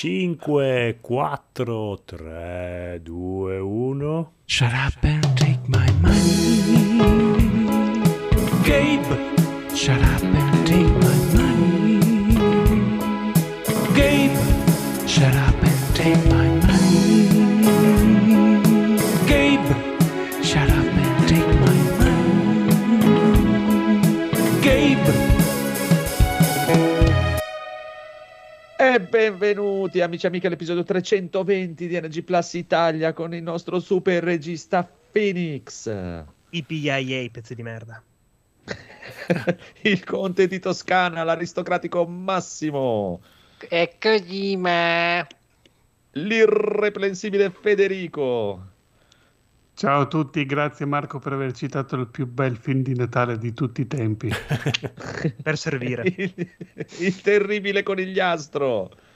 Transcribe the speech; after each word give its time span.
5, 0.00 0.38
4, 1.02 1.42
3, 1.56 3.00
2, 3.04 3.66
1. 3.66 4.26
Shut 4.46 4.72
up 4.72 4.92
and 5.02 5.36
take 5.36 5.68
my 5.68 5.90
money. 6.00 7.40
Gabe! 8.62 9.12
Shut 9.74 10.00
up 10.00 10.22
and 10.22 10.66
take 10.68 10.94
my 11.02 11.16
money. 11.34 11.98
Gabe! 13.96 14.38
Shut 15.08 15.34
up 15.34 15.64
and 15.64 15.96
take 15.96 16.14
my 16.26 16.30
money. 16.30 16.37
Benvenuti 29.18 30.00
amici 30.00 30.26
e 30.26 30.28
amiche 30.28 30.46
all'episodio 30.46 30.84
320 30.84 31.88
di 31.88 32.00
NG 32.00 32.22
Plus 32.22 32.52
Italia 32.52 33.12
con 33.12 33.34
il 33.34 33.42
nostro 33.42 33.80
super 33.80 34.22
regista 34.22 34.88
Phoenix, 35.10 35.90
I 36.50 36.62
PIA, 36.62 37.28
pezzi 37.28 37.56
di 37.56 37.64
merda. 37.64 38.00
il 39.82 40.04
conte 40.04 40.46
di 40.46 40.60
Toscana, 40.60 41.24
l'aristocratico 41.24 42.06
Massimo, 42.06 43.20
E 43.68 43.96
Kojima. 43.98 45.26
l'irreprensibile 46.12 47.50
Federico, 47.50 48.62
Ciao 49.74 50.02
a 50.02 50.06
tutti, 50.06 50.46
grazie 50.46 50.86
Marco 50.86 51.18
per 51.18 51.32
aver 51.32 51.52
citato 51.52 51.96
il 51.96 52.06
più 52.06 52.26
bel 52.26 52.56
film 52.56 52.82
di 52.82 52.94
Natale 52.94 53.36
di 53.36 53.52
tutti 53.52 53.80
i 53.80 53.86
tempi. 53.88 54.28
Per 55.42 55.56
servire. 55.56 56.02
il, 56.16 56.50
il 56.98 57.20
terribile 57.20 57.84
conigliastro 57.84 59.06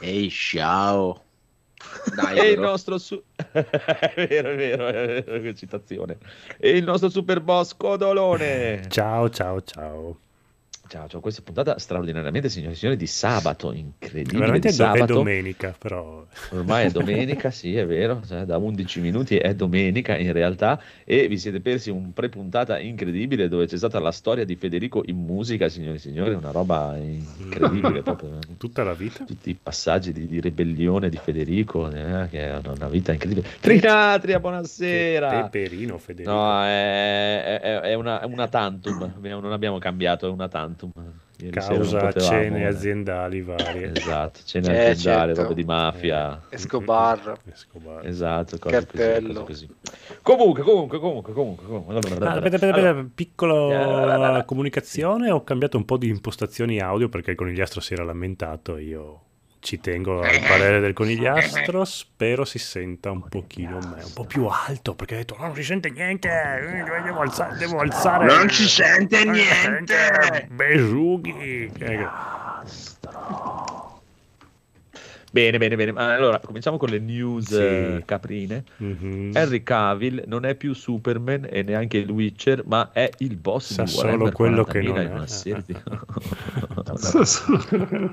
Ehi, 0.00 0.30
ciao. 0.30 1.24
Dai, 2.14 2.38
e 2.38 2.50
il 2.52 2.60
nostro 2.60 2.98
su- 2.98 3.22
è 3.36 4.26
vero, 4.26 4.50
è 4.50 4.56
vero, 4.56 4.86
è 4.88 5.22
vero, 5.22 5.40
che 5.40 5.54
citazione. 5.54 6.18
E 6.58 6.70
il 6.70 6.84
nostro 6.84 7.08
super 7.08 7.40
boss 7.40 7.74
Codolone. 7.76 8.86
Ciao, 8.88 9.28
ciao, 9.28 9.62
ciao. 9.62 10.18
Ciao, 10.90 11.06
ciao, 11.06 11.20
questa 11.20 11.40
puntata 11.42 11.78
straordinariamente, 11.78 12.48
signori 12.48 12.72
e 12.72 12.76
signori, 12.76 12.96
di 12.96 13.06
sabato, 13.06 13.70
incredibile. 13.70 14.40
Veramente 14.40 14.70
di 14.70 14.74
è, 14.74 14.76
do- 14.76 14.84
è 14.86 14.96
sabato. 14.96 15.12
domenica, 15.14 15.72
però. 15.78 16.26
Ormai 16.50 16.86
è 16.86 16.90
domenica, 16.90 17.52
sì, 17.52 17.76
è 17.76 17.86
vero, 17.86 18.20
cioè, 18.26 18.42
da 18.42 18.56
11 18.56 18.98
minuti 18.98 19.36
è 19.36 19.54
domenica 19.54 20.16
in 20.16 20.32
realtà 20.32 20.82
e 21.04 21.28
vi 21.28 21.38
siete 21.38 21.60
persi 21.60 21.90
un 21.90 22.12
pre-puntata 22.12 22.80
incredibile 22.80 23.46
dove 23.46 23.66
c'è 23.66 23.76
stata 23.76 24.00
la 24.00 24.10
storia 24.10 24.44
di 24.44 24.56
Federico 24.56 25.04
in 25.06 25.18
musica, 25.24 25.68
signori 25.68 25.94
e 25.94 26.00
signori, 26.00 26.34
una 26.34 26.50
roba 26.50 26.96
incredibile 26.96 28.02
proprio. 28.02 28.38
Tutta 28.58 28.82
la 28.82 28.92
vita. 28.94 29.22
Tutti 29.24 29.50
i 29.50 29.54
passaggi 29.54 30.10
di, 30.12 30.26
di 30.26 30.40
ribellione 30.40 31.08
di 31.08 31.18
Federico, 31.18 31.88
eh, 31.88 32.26
che 32.28 32.48
è 32.48 32.60
una 32.66 32.88
vita 32.88 33.12
incredibile. 33.12 33.46
Trinatria, 33.60 34.40
buonasera! 34.40 35.42
Peperino, 35.42 35.98
Federico. 35.98 36.32
No, 36.34 36.64
è, 36.64 37.58
è- 37.60 37.78
è 37.78 37.94
una, 37.94 38.20
è 38.22 38.24
una 38.24 38.48
tantum, 38.48 39.14
non 39.20 39.52
abbiamo 39.52 39.78
cambiato, 39.78 40.26
è 40.26 40.30
una 40.30 40.48
tantum. 40.48 40.78
Ieri 41.38 41.60
sera 41.60 41.78
non 41.78 41.88
Causa 41.90 42.12
cene 42.20 42.60
eh. 42.60 42.66
aziendali 42.66 43.42
varie. 43.42 43.92
Esatto, 43.94 44.40
cene 44.44 44.66
Eh, 44.66 44.90
aziendali, 44.90 45.26
certo. 45.34 45.42
roba 45.42 45.54
di 45.54 45.64
mafia. 45.64 46.42
Escobar. 46.50 47.38
Escobar. 47.50 48.06
Esatto, 48.06 48.58
cose 48.58 48.86
così, 48.86 48.96
Cartello. 48.96 49.28
cose 49.44 49.44
così. 49.44 49.68
Comunque, 50.22 50.62
comunque, 50.62 50.98
comunque, 50.98 51.32
comunque. 51.32 51.64
comunque. 51.66 51.94
Ah, 51.94 51.98
aspetta, 51.98 52.28
aspetta, 52.30 52.54
aspetta, 52.56 52.88
Allora, 52.88 53.06
piccola 53.14 54.38
Eh, 54.38 54.44
comunicazione, 54.44 55.30
ho 55.30 55.42
cambiato 55.44 55.76
un 55.76 55.84
po' 55.84 55.96
di 55.96 56.08
impostazioni 56.08 56.78
audio 56.80 57.08
perché 57.08 57.30
il 57.30 57.36
conigliastro 57.36 57.80
si 57.80 57.94
era 57.94 58.04
lamentato, 58.04 58.76
io 58.76 59.20
ci 59.60 59.78
tengo 59.78 60.20
al 60.22 60.40
parere 60.40 60.80
del 60.80 60.92
conigliastro, 60.94 61.84
spero 61.84 62.44
si 62.44 62.58
senta 62.58 63.10
un 63.10 63.28
pochino 63.28 63.78
me- 63.78 64.02
un 64.02 64.12
po' 64.14 64.24
più 64.24 64.46
alto 64.46 64.94
perché 64.94 65.14
ha 65.14 65.18
detto 65.18 65.36
"No, 65.38 65.46
non 65.46 65.54
si 65.54 65.62
sente 65.64 65.90
niente, 65.90 66.28
eh, 66.28 67.02
devo 67.04 67.20
alzare, 67.20 67.56
devo 67.56 67.78
alzare 67.78 68.24
Non 68.24 68.48
si 68.50 68.66
sente 68.68 69.24
non 69.24 69.34
niente." 69.34 70.48
Besughi. 70.50 71.70
Eh, 71.78 72.08
Bene, 75.32 75.58
bene, 75.58 75.76
bene. 75.76 75.92
Ma 75.92 76.14
Allora, 76.14 76.40
cominciamo 76.40 76.76
con 76.76 76.88
le 76.88 76.98
news 76.98 77.46
Sì. 77.46 77.54
eh, 77.56 78.02
caprine. 78.04 78.64
mhm. 78.78 79.30
Henry 79.34 79.62
Cavill 79.62 80.24
non 80.26 80.44
è 80.44 80.54
più 80.56 80.72
Superman 80.74 81.46
e 81.48 81.62
neanche 81.62 81.98
il 81.98 82.10
Witcher, 82.10 82.64
ma 82.66 82.90
è 82.92 83.08
il 83.18 83.36
boss 83.36 83.72
Sa 83.74 83.82
di 83.84 83.90
solo 83.90 84.08
Warhammer 84.08 84.32
quello 84.32 84.64
che 84.64 84.80
40.000 84.80 84.86
non 84.86 84.98
è. 84.98 85.06
una 85.14 85.26
serie 85.28 85.62
di- 85.64 85.76
solo 87.24 87.58
quello 87.68 87.86
che- 87.86 88.10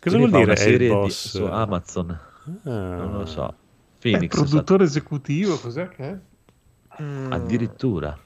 Cosa 0.00 0.16
Quindi 0.16 0.18
vuol 0.18 0.30
dire 0.30 0.42
una 0.44 0.52
è 0.52 0.56
serie 0.56 0.74
il 0.74 0.78
di- 0.78 0.88
boss? 0.88 1.28
su 1.36 1.44
Amazon? 1.44 2.10
Ah. 2.64 2.70
Non 2.70 3.12
lo 3.12 3.26
so. 3.26 3.46
È 3.48 3.54
Phoenix, 4.00 4.34
produttore 4.34 4.84
esecutivo, 4.84 5.56
cos'è 5.58 5.88
che 5.88 6.02
è? 6.04 6.16
Mm, 7.02 7.28
sa- 7.30 7.34
addirittura. 7.34 8.18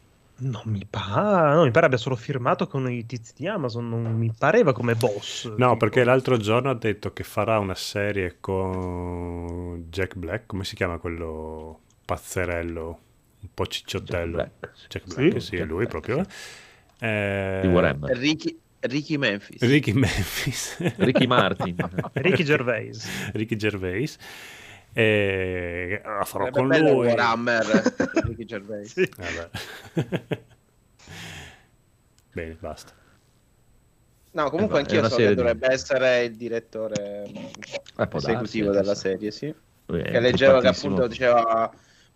Non 0.45 0.63
mi 0.67 0.85
pare, 0.89 1.55
no, 1.55 1.65
mi 1.65 1.71
pare 1.71 1.87
abbia 1.87 1.99
solo 1.99 2.17
firmato 2.17 2.67
con 2.67 2.91
i 2.91 3.07
tizi 3.07 3.33
di 3.37 3.47
Amazon, 3.47 3.89
non 3.89 4.15
mi 4.17 4.33
pareva 4.37 4.73
come 4.73 4.95
boss. 4.97 5.47
No, 5.47 5.55
tipo. 5.55 5.77
perché 5.77 6.03
l'altro 6.05 6.37
giorno 6.37 6.71
ha 6.71 6.75
detto 6.75 7.13
che 7.13 7.23
farà 7.23 7.59
una 7.59 7.75
serie 7.77 8.39
con 8.41 9.85
Jack 9.89 10.17
Black, 10.17 10.47
come 10.47 10.65
si 10.65 10.75
chiama 10.75 10.99
quello 10.99 11.81
pazzerello, 12.05 12.99
un 13.41 13.49
po' 13.55 13.67
cicciottello. 13.67 14.37
Jack 14.39 14.51
Black. 14.59 14.89
Jack 14.89 15.05
Black, 15.15 15.33
Sì? 15.41 15.41
sì, 15.41 15.55
è 15.55 15.59
Jack 15.59 15.71
lui 15.71 15.87
Black, 15.87 15.91
proprio. 15.91 16.25
eh. 16.99 17.59
Di 17.63 17.69
Warhammer. 17.69 18.17
Ricky, 18.17 18.59
Ricky 18.81 19.17
Memphis. 19.17 19.61
Ricky 19.61 19.93
Memphis. 19.93 20.77
Ricky 20.97 21.27
Martin. 21.31 21.77
Ricky 22.15 22.43
Gervais. 22.43 23.31
Ricky 23.33 23.55
Gervais. 23.57 24.17
E 24.95 26.01
la 26.05 26.25
farò 26.25 26.45
Sarebbe 26.45 26.59
con 26.59 26.69
bello 26.69 26.93
lui. 26.93 27.07
Warhammer. 27.09 27.95
Ricky 28.27 28.45
Gervais. 28.45 28.93
Sì. 28.93 29.09
Vabbè. 29.17 29.49
Bene, 32.33 32.57
basta. 32.59 32.93
No, 34.33 34.49
comunque 34.51 34.79
Eh, 34.79 34.81
anch'io 34.83 35.07
so 35.09 35.17
che 35.17 35.29
di- 35.29 35.35
dovrebbe 35.35 35.71
essere 35.71 36.25
il 36.25 36.37
direttore 36.37 37.25
Eh, 37.25 38.09
esecutivo 38.13 38.71
darsi, 38.73 38.81
della 38.81 38.95
serie, 38.95 39.31
sì. 39.31 39.49
È 39.49 39.55
Che 39.85 40.21
leggevo 40.21 40.61
che 40.61 40.69
appunto 40.69 41.07
diceva 41.07 41.71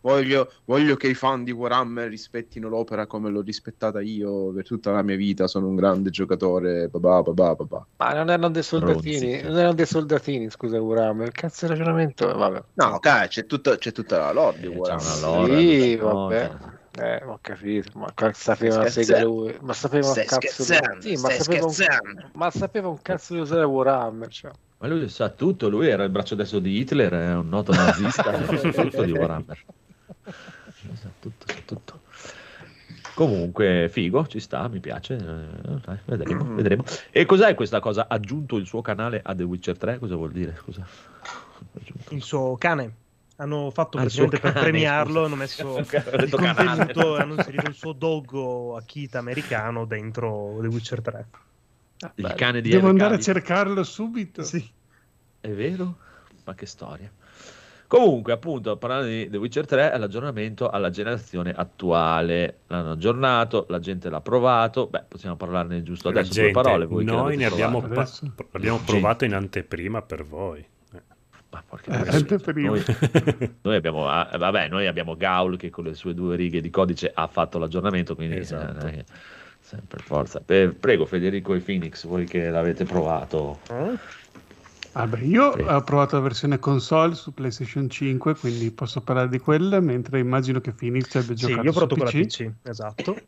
voglio, 0.06 0.53
voglio 0.67 0.94
che 0.94 1.09
i 1.09 1.15
fan 1.15 1.43
di 1.43 1.50
Warhammer 1.50 2.09
rispettino 2.09 2.69
l'opera 2.69 3.06
come 3.06 3.28
l'ho 3.31 3.41
rispettata 3.41 4.00
io 4.00 4.53
per 4.53 4.65
tutta 4.65 4.93
la 4.93 5.03
mia 5.03 5.17
vita, 5.17 5.49
sono 5.49 5.67
un 5.67 5.75
grande 5.75 6.11
giocatore, 6.11 6.89
babà, 6.89 7.22
babà, 7.22 7.55
babà. 7.56 7.87
Ma 7.97 8.12
non 8.15 8.31
erano 8.31 8.50
dei 8.50 8.62
soldatini, 8.62 9.33
Ronzi. 9.33 9.47
non 9.49 9.56
erano 9.59 9.75
dei 9.75 9.87
soldatini, 9.87 10.50
scusa 10.50 10.81
Warhammer, 10.81 11.33
cazzo 11.33 11.66
di 11.66 11.72
ragionamento, 11.72 12.33
vabbè. 12.37 12.62
No, 12.75 12.87
ok, 12.87 13.27
c'è, 13.27 13.47
tutto- 13.47 13.77
c'è 13.77 13.91
tutta 13.93 14.19
la 14.19 14.33
lore 14.33 14.61
di 14.61 14.66
Eh, 14.66 14.71
c'è 14.71 14.77
Warhammer. 14.77 15.06
una 15.06 15.27
lore. 15.27 15.59
Sì, 15.59 15.97
vabbè. 15.97 16.49
no. 16.49 16.75
Eh, 16.99 17.22
ho 17.27 17.39
capito, 17.43 17.91
ma 17.99 18.11
sapeva 18.33 18.77
una 18.77 18.89
sega 18.89 19.22
lui, 19.22 19.55
ma 19.61 19.75
sapeva 19.75 20.09
un 20.09 20.15
cazzo 20.25 20.62
di... 20.62 21.00
Sì, 21.00 21.21
ma 21.21 21.28
sapeva, 21.31 21.66
un... 21.66 22.31
ma 22.33 22.50
sapeva 22.50 22.89
un 22.89 23.03
cazzo 23.03 23.34
di 23.34 23.41
usare 23.41 23.65
Warhammer, 23.65 24.28
cioè. 24.28 24.50
Ma 24.78 24.89
lui 24.89 25.06
sa 25.11 25.28
tutto, 25.28 25.69
lui 25.69 25.89
era 25.89 26.05
il 26.05 26.11
braccio 26.11 26.34
destro 26.34 26.59
di 26.59 26.78
Hitler, 26.78 27.12
è 27.12 27.34
un 27.34 27.49
noto 27.49 27.72
nazista, 27.72 28.31
tutto 28.72 29.03
di 29.03 29.12
Warhammer. 29.12 29.65
Sa 30.95 31.09
tutto, 31.21 31.45
sa 31.47 31.61
tutto. 31.65 32.01
Comunque, 33.15 33.89
figo, 33.91 34.27
ci 34.27 34.41
sta, 34.41 34.69
mi 34.69 34.81
piace. 34.81 35.15
eh, 35.17 35.81
dai, 35.85 35.99
vedremo, 36.05 36.45
Mm. 36.45 36.57
vedremo. 36.57 36.85
E 37.11 37.25
cos'è 37.25 37.55
questa 37.55 37.81
cosa? 37.81 38.03
Ha 38.09 38.15
aggiunto 38.15 38.57
il 38.57 38.67
suo 38.67 38.83
canale 38.83 39.21
a 39.25 39.35
The 39.35 39.43
Witcher 39.45 39.77
3? 39.79 39.99
Cosa 39.99 40.17
vuol 40.17 40.33
dire? 40.33 40.55
Scusa. 40.61 40.87
Il 42.11 42.23
suo 42.23 42.57
cane. 42.57 43.05
Hanno 43.39 43.71
fatto 43.71 43.99
Ah, 43.99 44.05
per 44.05 44.41
cane, 44.41 44.53
premiarlo, 44.61 45.13
scusa. 45.13 45.25
hanno 45.27 45.35
messo 45.37 45.79
il 45.79 46.31
contenuto, 46.31 47.17
hanno 47.17 47.35
inserito 47.35 47.67
il 47.69 47.75
suo 47.75 47.93
doggo 47.93 48.77
Akita 48.77 49.19
americano 49.19 49.85
dentro 49.85 50.57
The 50.61 50.67
Witcher 50.69 51.03
3. 51.03 51.27
Il 52.17 52.33
cane 52.35 52.61
di 52.63 52.71
Devo 52.71 52.89
Henry 52.89 53.01
andare 53.03 53.15
a 53.15 53.23
cercarlo 53.23 53.83
subito. 53.83 54.43
Sì. 54.43 54.67
È 55.41 55.49
vero? 55.51 55.97
Ma 56.45 56.55
che 56.55 56.65
storia. 56.67 57.11
Comunque, 57.88 58.33
appunto, 58.33 58.77
parlando 58.77 59.06
di 59.06 59.28
The 59.30 59.36
Witcher 59.36 59.65
3, 59.66 59.92
è 59.92 59.98
l'aggiornamento 59.98 60.68
alla 60.68 60.91
generazione 60.91 61.53
attuale. 61.54 62.59
L'hanno 62.66 62.92
aggiornato, 62.92 63.66
la 63.68 63.78
gente 63.78 64.10
l'ha 64.10 64.21
provato. 64.21 64.88
Beh, 64.88 65.04
possiamo 65.06 65.36
parlarne 65.36 65.83
giusto 65.83 66.09
adesso 66.09 66.33
gente, 66.33 66.50
due 66.53 66.62
parole. 66.62 66.86
Voi 66.86 67.04
noi 67.04 67.36
ne 67.36 67.44
abbiamo, 67.44 67.80
provato. 67.80 68.21
pa- 68.50 68.59
Gente. 68.59 68.83
provato 68.84 69.24
in 69.24 69.34
anteprima 69.34 70.03
per 70.03 70.24
voi. 70.24 70.59
Eh. 70.94 71.00
Ma 71.50 71.62
porca 71.65 72.04
Eh, 72.04 72.16
anteprima. 72.16 72.71
noi, 72.71 72.83
noi 73.62 73.77
abbiamo, 73.77 74.09
ah, 74.09 74.28
vabbè, 74.36 74.68
noi 74.68 74.86
abbiamo 74.88 75.16
Gaul 75.16 75.56
che 75.56 75.71
con 75.71 75.84
le 75.84 75.94
sue 75.94 76.12
due 76.12 76.34
righe 76.34 76.60
di 76.60 76.71
codice 76.71 77.10
ha 77.15 77.27
fatto 77.28 77.59
l'aggiornamento, 77.59 78.15
quindi 78.16 78.36
Esatto. 78.38 78.86
eh, 78.88 78.91
che- 78.91 79.04
se- 79.60 79.80
per 79.86 80.00
forza. 80.03 80.41
Prego 80.44 81.06
Federico 81.06 81.54
e 81.54 81.60
Phoenix, 81.60 82.04
voi 82.06 82.24
che 82.24 82.50
l'avete 82.50 82.84
provato. 82.84 83.60
Vabbè, 84.97 85.19
io 85.21 85.53
Sì. 85.53 85.60
ho 85.60 85.84
provato 85.84 86.16
la 86.16 86.22
versione 86.22 86.59
console 86.59 87.15
su 87.15 87.34
PlayStation 87.34 87.89
5, 87.91 88.34
quindi 88.37 88.71
posso 88.72 89.03
parlare 89.03 89.28
di 89.28 89.39
quella, 89.39 89.78
mentre 89.81 90.19
immagino 90.21 90.59
che 90.60 90.72
Phoenix 90.72 91.15
abbia 91.16 91.34
Sì, 91.34 91.51
giocato 91.51 91.63
io 91.65 91.71
ho 91.71 91.72
su 91.72 91.87
provato 91.87 91.95
PC, 91.95 92.13
PC, 92.13 92.51
esatto. 92.63 93.27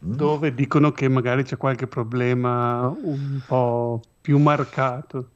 dove 0.00 0.54
dicono 0.54 0.92
che 0.92 1.08
magari 1.08 1.42
c'è 1.42 1.56
qualche 1.56 1.86
problema 1.86 2.88
un 2.88 3.42
po' 3.44 4.00
più 4.20 4.38
marcato. 4.38 5.30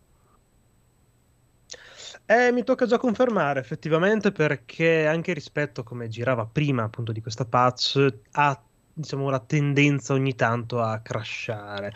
Eh, 2.26 2.52
mi 2.52 2.62
tocca 2.64 2.86
già 2.86 2.98
confermare 2.98 3.60
effettivamente 3.60 4.32
perché 4.32 5.06
anche 5.06 5.32
rispetto 5.32 5.80
a 5.80 5.84
come 5.84 6.08
girava 6.08 6.46
prima 6.46 6.84
appunto 6.84 7.12
di 7.12 7.20
questa 7.20 7.44
patch 7.46 8.20
ha 8.32 8.69
diciamo 9.00 9.28
la 9.30 9.40
tendenza 9.40 10.12
ogni 10.14 10.34
tanto 10.34 10.80
a 10.80 10.98
crashare. 11.00 11.92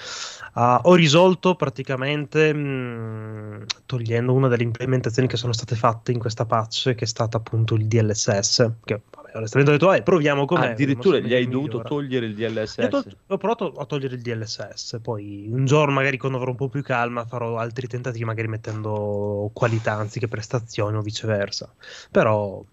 Ah, 0.55 0.81
ho 0.85 0.95
risolto 0.95 1.55
praticamente 1.57 2.53
mh, 2.53 3.67
togliendo 3.87 4.33
una 4.33 4.49
delle 4.49 4.63
implementazioni 4.63 5.29
che 5.29 5.37
sono 5.37 5.53
state 5.53 5.75
fatte 5.77 6.13
in 6.13 6.19
questa 6.19 6.47
patch 6.47 6.95
che 6.95 7.05
è 7.05 7.07
stata 7.07 7.37
appunto 7.37 7.75
il 7.75 7.87
DLSS 7.87 8.73
che 8.85 9.03
vabbè, 9.11 9.31
onestamente 9.37 9.73
ho 9.73 9.77
detto 9.77 9.93
eh, 9.93 10.03
proviamo 10.03 10.45
com'è. 10.45 10.69
Addirittura 10.71 11.19
vediamo 11.19 11.35
gli 11.35 11.35
hai 11.35 11.47
migliora. 11.47 11.67
dovuto 11.67 11.83
togliere 11.83 12.27
il 12.27 12.35
DLSS. 12.35 12.79
Ho, 12.79 12.89
tol- 12.89 13.17
ho 13.27 13.37
provato 13.37 13.73
a 13.73 13.85
togliere 13.87 14.15
il 14.15 14.23
DLSS, 14.23 14.99
poi 15.03 15.49
un 15.51 15.65
giorno 15.65 15.93
magari 15.93 16.17
quando 16.19 16.39
avrò 16.39 16.51
un 16.51 16.57
po' 16.57 16.69
più 16.69 16.83
calma 16.83 17.25
farò 17.27 17.57
altri 17.59 17.87
tentativi, 17.87 18.25
magari 18.25 18.49
mettendo 18.49 19.51
qualità 19.53 19.95
anziché 19.95 20.29
prestazioni 20.29 20.97
o 20.97 21.01
viceversa. 21.03 21.73
Però 22.11 22.65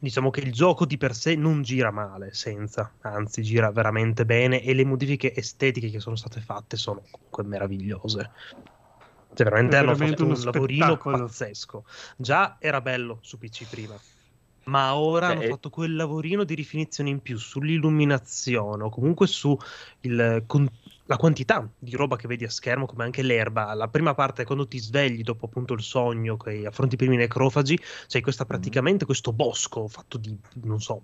diciamo 0.00 0.30
che 0.30 0.40
il 0.40 0.50
gioco 0.50 0.86
di 0.86 0.96
per 0.96 1.14
sé 1.14 1.34
non 1.36 1.62
gira 1.62 1.90
male 1.90 2.32
senza, 2.32 2.96
anzi 3.02 3.42
gira 3.42 3.70
veramente 3.70 4.24
bene 4.24 4.62
e 4.62 4.72
le 4.72 4.84
modifiche 4.84 5.34
estetiche 5.34 5.90
che 5.90 6.00
sono 6.00 6.16
state 6.16 6.40
fatte 6.40 6.76
sono 6.76 7.02
comunque 7.10 7.44
meravigliose. 7.44 8.30
Cioè 9.32 9.46
veramente 9.46 9.76
hanno 9.76 9.94
fatto 9.94 10.24
un 10.24 10.40
lavorino 10.42 10.96
pazzesco. 10.96 11.84
Già 12.16 12.56
era 12.58 12.80
bello 12.80 13.18
su 13.22 13.38
PC 13.38 13.68
prima. 13.68 14.00
Ma 14.64 14.94
ora 14.96 15.28
Cioè, 15.28 15.36
hanno 15.36 15.46
fatto 15.46 15.70
quel 15.70 15.94
lavorino 15.94 16.44
di 16.44 16.54
rifinizione 16.54 17.10
in 17.10 17.20
più 17.20 17.38
sull'illuminazione 17.38 18.82
o 18.84 18.90
comunque 18.90 19.26
su 19.26 19.56
il 20.00 20.44
con- 20.46 20.68
la 21.10 21.16
quantità 21.16 21.68
di 21.76 21.96
roba 21.96 22.14
che 22.14 22.28
vedi 22.28 22.44
a 22.44 22.50
schermo, 22.50 22.86
come 22.86 23.02
anche 23.02 23.22
l'erba. 23.22 23.74
La 23.74 23.88
prima 23.88 24.14
parte, 24.14 24.44
quando 24.44 24.68
ti 24.68 24.78
svegli 24.78 25.22
dopo 25.22 25.46
appunto 25.46 25.74
il 25.74 25.82
sogno, 25.82 26.36
che 26.36 26.64
affronti 26.64 26.94
i 26.94 26.98
primi 26.98 27.16
necrofagi, 27.16 27.80
c'hai 28.06 28.20
questa 28.20 28.44
praticamente 28.44 29.04
questo 29.04 29.32
bosco 29.32 29.88
fatto 29.88 30.18
di, 30.18 30.38
non 30.62 30.80
so, 30.80 31.02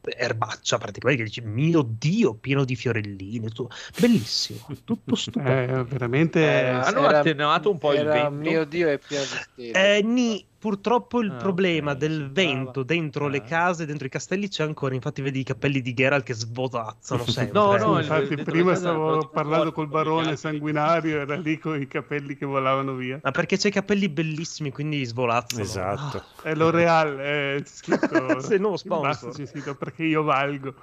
erbaccia 0.00 0.78
praticamente, 0.78 1.22
che 1.22 1.28
dici, 1.28 1.42
mio 1.42 1.82
Dio, 1.82 2.32
pieno 2.32 2.64
di 2.64 2.74
fiorellini, 2.74 3.48
tutto- 3.48 3.68
bellissimo, 4.00 4.60
tutto 4.82 5.14
stupendo. 5.14 5.80
È 5.80 5.84
veramente... 5.84 6.40
Eh, 6.40 6.68
hanno 6.68 7.06
era- 7.06 7.18
attenuato 7.18 7.70
un 7.70 7.76
po' 7.76 7.92
il 7.92 8.02
vento. 8.02 8.30
mio 8.30 8.64
Dio, 8.64 8.88
è 8.88 8.96
pieno 8.98 9.24
di 9.24 9.28
stelle. 9.70 9.96
Eh, 9.98 10.02
ni, 10.02 10.46
purtroppo 10.64 11.20
il 11.20 11.30
Ah, 11.30 11.34
problema 11.34 11.90
ok, 11.90 11.98
del 11.98 12.30
vento 12.32 12.82
dentro 12.84 13.28
le 13.28 13.36
Ah. 13.36 13.42
case, 13.42 13.84
dentro 13.84 14.06
i 14.06 14.08
castelli 14.08 14.48
c'è 14.48 14.62
ancora, 14.64 14.94
infatti 14.94 15.20
vedi 15.20 15.40
i 15.40 15.42
capelli 15.42 15.82
di 15.82 15.92
Geralt 15.92 16.24
che 16.24 16.32
svoltazzano 16.32 17.26
sempre. 17.28 17.52
No, 17.60 17.74
eh. 17.76 17.78
no, 17.80 17.98
Infatti, 17.98 18.34
prima 18.36 18.74
stavo 18.74 19.28
parlando 19.28 19.72
col 19.72 19.88
barone 19.88 20.36
sanguinario, 20.36 21.20
era 21.20 21.36
lì 21.36 21.58
con 21.58 21.78
i 21.78 21.86
capelli 21.86 22.34
che 22.34 22.46
volavano 22.46 22.94
via. 22.94 23.20
Ma 23.22 23.30
perché 23.30 23.58
c'è 23.58 23.68
i 23.68 23.72
capelli 23.72 24.08
bellissimi, 24.08 24.70
quindi 24.72 25.04
svolazzano. 25.04 25.62
Esatto. 25.62 26.16
Ah, 26.36 26.42
È 26.48 26.54
L'Oreal, 26.54 27.18
è 27.20 27.62
scritto... 27.66 28.40
Sei 28.40 28.54
il 28.54 28.60
nuovo 28.62 28.78
in 28.82 28.88
basso 29.02 29.18
sponsor. 29.30 29.32
c'è 29.32 29.46
scritto 29.46 29.74
perché 29.74 30.04
io 30.04 30.22
valgo. 30.22 30.74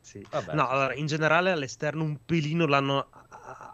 sì. 0.00 0.24
Vabbè. 0.30 0.54
No, 0.54 0.66
allora, 0.66 0.94
in 0.94 1.04
generale 1.04 1.50
all'esterno 1.50 2.04
un 2.04 2.16
pelino 2.24 2.64
l'hanno 2.64 3.06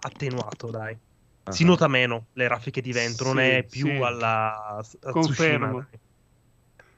attenuato, 0.00 0.70
dai. 0.70 0.98
Ah. 1.44 1.50
Si 1.50 1.64
nota 1.64 1.88
meno 1.88 2.26
le 2.34 2.46
raffiche 2.46 2.80
di 2.80 2.92
vento, 2.92 3.24
non 3.24 3.38
Sì, 3.38 3.42
è 3.42 3.66
più 3.68 3.86
sì. 3.86 4.00
alla 4.02 4.80
Confermo. 5.10 5.86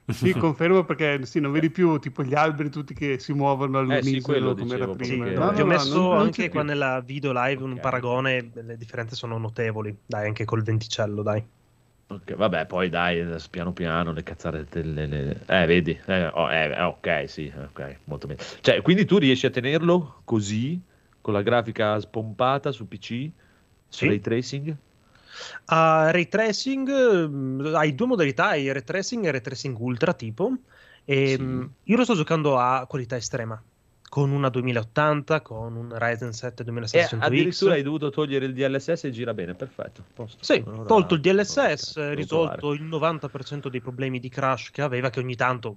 Sì, 0.06 0.32
confermo 0.34 0.84
perché 0.84 1.24
sì, 1.24 1.40
non 1.40 1.50
vedi 1.50 1.70
più 1.70 1.98
tipo 1.98 2.22
gli 2.22 2.34
alberi 2.34 2.68
tutti 2.68 2.92
che 2.92 3.18
si 3.18 3.32
muovono 3.32 3.80
Eh 3.80 4.02
sì, 4.02 4.20
quello 4.20 4.50
all'unisono 4.50 4.54
come 4.54 4.74
era 4.74 4.84
dicevo, 4.84 5.04
Sì, 5.04 5.08
prima. 5.08 5.24
perché- 5.24 5.38
No, 5.40 5.52
ti 5.54 5.60
ho 5.62 5.64
no, 5.64 5.70
no, 5.70 5.78
messo 5.78 5.98
non- 5.98 6.08
non 6.10 6.20
anche 6.20 6.48
qua 6.50 6.60
più. 6.60 6.68
nella 6.68 7.00
video 7.00 7.32
live 7.32 7.62
un 7.62 7.72
Ok. 7.72 7.80
paragone, 7.80 8.50
le 8.52 8.76
differenze 8.76 9.14
sono 9.16 9.38
notevoli, 9.38 9.96
dai, 10.04 10.26
anche 10.26 10.44
col 10.44 10.62
venticello, 10.62 11.22
dai. 11.22 11.42
Ok, 12.06 12.34
vabbè, 12.34 12.66
poi 12.66 12.90
dai, 12.90 13.24
piano 13.50 13.72
piano 13.72 14.12
le 14.12 14.22
cazzarette. 14.22 14.82
Le, 14.82 15.06
le- 15.06 15.40
Eh, 15.46 15.64
vedi? 15.64 15.98
Eh, 16.04 16.26
oh, 16.34 16.50
eh, 16.52 16.70
eh, 16.70 16.82
ok, 16.82 17.24
sì, 17.26 17.50
ok, 17.56 17.96
molto 18.04 18.26
bene. 18.26 18.40
Cioè, 18.60 18.82
quindi 18.82 19.06
tu 19.06 19.16
riesci 19.16 19.46
a 19.46 19.50
tenerlo 19.50 20.20
così, 20.24 20.78
con 21.22 21.32
la 21.32 21.40
grafica 21.40 21.98
spompata 21.98 22.72
su 22.72 22.86
PC, 22.86 23.30
Sì. 23.88 24.06
ray 24.06 24.20
tracing? 24.20 24.76
A 25.66 26.10
ray 26.10 26.28
tracing 26.28 26.88
ehm, 26.88 27.72
hai 27.74 27.94
due 27.94 28.06
modalità, 28.06 28.48
hai 28.48 28.70
ray 28.72 28.82
tracing 28.82 29.24
e 29.24 29.30
ray 29.30 29.40
tracing 29.40 29.76
ultra 29.78 30.12
tipo. 30.12 30.52
E, 31.04 31.34
Sì. 31.36 31.42
mh, 31.42 31.70
io 31.84 31.96
lo 31.96 32.04
sto 32.04 32.14
giocando 32.14 32.58
a 32.58 32.86
qualità 32.86 33.16
estrema, 33.16 33.60
con 34.08 34.30
una 34.30 34.48
2080, 34.48 35.40
con 35.42 35.74
un 35.76 35.92
Ryzen 35.98 36.32
7 36.32 36.62
E 36.62 36.66
2600X. 36.66 37.12
Eh, 37.12 37.16
addirittura 37.26 37.74
hai 37.74 37.82
dovuto 37.82 38.10
togliere 38.10 38.46
il 38.46 38.54
DLSS 38.54 39.04
e 39.04 39.10
gira 39.10 39.34
bene, 39.34 39.54
perfetto. 39.54 40.04
posto. 40.14 40.42
Sì, 40.44 40.62
Allora- 40.66 40.84
tolto 40.84 41.14
il 41.14 41.20
DLSS, 41.20 42.12
risolto 42.14 42.72
il 42.72 42.82
90% 42.82 43.68
dei 43.68 43.80
problemi 43.80 44.18
di 44.18 44.28
crash 44.28 44.70
che 44.70 44.82
aveva, 44.82 45.10
che 45.10 45.20
ogni 45.20 45.34
tanto 45.36 45.76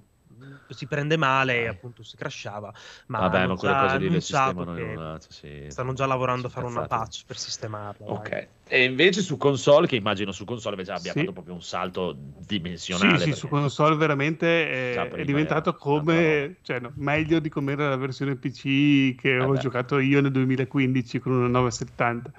si 0.68 0.86
prende 0.86 1.16
male 1.16 1.62
e 1.62 1.66
appunto 1.66 2.02
si 2.02 2.16
crashava. 2.16 2.72
Ma 3.06 3.20
Vabbè, 3.20 3.26
hanno 3.26 3.48
ma 3.48 3.56
quelle 3.56 3.74
già 3.74 3.76
cose 3.76 3.98
lì 3.98 4.08
le 4.08 4.20
annunciato 4.20 4.20
sistemano 4.20 4.78
in 4.78 4.84
che 4.84 4.84
una... 4.84 5.18
sì, 5.28 5.66
stanno 5.66 5.92
già 5.92 6.06
lavorando 6.06 6.46
a 6.46 6.50
fare 6.50 6.66
una 6.66 6.84
patch 6.84 7.24
per 7.26 7.36
sistemarla. 7.38 8.06
Ok, 8.10 8.52
e 8.66 8.84
invece 8.84 9.20
su 9.20 9.36
console, 9.36 9.86
che 9.86 9.96
immagino 9.96 10.32
su 10.32 10.44
console 10.46 10.76
invece 10.76 10.92
abbia 10.92 11.12
Sì. 11.12 11.18
fatto 11.20 11.32
proprio 11.32 11.52
un 11.54 11.62
salto 11.62 12.14
Sì, 12.16 12.46
dimensionale. 12.46 13.18
sì, 13.18 13.32
perché- 13.32 13.34
su 13.34 13.48
console 13.48 13.96
veramente 13.96 14.46
Già 14.90 15.06
è, 15.06 15.12
è 15.12 15.24
diventato 15.24 15.74
era 15.74 15.76
come, 15.76 16.58
cioè, 16.62 16.80
no, 16.80 16.92
meglio 16.96 17.38
di 17.38 17.50
come 17.50 17.72
era 17.72 17.88
la 17.90 17.96
versione 17.96 18.36
PC 18.36 19.14
che 19.14 19.38
ho 19.38 19.54
beh. 19.54 19.58
giocato 19.58 19.98
io 19.98 20.22
nel 20.22 20.30
2015 20.32 21.18
con 21.18 21.32
una 21.32 21.48
970. 21.48 22.32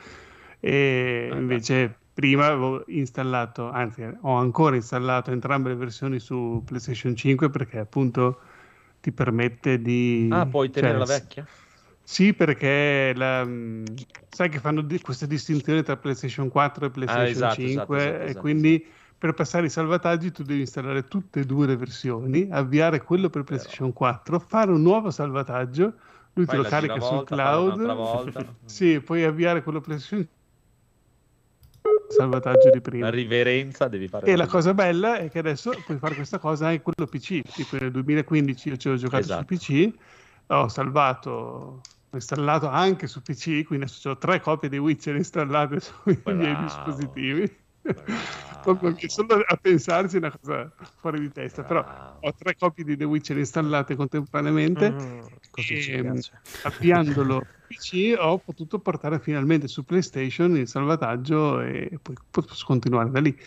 E 0.60 1.30
beh. 1.30 1.40
invece 1.40 2.00
prima 2.14 2.48
avevo 2.48 2.84
installato, 2.88 3.70
anzi 3.70 4.04
ho 4.22 4.36
ancora 4.36 4.76
installato 4.76 5.32
entrambe 5.32 5.70
le 5.70 5.76
versioni 5.76 6.20
su 6.20 6.62
PlayStation 6.66 7.16
5 7.16 7.50
perché 7.50 7.80
appunto 7.80 8.42
ti 9.00 9.12
permette 9.12 9.82
di... 9.82 10.28
Ah, 10.32 10.46
puoi 10.46 10.70
tenere 10.70 10.98
cioè, 10.98 11.00
la 11.00 11.06
vecchia? 11.06 11.48
Sì, 12.04 12.34
perché 12.34 13.14
la, 13.16 13.46
mh, 13.46 13.84
sai 14.30 14.50
che 14.50 14.60
fanno 14.60 14.82
di- 14.82 15.00
questa 15.00 15.26
distinzione 15.28 15.84
tra 15.84 15.96
PlayStation 15.98 16.50
4 16.50 16.86
e 16.88 16.90
PlayStation 16.90 17.28
esatto, 17.28 17.62
5 17.62 17.98
esatto, 17.98 18.00
esatto, 18.00 18.26
e 18.26 18.26
esatto, 18.26 18.40
quindi 18.40 18.88
per 19.18 19.34
passare 19.34 19.66
i 19.68 19.70
salvataggi 19.70 20.32
tu 20.32 20.44
devi 20.44 20.62
installare 20.62 21.04
tutte 21.04 21.42
e 21.42 21.46
due 21.46 21.68
le 21.68 21.76
versioni, 21.76 22.48
avviare 22.50 23.04
quello 23.04 23.30
per 23.30 23.44
PlayStation 23.44 23.94
4, 23.94 24.40
fare 24.40 24.72
un 24.72 24.82
nuovo 24.82 25.12
salvataggio, 25.12 25.94
lui 26.34 26.46
te 26.46 26.52
Fai 26.52 26.58
lo 26.58 26.64
la 26.64 26.70
carica 26.70 27.00
sul 27.00 27.24
un'altra 27.24 27.36
cloud, 27.36 27.84
volta. 27.94 28.56
sì, 28.66 29.00
poi 29.02 29.24
avviare 29.24 29.62
quello 29.62 29.82
PlayStation 29.82 30.28
salvataggio 32.10 32.70
di 32.70 32.82
prima. 32.82 33.06
La 33.06 33.12
riverenza 33.12 33.88
devi 33.88 34.08
fare. 34.08 34.26
E 34.28 34.36
la 34.36 34.48
cosa 34.48 34.74
bella 34.74 35.18
è 35.18 35.30
che 35.30 35.40
adesso 35.40 35.82
puoi 35.84 35.98
fare 35.98 36.16
questa 36.16 36.40
cosa 36.40 36.68
anche 36.68 36.82
con 36.82 36.94
quello 36.94 37.10
PC. 37.10 37.42
Tipo 37.54 37.78
nel 37.78 37.92
2015 37.92 38.70
io 38.70 38.78
ci 38.78 38.90
ho 38.90 38.96
giocato 38.96 39.24
Esatto. 39.24 39.56
su 39.56 39.58
PC, 39.58 39.94
ho 40.48 40.68
salvato, 40.68 41.30
ho 41.32 42.16
installato 42.16 42.68
anche 42.68 43.08
su 43.08 43.22
PC, 43.22 43.64
quindi 43.66 43.86
adesso 43.86 44.10
ho 44.12 44.18
tre 44.18 44.40
copie 44.42 44.70
di 44.70 44.78
Witcher 44.78 45.16
installate 45.16 45.80
sui 45.80 46.20
Bravo. 46.24 46.40
miei 46.40 46.56
dispositivi. 46.58 47.58
Bravo. 47.82 48.96
Solo 49.08 49.40
a 49.46 49.56
pensarci 49.56 50.16
è 50.16 50.18
una 50.20 50.36
cosa 50.38 50.74
fuori 50.98 51.20
di 51.22 51.32
testa, 51.32 51.64
però 51.64 51.82
Bravo. 51.82 52.18
ho 52.22 52.34
tre 52.34 52.56
copie 52.56 52.84
di 52.84 52.98
The 52.98 53.06
Witcher 53.06 53.38
installate 53.38 53.96
contemporaneamente. 53.96 54.92
Mm, 54.92 55.26
così 55.50 55.80
ci 55.82 55.92
Ehm, 55.94 56.12
piace. 56.14 56.42
avviandolo 56.64 57.42
PC 57.70 58.16
ho 58.20 58.40
potuto 58.40 58.80
portare 58.80 59.20
finalmente 59.20 59.68
su 59.68 59.84
PlayStation 59.86 60.58
il 60.58 60.68
salvataggio 60.68 61.62
e 61.62 62.00
poi 62.02 62.16
posso 62.32 62.66
continuare 62.66 63.12
da 63.12 63.20
lì. 63.20 63.38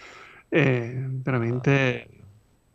È 0.48 0.94
veramente 0.94 2.08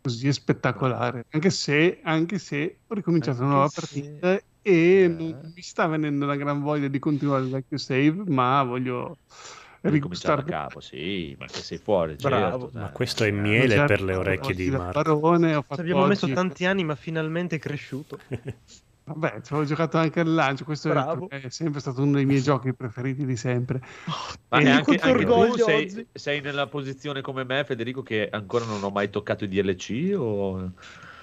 così 0.02 0.28
è 0.28 0.32
spettacolare. 0.32 1.24
Anche 1.30 1.50
se, 1.50 2.00
anche 2.02 2.38
se 2.38 2.80
ho 2.86 2.94
ricominciato 2.94 3.38
una 3.42 3.46
Anche 3.46 3.54
nuova 3.56 3.68
se- 3.68 3.80
partita 3.80 4.44
e 4.60 5.02
Eh. 5.04 5.08
non 5.08 5.52
mi 5.54 5.62
sta 5.62 5.86
venendo 5.86 6.26
la 6.26 6.36
gran 6.36 6.60
voglia 6.60 6.88
di 6.88 6.98
continuare 6.98 7.44
il 7.44 7.50
vecchio 7.50 7.78
save, 7.78 8.24
ma 8.26 8.62
voglio 8.62 9.16
Ricominciare 9.80 10.42
da 10.42 10.50
capo, 10.50 10.80
sì, 10.80 11.36
ma 11.38 11.46
che 11.46 11.62
sei 11.62 11.78
fuori. 11.78 12.16
Bravo. 12.16 12.64
certo, 12.64 12.78
Ma 12.80 12.90
questo 12.90 13.22
è 13.22 13.28
Eh, 13.28 13.32
miele 13.32 13.68
Certo, 13.76 13.86
per 13.86 14.02
le 14.02 14.14
orecchie 14.16 14.54
di 14.54 14.70
Marco. 14.70 14.90
Barone, 15.02 15.54
ho 15.54 15.64
Ci 15.72 15.80
abbiamo 15.80 16.04
messo 16.04 16.24
oggi- 16.24 16.34
tanti 16.34 16.64
anni, 16.66 16.82
ma 16.84 16.96
finalmente 16.96 17.56
è 17.56 17.58
cresciuto. 17.60 18.18
Vabbè, 19.08 19.40
ci 19.42 19.52
avevo 19.52 19.66
giocato 19.66 19.96
anche 19.98 20.20
al 20.20 20.32
lancio. 20.32 20.64
Questo 20.64 20.90
è, 21.28 21.40
è 21.42 21.48
sempre 21.48 21.80
stato 21.80 22.02
uno 22.02 22.12
dei 22.12 22.26
miei 22.26 22.40
giochi 22.42 22.74
preferiti 22.74 23.24
di 23.24 23.36
sempre. 23.36 23.80
Ma 24.48 24.58
E 24.58 24.60
è 24.60 24.64
dico 24.64 24.90
anche, 24.90 24.98
anche 24.98 25.24
tu 25.24 25.30
orgoglio 25.32 25.64
sei, 25.64 26.08
sei 26.12 26.40
nella 26.40 26.66
posizione 26.66 27.20
come 27.20 27.44
me, 27.44 27.64
Federico, 27.64 28.02
che 28.02 28.28
ancora 28.30 28.64
non 28.64 28.82
ho 28.82 28.90
mai 28.90 29.10
toccato 29.10 29.44
i 29.44 29.48
DLC 29.48 30.14
o 30.16 30.72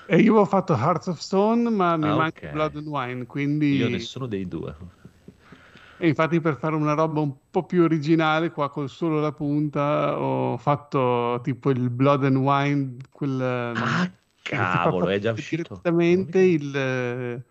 E 0.07 0.17
io 0.17 0.35
ho 0.35 0.45
fatto 0.45 0.73
Hearts 0.73 1.07
of 1.07 1.19
Stone, 1.19 1.69
ma 1.69 1.97
mi 1.97 2.09
Ah, 2.09 2.15
manca 2.15 2.47
ok. 2.47 2.51
Blood 2.51 2.75
and 2.75 2.87
Wine, 2.87 3.25
quindi... 3.25 3.75
io 3.77 3.89
nessuno 3.89 4.27
dei 4.27 4.47
due. 4.47 4.75
E 5.97 6.07
infatti 6.07 6.41
per 6.41 6.57
fare 6.57 6.75
una 6.75 6.93
roba 6.93 7.21
un 7.21 7.33
po' 7.49 7.63
più 7.65 7.83
originale, 7.83 8.51
qua 8.51 8.69
con 8.69 8.89
solo 8.89 9.19
la 9.21 9.31
punta, 9.31 10.19
ho 10.19 10.57
fatto 10.57 11.39
tipo 11.41 11.69
il 11.69 11.89
Blood 11.89 12.25
and 12.25 12.35
Wine, 12.35 12.97
quel... 13.09 13.41
Ah, 13.41 14.11
cavolo, 14.43 15.07
è 15.07 15.19
già 15.19 15.31
uscito. 15.31 15.79
Direttamente 15.81 16.39
il... 16.39 17.43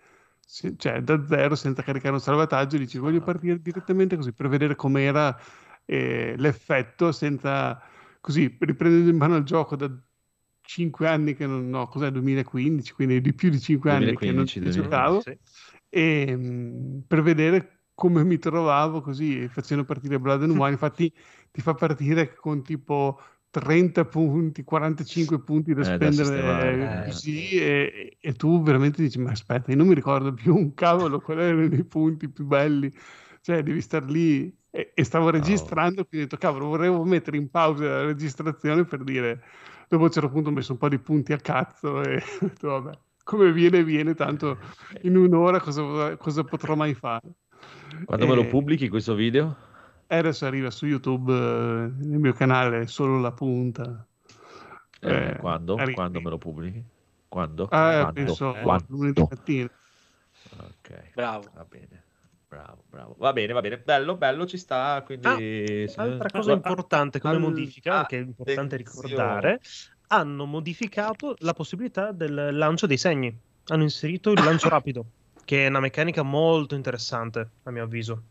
se- 0.55 0.75
cioè 0.77 1.01
da 1.03 1.25
zero, 1.27 1.55
senza 1.57 1.83
caricare 1.83 2.15
un 2.15 2.21
salvataggio, 2.21 2.77
dici 2.79 2.99
voglio 2.99 3.19
Ah. 3.19 3.23
partire 3.23 3.61
direttamente 3.61 4.15
così 4.17 4.33
per 4.33 4.49
vedere 4.49 4.77
com'era 4.77 5.37
eh, 5.87 6.35
l'effetto 6.39 7.13
senza 7.13 7.81
così 8.21 8.57
riprendendo 8.59 9.11
in 9.11 9.17
mano 9.17 9.37
il 9.37 9.45
gioco 9.45 9.77
da 9.77 9.91
5 10.63 11.07
anni 11.09 11.35
che 11.35 11.47
non 11.47 11.69
no, 11.69 11.87
cos'è 11.89 12.11
2015, 12.11 12.93
quindi 12.95 13.21
di 13.21 13.35
più 13.35 13.51
di 13.51 13.61
5 13.61 13.91
anni 13.91 14.17
che 14.17 14.33
non 14.33 14.45
2015, 14.45 14.61
ci 14.63 14.71
giocavo 14.71 15.21
Sì. 15.21 15.39
e 15.89 16.37
mh, 16.37 17.05
per 17.07 17.23
vedere 17.23 17.71
come 17.95 18.25
mi 18.25 18.39
trovavo 18.39 19.01
così 19.03 19.47
facendo 19.49 19.85
partire 19.85 20.19
Blood 20.19 20.43
and 20.43 20.53
Wine, 20.57 20.71
infatti 20.73 21.13
ti 21.51 21.61
fa 21.61 21.75
partire 21.75 22.35
con 22.35 22.63
tipo 22.63 23.21
30 23.61 24.05
punti, 24.05 24.63
45 24.65 25.43
punti 25.43 25.75
da 25.75 25.83
Eh, 25.83 25.99
da 25.99 26.11
spendere 26.11 26.13
sistemare, 26.13 26.73
eh. 26.81 27.03
così 27.03 27.51
e, 27.59 28.17
e 28.21 28.33
tu 28.35 28.63
veramente 28.63 29.03
dici 29.03 29.19
ma 29.19 29.31
aspetta, 29.31 29.71
io 29.71 29.77
non 29.77 29.87
mi 29.89 29.95
ricordo 29.95 30.33
più 30.35 30.55
un 30.55 30.75
cavolo 30.75 31.21
quali 31.21 31.43
erano 31.43 31.65
i 31.65 31.85
punti 31.85 32.29
più 32.29 32.45
belli, 32.47 32.93
cioè 33.41 33.63
devi 33.63 33.81
star 33.81 34.05
lì 34.05 34.55
e, 34.71 34.93
e 34.95 35.05
stavo 35.05 35.31
registrando, 35.31 36.05
quindi 36.05 36.27
ho 36.27 36.29
detto 36.29 36.37
cavolo, 36.37 36.67
volevo 36.67 37.05
mettere 37.05 37.37
in 37.37 37.51
pausa 37.51 37.85
la 37.85 38.05
registrazione 38.07 38.85
per 38.85 39.03
dire, 39.05 39.43
dopo 39.89 40.03
a 40.05 40.07
un 40.07 40.13
certo 40.13 40.31
punto 40.31 40.49
ho 40.51 40.53
messo 40.53 40.73
un 40.73 40.79
po' 40.79 40.89
di 40.89 40.99
punti 40.99 41.33
a 41.33 41.39
cazzo 41.39 42.03
e 42.03 42.17
ho 42.41 42.47
detto 42.47 42.69
vabbè, 42.69 42.99
come 43.25 43.53
viene 43.53 43.85
viene, 43.85 44.15
tanto 44.15 44.59
in 45.03 45.17
un'ora 45.17 45.61
cosa, 45.61 46.17
cosa 46.17 46.45
potrò 46.45 46.75
mai 46.75 46.95
fare? 46.95 47.35
Quando 48.05 48.27
me 48.27 48.35
lo 48.35 48.47
Eh, 48.47 48.47
pubblichi 48.47 48.89
questo 48.89 49.15
video? 49.15 49.57
E 50.07 50.17
adesso 50.17 50.47
arriva 50.47 50.71
su 50.71 50.87
YouTube 50.87 51.33
eh, 51.33 51.91
nel 52.07 52.19
mio 52.19 52.33
canale 52.33 52.87
solo 52.87 53.21
la 53.21 53.33
punta. 53.33 54.07
Eh, 55.03 55.09
Eh, 55.09 55.37
quando? 55.39 55.75
arri- 55.77 55.95
Quando 55.95 56.21
me 56.21 56.31
lo 56.31 56.39
pubblichi? 56.39 56.83
Quando? 57.29 57.69
Ah, 57.71 57.99
Quando? 58.01 58.13
penso 58.13 58.53
Quando? 58.63 58.85
lunedì 58.89 59.21
mattina. 59.29 59.69
Ok, 60.51 61.13
Bravo. 61.15 61.51
va 61.55 61.65
bene. 61.65 62.03
Bravo, 62.49 62.85
bravo. 62.89 63.15
Va 63.19 63.33
bene, 63.33 63.53
va 63.53 63.61
bene. 63.61 63.79
Bello, 63.79 64.17
bello, 64.17 64.47
ci 64.47 64.57
sta. 64.59 65.03
Quindi... 65.05 65.27
Ah, 65.27 66.03
Altra 66.03 66.31
cosa 66.31 66.53
Ah, 66.53 66.55
importante 66.57 67.19
come 67.19 67.35
al- 67.35 67.41
modifica, 67.41 68.07
che 68.07 68.19
è 68.19 68.21
importante 68.21 68.77
attenzione. 68.77 69.15
ricordare, 69.17 69.61
hanno 70.09 70.45
modificato 70.47 71.35
la 71.41 71.53
possibilità 71.53 72.13
del 72.13 72.51
lancio 72.57 72.87
dei 72.87 72.99
segni. 72.99 73.37
Hanno 73.67 73.83
inserito 73.83 74.31
il 74.31 74.43
lancio 74.43 74.69
rapido, 74.71 75.07
che 75.45 75.65
è 75.65 75.69
una 75.69 75.81
meccanica 75.81 76.23
molto 76.23 76.75
interessante, 76.77 77.51
a 77.65 77.71
mio 77.71 77.83
avviso. 77.85 78.27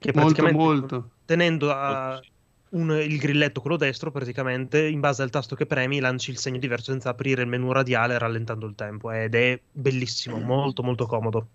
Che 0.00 0.12
Molto, 0.12 0.42
praticamente 0.42 0.48
molto. 0.48 1.10
tenendo 1.24 1.70
a 1.72 2.20
sì. 2.22 2.30
un- 2.70 2.90
il 2.92 3.18
grilletto, 3.18 3.60
quello 3.60 3.76
destro, 3.76 4.10
praticamente 4.10 4.86
in 4.86 5.00
base 5.00 5.22
al 5.22 5.30
tasto 5.30 5.54
che 5.56 5.66
premi 5.66 6.00
lanci 6.00 6.30
il 6.30 6.38
segno 6.38 6.58
diverso 6.58 6.90
senza 6.92 7.10
aprire 7.10 7.42
il 7.42 7.48
menu 7.48 7.70
radiale 7.72 8.18
rallentando 8.18 8.66
il 8.66 8.74
tempo. 8.74 9.10
Ed 9.12 9.34
è 9.34 9.62
bellissimo, 9.70 10.38
molto 10.40 10.82
molto 10.82 11.06
comodo. 11.06 11.50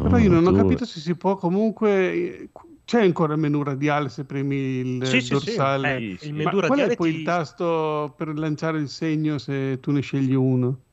Però 0.00 0.18
io 0.18 0.28
non 0.30 0.46
ho 0.46 0.52
capito 0.52 0.84
se 0.84 1.00
si 1.00 1.16
può 1.16 1.36
comunque... 1.36 2.50
C'è 2.84 3.02
ancora 3.02 3.34
il 3.34 3.38
menu 3.40 3.62
radiale 3.62 4.08
se 4.08 4.24
premi 4.26 4.56
il 4.56 4.98
Sì, 5.04 5.20
sì, 5.20 5.36
sì. 5.36 5.50
dorsale? 5.52 5.96
Eh, 5.96 6.04
Sì, 6.16 6.16
il 6.26 6.34
sì. 6.34 6.40
Ma 6.42 6.50
menu 6.50 6.60
qual 6.60 6.80
è 6.80 6.94
poi 6.94 7.10
ti- 7.10 7.10
il 7.10 7.22
tasto 7.22 8.12
per 8.16 8.36
lanciare 8.36 8.78
il 8.80 8.88
segno 8.88 9.38
se 9.38 9.78
tu 9.80 9.92
ne 9.92 10.00
scegli 10.00 10.34
uno? 10.34 10.84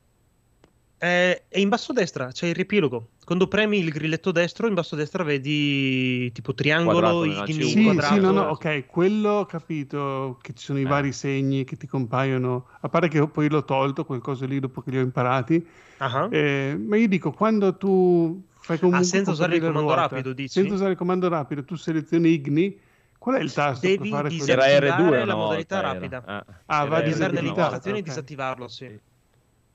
È, 1.00 1.46
è 1.48 1.58
in 1.58 1.70
basso 1.70 1.92
a 1.92 1.94
destra, 1.94 2.30
c'è 2.30 2.48
il 2.48 2.54
riepilogo. 2.54 3.12
Quando 3.24 3.48
premi 3.48 3.78
il 3.78 3.88
grilletto 3.90 4.32
destro, 4.32 4.66
in 4.66 4.74
basso 4.74 4.96
a 4.96 4.98
destra 4.98 5.24
vedi 5.24 6.30
tipo 6.32 6.52
triangolo, 6.52 7.20
Quadrato, 7.20 7.24
i 7.24 7.54
uno. 7.54 7.64
Sì, 7.64 7.82
quadrato. 7.84 8.14
sì, 8.14 8.20
no, 8.20 8.30
no, 8.32 8.42
ok, 8.50 8.84
quello 8.86 9.30
ho 9.30 9.46
capito 9.46 10.38
che 10.42 10.52
ci 10.52 10.62
sono 10.62 10.78
i 10.78 10.82
Eh. 10.82 10.86
vari 10.86 11.12
segni 11.12 11.64
che 11.64 11.78
ti 11.78 11.86
compaiono, 11.86 12.66
a 12.82 12.88
parte 12.90 13.08
che 13.08 13.26
poi 13.28 13.48
l'ho 13.48 13.64
tolto, 13.64 14.04
quel 14.04 14.20
coso 14.20 14.44
lì 14.44 14.60
dopo 14.60 14.82
che 14.82 14.90
li 14.90 14.98
ho 14.98 15.00
imparati, 15.00 15.66
Ah, 16.02 16.28
Eh, 16.30 16.76
ma 16.78 16.96
io 16.96 17.08
dico, 17.08 17.32
quando 17.32 17.76
tu 17.78 18.46
fai 18.58 18.78
comunque 18.78 19.00
Ah, 19.00 19.08
senza 19.08 19.30
usare 19.30 19.54
il 19.56 19.60
comando 19.62 19.94
ruota, 19.94 20.02
rapido, 20.02 20.32
dici? 20.34 20.48
Senza 20.60 20.74
usare 20.74 20.90
il 20.90 20.96
comando 20.98 21.28
rapido, 21.28 21.64
tu 21.64 21.76
selezioni 21.76 22.32
Igni, 22.34 22.78
qual 23.18 23.36
è 23.36 23.40
il 23.40 23.52
tasto 23.52 23.86
per 23.86 23.96
Devi 23.96 24.08
fare 24.10 24.28
quello? 24.28 24.52
Era 24.52 24.64
disattivare 24.66 25.24
R2 25.24 25.24
la 25.26 25.34
modalità 25.34 25.76
volta, 25.76 25.80
rapida. 25.80 26.22
era. 26.26 26.44
Ah, 26.66 26.82
Era 26.82 26.90
va 26.90 26.96
Devi 27.00 27.12
andare 27.12 27.32
R2 27.32 27.34
nelle 27.34 27.40
una 27.40 27.54
volta. 27.54 27.58
impostazioni 27.62 27.98
e 27.98 28.02
disattivarlo, 28.02 28.68
sì. 28.68 29.00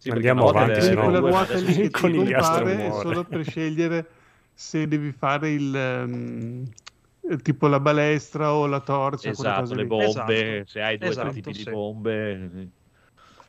Sì, 0.06 0.12
Andiamo 0.12 0.50
avanti, 0.50 0.84
se 0.84 0.94
no- 0.94 1.02
quella 1.06 1.18
R2, 1.20 1.30
ruota 1.30 1.58
lì 1.58 1.74
sì. 1.74 1.82
che 1.82 1.90
ti 1.90 2.00
Con 2.00 2.14
il 2.14 2.32
compare 2.32 2.86
è 2.86 2.92
solo 2.92 3.24
per 3.24 3.44
scegliere 3.44 4.08
se 4.54 4.88
devi 4.88 5.12
fare 5.12 5.50
il 5.50 5.76
eh, 5.76 7.38
tipo 7.38 7.66
la 7.66 7.80
balestra 7.80 8.54
o 8.54 8.68
la 8.68 8.82
torcia, 8.82 9.30
Esatto, 9.30 9.74
le 9.74 9.86
bombe, 9.86 10.06
Esatto. 10.06 10.70
se 10.70 10.82
hai 10.84 11.00
due 11.00 11.08
o 11.08 11.12
tre 11.12 11.22
Esatto, 11.22 11.34
tipi 11.34 11.52
di 11.54 11.64
sì. 11.64 11.72
bombe, 11.72 12.32
eh, 12.32 12.68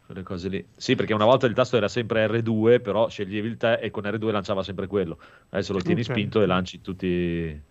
quelle 0.07 0.23
cose 0.23 0.49
lì. 0.49 0.67
Sì, 0.75 0.95
perché 0.95 1.13
una 1.13 1.27
volta 1.27 1.45
il 1.47 1.53
tasto 1.53 1.77
era 1.77 1.89
sempre 1.89 2.27
R2, 2.27 2.81
però 2.81 3.07
sceglievi 3.07 3.49
il 3.49 3.59
te 3.59 3.75
e 3.75 3.91
con 3.91 4.05
R2 4.05 4.31
lanciava 4.31 4.63
sempre 4.63 4.87
quello. 4.87 5.19
Adesso 5.51 5.75
lo 5.75 5.83
tieni 5.83 6.01
Ok. 6.01 6.07
spinto 6.07 6.41
e 6.41 6.47
lanci 6.47 6.81
tutti. 6.81 7.63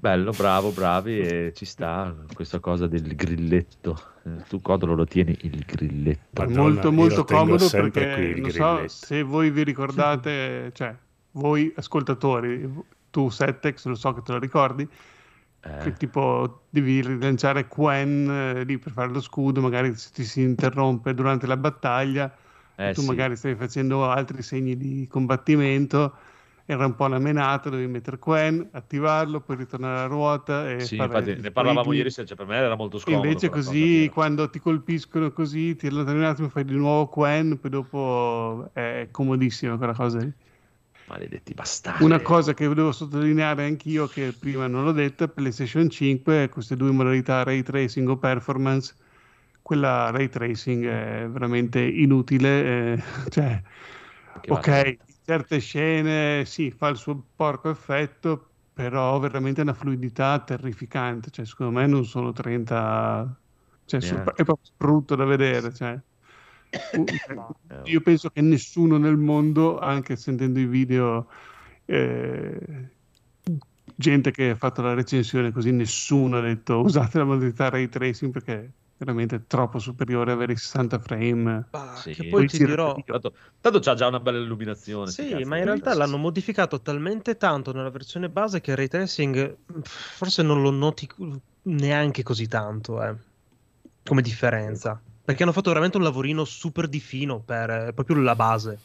Bello, 0.00 0.32
bravo, 0.32 0.70
bravi 0.70 1.18
e 1.20 1.52
ci 1.54 1.66
sta 1.66 2.14
questa 2.32 2.58
cosa 2.58 2.86
del 2.86 3.14
grilletto. 3.14 4.00
Tu 4.48 4.62
Codolo 4.62 4.94
lo 4.94 5.04
tieni 5.04 5.36
il 5.42 5.62
grilletto. 5.66 6.40
È 6.40 6.46
Madonna, 6.46 6.62
molto 6.62 6.90
molto 6.90 7.24
comodo 7.24 7.68
perché 7.68 8.14
qui 8.14 8.24
il 8.24 8.40
non 8.40 8.50
so 8.50 8.88
se 8.88 9.22
voi 9.22 9.50
vi 9.50 9.62
ricordate, 9.62 10.70
cioè 10.72 10.96
voi 11.32 11.70
ascoltatori, 11.76 12.82
tu 13.10 13.28
Settex, 13.28 13.84
lo 13.84 13.94
so 13.94 14.14
che 14.14 14.22
te 14.22 14.32
lo 14.32 14.38
ricordi, 14.38 14.88
che 15.60 15.88
Eh, 15.88 15.92
tipo 15.92 16.62
devi 16.70 17.02
rilanciare 17.02 17.68
Quen 17.68 18.30
eh, 18.30 18.64
lì 18.64 18.78
per 18.78 18.92
fare 18.92 19.12
lo 19.12 19.20
scudo, 19.20 19.60
magari 19.60 19.94
se 19.96 20.10
ti 20.14 20.24
si 20.24 20.40
interrompe 20.40 21.12
durante 21.12 21.46
la 21.46 21.58
battaglia, 21.58 22.34
eh 22.74 22.94
tu 22.94 23.02
sì. 23.02 23.06
magari 23.06 23.36
stai 23.36 23.54
facendo 23.54 24.08
altri 24.08 24.40
segni 24.40 24.78
di 24.78 25.06
combattimento, 25.10 26.14
era 26.70 26.86
un 26.86 26.94
po' 26.94 27.04
una 27.04 27.18
menata, 27.18 27.68
devi 27.68 27.86
mettere 27.86 28.18
Quen, 28.18 28.68
attivarlo, 28.72 29.40
poi 29.40 29.56
ritornare 29.56 30.00
a 30.00 30.06
ruota 30.06 30.70
e 30.70 30.82
Sì, 30.84 30.96
infatti 30.96 31.34
ne 31.34 31.50
parlavamo 31.50 31.92
ieri 31.92 32.10
sera, 32.10 32.26
cioè 32.26 32.36
per 32.36 32.46
me 32.46 32.56
era 32.56 32.76
molto 32.76 32.98
scomodo. 32.98 33.24
Invece 33.24 33.48
così 33.48 34.08
quando 34.12 34.48
ti 34.50 34.60
colpiscono 34.60 35.32
così 35.32 35.74
ti 35.74 35.88
allontani 35.88 36.18
un 36.18 36.24
attimo, 36.24 36.48
fai 36.48 36.64
di 36.64 36.74
nuovo 36.74 37.08
Quen, 37.08 37.58
poi 37.58 37.70
dopo 37.70 38.70
è 38.72 39.08
comodissima 39.10 39.76
quella 39.76 39.94
cosa 39.94 40.18
lì. 40.18 40.32
Maledetti 41.08 41.54
bastardi. 41.54 42.04
Una 42.04 42.20
cosa 42.20 42.54
che 42.54 42.66
volevo 42.66 42.92
sottolineare 42.92 43.64
anch'io, 43.64 44.06
che 44.06 44.32
prima 44.32 44.66
non 44.68 44.84
l'ho 44.84 44.92
detta, 44.92 45.28
PlayStation 45.28 45.90
5, 45.90 46.48
queste 46.48 46.76
due 46.76 46.90
modalità 46.92 47.42
ray 47.42 47.62
tracing 47.62 48.08
o 48.08 48.16
performance, 48.16 48.94
quella 49.60 50.10
ray 50.10 50.28
tracing 50.28 50.84
è 50.86 51.28
veramente 51.28 51.80
inutile, 51.80 52.92
eh, 52.94 53.02
cioè, 53.28 53.62
Che 54.40 54.50
ok, 54.50 54.96
certe 55.30 55.60
scene 55.60 56.44
sì, 56.44 56.72
fa 56.72 56.88
il 56.88 56.96
suo 56.96 57.22
porco 57.36 57.70
effetto, 57.70 58.48
però 58.72 59.16
veramente 59.20 59.60
una 59.60 59.74
fluidità 59.74 60.40
terrificante, 60.40 61.30
cioè 61.30 61.44
secondo 61.44 61.78
me 61.78 61.86
non 61.86 62.04
sono 62.04 62.32
30, 62.32 63.40
cioè, 63.84 64.00
Neanche. 64.00 64.30
è 64.30 64.44
proprio 64.44 64.72
brutto 64.76 65.14
da 65.14 65.24
vedere, 65.24 65.72
cioè. 65.72 66.00
Eh, 67.70 67.90
io 67.90 68.00
penso 68.00 68.30
che 68.30 68.40
nessuno 68.40 68.96
nel 68.96 69.16
mondo, 69.16 69.78
anche 69.78 70.16
sentendo 70.16 70.58
i 70.58 70.66
video, 70.66 71.28
eh, 71.84 72.88
gente 73.94 74.30
che 74.32 74.50
ha 74.50 74.56
fatto 74.56 74.82
la 74.82 74.94
recensione 74.94 75.52
così, 75.52 75.70
nessuno 75.70 76.38
ha 76.38 76.40
detto 76.40 76.80
usate 76.80 77.18
la 77.18 77.24
modalità 77.24 77.68
ray 77.68 77.88
tracing 77.88 78.32
perché 78.32 78.72
veramente 79.00 79.46
troppo 79.46 79.78
superiore 79.78 80.30
avere 80.30 80.52
i 80.52 80.56
60 80.56 80.98
frame. 80.98 81.66
Ah, 81.70 81.96
Sì. 81.96 82.12
che 82.12 82.26
poi 82.26 82.46
ti 82.46 82.58
dirò, 82.58 82.94
Tanto, 83.02 83.34
tanto 83.60 83.78
c'ha 83.80 83.94
già 83.94 84.06
una 84.06 84.20
bella 84.20 84.38
illuminazione. 84.38 85.10
Sì, 85.10 85.42
ma 85.44 85.56
in 85.56 85.64
realtà 85.64 85.94
l'hanno 85.94 86.18
modificato 86.18 86.80
talmente 86.80 87.36
tanto 87.36 87.72
nella 87.72 87.90
versione 87.90 88.28
base 88.28 88.60
che 88.60 88.72
il 88.72 88.76
ray 88.76 88.88
tracing 88.88 89.56
forse 89.82 90.42
non 90.42 90.60
lo 90.60 90.70
noti 90.70 91.08
neanche 91.62 92.22
così 92.22 92.46
tanto, 92.46 93.02
eh, 93.02 93.16
come 94.04 94.20
differenza. 94.20 95.00
Perché 95.24 95.42
hanno 95.44 95.52
fatto 95.52 95.68
veramente 95.68 95.96
un 95.96 96.02
lavorino 96.02 96.44
super 96.44 96.86
di 96.86 97.00
fino 97.00 97.40
per 97.40 97.70
eh, 97.70 97.92
proprio 97.94 98.16
la 98.16 98.34
base. 98.34 98.78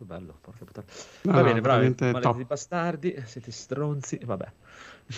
Bello, 0.00 0.36
porca 0.40 0.64
puttana. 0.64 0.86
Va 1.22 1.32
no, 1.32 1.42
bene, 1.42 1.60
bravi, 1.60 1.94
maledetti 2.00 2.44
bastardi, 2.44 3.22
siete 3.24 3.50
stronzi, 3.52 4.18
vabbè. 4.24 4.52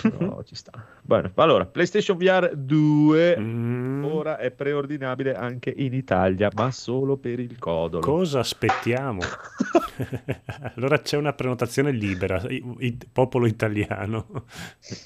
Però 0.02 0.42
ci 0.46 0.54
sta. 0.54 0.72
Bene, 1.02 1.32
allora, 1.36 1.66
PlayStation 1.66 2.16
VR 2.16 2.54
2 2.56 3.38
Mm, 3.38 4.04
ora 4.04 4.38
è 4.38 4.50
preordinabile 4.50 5.34
anche 5.34 5.72
in 5.76 5.92
Italia, 5.94 6.50
ma 6.54 6.70
solo 6.70 7.16
per 7.16 7.38
il 7.40 7.58
codolo. 7.58 8.02
cosa 8.04 8.40
aspettiamo? 8.40 9.20
allora 10.74 10.98
c'è 11.00 11.16
una 11.16 11.32
prenotazione 11.32 11.90
libera, 11.92 12.40
i- 12.48 12.62
i- 12.78 12.98
popolo 13.12 13.46
italiano. 13.46 14.44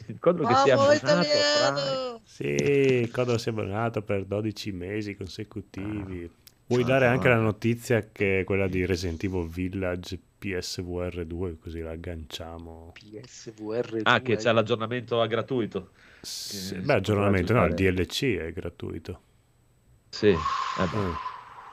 il 0.07 0.19
codolo 0.19 0.47
che 0.49 0.55
si 0.57 0.69
è 0.69 0.73
abbonato 0.73 2.21
Sì, 2.25 2.45
il 2.47 3.11
codolo 3.11 3.39
si 3.39 3.49
è 3.49 3.53
abbonato 3.53 4.03
per 4.03 4.25
12 4.25 4.73
mesi 4.73 5.17
consecutivi. 5.17 6.31
Vuoi 6.67 6.83
Madonna. 6.83 6.99
dare 6.99 7.07
anche 7.13 7.29
la 7.29 7.39
notizia 7.41 8.09
che 8.13 8.41
è 8.41 8.45
quella 8.45 8.69
di 8.69 8.85
Resident 8.85 9.23
Evil 9.25 9.47
Village 9.49 10.19
PSVR 10.39 11.25
2, 11.25 11.59
così 11.59 11.81
la 11.81 11.91
agganciamo. 11.91 12.93
PSVR 12.93 14.01
Ah, 14.05 14.21
che 14.21 14.37
c'è 14.37 14.53
l'aggiornamento 14.53 15.21
a 15.21 15.27
gratuito. 15.27 15.91
Sì, 16.21 16.77
beh, 16.77 16.95
aggiornamento, 16.95 17.53
no, 17.53 17.65
il 17.67 17.75
DLC 17.75 18.37
è 18.37 18.53
gratuito. 18.53 19.21
Sì, 20.11 20.29
eh 20.29 20.37
beh. 20.93 20.97
Mm. 20.97 21.13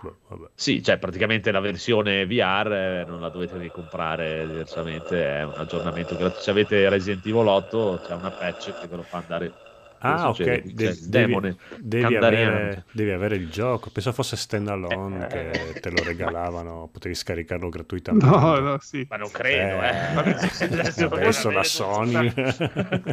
Boh, 0.01 0.17
vabbè. 0.27 0.49
Sì, 0.55 0.83
cioè 0.83 0.97
praticamente 0.97 1.51
la 1.51 1.59
versione 1.59 2.25
VR 2.25 2.71
eh, 2.71 3.05
non 3.05 3.21
la 3.21 3.29
dovete 3.29 3.57
ricomprare 3.57 4.45
diversamente, 4.47 5.23
è 5.23 5.43
un 5.43 5.53
aggiornamento 5.55 6.15
gratuito. 6.15 6.41
Se 6.41 6.51
avete 6.51 6.89
Resident 6.89 7.25
Evil 7.25 7.47
8 7.47 7.99
c'è 8.03 8.13
una 8.13 8.31
patch 8.31 8.77
che 8.79 8.87
ve 8.87 8.95
lo 8.97 9.03
fa 9.03 9.17
andare 9.17 9.53
Ah, 9.99 10.29
ok. 10.29 10.37
de- 10.43 10.53
il 10.65 10.73
devi, 10.73 11.09
demone 11.09 11.55
devi 11.79 12.15
avere, 12.15 12.83
devi 12.91 13.11
avere 13.11 13.35
il 13.37 13.49
gioco. 13.49 13.89
Penso 13.89 14.11
fosse 14.11 14.35
standalone 14.35 15.27
Eh. 15.29 15.49
che 15.71 15.79
te 15.79 15.89
lo 15.89 16.03
regalavano, 16.03 16.89
potevi 16.91 17.15
scaricarlo 17.15 17.69
gratuitamente. 17.69 18.25
No, 18.25 18.59
no, 18.59 18.77
sì. 18.81 19.05
Ma 19.09 19.17
non 19.17 19.31
credo, 19.31 19.81
Eh, 19.81 19.87
eh. 19.89 20.65
adesso, 20.65 21.05
Adesso 21.05 21.49
la 21.51 21.63
Sony. 21.63 22.31
Cioè, 22.33 23.11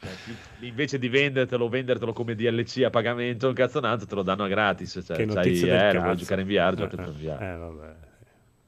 invece 0.60 0.98
di 0.98 1.08
vendertelo 1.08 1.64
o 1.64 1.68
vendertelo 1.68 2.12
come 2.12 2.34
DLC 2.34 2.82
a 2.84 2.90
pagamento 2.90 3.48
un 3.48 3.54
cazzonazzo 3.54 4.06
te 4.06 4.14
lo 4.14 4.22
danno 4.22 4.44
a 4.44 4.48
gratis 4.48 5.00
cioè, 5.04 5.16
che 5.16 5.26
sai, 5.26 5.34
notizie 5.34 5.66
eh, 5.66 5.76
del 5.76 5.86
lo 5.86 5.92
cazzo. 5.92 6.04
vuoi 6.04 6.16
giocare 6.16 6.40
in 6.42 6.46
VR 6.48 6.74
giocatelo 6.74 7.02
Eh, 7.02 7.06
in 7.10 7.18
VR 7.18 7.42
eh, 7.42 7.56
vabbè. 7.56 7.94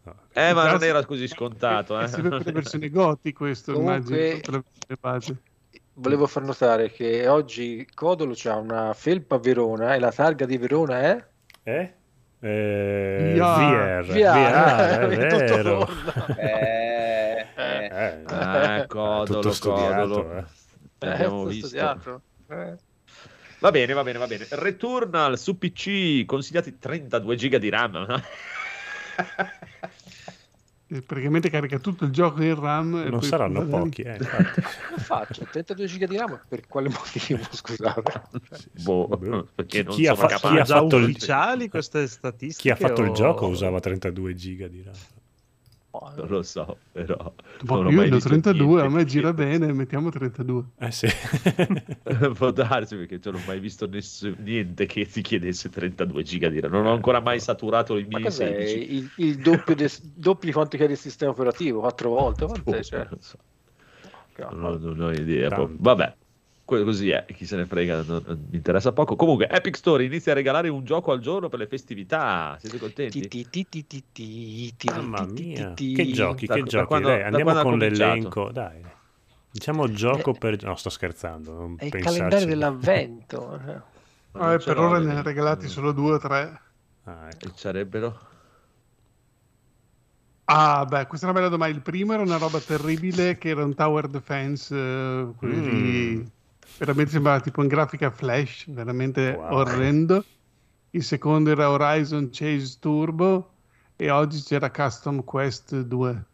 No. 0.02 0.14
eh 0.33 0.52
ma 0.54 0.71
non 0.73 0.83
era 0.83 1.04
così 1.04 1.28
scontato 1.28 1.99
È 1.99 2.04
eh. 2.04 2.09
sempre 2.09 2.30
per 2.30 2.47
le 2.47 2.52
versioni 2.52 2.88
goti 2.90 3.33
questo, 3.33 3.73
Comunque- 3.75 4.16
immagino, 4.16 4.40
per 4.40 4.52
le 4.54 4.62
versioni 4.64 4.99
base. 5.00 5.37
Volevo 6.00 6.26
far 6.26 6.42
notare 6.45 6.90
che 6.90 7.28
oggi 7.28 7.87
Codolo 7.95 8.33
c'ha 8.35 8.57
una 8.57 8.95
felpa 8.95 9.35
a 9.35 9.38
Verona 9.38 9.95
e 9.95 9.99
la 9.99 10.11
targa 10.11 10.47
di 10.47 10.57
Verona 10.57 11.00
è 11.00 11.25
Eh? 11.62 11.92
Eh, 12.42 13.35
VR. 13.37 14.02
VR, 14.07 15.07
VR, 15.07 15.09
è 15.09 15.28
Tutto 15.28 15.37
vero. 15.37 15.88
Eh, 16.38 17.47
eh. 17.54 17.85
Eh, 17.85 18.23
Ah, 18.25 18.80
tutto 18.80 18.87
codolo, 18.99 19.52
studiato, 19.52 20.09
codolo. 20.09 20.37
eh. 20.38 20.45
Abbiamo 21.07 21.37
tutto 21.40 21.49
visto. 21.50 21.66
studiato. 21.66 22.23
Eh. 22.49 22.75
Va 23.59 23.71
bene, 23.71 23.92
va 23.92 24.02
bene, 24.02 24.19
va 24.19 24.26
bene. 24.26 24.47
Returnal 24.49 25.38
su 25.38 25.59
PC, 25.59 26.25
consigliati 26.25 26.78
32 26.78 27.37
giga 27.37 27.59
di 27.59 27.69
RAM. 27.69 28.07
Praticamente 31.06 31.50
carica 31.50 31.78
tutto 31.78 32.04
il 32.04 32.11
gioco 32.11 32.42
in 32.42 32.59
RAM. 32.59 32.97
e 32.97 33.11
Non 33.11 33.20
poi- 33.20 33.28
saranno 33.28 33.64
pochi, 33.64 34.02
eh, 34.02 34.16
infatti. 34.16 34.61
Come 34.90 35.00
faccio? 35.02 35.47
32 35.50 35.87
giga 35.87 36.06
di 36.06 36.16
RAM 36.16 36.40
per 36.49 36.66
quale 36.66 36.88
motivo? 36.88 37.40
Scusate. 37.50 38.23
boh, 38.82 39.06
Boh. 39.06 39.47
perché 39.54 39.85
non 39.85 39.94
Chi 39.94 40.06
ha 40.09 40.14
sono 40.16 40.28
fa- 40.28 40.37
chi 40.49 40.59
ha 40.59 40.64
fatto 40.64 40.97
il- 40.97 41.04
ufficiali 41.04 41.68
queste 41.68 42.06
statistiche? 42.09 42.75
Chi 42.75 42.82
ha 42.82 42.88
fatto 42.88 43.02
il 43.02 43.11
o- 43.11 43.12
gioco 43.12 43.47
usava 43.47 43.78
32 43.78 44.35
giga 44.35 44.66
di 44.66 44.82
RAM. 44.82 44.94
Non 45.92 46.26
lo 46.28 46.42
so, 46.42 46.78
però. 46.92 47.32
Più, 47.59 47.75
mai 47.75 47.90
ne 47.90 47.97
ho 47.97 48.14
visto 48.14 48.28
32, 48.28 48.66
niente 48.66 48.87
a 48.87 48.88
me 48.90 49.04
gira 49.04 49.32
bene, 49.32 49.73
mettiamo 49.73 50.09
32. 50.11 50.64
Eh 50.78 50.90
sì. 50.92 51.09
Può 52.35 52.50
darsi 52.52 52.94
perché 52.97 53.18
non 53.25 53.35
ho 53.35 53.44
mai 53.47 53.59
visto 53.59 53.88
ness- 53.88 54.32
niente 54.38 54.87
che 54.87 55.04
ti 55.06 55.20
chiedesse 55.20 55.68
32 55.68 56.23
giga 56.23 56.49
di 56.49 56.61
RAM. 56.61 56.70
Non 56.73 56.87
ho 56.87 56.92
ancora 56.92 57.20
mai 57.20 57.40
saturato 57.40 57.97
i 57.97 58.02
Ma 58.02 58.18
miei 58.18 58.23
cos'è? 58.23 58.47
16. 58.66 58.94
Il, 58.94 59.11
il 59.16 59.37
doppio, 59.38 59.75
des- 59.75 60.00
doppio 60.02 60.47
di 60.49 60.52
quanto 60.54 60.76
chiede 60.76 60.92
il 60.92 60.99
sistema 60.99 61.32
operativo? 61.32 61.80
Quattro 61.80 62.11
volte? 62.11 62.47
Quanto 62.47 62.73
è? 62.75 62.82
Cioè, 62.82 63.06
Non, 63.11 63.20
so, 63.20 63.37
non 64.52 64.64
ho- 64.64 64.78
non 64.78 65.00
ho 65.00 65.11
idea. 65.11 65.49
Vabbè, 65.49 66.16
così 66.84 67.10
è. 67.10 67.24
Chi 67.26 67.44
se 67.46 67.56
ne 67.56 67.66
frega, 67.66 68.02
non- 68.02 68.22
non 68.26 68.46
mi 68.50 68.56
interessa 68.56 68.92
poco. 68.92 69.16
Comunque, 69.16 69.48
Epic 69.48 69.76
Store 69.76 70.04
inizia 70.04 70.32
a 70.32 70.34
regalare 70.34 70.68
un 70.68 70.84
gioco 70.84 71.12
al 71.12 71.20
giorno 71.20 71.48
per 71.48 71.58
le 71.58 71.66
festività. 71.66 72.56
Siete 72.60 72.78
contenti? 72.78 73.26
ti- 73.28 73.48
ti- 73.48 73.68
ti- 73.68 73.86
ti- 73.86 74.04
ti- 74.12 74.74
ti- 74.76 74.88
Mamma 74.88 75.24
mia, 75.26 75.72
che 75.74 76.10
giochi, 76.10 76.46
Da- 76.46 76.54
che 76.54 76.60
da 76.62 76.66
giochi. 76.66 76.86
quando- 76.86 77.08
Dai, 77.08 77.20
da 77.20 77.26
andiamo 77.26 77.62
con 77.62 77.78
l'elenco, 77.78 78.50
dai. 78.52 78.82
Diciamo 79.52 79.90
gioco 79.90 80.30
Eh, 80.30 80.38
per... 80.38 80.62
No, 80.62 80.76
sto 80.76 80.90
scherzando. 80.90 81.52
Non 81.52 81.74
È 81.76 81.86
il 81.86 81.90
calendario 81.96 82.46
dell'avvento. 82.46 83.60
Vabbè, 84.32 84.58
ce 84.60 84.64
per 84.72 84.78
ora 84.78 84.98
eh. 84.98 85.00
ne 85.04 85.16
ha 85.16 85.22
regalati 85.22 85.66
solo 85.66 85.90
due 85.92 86.12
o 86.14 86.18
tre. 86.18 86.60
Ah, 87.04 87.26
ecco. 87.28 87.50
Sarebbero? 87.56 88.28
Ah, 90.44 90.84
beh, 90.84 91.06
questa 91.06 91.26
è 91.26 91.30
una 91.30 91.38
bella 91.38 91.50
domanda. 91.50 91.74
Il 91.76 91.82
primo 91.82 92.12
era 92.12 92.22
una 92.22 92.36
roba 92.36 92.60
terribile 92.60 93.38
che 93.38 93.50
era 93.50 93.64
un 93.64 93.74
tower 93.74 94.08
defense, 94.08 94.74
eh, 94.76 95.32
quelli 95.36 96.16
Mm. 96.16 96.26
Veramente 96.78 97.10
sembrava 97.10 97.40
tipo 97.40 97.62
in 97.62 97.68
grafica 97.68 98.10
flash, 98.10 98.66
veramente 98.70 99.34
Wow. 99.36 99.52
orrendo. 99.58 100.24
Il 100.90 101.04
secondo 101.04 101.50
era 101.50 101.70
Horizon 101.70 102.30
Chase 102.32 102.76
Turbo 102.80 103.52
e 103.96 104.11
oggi 104.11 104.42
c'era 104.42 104.70
Custom 104.70 105.22
Quest 105.24 105.80
2. 105.83 106.24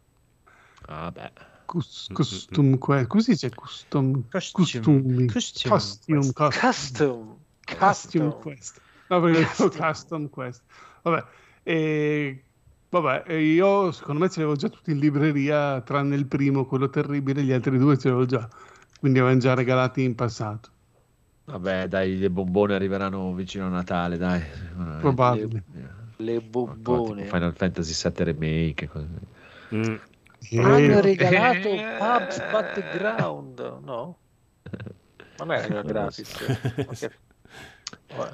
Ah, 0.87 1.11
beh. 1.11 1.33
Cus- 1.67 2.09
custom 2.13 2.79
Quest, 2.79 3.19
si 3.19 3.31
dice 3.33 3.51
custom? 3.51 4.23
Costume. 4.31 4.65
Costumi. 4.65 5.27
Costume 5.27 5.75
Costume, 5.75 6.33
Quest. 6.33 6.33
costume. 6.33 6.33
Custom. 6.33 7.37
Custom 7.67 7.77
Custom. 7.79 8.41
Quest. 8.41 8.81
No, 9.09 9.21
perché 9.21 9.43
Custom. 9.45 9.69
custom. 9.69 9.87
custom 9.89 10.29
Quest. 10.31 10.63
Vabbè, 11.03 11.25
e, 11.65 12.45
vabbè, 12.89 13.25
e 13.27 13.43
io 13.45 13.91
secondo 13.93 14.21
me 14.21 14.31
ce 14.31 14.39
l'avevo 14.41 14.57
già 14.57 14.69
tutti 14.69 14.93
in 14.93 14.99
libreria, 14.99 15.81
tranne 15.81 16.15
il 16.15 16.27
primo, 16.27 16.65
quello 16.67 16.89
terribile, 16.89 17.43
gli 17.43 17.53
altri 17.53 17.79
due 17.79 17.99
ce 17.99 18.09
l'avevo 18.09 18.27
già. 18.27 18.49
Quindi 18.99 19.19
avevano 19.19 19.41
già 19.41 19.55
regalati 19.55 20.03
in 20.03 20.15
passato. 20.15 20.71
Vabbè, 21.45 21.87
dai, 21.87 22.19
le 22.19 22.29
bombone 22.31 22.75
arriveranno 22.75 23.33
vicino 23.33 23.67
a 23.67 23.69
Natale, 23.69 24.17
dai. 24.17 24.43
Probabile. 24.99 25.63
Le 26.17 26.41
bobbone. 26.41 27.23
Tipo 27.23 27.37
Final 27.37 27.55
Fantasy 27.55 27.93
VII 28.11 28.25
Remake. 28.25 28.89
cose. 28.89 29.09
Mm. 29.75 29.95
Hanno 30.59 30.99
Eh, 30.99 31.01
regalato 31.03 31.69
Pubs 31.99 32.39
Battleground, 32.51 33.59
no? 33.85 34.19
Ma 35.39 35.45
non 35.45 35.53
era 35.53 35.83
gratis. 35.83 36.35
Ok. 36.87 37.11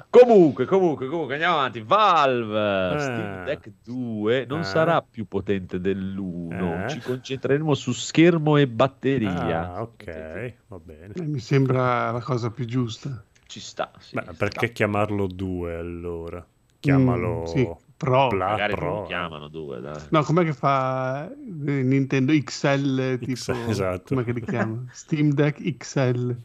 Comunque, 0.09 0.65
comunque, 0.65 1.07
comunque, 1.07 1.33
andiamo 1.33 1.55
avanti. 1.57 1.81
Valve 1.81 2.95
Eh. 2.95 2.99
Steam 2.99 3.43
Deck 3.45 3.71
2 3.83 4.45
non 4.47 4.59
Eh. 4.59 4.63
sarà 4.63 5.01
più 5.01 5.27
potente 5.27 5.79
dell'1. 5.79 6.83
Eh. 6.85 6.89
Ci 6.89 6.99
concentreremo 6.99 7.73
su 7.73 7.91
schermo 7.91 8.57
e 8.57 8.67
batteria. 8.67 9.73
Ah, 9.73 9.81
ok, 9.81 10.53
va 10.67 10.79
bene. 10.83 11.13
Eh, 11.15 11.21
Mi 11.23 11.39
sembra 11.39 12.11
la 12.11 12.21
cosa 12.21 12.49
più 12.51 12.65
giusta. 12.65 13.23
Ci 13.45 13.59
sta. 13.59 13.91
sì, 13.99 14.15
Beh, 14.15 14.25
ci 14.29 14.35
perché 14.37 14.65
sta. 14.67 14.73
chiamarlo 14.75 15.27
2 15.27 15.75
allora? 15.75 16.45
Chiamalo 16.79 17.41
Mm, 17.41 17.45
sì, 17.45 17.69
Pro. 17.95 18.29
Magari 18.31 18.73
Pro. 18.73 18.95
lo 19.01 19.03
chiamano 19.03 19.47
due. 19.47 19.79
Dai. 19.79 20.01
No, 20.09 20.23
com'è 20.23 20.43
che 20.43 20.51
fa 20.53 21.29
eh, 21.31 21.35
Nintendo 21.37 22.33
XL? 22.33 23.17
Tipo, 23.19 23.31
XL, 23.31 23.69
esatto. 23.69 24.13
Com'è 24.13 24.25
che 24.25 24.33
li 24.33 24.41
chiama? 24.41 24.83
Steam 24.91 25.31
Deck 25.31 25.61
XL. 25.77 26.35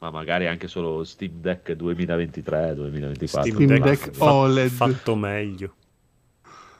Ma 0.00 0.10
magari 0.10 0.46
anche 0.46 0.66
solo 0.66 1.04
Steam 1.04 1.40
Deck 1.40 1.72
2023-2024. 1.72 3.26
Steam 3.26 3.78
Deck 3.80 4.10
fa- 4.12 4.32
OLED. 4.32 4.70
fatto 4.70 5.14
meglio. 5.14 5.74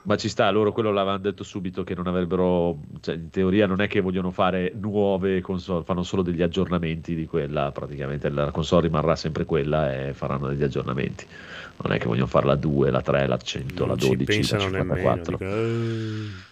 Ma 0.05 0.17
ci 0.17 0.31
sta, 0.31 0.51
loro 0.51 0.73
quello 0.73 0.91
l'avevano 0.91 1.19
detto 1.19 1.45
subito 1.45 1.85
che 1.85 1.95
non 1.95 2.07
avrebbero, 2.07 2.79
cioè 3.01 3.17
in 3.17 3.29
teoria 3.29 3.67
non 3.67 3.83
è 3.83 3.89
che 3.89 4.01
vogliono 4.01 4.31
fare 4.31 4.73
nuove 4.75 5.43
console, 5.43 5.85
fanno 5.85 6.03
solo 6.03 6.23
degli 6.23 6.41
aggiornamenti 6.41 7.15
di 7.15 7.27
quella, 7.27 7.71
praticamente 7.71 8.31
la 8.31 8.51
console 8.51 8.87
rimarrà 8.87 9.15
sempre 9.15 9.45
quella 9.45 9.95
e 9.95 10.15
faranno 10.15 10.49
degli 10.49 10.63
aggiornamenti. 10.63 11.27
Non 11.83 11.93
è 11.93 11.99
che 11.99 12.07
vogliono 12.07 12.27
fare 12.27 12.47
la 12.47 12.57
2, 12.57 12.91
la 12.91 13.03
3, 13.03 13.27
la 13.27 13.37
100, 13.37 13.85
la 13.85 13.89
Non 13.89 13.99
ci 13.99 14.17
12, 14.17 14.25
la 14.25 14.25
pensano 14.25 14.71
nemmeno. 14.71 14.95
54. 14.95 15.37
dico, 15.37 15.45
eh. 15.45 16.49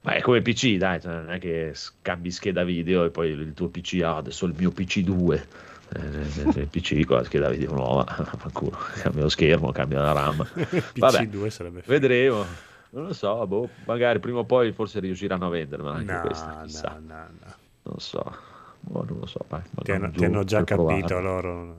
Ma 0.00 0.12
è 0.12 0.20
come 0.22 0.40
PC, 0.40 0.76
dai, 0.76 1.00
cioè, 1.00 1.12
non 1.12 1.32
è 1.32 1.38
che 1.38 1.74
cambi 2.00 2.30
scheda 2.30 2.64
video 2.64 3.04
e 3.04 3.10
poi 3.10 3.30
il 3.30 3.52
tuo 3.52 3.68
PC, 3.68 4.00
ah, 4.02 4.16
adesso 4.16 4.46
il 4.46 4.54
mio 4.56 4.70
PC 4.70 5.00
2. 5.00 5.46
Il 5.94 6.68
PC 6.70 7.04
con 7.04 7.16
la 7.18 7.24
scheda 7.24 7.48
video 7.48 7.72
nuova, 7.72 8.04
fanculo, 8.36 8.76
cambia 9.02 9.22
lo 9.22 9.28
schermo, 9.28 9.70
cambia 9.72 10.00
la 10.02 10.12
RAM. 10.12 10.36
Vabbè. 10.96 11.22
PC2 11.22 11.46
sarebbe 11.48 11.80
figo. 11.82 11.92
Vedremo. 11.92 12.44
Non 12.90 13.06
lo 13.06 13.12
so, 13.12 13.46
boh, 13.46 13.68
magari 13.84 14.18
prima 14.20 14.38
o 14.40 14.44
poi 14.44 14.72
forse 14.72 15.00
riusciranno 15.00 15.46
a 15.46 15.50
vendermela 15.50 15.96
anche 15.96 16.12
No, 16.12 16.20
questa, 16.20 16.60
chissà. 16.64 16.98
no, 17.00 17.14
no, 17.14 17.26
no. 17.40 17.54
Non 17.82 17.98
so. 17.98 18.36
Boh, 18.80 19.04
non 19.08 19.18
lo 19.20 19.26
so. 19.26 19.44
vai, 19.48 19.60
Ti 19.82 19.92
hanno, 19.92 20.10
ti 20.10 20.24
hanno 20.24 20.44
già 20.44 20.64
capito 20.64 20.84
provare. 21.06 21.22
loro. 21.22 21.76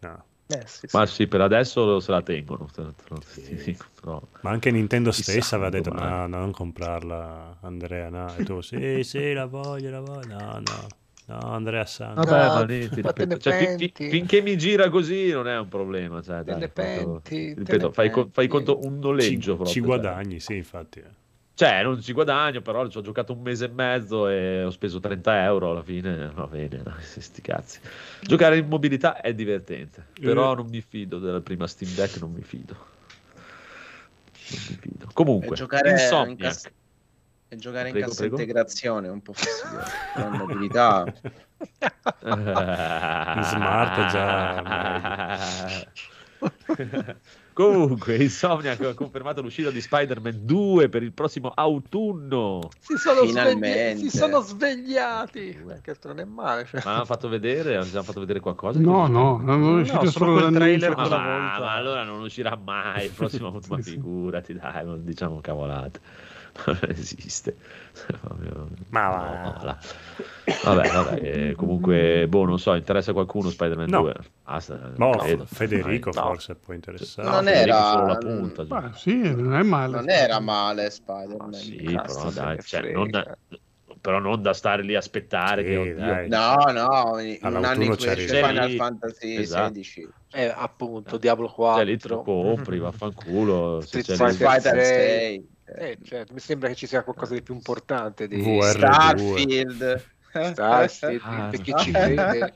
No. 0.00 0.24
Eh, 0.46 0.62
sì, 0.66 0.86
sì. 0.86 0.96
Ma 0.96 1.06
sì, 1.06 1.26
per 1.26 1.40
adesso 1.40 2.00
se 2.00 2.10
la 2.10 2.22
tengono. 2.22 2.68
te- 2.72 2.82
te 2.96 3.76
Ma 4.40 4.50
anche 4.50 4.70
Nintendo 4.70 5.10
stessa 5.10 5.56
aveva 5.56 5.70
detto: 5.70 5.90
no, 5.92 6.26
no, 6.26 6.38
non 6.38 6.50
comprarla, 6.52 7.58
Andrea. 7.62 8.08
No. 8.10 8.34
E 8.36 8.44
tu, 8.44 8.60
sì, 8.60 9.02
sì, 9.02 9.32
la 9.32 9.46
voglio, 9.46 9.90
la 9.90 10.00
voglio. 10.00 10.34
No, 10.38 10.52
no, 10.60 10.86
no, 11.26 11.38
Andrea 11.38 11.84
Santo. 11.86 12.22
Vabbè, 12.22 12.46
No, 12.46 12.54
ma 12.54 12.64
lì, 12.64 12.88
ti 12.88 13.00
ripeto, 13.00 13.38
cioè, 13.38 13.74
fin- 13.76 13.90
fin- 13.94 14.10
finché 14.10 14.40
mi 14.42 14.56
gira 14.58 14.88
così 14.90 15.30
non 15.30 15.48
è 15.48 15.58
un 15.58 15.68
problema. 15.68 16.20
Cioè, 16.22 16.42
dai, 16.42 16.68
penti, 16.68 17.54
ripeto, 17.54 17.92
fai, 17.92 18.10
co- 18.10 18.28
fai 18.32 18.46
conto 18.48 18.84
un 18.84 18.98
noleggio 18.98 19.30
ci, 19.32 19.44
proprio. 19.46 19.66
ci 19.66 19.72
cioè. 19.78 19.82
guadagni, 19.86 20.40
sì, 20.40 20.56
infatti. 20.56 20.98
eh. 21.00 21.22
Cioè, 21.56 21.84
non 21.84 22.02
ci 22.02 22.12
guadagno, 22.12 22.62
però 22.62 22.88
ci 22.88 22.98
ho 22.98 23.00
giocato 23.00 23.32
un 23.32 23.40
mese 23.40 23.66
e 23.66 23.68
mezzo 23.68 24.28
e 24.28 24.64
ho 24.64 24.70
speso 24.70 24.98
30 24.98 25.44
euro 25.44 25.70
alla 25.70 25.82
fine. 25.84 26.30
Va 26.34 26.48
bene, 26.48 26.82
dai, 26.82 26.94
sti 27.00 27.40
cazzi. 27.42 27.78
Giocare 28.20 28.56
in 28.58 28.66
mobilità 28.66 29.20
è 29.20 29.32
divertente, 29.34 30.06
però 30.20 30.52
Eh. 30.52 30.56
non 30.56 30.66
mi 30.66 30.80
fido 30.80 31.20
della 31.20 31.40
prima 31.40 31.68
Steam 31.68 31.92
Deck, 31.94 32.18
non 32.20 32.32
mi 32.32 32.42
fido. 32.42 32.74
Non 32.74 34.60
mi 34.68 34.76
fido. 34.80 35.06
Comunque, 35.12 35.54
giocare 35.56 35.90
in 35.90 35.94
Insomniac. 35.96 36.72
E 37.54 37.56
giocare 37.56 37.86
in 37.88 37.92
Prego, 37.92 38.08
cassa 38.08 38.20
prego. 38.22 38.36
integrazione 38.40 39.06
è 39.06 39.10
un 39.10 39.22
po' 39.22 39.32
fastidioso. 39.32 39.86
La 40.16 40.28
mobilità. 40.30 41.04
In 42.24 43.42
smart 43.44 44.10
già 44.10 45.86
Comunque, 47.54 48.16
Insomniac 48.16 48.80
ha 48.80 48.94
confermato 48.94 49.40
l'uscita 49.40 49.70
di 49.70 49.80
Spider-Man 49.80 50.40
2 50.44 50.88
per 50.88 51.04
il 51.04 51.12
prossimo 51.12 51.52
autunno. 51.54 52.68
Si 52.80 52.96
sono, 52.96 53.22
Finalmente. 53.24 53.94
svegli- 53.96 54.10
si 54.10 54.16
sono 54.16 54.40
svegliati. 54.40 55.50
Eh, 55.68 55.80
Che 55.80 55.96
non 56.02 56.18
è 56.18 56.24
male. 56.24 56.64
Cioè. 56.66 56.82
Ma 56.84 56.94
hanno 56.96 57.04
fatto 57.04 57.28
vedere? 57.28 57.76
Hanno 57.76 57.88
già 57.88 58.02
fatto 58.02 58.18
vedere 58.18 58.40
qualcosa? 58.40 58.80
No, 58.80 59.06
no, 59.06 59.38
non 59.40 59.78
è 59.78 59.82
uscito 59.82 60.00
solo 60.06 60.10
solo 60.10 60.34
l'annuncio. 60.34 60.58
trailer 60.58 60.96
Ma, 60.96 61.06
la 61.08 61.16
ma- 61.16 61.38
volta. 61.38 61.58
ma 61.60 61.72
allora 61.74 62.02
non 62.02 62.20
uscirà 62.22 62.56
mai 62.60 63.04
il 63.04 63.12
prossimo 63.12 63.46
autunno, 63.54 63.76
ma 63.76 63.82
Sì, 63.82 63.90
figurati, 63.92 64.52
dai, 64.54 64.84
non 64.84 65.04
diciamo 65.04 65.40
cavolate. 65.40 66.00
Non 66.66 66.78
esiste. 66.88 67.56
Ma 68.90 69.06
no, 69.08 69.16
va. 69.16 69.60
là. 69.64 69.78
Vabbè, 70.62 70.88
vabbè, 70.90 71.20
eh, 71.22 71.54
comunque, 71.54 72.26
boh, 72.28 72.44
non 72.44 72.58
so, 72.58 72.74
interessa 72.74 73.12
qualcuno 73.12 73.50
Spider-Man 73.50 73.88
No. 73.90 74.00
2? 74.02 74.14
Basta, 74.44 74.92
credo. 75.18 75.46
Federico 75.46 76.10
Dai. 76.10 76.22
forse 76.22 76.54
può 76.54 76.74
interessare. 76.74 77.28
Non 77.28 77.44
Federico 77.44 77.76
era- 77.76 77.90
solo 77.90 78.06
la 78.06 78.16
punta. 78.18 78.64
Ma 78.68 78.92
sì, 78.94 79.34
non 79.34 79.54
è 79.54 79.62
male. 79.62 79.96
Non 79.96 80.08
era 80.10 80.38
male 80.40 80.90
Spider-Man. 80.90 81.50
Ma 81.50 81.56
sì, 81.56 81.76
Cazzo, 81.92 82.18
però 82.18 82.30
dai, 82.30 82.58
cioè, 82.62 82.92
non 82.92 83.10
da, 83.10 83.36
però 84.00 84.18
non 84.18 84.40
da 84.42 84.52
stare 84.52 84.82
lì 84.82 84.94
a 84.94 84.98
aspettare 84.98 85.62
Sì, 85.62 85.68
che 85.68 85.94
dai. 85.94 86.28
No, 86.28 86.54
no, 86.72 87.18
in 87.20 87.38
un 87.42 87.64
anno 87.64 87.82
in 87.82 87.96
cui 87.96 88.06
esce. 88.06 88.42
Final 88.42 88.70
Fantasy 88.70 89.36
esatto. 89.36 89.72
16. 89.74 90.08
Eh, 90.32 90.52
appunto, 90.54 91.16
Diablo 91.16 91.52
Cioè, 91.56 91.84
lì 91.84 91.96
te 91.96 92.08
lo 92.08 92.22
4. 92.22 92.32
compri, 92.42 92.78
vaffanculo. 92.78 93.80
Street 93.80 94.12
Fighter 94.14 94.84
6. 94.84 95.52
6. 95.64 95.74
Eh, 95.76 95.98
cioè, 96.04 96.24
mi 96.32 96.40
sembra 96.40 96.68
che 96.68 96.74
ci 96.74 96.86
sia 96.86 97.02
qualcosa 97.02 97.34
di 97.34 97.42
più 97.42 97.54
importante 97.54 98.26
di 98.28 98.40
VR. 98.40 98.64
Starfield. 98.70 100.04
Starfield, 100.30 101.20
Ah, 101.24 101.48
per 101.50 101.60
chi 101.60 101.70
no. 101.70 101.78
ci 101.78 101.90
crede. 101.92 102.52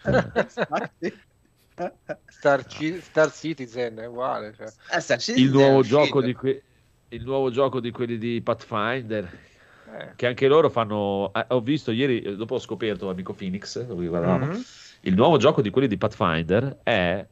Star, 2.27 2.67
Ci- 2.67 3.01
Star 3.01 3.33
Citizen 3.33 3.97
è 3.99 4.07
uguale. 4.07 4.53
Cioè. 4.57 4.67
Eh, 4.97 5.01
Star 5.01 5.19
Citizen 5.21 5.45
il 5.45 5.51
nuovo 5.53 5.83
gioco 5.83 6.21
di 6.21 6.33
que- 6.35 6.63
il 7.11 7.23
nuovo 7.25 7.51
gioco 7.51 7.81
di 7.81 7.91
quelli 7.91 8.19
di 8.19 8.41
Pathfinder 8.43 9.47
Eh, 9.91 10.13
che 10.17 10.27
anche 10.27 10.47
loro 10.49 10.69
fanno 10.69 11.33
eh, 11.33 11.47
ho 11.49 11.61
visto 11.61 11.91
ieri 11.93 12.21
eh, 12.21 12.37
dopo 12.37 12.57
ho 12.57 12.59
scoperto 12.59 13.09
amico 13.09 13.33
Phoenix 13.33 13.81
dove 13.85 14.07
guardavamo 14.07 14.45
Mhm. 14.47 14.65
il 15.03 15.15
nuovo 15.15 15.39
gioco 15.39 15.63
di 15.63 15.71
quelli 15.71 15.89
di 15.89 15.97
Pathfinder 15.97 16.81
è 16.83 17.25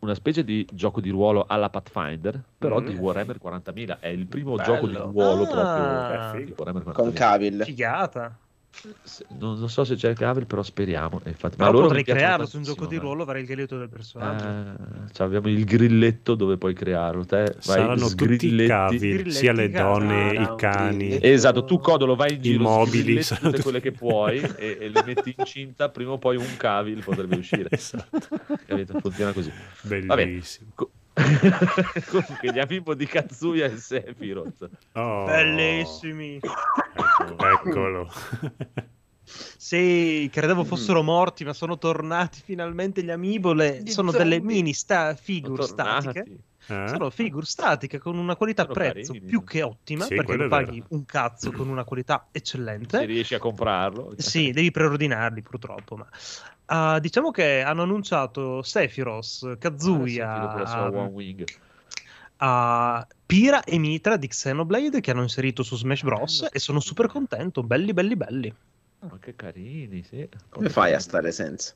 una 0.00 0.14
specie 0.14 0.44
di 0.44 0.66
gioco 0.72 1.00
di 1.00 1.10
ruolo 1.10 1.44
alla 1.46 1.68
Pathfinder 1.68 2.40
però 2.58 2.80
Mm. 2.80 2.86
di 2.86 2.94
Warhammer 2.94 3.38
40.000 3.38 3.98
è 4.00 4.08
il 4.08 4.26
primo 4.26 4.54
Bello. 4.56 4.62
gioco 4.74 4.86
di 4.88 4.96
ruolo 4.96 5.42
Ah. 5.42 5.46
proprio 5.46 6.44
di 6.44 6.54
Warhammer 6.56 6.82
40.000 6.84 6.92
Con 6.92 7.12
Cavill. 7.12 7.62
Figata. 7.64 8.36
Non, 9.38 9.58
non 9.58 9.68
so 9.68 9.84
se 9.84 9.94
c'è 9.96 10.08
il 10.10 10.16
Cavill 10.16 10.46
però 10.46 10.62
speriamo 10.62 11.20
e 11.24 11.30
infatti, 11.30 11.56
ma 11.58 11.64
Però 11.66 11.72
loro 11.76 11.86
potrei 11.88 12.04
crearlo 12.04 12.46
su 12.46 12.56
un 12.56 12.62
gioco 12.62 12.86
di 12.86 12.96
tantissimo, 12.96 13.08
ruolo, 13.08 13.22
avrei 13.24 13.42
il 13.42 13.46
grilletto 13.48 13.76
del 13.76 13.88
ma- 13.90 13.94
personaggio. 13.96 14.44
Eh, 14.46 15.12
cioè, 15.12 15.26
abbiamo 15.26 15.48
il 15.48 15.64
grilletto 15.64 16.34
dove 16.34 16.56
puoi 16.56 16.72
crearlo 16.72 17.26
te 17.26 17.36
vai, 17.42 17.54
Saranno 17.58 18.08
tutti 18.08 18.08
sgrilletti. 18.38 18.68
cavi, 18.68 18.98
Grilletti 18.98 19.30
sia 19.32 19.52
le 19.52 19.68
donne, 19.70 20.32
i 20.32 20.54
cani. 20.56 21.18
Esatto, 21.20 21.64
tu 21.64 21.78
Codolo 21.78 22.14
vai 22.14 22.34
in 22.34 22.40
giro, 22.42 22.62
mobili, 22.62 23.22
tutte 23.22 23.38
tutti- 23.38 23.62
quelle 23.62 23.80
che 23.80 23.92
puoi 23.92 24.38
e, 24.56 24.78
e 24.80 24.88
le 24.88 25.02
metti 25.04 25.34
incinta, 25.36 25.90
prima 25.90 26.12
o 26.12 26.18
poi 26.18 26.36
un 26.36 26.56
cavil 26.56 27.02
potrebbe 27.04 27.36
uscire. 27.36 27.68
Esatto. 27.80 28.18
Capito? 28.66 28.98
Funziona 29.00 29.32
così. 29.32 29.52
Bellissimo. 29.82 30.70
Co- 30.74 30.90
Comunque, 32.10 32.52
gli 32.52 32.58
amiibo 32.58 32.94
di 32.94 33.06
Kazuya 33.06 33.66
e 33.66 33.76
Sephiroth. 33.76 34.68
Oh, 34.92 35.24
Bellissimi. 35.24 36.36
ecco- 36.36 37.46
eccolo. 37.46 38.10
Sì, 39.56 40.28
credevo 40.32 40.64
fossero 40.64 41.02
morti, 41.04 41.44
ma 41.44 41.52
sono 41.52 41.78
tornati 41.78 42.40
finalmente 42.44 43.04
gli 43.04 43.10
amiibo. 43.10 43.52
le- 43.52 43.82
Sono 43.86 44.10
delle 44.10 44.38
zombie. 44.38 44.54
mini 44.56 44.72
sta- 44.72 45.14
figure 45.14 45.62
statiche. 45.62 46.24
Eh? 46.70 46.88
Sono 46.88 47.10
figure 47.10 47.44
statiche 47.46 47.98
con 47.98 48.16
una 48.16 48.36
qualità 48.36 48.62
Sono 48.62 48.74
prezzo 48.74 49.12
carini. 49.12 49.28
più 49.28 49.44
che 49.44 49.62
ottima 49.62 50.04
Sì, 50.04 50.14
perché 50.14 50.36
lo 50.36 50.48
paghi 50.48 50.82
un 50.88 51.04
cazzo 51.04 51.50
con 51.52 51.68
una 51.68 51.84
qualità 51.84 52.26
Se 52.30 52.38
eccellente. 52.38 53.04
riesci 53.04 53.34
a 53.34 53.38
comprarlo. 53.38 54.14
Sì, 54.16 54.52
devi 54.52 54.70
preordinarli 54.70 55.42
purtroppo. 55.42 55.96
Ma 55.96 56.08
Ah, 56.72 57.00
diciamo 57.00 57.32
che 57.32 57.62
hanno 57.62 57.82
annunciato 57.82 58.62
Sephiroth, 58.62 59.42
Ah, 59.42 59.56
Kazuya, 59.56 60.88
Wing. 61.10 61.44
a 62.36 63.06
Pira 63.26 63.64
e 63.64 63.76
Mitra 63.78 64.16
di 64.16 64.28
Xenoblade 64.28 65.00
che 65.00 65.10
hanno 65.10 65.22
inserito 65.22 65.62
su 65.62 65.76
Smash 65.76 66.02
Bros. 66.02 66.48
e 66.52 66.58
sono 66.58 66.78
super 66.80 67.06
contento. 67.08 67.62
Belli, 67.62 67.92
belli, 67.92 68.16
belli. 68.16 68.54
Ma 69.00 69.18
che 69.18 69.34
carini, 69.34 70.02
sì. 70.02 70.28
Come 70.48 70.68
fai 70.68 70.94
a 70.94 71.00
stare 71.00 71.32
senza? 71.32 71.74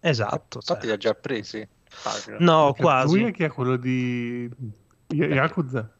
Esatto. 0.00 0.58
infatti 0.58 0.80
cioè. 0.80 0.86
li 0.88 0.92
ha 0.92 0.96
già 0.98 1.14
presi. 1.14 1.66
No, 2.38 2.72
Kazuya 2.72 2.74
quasi. 2.74 3.30
che 3.32 3.44
è 3.46 3.50
quello 3.50 3.76
di 3.76 4.50
Yakuza. 5.08 5.90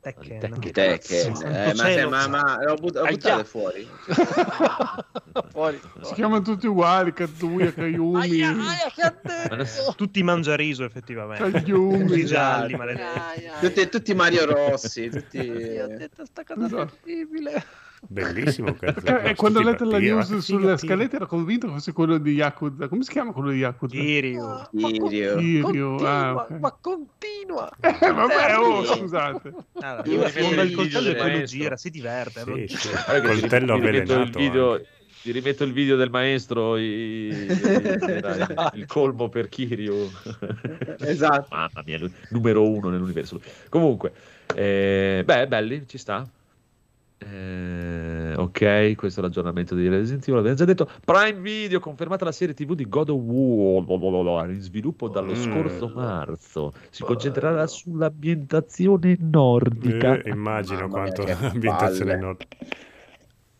Tekken. 0.00 0.38
Tekken. 0.38 0.72
Tekken. 0.72 1.42
Eh, 1.42 1.74
ma, 1.74 1.84
cielo. 1.84 2.08
ma, 2.08 2.28
ma 2.28 2.62
l'ho, 2.62 2.76
but- 2.76 2.94
l'ho 2.94 3.02
Aia. 3.02 3.10
buttato 3.10 3.44
fuori. 3.44 3.86
Fuori. 5.50 5.80
Si 6.02 6.14
chiamano 6.14 6.42
tutti 6.42 6.66
uguali, 6.66 7.12
Kazuya, 7.12 7.72
Kayumi? 7.72 8.28
Tutti 9.96 10.22
mangiariso, 10.22 10.84
effettivamente. 10.84 11.50
Kayumi. 11.50 12.06
Tutti 12.06 12.24
gialli, 12.24 12.74
maledetti. 12.76 13.42
Tutti, 13.60 13.88
tutti 13.88 14.14
Mario 14.14 14.46
Rossi. 14.46 15.08
Tutti... 15.10 15.38
Ho 15.38 15.86
detto 15.88 16.24
sta 16.24 16.44
cosa 16.44 16.64
Esatto. 16.66 16.96
terribile. 17.02 17.64
Bellissimo. 18.06 18.74
cazzo. 18.74 19.00
Perché, 19.00 19.30
eh, 19.30 19.34
quando 19.34 19.58
ho 19.58 19.62
letto 19.62 19.84
la 19.84 19.98
news 19.98 20.26
figa, 20.28 20.40
sulla 20.40 20.76
figa. 20.76 20.94
scaletta 20.94 21.16
ero 21.16 21.26
convinto 21.26 21.66
che 21.66 21.72
fosse 21.74 21.92
quello 21.92 22.18
di 22.18 22.32
Yakuza. 22.32 22.88
Come 22.88 23.02
si 23.02 23.10
chiama 23.10 23.32
quello 23.32 23.50
di 23.50 23.58
Yakuza? 23.58 23.96
Kirio. 23.96 24.68
Kirio, 24.72 25.62
Continua, 25.62 26.46
ah, 26.46 26.46
ma 26.60 26.76
continua. 26.80 27.70
Eh, 27.80 28.12
vabbè, 28.12 28.58
oh, 28.58 28.84
scusate. 28.84 29.52
Ah, 29.80 30.02
Io 30.06 30.24
il 30.24 30.32
il 30.68 30.74
coltello 30.74 30.74
video 30.74 31.00
e 31.00 31.02
del 31.02 31.16
poi 31.16 31.30
lo 31.30 31.36
maestro. 31.36 31.58
gira, 31.58 31.76
si 31.76 31.90
diverte. 31.90 32.42
Sì, 32.68 32.76
sì. 32.76 32.88
Ti- 32.88 33.20
Coltello 33.40 33.64
il 33.76 33.80
avvelenato. 33.82 34.38
video, 34.38 34.72
anche. 34.72 34.86
ti 35.22 35.32
rimetto 35.32 35.64
il 35.64 35.72
video 35.72 35.96
del 35.96 36.10
maestro 36.10 36.76
i- 36.76 37.46
era 37.48 38.34
il, 38.70 38.70
il 38.80 38.86
colmo 38.86 39.28
per 39.28 39.48
Kiryu 39.48 40.08
Esatto. 41.00 41.48
mamma 41.50 41.82
mia 41.84 41.98
numero 42.30 42.68
uno 42.68 42.88
nell'universo 42.88 43.40
comunque 43.68 44.12
eh, 44.54 45.22
beh 45.24 45.48
belli 45.48 45.84
ci 45.88 45.98
sta 45.98 46.24
Eh, 47.20 48.32
ok 48.36 48.94
questo 48.94 49.18
è 49.18 49.22
l'aggiornamento 49.24 49.74
di 49.74 49.88
Resident 49.88 50.22
Evil 50.22 50.34
l'abbiamo 50.36 50.56
già 50.56 50.64
detto 50.64 50.88
Prime 51.04 51.40
Video 51.40 51.80
confermata 51.80 52.24
la 52.24 52.30
serie 52.30 52.54
tv 52.54 52.74
di 52.74 52.88
God 52.88 53.08
of 53.08 53.20
War 53.20 54.50
in 54.50 54.60
sviluppo 54.60 55.08
dallo 55.08 55.32
Mm. 55.32 55.34
scorso 55.34 55.90
marzo 55.92 56.72
si 56.90 57.02
concentrerà 57.02 57.66
sull'ambientazione 57.66 59.16
nordica 59.20 60.20
Eh, 60.22 60.30
immagino 60.30 60.82
Mamma 60.82 60.92
quanto 60.92 61.24
mia, 61.24 61.36
che 61.36 61.46
ambientazione 61.46 62.10
palle. 62.12 62.22
nord. 62.24 62.46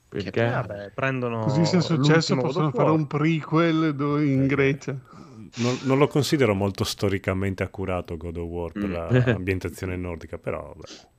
perché 0.09 0.45
Vabbè, 0.51 0.93
prendono 0.95 1.39
Così 1.41 1.65
se 1.65 1.79
è 1.79 1.81
successo 1.81 2.37
possono 2.37 2.71
fare 2.71 2.91
un 2.91 3.07
prequel 3.09 3.95
in 4.25 4.47
Grecia. 4.47 4.97
Non, 5.57 5.77
non 5.83 5.99
lo 5.99 6.07
considero 6.07 6.55
molto 6.55 6.85
storicamente 6.85 7.63
accurato 7.65 8.17
God 8.17 8.37
of 8.37 8.49
War 8.49 8.73
per 8.73 8.85
Mm. 8.89 8.93
l'ambientazione 9.27 9.97
nordica, 9.99 10.39
però 10.39 10.63
vabbè. 10.77 11.17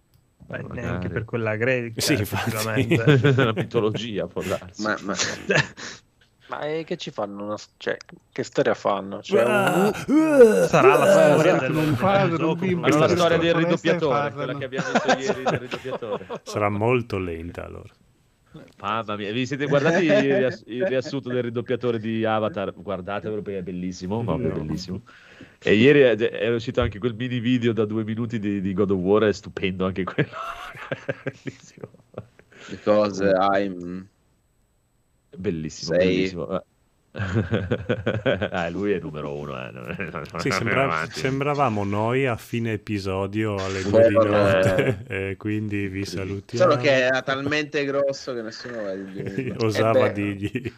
Beh, 0.50 0.62
Magari. 0.64 0.82
neanche 0.82 1.10
per 1.10 1.26
quella 1.26 1.56
greca. 1.56 2.02
Sì, 2.02 2.14
infatti. 2.14 2.50
effettivamente. 2.50 3.44
la 3.44 3.54
mitologia 3.56 4.26
può 4.28 4.42
darsi 4.42 4.82
Ma, 4.82 4.98
ma... 5.04 5.14
Ma 6.50 6.62
eh, 6.62 6.84
che 6.84 6.98
ci 6.98 7.12
fanno? 7.12 7.44
Una... 7.46 7.56
Cioè, 7.78 7.96
che 8.32 8.42
storia 8.44 8.74
fanno? 8.74 9.22
Cioè, 9.22 9.42
Ah, 9.42 9.92
un- 10.08 10.66
Sarà 10.68 10.98
la 10.98 11.06
Eh, 11.06 11.34
storia 11.34 11.54
del, 11.60 11.72
non 11.72 11.86
del 11.86 11.96
gioco. 12.40 12.66
Ma 12.76 12.88
non 12.88 13.00
la 13.00 13.08
storia 13.08 13.38
del 13.38 13.54
ridoppiatore, 13.54 14.32
quella 14.34 14.58
che 14.58 14.66
abbiamo 14.66 14.88
detto 14.92 15.20
ieri 15.20 15.44
del 15.44 15.60
ridoppiatore. 15.60 16.26
Sarà 16.42 16.70
molto 16.70 17.20
lenta 17.20 17.66
allora. 17.66 17.94
Mamma 18.82 19.16
mia, 19.16 19.32
vi 19.32 19.46
siete 19.46 19.68
guardati 19.68 20.06
il, 20.06 20.12
riass- 20.22 20.64
il 20.66 20.88
riassunto 20.88 21.30
del 21.30 21.44
ridoppiatore 21.44 22.00
di 22.00 22.26
Avatar? 22.26 22.74
Guardatevelo 22.76 23.44
perché 23.44 23.60
è 23.60 23.62
bellissimo, 23.62 24.24
proprio 24.24 24.48
No. 24.48 24.56
bellissimo. 24.56 25.02
E 25.62 25.74
ieri 25.74 26.00
è, 26.02 26.16
è 26.16 26.54
uscito 26.54 26.82
anche 26.82 27.00
quel 27.00 27.14
mini 27.16 27.40
video 27.40 27.74
da 27.74 27.86
due 27.86 28.04
minuti 28.04 28.40
di, 28.40 28.62
di 28.62 28.74
God 28.74 28.92
of 28.92 29.00
War, 29.00 29.24
è 29.24 29.34
stupendo 29.34 29.86
anche 29.86 30.04
quello. 30.04 30.30
bellissimo. 31.24 31.90
Because 32.70 33.22
I'm... 33.22 34.08
Bellissimo, 35.38 35.92
Sei- 35.92 36.06
bellissimo. 36.08 36.62
ah, 37.12 38.70
lui 38.70 38.92
è 38.92 38.96
il 38.96 39.02
numero 39.02 39.36
uno. 39.36 39.58
Eh. 39.68 39.72
non- 39.72 40.24
Sì, 40.38 40.52
sembra- 40.52 41.08
sembravamo 41.12 41.84
noi 41.84 42.26
a 42.28 42.36
fine 42.36 42.74
episodio 42.74 43.56
alle 43.56 43.82
due 43.84 44.08
di 44.08 44.14
notte, 44.16 45.06
e 45.32 45.36
quindi 45.38 45.88
vi 45.88 46.06
salutiamo. 46.06 46.72
Solo 46.72 46.82
che 46.82 46.92
era 47.06 47.22
talmente 47.22 47.84
grosso 47.86 48.34
che 48.34 48.42
nessuno 48.42 48.96
di 48.96 49.54
Osava 49.58 50.06
Eh 50.08 50.12
beh, 50.12 50.14
dirgli. 50.14 50.74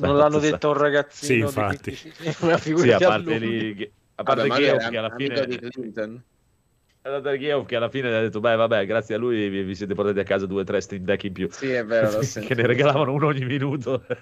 non 0.00 0.16
l'hanno 0.16 0.38
detto 0.38 0.68
a 0.68 0.70
un 0.72 0.78
ragazzino 0.78 1.50
Sì, 1.50 1.54
di 1.54 1.60
infatti. 1.60 1.96
15 1.96 2.44
una 2.44 2.56
Sì, 2.56 2.62
figura 2.62 2.94
a 2.94 2.98
di 2.98 3.04
parte 3.04 3.38
lì, 3.38 3.92
a 4.20 4.22
parte 4.22 4.46
vabbè, 4.48 4.60
Geoff 4.60 4.88
che 4.90 4.96
alla 4.96 5.14
fine 5.16 5.46
di 5.46 5.58
Clinton. 5.58 6.22
È 7.02 7.08
andato 7.08 7.38
Geoff 7.38 7.66
che 7.66 7.76
alla 7.76 7.88
fine 7.88 8.14
ha 8.14 8.20
detto 8.20 8.40
beh 8.40 8.56
vabbè 8.56 8.84
grazie 8.86 9.14
a 9.14 9.18
lui 9.18 9.48
vi, 9.48 9.62
vi 9.62 9.74
siete 9.74 9.94
portati 9.94 10.18
a 10.18 10.22
casa 10.24 10.44
due 10.46 10.60
o 10.60 10.64
tre 10.64 10.80
Steam 10.82 11.02
Deck 11.04 11.24
in 11.24 11.32
più 11.32 11.48
Sì, 11.50 11.70
è 11.70 11.84
vero, 11.84 12.18
che 12.44 12.54
ne 12.54 12.66
regalavano 12.66 13.12
uno 13.12 13.26
ogni 13.28 13.44
minuto. 13.46 14.04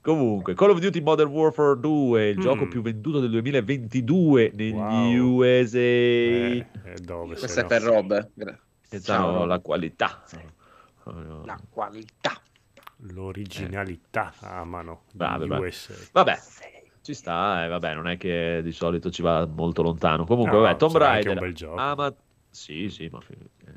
Comunque, 0.00 0.54
Call 0.54 0.70
of 0.70 0.80
Duty 0.80 1.00
Modern 1.00 1.30
Warfare 1.30 1.78
2, 1.78 2.28
il 2.30 2.38
Mm. 2.38 2.40
gioco 2.40 2.66
più 2.66 2.82
venduto 2.82 3.20
del 3.20 3.30
2022 3.30 4.50
negli 4.54 4.72
Wow. 4.72 5.36
USA. 5.38 5.78
Eh, 5.78 6.66
eh, 6.84 6.94
dove 7.00 7.36
Questa 7.36 7.46
se 7.46 7.60
è 7.60 7.62
no? 7.78 8.04
per 8.06 8.30
Questa 8.88 9.12
Ciao, 9.12 9.30
no, 9.30 9.38
Rob. 9.38 9.46
la 9.48 9.58
qualità. 9.60 10.24
La 11.44 11.60
qualità. 11.70 12.32
L'originalità 13.12 14.32
amano 14.40 15.02
gli 15.12 15.16
Bravo, 15.16 15.46
bravo. 15.46 15.64
USA. 15.66 15.94
Vabbè, 16.12 16.38
ci 17.02 17.14
sta, 17.14 17.64
eh, 17.64 17.68
vabbè, 17.68 17.94
non 17.94 18.08
è 18.08 18.16
che 18.16 18.60
di 18.62 18.72
solito 18.72 19.10
ci 19.10 19.22
va 19.22 19.44
molto 19.46 19.82
lontano. 19.82 20.24
Comunque, 20.24 20.56
No, 20.56 20.62
vabbè, 20.62 20.76
Tomb 20.76 20.96
Raider. 20.96 21.32
un 21.34 21.38
bel 21.40 21.54
gioco. 21.54 21.76
ama- 21.80 22.14
Sì, 22.48 22.88
sì, 22.90 23.08
ma 23.10 23.18
eh, 23.28 23.72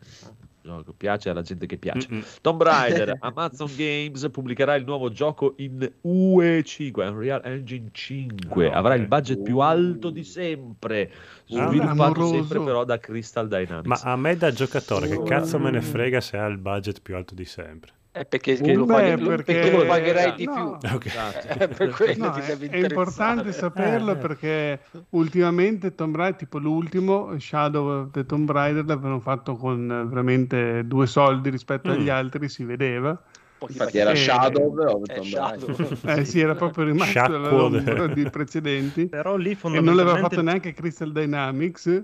gioco 0.62 0.92
piace 0.94 1.30
alla 1.30 1.42
gente 1.42 1.66
che 1.66 1.78
piace. 1.78 2.08
Mm-mm. 2.12 2.24
Tomb 2.42 2.62
Raider, 2.62 3.16
Amazon 3.22 3.70
Games 3.76 4.28
pubblicherà 4.32 4.76
il 4.76 4.84
nuovo 4.84 5.10
gioco 5.12 5.54
in 5.58 5.90
UE5, 6.04 7.08
Unreal 7.08 7.42
Engine 7.46 7.90
5. 7.92 8.70
Ah, 8.70 8.78
Avrà 8.78 8.96
il 8.96 9.08
budget 9.08 9.42
più 9.44 9.60
alto 9.60 10.10
di 10.10 10.24
sempre, 10.24 11.10
Ah, 11.54 11.68
sviluppato 11.68 11.92
amoroso. 12.02 12.34
sempre 12.34 12.64
però 12.64 12.84
da 12.84 12.98
Crystal 13.00 13.48
Ma 13.48 13.58
Dynamics. 13.58 14.04
a 14.04 14.16
me 14.18 14.36
da 14.36 14.52
giocatore, 14.52 15.08
che 15.08 15.24
cazzo 15.24 15.58
me 15.60 15.72
ne 15.72 15.82
frega 15.82 16.20
se 16.22 16.38
ha 16.38 16.46
il 16.48 16.58
budget 16.58 17.02
più 17.02 17.16
alto 17.16 17.34
di 17.34 17.46
sempre? 17.46 17.92
È 18.16 18.24
perché 18.24 18.56
Beh, 18.56 18.74
lo, 18.76 18.86
paghi- 18.86 19.22
perché- 19.26 19.44
perché 19.60 19.72
lo 19.78 19.86
pagherai 19.86 20.36
di 20.36 20.46
no. 20.46 20.78
più. 20.80 20.88
Ok. 20.96 21.06
Esatto. 21.08 21.48
Eh, 21.50 21.68
per 21.68 22.18
No, 22.18 22.32
ti 22.32 22.40
è, 22.40 22.58
è 22.58 22.78
importante 22.78 23.50
interessare. 23.50 23.52
saperlo 23.52 24.12
Eh. 24.14 24.16
perché 24.16 24.80
ultimamente 25.10 25.96
Tomb 25.96 26.16
Raider, 26.16 26.36
tipo 26.38 26.58
l'ultimo, 26.58 27.38
Shadow 27.38 28.04
of 28.04 28.12
the 28.12 28.26
Tomb 28.26 28.50
Raider, 28.50 28.86
l'avevano 28.86 29.20
fatto 29.20 29.58
con 29.58 29.92
eh, 29.92 30.06
veramente 30.08 30.88
due 30.88 31.08
soldi 31.08 31.50
rispetto 31.50 31.92
agli 31.92 32.06
Mm. 32.08 32.10
altri, 32.16 32.48
si 32.48 32.64
vedeva. 32.64 33.22
Infatti 33.68 33.98
era 33.98 34.12
Eh, 34.12 34.16
Shadow 34.16 34.80
of 34.80 35.10
eh, 35.10 35.14
Tomb 35.16 35.26
Shadow. 35.26 35.76
Raider. 35.76 35.98
Eh 36.22 36.24
sì, 36.24 36.40
era 36.40 36.56
proprio 36.56 36.86
rimasto 36.86 37.12
Sciacquo 37.12 37.38
l'ombra 37.38 38.08
de- 38.08 38.14
di 38.14 38.30
precedenti. 38.30 39.08
Però 39.08 39.36
lì 39.36 39.50
E 39.50 39.52
non 39.52 39.58
fondamentalmente... 39.60 40.04
l'aveva 40.10 40.28
fatto 40.30 40.42
neanche 40.42 40.74
Crystal 40.74 41.12
Dynamics. 41.12 42.04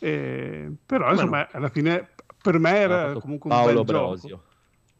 eh, 0.00 0.70
però 0.84 1.10
insomma, 1.12 1.48
alla 1.50 1.70
fine 1.70 2.08
per 2.42 2.58
me 2.58 2.76
era 2.76 3.12
comunque 3.14 3.50
un 3.50 3.56
Paolo 3.56 3.84
bel 3.84 3.94
gioco. 3.94 4.42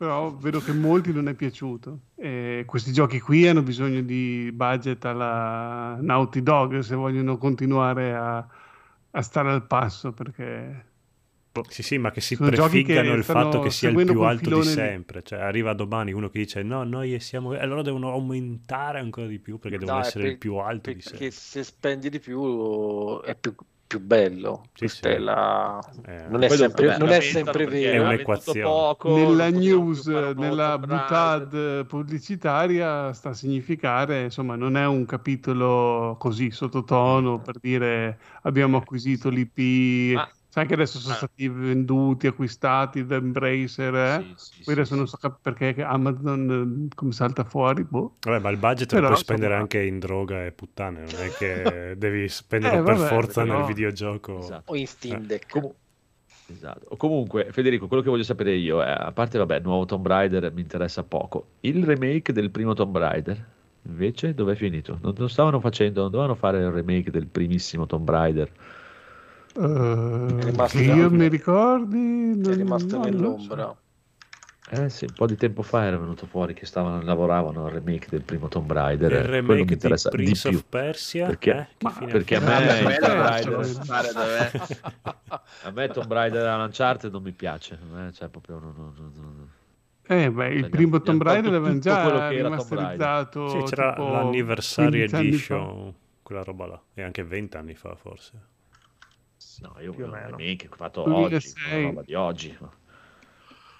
Però 0.00 0.34
vedo 0.34 0.60
che 0.62 0.72
molti 0.72 1.12
non 1.12 1.28
è 1.28 1.34
piaciuto. 1.34 1.98
E 2.14 2.62
questi 2.66 2.90
giochi 2.90 3.20
qui 3.20 3.46
hanno 3.46 3.62
bisogno 3.62 4.00
di 4.00 4.50
budget 4.50 5.04
alla 5.04 5.98
Naughty 6.00 6.42
Dog 6.42 6.78
se 6.78 6.94
vogliono 6.94 7.36
continuare 7.36 8.14
a, 8.14 8.38
a 9.10 9.22
stare 9.22 9.50
al 9.52 9.66
passo 9.66 10.12
perché 10.12 10.86
Sì, 11.68 11.82
sì, 11.82 11.98
ma 11.98 12.10
che 12.10 12.20
si 12.20 12.40
prefiggano 12.40 13.12
il 13.12 13.24
fatto 13.24 13.58
che 13.60 13.70
sia 13.70 13.90
il 13.90 14.00
più 14.04 14.22
alto 14.22 14.50
di 14.50 14.62
sempre. 14.62 15.22
Cioè, 15.22 15.40
arriva 15.40 15.74
domani 15.74 16.12
uno 16.12 16.30
che 16.30 16.38
dice 16.40 16.62
no, 16.62 16.82
noi 16.84 17.20
siamo... 17.20 17.54
E 17.54 17.58
allora 17.60 17.82
devono 17.82 18.10
aumentare 18.10 18.98
ancora 19.00 19.26
di 19.26 19.38
più 19.38 19.58
perché 19.58 19.76
devono 19.78 19.98
No, 19.98 20.04
è 20.04 20.06
essere 20.06 20.24
per- 20.24 20.32
il 20.32 20.38
più 20.38 20.54
alto 20.56 20.92
di 20.92 21.02
Perché 21.02 21.30
sempre. 21.30 21.30
se 21.30 21.64
spendi 21.64 22.08
di 22.08 22.18
più 22.20 23.20
è 23.22 23.34
più, 23.36 23.54
più 23.90 23.98
bello. 23.98 24.68
Sì, 24.72 24.86
sì. 24.86 25.00
è 25.02 25.18
la... 25.18 25.80
Eh, 26.06 26.26
Non 26.28 26.44
è 26.44 26.46
Poi 26.46 26.56
sempre, 26.56 26.96
non 26.96 27.08
è 27.08 27.20
sempre 27.20 27.66
vero. 27.66 28.04
È 28.04 28.06
un'equazione. 28.06 28.60
poco, 28.60 29.16
nella 29.16 29.50
news, 29.50 30.06
nella 30.06 30.78
butad 30.78 31.84
pubblicitaria 31.86 33.12
sta 33.12 33.30
a 33.30 33.34
significare, 33.34 34.22
insomma, 34.22 34.54
non 34.54 34.76
è 34.76 34.86
un 34.86 35.04
capitolo 35.06 36.14
così 36.20 36.52
sottotono 36.52 37.40
per 37.40 37.58
dire 37.58 38.20
abbiamo 38.42 38.76
acquisito 38.76 39.28
l'IP, 39.28 40.14
Ma- 40.14 40.30
sai 40.50 40.66
che 40.66 40.74
adesso 40.74 40.98
sono 40.98 41.14
Ah. 41.14 41.16
stati 41.18 41.48
venduti, 41.48 42.26
acquistati 42.26 43.06
da 43.06 43.14
Embracer, 43.16 43.94
eh? 43.94 44.24
Sì, 44.34 44.34
sì, 44.36 44.62
Poi 44.64 44.74
sì, 44.74 44.80
adesso 44.80 44.96
non 44.96 45.06
so 45.06 45.18
perché 45.40 45.74
Amazon 45.82 46.88
eh, 46.90 46.94
come 46.94 47.12
salta 47.12 47.44
fuori, 47.44 47.84
boh. 47.84 48.16
Vabbè, 48.20 48.40
ma 48.40 48.50
il 48.50 48.56
budget 48.58 48.88
Però, 48.88 49.00
lo 49.02 49.06
puoi 49.08 49.18
spendere 49.20 49.54
insomma- 49.54 49.62
anche 49.62 49.82
in 49.82 49.98
droga 50.00 50.44
e 50.44 50.50
puttane, 50.52 51.00
non 51.00 51.20
è 51.22 51.30
che 51.30 51.94
devi 51.96 52.28
spenderlo 52.28 52.80
Eh, 52.80 52.82
per 52.82 52.96
vabbè, 52.96 53.08
forza 53.08 53.44
nel 53.44 53.64
videogioco. 53.64 54.38
Esatto. 54.40 54.72
O 54.72 54.76
in 54.76 54.86
Steam 54.86 55.24
Deck. 55.24 55.48
Comu- 55.50 55.74
esatto. 56.48 56.96
Comunque, 56.96 57.48
Federico, 57.52 57.86
quello 57.86 58.02
che 58.02 58.10
voglio 58.10 58.24
sapere 58.24 58.52
io 58.54 58.82
è, 58.82 58.90
a 58.90 59.12
parte, 59.12 59.38
vabbè, 59.38 59.56
il 59.56 59.62
nuovo 59.62 59.84
Tomb 59.84 60.06
Raider 60.06 60.52
mi 60.52 60.60
interessa 60.62 61.04
poco. 61.04 61.46
Il 61.60 61.84
remake 61.84 62.32
del 62.32 62.50
primo 62.50 62.74
Tomb 62.74 62.96
Raider, 62.98 63.46
invece, 63.82 64.34
dov'è 64.34 64.56
finito? 64.56 64.98
Non 65.00 65.14
lo 65.16 65.28
stavano 65.28 65.60
facendo, 65.60 66.00
non 66.02 66.10
dovevano 66.10 66.34
fare 66.34 66.58
il 66.58 66.70
remake 66.70 67.10
del 67.12 67.26
primissimo 67.28 67.86
Tomb 67.86 68.10
Raider. 68.10 68.50
Eh, 69.56 70.44
rimasto 70.44 70.78
che 70.78 70.84
io 70.84 71.10
mi 71.10 71.28
ricordi... 71.28 72.32
È 72.32 72.34
non- 72.36 72.54
rimasto 72.54 72.96
no, 72.98 73.04
nell'ombra. 73.04 73.62
so. 73.64 73.78
Eh 74.72 74.88
sì, 74.88 75.04
un 75.04 75.14
po' 75.16 75.26
di 75.26 75.34
tempo 75.36 75.62
fa 75.62 75.84
era 75.84 75.96
venuto 75.98 76.26
fuori 76.26 76.54
che 76.54 76.64
stavano, 76.64 77.02
lavoravano 77.02 77.64
al 77.66 77.72
remake 77.72 78.06
del 78.08 78.22
primo 78.22 78.46
Tomb 78.46 78.70
Raider. 78.70 79.10
Il 79.10 79.16
eh, 79.16 79.20
quello 79.22 79.40
mi 79.42 79.48
remake 79.48 79.64
di 79.66 79.72
interessa 79.72 80.08
di 80.10 80.16
Prince 80.16 80.48
più. 80.48 80.58
of 80.58 80.64
Persia? 80.68 81.26
Perché- 81.26 81.50
eh? 81.56 81.66
Ma- 81.80 81.90
perché 82.06 82.36
a 82.38 82.40
me 82.40 82.96
Tomb 83.00 83.18
Raider- 83.18 84.12
dov'è. 84.12 84.50
A 85.62 85.70
me 85.72 85.88
Tomb 85.88 86.12
Raider 86.12 86.46
all'Uncharted 86.46 87.10
non 87.10 87.22
mi 87.22 87.32
piace, 87.32 87.74
a 87.82 87.94
me, 87.96 88.12
cioè, 88.12 88.28
proprio 88.28 88.60
non- 88.60 88.74
non- 88.76 88.94
non- 88.96 89.12
non- 89.16 89.48
Eh, 90.06 90.30
beh, 90.30 90.48
il 90.54 90.60
Cioè, 90.62 90.70
primo 90.70 91.00
Tomb 91.02 91.22
Raider 91.22 91.50
l'avevano 91.50 91.78
già 91.80 92.28
rimasterizzato. 92.28 93.48
Sì, 93.48 93.62
c'era 93.74 93.92
tipo 93.94 94.08
l'anniversary 94.08 94.88
15 95.08 95.14
anni 95.16 95.32
fa. 95.32 95.54
edition, 95.54 95.94
quella 96.22 96.42
roba 96.44 96.66
là, 96.66 96.80
e 96.94 97.02
anche 97.02 97.24
20 97.24 97.56
anni 97.56 97.74
fa 97.74 97.96
forse. 97.96 98.32
No, 99.60 99.74
io 99.80 99.92
Più 99.92 100.04
o 100.04 100.08
meno. 100.08 100.36
remake 100.36 100.68
fatto 100.74 101.02
2006. 101.02 101.62
oggi, 101.62 101.68
quella 101.68 101.86
roba 101.86 102.02
di 102.02 102.14
oggi. 102.14 102.58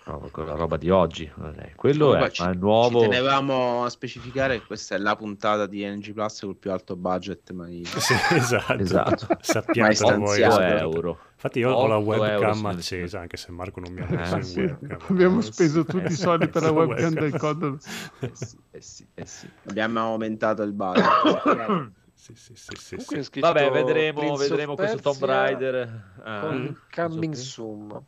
No, 0.06 0.28
quella 0.32 0.54
roba 0.54 0.76
di 0.76 0.90
oggi. 0.90 1.30
vabbè, 1.36 1.74
Quello 1.76 2.08
Vabbè, 2.08 2.26
è, 2.26 2.30
ci, 2.30 2.42
il 2.42 2.58
nuovo... 2.58 3.02
ci 3.02 3.08
tenevamo 3.08 3.84
a 3.84 3.90
specificare 3.90 4.58
che 4.58 4.66
questa 4.66 4.94
è 4.96 4.98
la 4.98 5.14
puntata 5.14 5.66
di 5.66 5.84
NG 5.86 6.12
Plus 6.14 6.40
col 6.40 6.56
più 6.56 6.72
alto 6.72 6.96
budget 6.96 7.50
mai. 7.52 7.84
Sì, 7.98 8.14
esatto. 8.34 8.72
Esatto. 8.78 9.26
Sappiatelo 9.40 10.08
Mai 10.10 10.18
voi. 10.18 10.34
stanziato. 10.36 10.54
8 10.54 10.62
ascoltatori. 10.64 10.94
euro. 10.96 11.18
Infatti 11.34 11.58
io 11.60 11.70
ho 11.70 11.86
la 11.86 11.96
8 11.98 12.14
euro, 12.14 12.22
webcam 12.40 12.66
accesa, 12.66 13.20
anche 13.20 13.36
se 13.36 13.52
Marco 13.52 13.80
non 13.80 13.92
mi 13.92 14.00
ha 14.00 14.06
Eh, 14.08 14.16
messo 14.16 14.36
in 14.36 14.42
Sì, 14.42 14.60
webcam. 14.60 14.98
abbiamo 15.10 15.38
Eh, 15.38 15.42
speso 15.42 15.84
tutti 15.84 16.12
i 16.12 16.16
soldi 16.16 16.48
per 16.48 16.62
la 16.62 16.68
Sulla 16.68 16.80
webcam 16.84 17.10
del 17.12 17.22
webcam. 17.22 17.38
Codolo. 17.40 17.78
Eh 18.20 18.30
sì, 18.34 18.58
eh 18.70 18.80
sì, 18.80 19.06
eh 19.14 19.26
sì. 19.26 19.48
Abbiamo 19.68 20.00
aumentato 20.00 20.62
il 20.62 20.72
budget. 20.72 21.92
Sì, 22.20 22.34
sì, 22.34 22.54
sì, 22.54 22.76
sì, 22.76 22.96
Comunque 22.96 23.22
sì. 23.22 23.40
Vabbè, 23.40 23.70
vedremo, 23.70 24.20
Prince 24.20 24.48
vedremo 24.48 24.76
questo 24.76 24.98
Tomb 25.00 25.24
Raider. 25.24 26.20
Ah, 26.22 26.40
con 26.40 26.76
Coming 26.90 27.34
soon. 27.34 28.04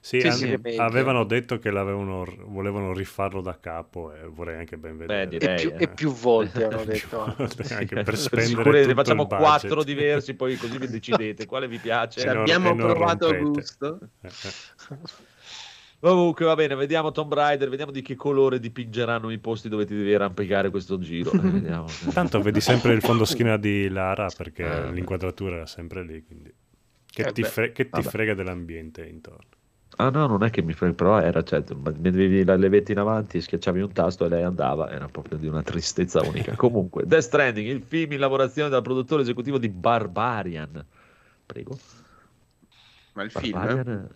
Sì, 0.00 0.20
Sì, 0.20 0.30
sì, 0.30 0.60
avevano 0.78 1.24
detto 1.24 1.58
che 1.58 1.70
l'avevano, 1.70 2.24
volevano 2.46 2.92
rifarlo 2.92 3.40
da 3.40 3.58
capo 3.58 4.12
e 4.12 4.26
vorrei 4.26 4.58
anche 4.58 4.76
ben 4.76 4.96
vedere. 4.96 5.24
Beh, 5.24 5.36
E 5.36 5.38
direi, 5.40 5.60
più, 5.60 5.70
eh. 5.70 5.82
e 5.82 5.88
più 5.88 6.12
volte 6.12 6.64
hanno 6.64 6.84
detto. 6.84 7.34
volte, 7.36 7.74
anche 7.74 8.02
per 8.02 8.16
spendere 8.18 8.82
tutto 8.82 8.94
facciamo 8.94 9.26
quattro 9.26 9.82
diversi, 9.82 10.34
poi 10.34 10.56
così 10.56 10.78
vi 10.78 10.88
decidete 10.88 11.46
quale 11.46 11.66
vi 11.68 11.78
piace. 11.78 12.20
Ci 12.20 12.26
E 12.26 12.30
abbiamo 12.30 12.70
e 12.70 12.76
provato 12.76 13.26
rompete. 13.26 13.52
gusto. 13.52 13.98
Comunque 16.02 16.44
va 16.46 16.56
bene, 16.56 16.74
vediamo 16.74 17.12
Tomb 17.12 17.32
Raider, 17.32 17.68
vediamo 17.68 17.92
di 17.92 18.02
che 18.02 18.16
colore 18.16 18.58
dipingeranno 18.58 19.30
i 19.30 19.38
posti 19.38 19.68
dove 19.68 19.86
ti 19.86 19.94
devi 19.94 20.12
arrampicare 20.12 20.68
questo 20.70 20.98
giro. 20.98 21.30
Eh, 21.30 21.38
vediamo. 21.38 21.86
Tanto 22.12 22.42
vedi 22.42 22.60
sempre 22.60 22.92
il 22.92 23.00
fondo 23.00 23.24
schiena 23.24 23.56
di 23.56 23.88
Lara 23.88 24.28
perché 24.36 24.64
Eh, 24.64 24.90
l'inquadratura 24.90 25.62
è 25.62 25.66
sempre 25.68 26.02
lì, 26.02 26.24
quindi... 26.24 26.52
Che, 27.06 27.22
Eh 27.22 27.32
ti, 27.32 27.42
beh, 27.42 27.48
fre- 27.48 27.72
che 27.72 27.88
ti 27.88 28.02
frega 28.02 28.34
dell'ambiente 28.34 29.06
intorno? 29.06 29.46
Ah 29.98 30.08
no, 30.08 30.26
non 30.26 30.42
è 30.42 30.50
che 30.50 30.60
mi 30.62 30.72
frega, 30.72 30.94
però 30.94 31.20
era, 31.20 31.40
cioè, 31.44 31.62
mettevi 31.72 32.42
la 32.44 32.56
levetta 32.56 32.90
in 32.90 32.98
avanti, 32.98 33.40
schiacciavi 33.40 33.80
un 33.80 33.92
tasto 33.92 34.24
e 34.24 34.28
lei 34.28 34.42
andava, 34.42 34.90
era 34.90 35.06
proprio 35.06 35.38
di 35.38 35.46
una 35.46 35.62
tristezza 35.62 36.20
unica. 36.20 36.56
Comunque, 36.58 37.06
Death 37.06 37.22
Stranding, 37.22 37.68
il 37.68 37.82
film 37.82 38.10
in 38.10 38.18
lavorazione 38.18 38.68
dal 38.68 38.82
produttore 38.82 39.22
esecutivo 39.22 39.58
di 39.58 39.68
Barbarian. 39.68 40.84
Prego. 41.46 41.78
Ma 43.12 43.22
il 43.22 43.30
film? 43.30 44.08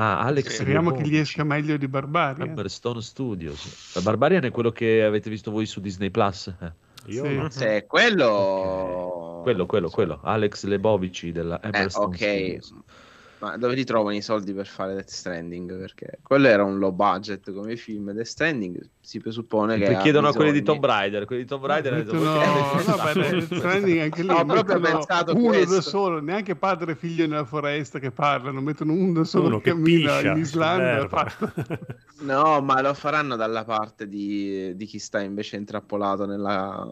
Ah, 0.00 0.20
Alex. 0.20 0.54
Speriamo 0.60 0.92
che 0.92 1.02
gli 1.02 1.16
esca 1.16 1.42
meglio 1.42 1.76
di 1.76 1.88
Barbarian. 1.88 2.50
Hammerstone 2.50 3.00
Studios. 3.02 3.94
La 3.94 4.00
Barbarian 4.00 4.44
è 4.44 4.50
quello 4.52 4.70
che 4.70 5.02
avete 5.02 5.28
visto 5.28 5.50
voi 5.50 5.66
su 5.66 5.80
Disney 5.80 6.10
Plus. 6.10 6.46
Eh, 6.60 6.72
Io 7.06 7.24
Sì. 7.24 7.34
no. 7.34 7.50
Se 7.50 7.84
quello... 7.86 9.40
Quello, 9.42 9.66
quello, 9.66 9.88
quello. 9.88 10.20
Alex 10.22 10.64
Lebovici 10.64 11.32
della 11.32 11.58
Eh, 11.60 11.66
Hammerstone 11.68 12.06
ok. 12.06 12.14
Studios. 12.16 12.74
Ma 13.40 13.56
dove 13.56 13.74
li 13.74 13.84
trovano 13.84 14.16
i 14.16 14.20
soldi 14.20 14.52
per 14.52 14.66
fare 14.66 14.94
Death 14.94 15.10
Stranding? 15.10 15.78
Perché 15.78 16.18
quello 16.22 16.48
era 16.48 16.64
un 16.64 16.78
low 16.78 16.90
budget 16.92 17.52
come 17.52 17.76
film. 17.76 18.10
Death 18.12 18.26
Stranding 18.26 18.88
si 19.00 19.20
presuppone 19.20 19.78
che. 19.78 19.96
Chiedono 19.98 20.28
a 20.28 20.32
quelli 20.32 20.50
di 20.52 20.62
Tomb 20.62 20.84
Raider, 20.84 21.24
quelli 21.24 21.42
di 21.42 21.48
Tomb 21.48 21.64
Raider 21.64 21.92
hanno 21.92 22.02
detto, 22.02 22.14
Mettono- 22.14 22.32
"Voi 22.32 22.42
che 22.42 22.48
avete 22.48 22.90
no, 22.90 22.96
fatto?" 22.96 23.20
beh, 23.20 23.30
Death 23.30 23.54
Stranding 23.54 24.00
anche 24.00 24.22
lì 24.22 24.28
Ho 24.38 24.44
proprio 24.44 24.80
pensato 24.80 25.34
uno 25.36 25.46
questo. 25.48 25.74
da 25.74 25.80
solo, 25.80 26.20
neanche 26.20 26.56
padre 26.56 26.92
e 26.92 26.96
figlio 26.96 27.26
nella 27.26 27.44
foresta 27.44 27.98
che 27.98 28.10
parlano, 28.10 28.60
mettono 28.60 28.92
uno 28.92 29.12
da 29.12 29.24
solo 29.24 29.46
Uno 29.46 29.58
che 29.58 29.64
che 29.64 29.70
cammina 29.70 30.12
piscia 30.14 30.32
in 30.32 30.38
Islanda. 30.38 31.06
No, 32.20 32.60
ma 32.62 32.80
lo 32.82 32.94
faranno 32.94 33.36
dalla 33.36 33.62
parte 33.62 34.08
di, 34.08 34.74
di 34.74 34.86
chi 34.86 34.98
sta 34.98 35.20
invece 35.20 35.54
intrappolato 35.54 36.26
nella, 36.26 36.84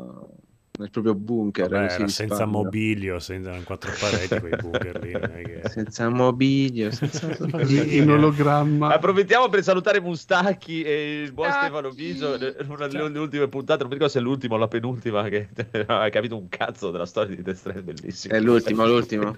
nel 0.79 0.91
proprio 0.91 1.15
bunker. 1.15 1.69
Vabbè, 1.69 2.09
senza 2.09 2.45
mobilio, 2.45 3.19
senza 3.19 3.53
quattro 3.65 3.93
pareti 3.99 4.39
quei 4.41 4.57
bunker 4.61 5.01
lì. 5.03 5.11
che- 5.13 5.63
Senza 5.69 6.09
mobilio, 6.09 6.91
senza 6.91 7.27
in 7.69 8.11
ologramma. 8.11 8.93
Approfittiamo 8.95 9.49
per 9.49 9.63
salutare 9.63 10.01
Mustacchi 10.01 10.83
e 10.83 11.23
il 11.23 11.33
buon 11.33 11.51
Stefano 11.51 11.91
Biso. 11.91 12.37
Una 12.69 12.87
delle 12.87 13.19
ultime 13.19 13.49
puntate, 13.49 13.81
non 13.81 13.89
mi 13.89 13.95
ricordo 13.95 14.13
se 14.13 14.19
è 14.19 14.23
l'ultima 14.23 14.55
o 14.55 14.59
la 14.59 14.69
penultima, 14.69 15.23
che 15.29 15.49
non 15.73 15.85
ha 16.03 16.09
capito 16.11 16.37
un 16.37 16.49
cazzo 16.49 16.91
della 16.91 17.07
storia 17.07 17.35
di 17.37 17.43
Death 17.43 17.57
Stranding, 17.57 18.01
bellissimo. 18.01 18.35
È 18.35 18.41
l'ultimo, 18.41 18.87
l'ultimo. 18.87 19.37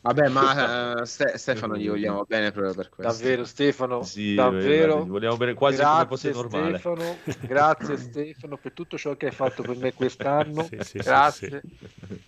Vabbè, 0.00 0.28
ma 0.28 1.00
eh, 1.00 1.06
Ste- 1.06 1.36
Stefano 1.38 1.76
gli 1.76 1.88
vogliamo 1.88 2.24
bene 2.26 2.52
proprio 2.52 2.74
per 2.74 2.88
questo. 2.88 3.12
Davvero 3.12 3.44
Stefano, 3.44 4.02
Sì, 4.02 4.34
davvero. 4.34 5.02
eh, 5.02 5.06
vogliamo 5.06 5.36
bene 5.36 5.54
quasi 5.54 5.82
come 5.82 6.06
fosse 6.06 6.30
grazie 6.30 6.48
normale. 6.48 6.78
Stefano, 6.78 7.16
grazie 7.46 7.96
Stefano 7.96 8.56
per 8.58 8.72
tutto 8.72 8.96
ciò 8.96 9.16
che 9.16 9.26
hai 9.26 9.32
fatto 9.32 9.62
per 9.62 9.76
me 9.76 9.92
quest'anno. 9.92 10.62
Sì, 10.62 10.76
sì, 10.80 10.98
grazie. 10.98 11.48
sì. 11.48 11.76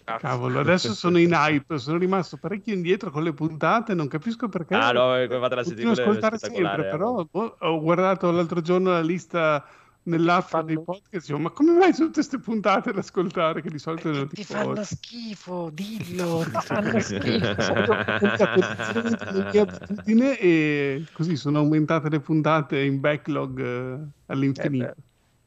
Grazie. 0.05 0.29
Cavolo, 0.29 0.59
adesso 0.59 0.93
sono 0.93 1.19
in 1.19 1.31
hype, 1.33 1.79
sono 1.79 1.97
rimasto 1.97 2.37
parecchio 2.37 2.75
indietro 2.75 3.11
con 3.11 3.23
le 3.23 3.33
puntate, 3.33 3.95
non 3.95 4.09
capisco 4.09 4.49
perché. 4.49 4.75
Ah 4.75 4.91
no, 4.91 5.17
eh, 5.17 5.29
come 5.29 5.39
fate 5.39 5.55
la 5.55 5.63
Continuo 5.63 5.93
a 5.93 5.95
settimana 5.95 6.19
ascoltare 6.19 6.39
sempre, 6.39 6.89
però 6.91 7.25
boh, 7.31 7.57
ho 7.61 7.81
guardato 7.81 8.31
l'altro 8.33 8.61
giorno 8.61 8.91
la 8.91 9.01
lista 9.01 9.65
nell'app 10.05 10.49
Fanno- 10.49 10.65
dei 10.65 10.77
podcast, 10.83 11.11
dicevo, 11.11 11.39
ma 11.39 11.51
come 11.51 11.73
mai 11.73 11.93
sono 11.93 12.07
tutte 12.09 12.21
queste 12.21 12.39
puntate 12.39 12.93
da 12.93 13.01
ascoltare 13.01 13.63
che 13.63 13.71
di 13.71 13.79
solito 13.79 14.11
non 14.11 14.29
Ti 14.29 14.37
tipo 14.37 14.53
fanno 14.53 14.85
schifo, 14.85 15.71
dillo, 15.73 16.45
ti 16.51 16.57
Eh, 16.57 16.61
fanno 16.61 17.01
schifo. 17.01 17.75
e 20.39 21.05
così 21.13 21.37
sono 21.37 21.59
aumentate 21.59 22.09
le 22.09 22.21
puntate 22.21 22.81
in 22.81 23.01
backlog 23.01 23.61
eh, 23.61 23.99
all'infinito. 24.27 24.85
Eh 24.85 24.95
beh, 24.95 25.03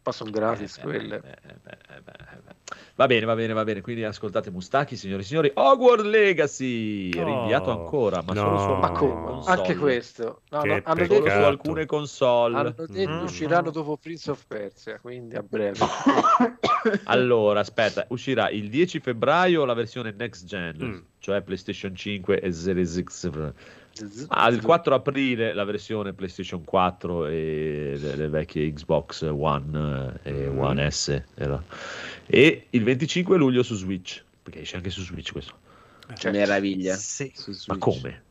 Ma 0.06 0.12
sono 0.12 0.32
gratis 0.32 0.78
Eh, 0.78 0.82
quelle. 0.82 1.16
eh, 1.16 1.50
eh, 1.50 1.56
beh, 1.64 1.96
eh, 1.96 2.02
beh, 2.02 2.12
eh, 2.12 2.42
beh. 2.44 2.56
Va 2.96 3.08
bene, 3.08 3.26
va 3.26 3.34
bene, 3.34 3.54
va 3.54 3.64
bene. 3.64 3.82
Quindi 3.82 4.04
ascoltate 4.04 4.52
Mustacchi, 4.52 4.96
signori 4.96 5.24
e 5.24 5.26
signori. 5.26 5.52
Hogwarts 5.52 6.04
Legacy 6.04 7.10
Oh, 7.20 7.24
rinviato 7.24 7.72
ancora, 7.72 8.22
ma 8.24 8.36
solo 8.36 8.60
su 8.60 8.68
no. 8.68 8.76
Ma 8.76 8.92
console. 8.92 9.58
Anche 9.58 9.76
questo. 9.76 10.42
No, 10.52 10.64
no, 10.64 10.80
hanno 10.84 11.08
detto, 11.08 11.30
su 11.30 11.38
alcune 11.38 11.86
console. 11.88 12.56
hanno 12.56 12.76
detto 12.78 13.10
Mhm. 13.10 13.24
usciranno 13.24 13.72
dopo 13.72 13.98
Prince 13.98 14.30
of 14.30 14.46
Persia, 14.46 15.00
quindi 15.00 15.36
a 15.36 15.42
breve. 15.42 15.80
Allora, 17.06 17.62
aspetta, 17.62 18.06
uscirà 18.10 18.50
il 18.50 18.70
10 18.70 19.00
febbraio 19.00 19.66
la 19.66 19.74
versione 19.74 20.14
next 20.16 20.46
gen, 20.46 20.78
Mm. 20.84 20.98
cioè 21.20 21.42
PlayStation 21.42 21.96
5 21.96 22.40
e 22.42 22.52
Series 22.52 23.02
X. 23.04 23.30
Ah, 24.30 24.48
il 24.50 24.62
4 24.62 24.96
aprile 24.96 25.54
la 25.54 25.64
versione 25.64 26.14
PlayStation 26.14 26.64
4 26.64 27.28
e 27.28 27.96
le, 28.00 28.16
le 28.16 28.28
vecchie 28.28 28.72
Xbox 28.74 29.22
One 29.22 30.20
eh, 30.24 30.30
e 30.30 30.50
Mm. 30.50 30.58
One 30.60 30.90
S. 30.90 31.22
era. 31.36 31.64
E 32.26 32.68
il 32.70 32.84
25 32.84 33.38
luglio 33.38 33.62
su 33.64 33.76
Switch, 33.76 34.24
perché 34.42 34.62
esce 34.62 34.78
anche 34.78 34.90
su 34.90 35.02
Switch 35.02 35.32
questo. 35.32 35.54
Cioè, 36.16 36.32
meraviglia. 36.32 36.96
Sì. 36.96 37.32
Su 37.36 37.54
Ma 37.68 37.78
come? 37.78 38.24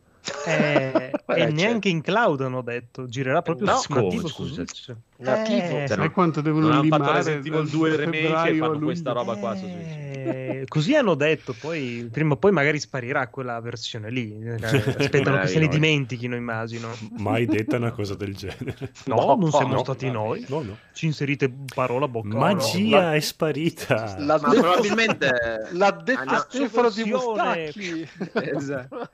Eh, 0.47 1.11
Eh, 1.33 1.41
e 1.45 1.51
neanche 1.51 1.89
in 1.89 2.03
cloud 2.03 2.43
hanno 2.43 2.61
detto, 2.61 3.07
girerà 3.07 3.41
proprio 3.41 3.67
No, 3.71 3.77
su 3.79 3.93
nativo 3.95 4.11
come, 4.11 4.29
su 4.29 4.29
scusa? 4.29 4.55
Switch. 4.55 4.95
Nativo. 5.19 5.57
Eh, 5.79 5.85
Cioè, 5.89 5.97
Sai 5.97 6.11
quanto 6.11 6.41
devono 6.43 6.67
Non 6.69 6.77
hanno 6.79 6.89
fatto 6.89 7.03
limare 7.03 7.17
Resident 7.23 7.47
Evil 7.47 7.59
dal 7.61 7.69
2 7.69 7.89
il 7.89 7.95
remake 7.97 8.51
e 8.51 8.59
fanno 8.59 8.79
questa 8.81 9.13
roba 9.13 9.35
qua 9.37 9.55
su 9.57 9.65
Switch. 9.67 10.11
Eh, 10.25 10.65
così 10.69 10.95
hanno 10.95 11.15
detto, 11.15 11.55
poi 11.59 12.09
prima 12.13 12.35
o 12.35 12.37
poi 12.37 12.53
magari 12.53 12.79
sparirà 12.79 13.27
quella 13.29 13.59
versione 13.61 14.11
lì. 14.11 14.39
Eh, 14.41 14.55
Aspettano 14.63 15.41
che 15.41 15.47
se 15.47 15.59
ne 15.59 15.69
dimentichino, 15.69 16.37
immagino. 16.37 16.89
Mai 17.17 17.47
detta 17.47 17.77
una 17.77 17.93
cosa 17.93 18.15
del 18.15 18.35
genere. 18.37 18.93
No, 19.07 19.15
No, 19.25 19.37
non 19.37 19.51
siamo 19.51 19.73
no, 19.75 19.79
stati 19.83 20.07
no. 20.07 20.13
noi. 20.25 20.45
No, 20.49 20.61
no. 20.63 20.77
Ci 20.93 21.07
inserite 21.07 21.51
parola 21.75 22.05
a 22.05 22.09
bocca. 22.09 22.37
Magia 22.37 23.01
la- 23.01 23.15
è 23.15 23.21
sparita. 23.21 24.17
Detto, 24.19 24.39
probabilmente 24.61 25.31
l'ha 25.73 25.91
detto 25.93 26.25
no. 26.25 26.45
Stefano 26.49 26.91
di 26.91 27.05
Mustacchi. 27.05 28.09
Esatto. 28.35 29.09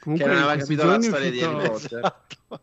Comunque, 0.00 0.26
che 0.26 0.32
non 0.32 0.42
aveva 0.42 0.56
capito 0.56 0.84
la 0.86 0.98
giorni 0.98 1.06
è 1.06 1.08
storia 1.10 1.30
di 1.30 1.42
Harry 1.42 1.68
uscito- 1.68 2.00
Potter. 2.00 2.60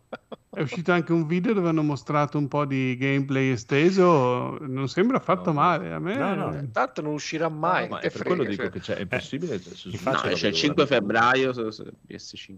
È 0.54 0.60
uscito 0.60 0.92
anche 0.92 1.12
un 1.12 1.26
video 1.26 1.54
dove 1.54 1.68
hanno 1.70 1.82
mostrato 1.82 2.36
un 2.36 2.46
po' 2.46 2.66
di 2.66 2.94
gameplay 2.98 3.50
esteso, 3.52 4.58
non 4.60 4.86
sembra 4.88 5.16
affatto 5.16 5.50
No, 5.50 5.60
male 5.60 5.92
a 5.92 5.98
me. 5.98 6.14
no, 6.16 6.34
no. 6.34 6.68
Tanto 6.72 7.00
non 7.00 7.14
uscirà 7.14 7.48
mai. 7.48 7.88
No, 7.88 7.96
è 7.98 8.00
per 8.02 8.10
frega, 8.10 8.24
quello 8.34 8.44
dico 8.44 8.62
cioè. 8.64 8.70
che 8.70 8.80
c'è, 8.80 8.94
è 8.96 9.00
impossibile. 9.00 9.58
su 9.58 9.74
Switch 9.74 9.92
infatti 9.94 10.16
No, 10.28 10.34
vedo 10.34 10.36
5 10.36 10.84
veramente. 10.84 10.86
febbraio 10.94 11.52
su, 11.54 11.70
su 11.70 11.84
PS5. 12.06 12.56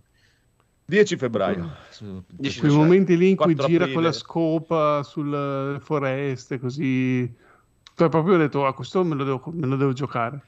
10 0.86 1.16
febbraio. 1.16 1.70
Su- 1.90 2.24
Quei 2.36 2.50
Cioè, 2.50 2.68
momenti 2.70 3.16
lì 3.16 3.30
in 3.30 3.36
cui 3.36 3.54
4 3.54 3.66
gira 3.68 3.84
aprile. 3.84 3.92
con 3.94 4.02
la 4.02 4.12
scopa 4.12 5.02
sulle 5.04 5.78
foreste, 5.80 6.58
così. 6.58 7.32
Cioè, 7.94 8.08
proprio 8.08 8.34
ho 8.34 8.38
detto, 8.38 8.66
ah, 8.66 8.74
questo 8.74 9.04
me 9.04 9.14
lo 9.14 9.22
devo, 9.24 9.42
me 9.52 9.66
lo 9.68 9.76
devo 9.76 9.92
giocare. 9.92 10.42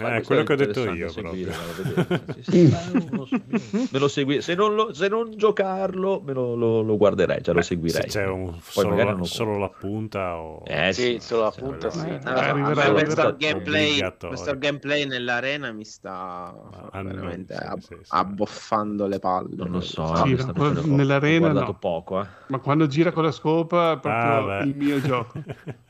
Ma 0.00 0.16
Eh, 0.16 0.22
quello 0.22 0.40
è 0.40 0.44
che 0.44 0.52
ho 0.54 0.56
detto 0.56 0.92
io 0.92 1.08
seguire. 1.08 1.52
Sì, 2.42 2.68
sì, 2.68 3.88
lo 3.92 3.98
lo 4.00 4.08
segui- 4.08 4.42
se, 4.42 4.54
non 4.56 4.74
lo, 4.74 4.92
se 4.92 5.06
non 5.06 5.36
giocarlo, 5.36 6.20
me 6.20 6.32
lo, 6.32 6.56
lo- 6.56 6.82
lo 6.82 6.96
guarderei, 6.96 7.40
già 7.40 7.52
lo 7.52 7.58
Beh, 7.58 7.64
seguirei. 7.64 8.00
Se 8.02 8.06
c'è 8.08 8.26
un, 8.26 8.50
Poi 8.50 8.60
solo, 8.62 8.96
la, 8.96 9.04
non 9.04 9.18
lo 9.18 9.24
solo 9.24 9.56
la 9.56 9.68
punta 9.68 10.36
o... 10.36 10.62
Eh, 10.66 10.92
Sì, 10.92 11.18
solo 11.20 11.42
la 11.42 11.50
punta, 11.52 11.90
sì. 11.90 12.08
Eh, 12.08 12.20
Ah, 12.24 12.52
questo 12.92 13.36
gameplay, 13.38 14.14
questo 14.18 14.58
gameplay 14.58 15.06
nell'arena 15.06 15.70
mi 15.70 15.84
sta 15.84 16.52
Ah, 16.90 17.02
veramente 17.02 17.54
sì, 17.54 17.62
ab- 17.62 17.78
sì, 17.80 17.94
sì. 18.02 18.08
abboffando 18.08 19.06
le 19.06 19.18
palle. 19.20 19.54
Non 19.54 19.70
lo 19.70 19.80
so, 19.80 20.12
nell'arena 20.24 21.36
ho 21.36 21.50
guardato 21.50 21.72
no. 21.72 21.78
poco. 21.78 22.20
Eh. 22.20 22.26
Ma 22.48 22.58
quando 22.58 22.88
gira 22.88 23.12
con 23.12 23.22
la 23.22 23.30
scopa 23.32 23.92
è 23.92 23.98
proprio 24.00 24.50
Ah, 24.50 24.62
il 24.64 24.74
mio 24.76 25.00
gioco. 25.00 25.40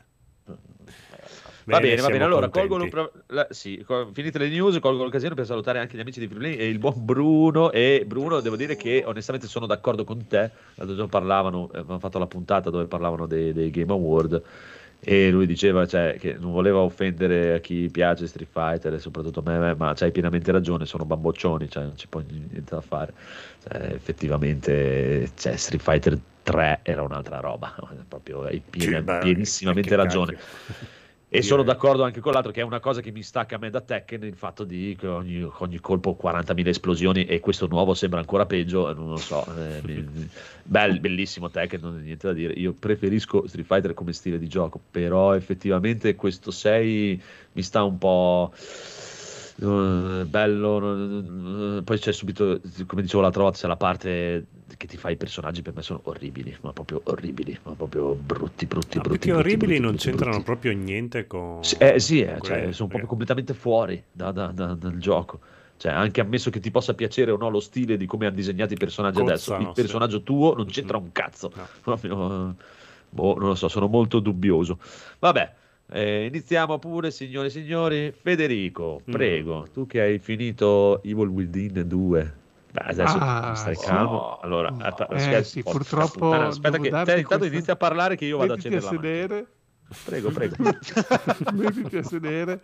Va 1.65 1.79
bene, 1.79 2.01
va 2.01 2.09
bene. 2.09 2.23
Allora, 2.23 2.49
contenti. 2.49 2.89
colgo 2.89 3.11
la- 3.27 3.47
sì, 3.49 3.83
finite 4.13 4.37
le 4.37 4.49
news, 4.49 4.77
colgo 4.79 5.03
l'occasione 5.03 5.33
per 5.33 5.45
salutare 5.45 5.79
anche 5.79 5.97
gli 5.97 5.99
amici 5.99 6.19
di 6.19 6.27
Freeplay 6.27 6.55
e 6.55 6.67
il 6.69 6.77
buon 6.77 6.93
Bruno. 7.03 7.71
E 7.71 8.03
Bruno, 8.05 8.39
devo 8.39 8.55
dire 8.55 8.75
che 8.75 9.03
onestamente 9.05 9.47
sono 9.47 9.65
d'accordo 9.65 10.03
con 10.03 10.27
te. 10.27 10.51
L'altro 10.75 10.95
giorno 10.95 11.07
parlavano, 11.07 11.69
eh, 11.73 11.79
avevamo 11.79 11.99
fatto 11.99 12.19
la 12.19 12.27
puntata 12.27 12.69
dove 12.69 12.85
parlavano 12.85 13.25
dei, 13.25 13.51
dei 13.51 13.71
Game 13.71 13.91
Award. 13.91 14.41
E 15.07 15.29
lui 15.29 15.45
diceva 15.45 15.85
cioè, 15.85 16.17
che 16.19 16.33
non 16.33 16.51
voleva 16.51 16.79
offendere 16.79 17.55
a 17.55 17.59
chi 17.59 17.89
piace 17.91 18.25
Street 18.27 18.49
Fighter 18.51 18.93
e 18.93 18.99
soprattutto 18.99 19.43
a 19.45 19.49
me, 19.57 19.75
ma 19.75 19.93
c'hai 19.93 20.11
pienamente 20.11 20.51
ragione, 20.51 20.85
sono 20.85 21.05
bamboccioni, 21.05 21.69
cioè, 21.69 21.83
non 21.83 21.93
c'è 21.95 22.05
poi 22.09 22.23
niente 22.27 22.73
da 22.73 22.81
fare. 22.81 23.13
Cioè, 23.67 23.91
effettivamente 23.93 25.29
cioè, 25.35 25.55
Street 25.57 25.81
Fighter 25.81 26.17
3 26.41 26.79
era 26.83 27.01
un'altra 27.03 27.39
roba, 27.39 27.75
proprio 28.07 28.43
hai 28.43 28.61
piena- 28.67 28.97
Sì, 28.97 29.03
beh, 29.03 29.17
pienissimamente 29.19 29.95
ragione. 29.95 30.33
cacchio. 30.33 30.93
E 31.37 31.41
sono 31.41 31.63
d'accordo 31.63 32.03
anche 32.03 32.19
con 32.19 32.33
l'altro, 32.33 32.51
che 32.51 32.61
è 32.61 32.63
una 32.63 32.79
cosa 32.79 33.01
che 33.01 33.11
mi 33.11 33.21
stacca 33.21 33.55
a 33.55 33.59
me 33.59 33.69
da 33.69 33.81
Tekken, 33.81 34.23
il 34.23 34.35
fatto 34.35 34.63
di 34.63 34.95
che 34.97 35.07
ogni, 35.07 35.47
ogni 35.59 35.79
colpo 35.79 36.17
40.000 36.21 36.67
esplosioni 36.67 37.25
e 37.25 37.39
questo 37.39 37.67
nuovo 37.67 37.93
sembra 37.93 38.19
ancora 38.19 38.45
peggio, 38.45 38.89
eh, 38.89 38.93
non 38.93 39.09
lo 39.09 39.17
so. 39.17 39.45
eh, 39.57 39.81
bel- 40.63 40.99
bellissimo 40.99 41.49
Tekken, 41.49 41.81
non 41.81 41.97
c'è 41.97 42.03
niente 42.03 42.27
da 42.27 42.33
dire. 42.33 42.53
Io 42.53 42.73
preferisco 42.73 43.47
Street 43.47 43.65
Fighter 43.65 43.93
come 43.93 44.13
stile 44.13 44.39
di 44.39 44.47
gioco, 44.47 44.79
però 44.91 45.35
effettivamente 45.35 46.15
questo 46.15 46.51
6 46.51 47.21
mi 47.51 47.61
sta 47.61 47.83
un 47.83 47.97
po'... 47.97 48.53
bello, 49.57 51.81
poi 51.83 51.97
c'è 51.97 52.11
subito, 52.11 52.59
come 52.85 53.01
dicevo 53.01 53.21
l'altra 53.21 53.43
volta, 53.43 53.57
c'è 53.59 53.67
la 53.67 53.77
parte 53.77 54.45
che 54.77 54.87
ti 54.87 54.97
fa 54.97 55.09
i 55.09 55.15
personaggi 55.15 55.61
per 55.61 55.73
me 55.75 55.81
sono 55.81 56.01
orribili, 56.03 56.55
ma 56.61 56.73
proprio 56.73 57.01
orribili, 57.05 57.57
ma 57.63 57.73
proprio 57.73 58.13
brutti, 58.13 58.65
brutti, 58.65 58.97
No, 58.97 59.03
brutti. 59.03 59.19
più 59.19 59.27
che 59.27 59.31
brutti, 59.31 59.31
orribili 59.31 59.57
brutti, 59.57 59.79
non 59.81 59.91
brutti, 59.91 60.05
c'entrano 60.05 60.31
brutti. 60.31 60.45
proprio 60.45 60.73
niente 60.73 61.27
con... 61.27 61.63
Sì, 61.63 61.75
eh, 61.77 61.99
sì, 61.99 62.21
eh, 62.21 62.33
con 62.33 62.41
cioè, 62.41 62.57
quelle- 62.57 62.73
sono 62.73 62.87
proprio 62.89 63.07
completamente 63.07 63.53
fuori 63.53 64.03
da- 64.11 64.31
da- 64.31 64.51
da- 64.51 64.73
dal 64.73 64.97
gioco. 64.97 65.39
Cioè, 65.77 65.91
anche 65.91 66.21
ammesso 66.21 66.49
che 66.49 66.59
ti 66.59 66.71
possa 66.71 66.93
piacere 66.93 67.31
o 67.31 67.37
no 67.37 67.49
lo 67.49 67.59
stile 67.59 67.97
di 67.97 68.05
come 68.05 68.27
hanno 68.27 68.35
disegnato 68.35 68.73
i 68.73 68.77
personaggi 68.77 69.19
adesso, 69.19 69.51
Cozzano, 69.51 69.67
il 69.69 69.73
personaggio 69.73 70.23
tuo 70.23 70.55
non 70.55 70.65
c'entra 70.67 70.97
un 70.97 71.11
cazzo. 71.11 71.51
No. 71.53 71.67
Proprio, 71.81 72.49
eh, 72.49 72.53
boh, 73.09 73.35
non 73.37 73.49
lo 73.49 73.55
so, 73.55 73.67
sono 73.67 73.87
molto 73.87 74.19
dubbioso. 74.19 74.79
Vabbè, 75.19 75.53
eh, 75.91 76.25
iniziamo 76.25 76.79
pure, 76.79 77.11
signore 77.11 77.47
e 77.47 77.49
signori. 77.51 78.11
Federico, 78.11 79.01
Mm. 79.07 79.11
prego, 79.11 79.67
tu 79.71 79.85
che 79.85 80.01
hai 80.01 80.19
finito 80.19 81.01
Evil 81.03 81.27
Within 81.27 81.83
2. 81.85 82.33
Beh, 82.71 82.81
adesso 82.81 83.17
Ah, 83.17 83.55
stai 83.55 83.75
sì. 83.75 83.85
calmo. 83.85 84.37
Allora, 84.39 84.69
aspetta, 84.69 85.07
Eh, 85.07 85.15
aspetta, 85.15 85.43
sì, 85.43 85.63
purtroppo 85.63 86.33
aspetta 86.33 86.71
devo 86.71 86.83
che 86.83 86.89
te 86.89 86.95
intanto 86.97 87.23
questa- 87.37 87.45
inizia 87.47 87.73
a 87.73 87.77
parlare 87.77 88.15
che 88.15 88.25
io 88.25 88.37
vado 88.37 88.53
a 88.53 88.55
Mettiti 88.55 88.73
a 88.75 88.77
accendere 88.79 89.05
la. 89.37 89.45
Prego, 90.03 90.29
prego. 90.31 90.55
Mettiti 91.53 91.97
a 91.97 92.03
sedere. 92.03 92.61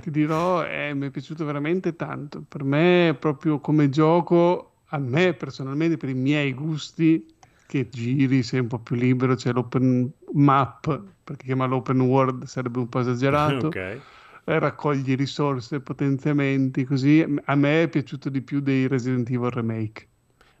Ti 0.00 0.10
dirò, 0.10 0.64
eh, 0.64 0.94
mi 0.94 1.06
è 1.06 1.10
piaciuto 1.10 1.44
veramente 1.44 1.96
tanto. 1.96 2.44
Per 2.46 2.62
me, 2.62 3.16
proprio 3.18 3.58
come 3.58 3.88
gioco, 3.88 4.82
a 4.88 4.98
me 4.98 5.34
personalmente, 5.34 5.96
per 5.96 6.10
i 6.10 6.14
miei 6.14 6.52
gusti, 6.52 7.33
che 7.66 7.88
giri, 7.88 8.42
sei 8.42 8.60
un 8.60 8.66
po' 8.68 8.78
più 8.78 8.96
libero, 8.96 9.34
c'è 9.34 9.52
l'open 9.52 10.10
map, 10.32 11.02
perché 11.24 11.44
chiamarlo 11.46 11.76
open 11.76 12.00
world 12.00 12.44
sarebbe 12.44 12.78
un 12.78 12.88
po' 12.88 13.00
esagerato. 13.00 13.68
ok. 13.68 13.76
eh, 13.76 14.58
raccogli 14.58 15.14
risorse, 15.16 15.80
potenziamenti, 15.80 16.84
così. 16.84 17.24
A 17.44 17.54
me 17.54 17.82
è 17.84 17.88
piaciuto 17.88 18.28
di 18.28 18.42
più 18.42 18.60
dei 18.60 18.86
Resident 18.86 19.28
Evil 19.30 19.50
Remake. 19.50 20.08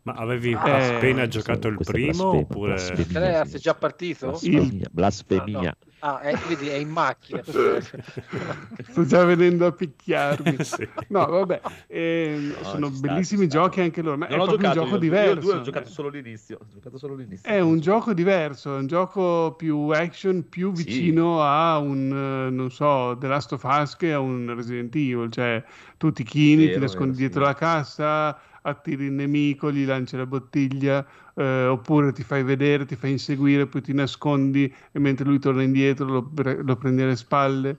Ma 0.02 0.12
avevi 0.12 0.52
Eh, 0.52 0.56
appena 0.56 1.26
giocato 1.26 1.68
il 1.68 1.78
primo 1.78 2.12
blasfema, 2.12 2.24
oppure... 2.24 3.06
lei 3.12 3.46
sei 3.46 3.60
già 3.60 3.74
partito? 3.74 4.26
Blasfemia, 4.28 4.88
blasfemia. 4.92 5.70
Ah, 5.70 5.76
eh, 6.12 6.36
vedi, 6.36 6.68
è 6.68 6.74
in 6.74 6.88
macchina. 6.90 7.42
Sto 8.88 9.04
già 9.06 9.24
venendo 9.24 9.66
a 9.66 9.72
picchiarmi. 9.72 10.56
Sì. 10.64 10.88
No, 11.08 11.26
vabbè, 11.26 11.60
ehm, 11.86 12.56
No, 12.62 12.62
sono 12.62 12.90
sta, 12.90 13.08
bellissimi 13.08 13.48
sta. 13.48 13.58
giochi 13.60 13.80
anche 13.80 14.02
loro. 14.02 14.16
Ma 14.18 14.26
Non 14.28 14.40
è 14.40 14.40
ho 14.40 14.46
proprio 14.46 14.68
giocato, 14.68 14.80
un 14.80 14.84
gioco 14.84 14.94
io, 14.94 15.00
diverso. 15.00 15.32
io 15.34 15.40
due 15.40 15.54
ho 15.54 15.60
giocato 15.60 15.88
solo 15.90 16.08
l'inizio. 16.08 16.58
Ho 16.60 16.66
giocato 16.68 16.98
solo 16.98 17.14
l'inizio. 17.14 17.50
È 17.50 17.60
un 17.60 17.80
gioco 17.80 18.12
diverso, 18.12 18.74
è 18.74 18.78
un 18.78 18.86
gioco 18.86 19.54
più 19.56 19.88
action, 19.90 20.48
più 20.48 20.74
Sì. 20.74 20.84
vicino 20.84 21.42
a 21.42 21.78
un, 21.78 22.10
eh, 22.48 22.50
non 22.50 22.70
so, 22.70 23.16
The 23.18 23.26
Last 23.28 23.52
of 23.52 23.62
Us 23.64 23.96
che 23.96 24.12
a 24.12 24.18
un 24.20 24.52
Resident 24.54 24.94
Evil. 24.94 25.30
Cioè, 25.30 25.62
tu 25.96 26.12
ti 26.12 26.22
chini, 26.24 26.70
ti 26.70 26.78
Vero, 26.78 26.80
nascondi 26.80 27.12
vero, 27.12 27.18
dietro 27.18 27.40
sì. 27.42 27.46
la 27.48 27.54
cassa, 27.54 28.40
attiri 28.62 29.04
il 29.06 29.12
nemico, 29.12 29.70
gli 29.70 29.84
lanci 29.84 30.16
la 30.16 30.26
bottiglia, 30.26 31.06
eh, 31.34 31.66
oppure 31.66 32.12
ti 32.12 32.22
fai 32.22 32.42
vedere, 32.42 32.84
ti 32.84 32.96
fai 32.96 33.12
inseguire, 33.12 33.66
poi 33.66 33.82
ti 33.82 33.92
nascondi 33.92 34.72
e 34.92 34.98
mentre 34.98 35.24
lui 35.24 35.38
torna 35.38 35.62
indietro 35.62 36.06
lo, 36.06 36.22
pre- 36.22 36.62
lo 36.62 36.76
prendi 36.76 37.02
alle 37.02 37.16
spalle. 37.16 37.76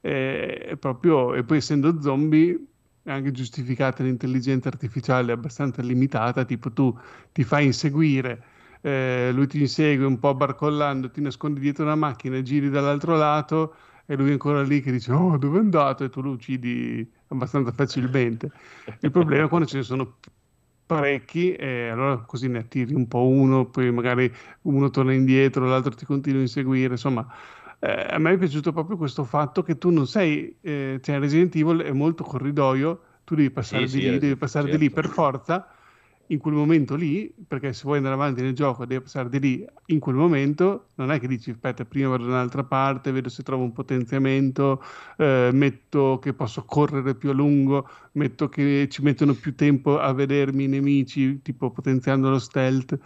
Eh, 0.00 0.76
proprio, 0.78 1.34
e 1.34 1.42
poi 1.42 1.56
essendo 1.56 2.00
zombie 2.00 2.56
è 3.02 3.10
anche 3.10 3.32
giustificata 3.32 4.02
l'intelligenza 4.02 4.68
artificiale 4.68 5.32
abbastanza 5.32 5.82
limitata, 5.82 6.44
tipo 6.44 6.70
tu 6.72 6.96
ti 7.32 7.42
fai 7.42 7.64
inseguire, 7.66 8.42
eh, 8.82 9.30
lui 9.32 9.46
ti 9.46 9.60
insegue 9.60 10.04
un 10.04 10.18
po' 10.18 10.34
barcollando, 10.34 11.10
ti 11.10 11.20
nascondi 11.20 11.60
dietro 11.60 11.84
una 11.84 11.96
macchina, 11.96 12.40
giri 12.42 12.70
dall'altro 12.70 13.16
lato 13.16 13.74
e 14.06 14.16
lui 14.16 14.28
è 14.28 14.32
ancora 14.32 14.62
lì 14.62 14.80
che 14.80 14.92
dice 14.92 15.12
oh 15.12 15.36
dove 15.36 15.58
è 15.58 15.60
andato 15.60 16.04
e 16.04 16.10
tu 16.10 16.20
lo 16.20 16.30
uccidi 16.30 17.08
abbastanza 17.28 17.72
facilmente. 17.72 18.50
Il 19.00 19.10
problema 19.10 19.46
è 19.46 19.48
quando 19.48 19.66
ce 19.66 19.78
ne 19.78 19.82
sono 19.82 20.18
parecchi 20.86 21.52
e 21.54 21.88
allora 21.88 22.18
così 22.18 22.48
ne 22.48 22.58
attiri 22.60 22.94
un 22.94 23.08
po' 23.08 23.26
uno, 23.28 23.68
poi 23.70 23.90
magari 23.92 24.32
uno 24.62 24.90
torna 24.90 25.12
indietro, 25.12 25.66
l'altro 25.66 25.92
ti 25.94 26.04
continua 26.06 26.38
a 26.38 26.42
inseguire, 26.42 26.92
insomma 26.92 27.26
eh, 27.80 28.06
a 28.10 28.18
me 28.18 28.32
è 28.32 28.38
piaciuto 28.38 28.72
proprio 28.72 28.96
questo 28.96 29.24
fatto 29.24 29.62
che 29.62 29.78
tu 29.78 29.90
non 29.90 30.06
sei, 30.06 30.56
eh, 30.60 30.98
cioè 31.02 31.18
Resident 31.18 31.54
Evil 31.56 31.80
è 31.82 31.92
molto 31.92 32.24
corridoio, 32.24 33.02
tu 33.24 33.34
devi 33.34 33.50
passare 33.50 33.86
Sì, 33.86 33.88
di 33.88 34.00
sì, 34.00 34.00
lì, 34.00 34.16
eh, 34.16 34.18
devi 34.18 34.36
passare 34.36 34.68
di 34.68 34.78
lì 34.78 34.90
certo. 34.90 34.92
per 34.92 35.08
forza, 35.08 35.68
in 36.28 36.38
quel 36.38 36.54
momento 36.54 36.94
lì, 36.94 37.32
perché 37.46 37.72
se 37.72 37.82
vuoi 37.84 37.98
andare 37.98 38.14
avanti 38.14 38.42
nel 38.42 38.54
gioco 38.54 38.84
devi 38.84 39.02
passare 39.02 39.28
di 39.28 39.40
lì 39.40 39.66
in 39.86 39.98
quel 39.98 40.16
momento, 40.16 40.88
non 40.96 41.10
è 41.10 41.20
che 41.20 41.28
dici 41.28 41.50
aspetta 41.50 41.84
prima 41.84 42.08
vado 42.08 42.24
da 42.24 42.30
un'altra 42.30 42.64
parte, 42.64 43.12
vedo 43.12 43.28
se 43.28 43.42
trovo 43.42 43.62
un 43.62 43.72
potenziamento, 43.72 44.82
eh, 45.18 45.50
metto 45.52 46.18
che 46.20 46.32
posso 46.32 46.64
correre 46.64 47.14
più 47.14 47.30
a 47.30 47.32
lungo, 47.32 47.88
metto 48.12 48.48
che 48.48 48.88
ci 48.90 49.02
mettono 49.02 49.34
più 49.34 49.54
tempo 49.54 49.98
a 49.98 50.12
vedermi 50.12 50.64
i 50.64 50.68
nemici, 50.68 51.40
tipo 51.42 51.70
potenziando 51.70 52.30
lo 52.30 52.38
stealth. 52.38 52.98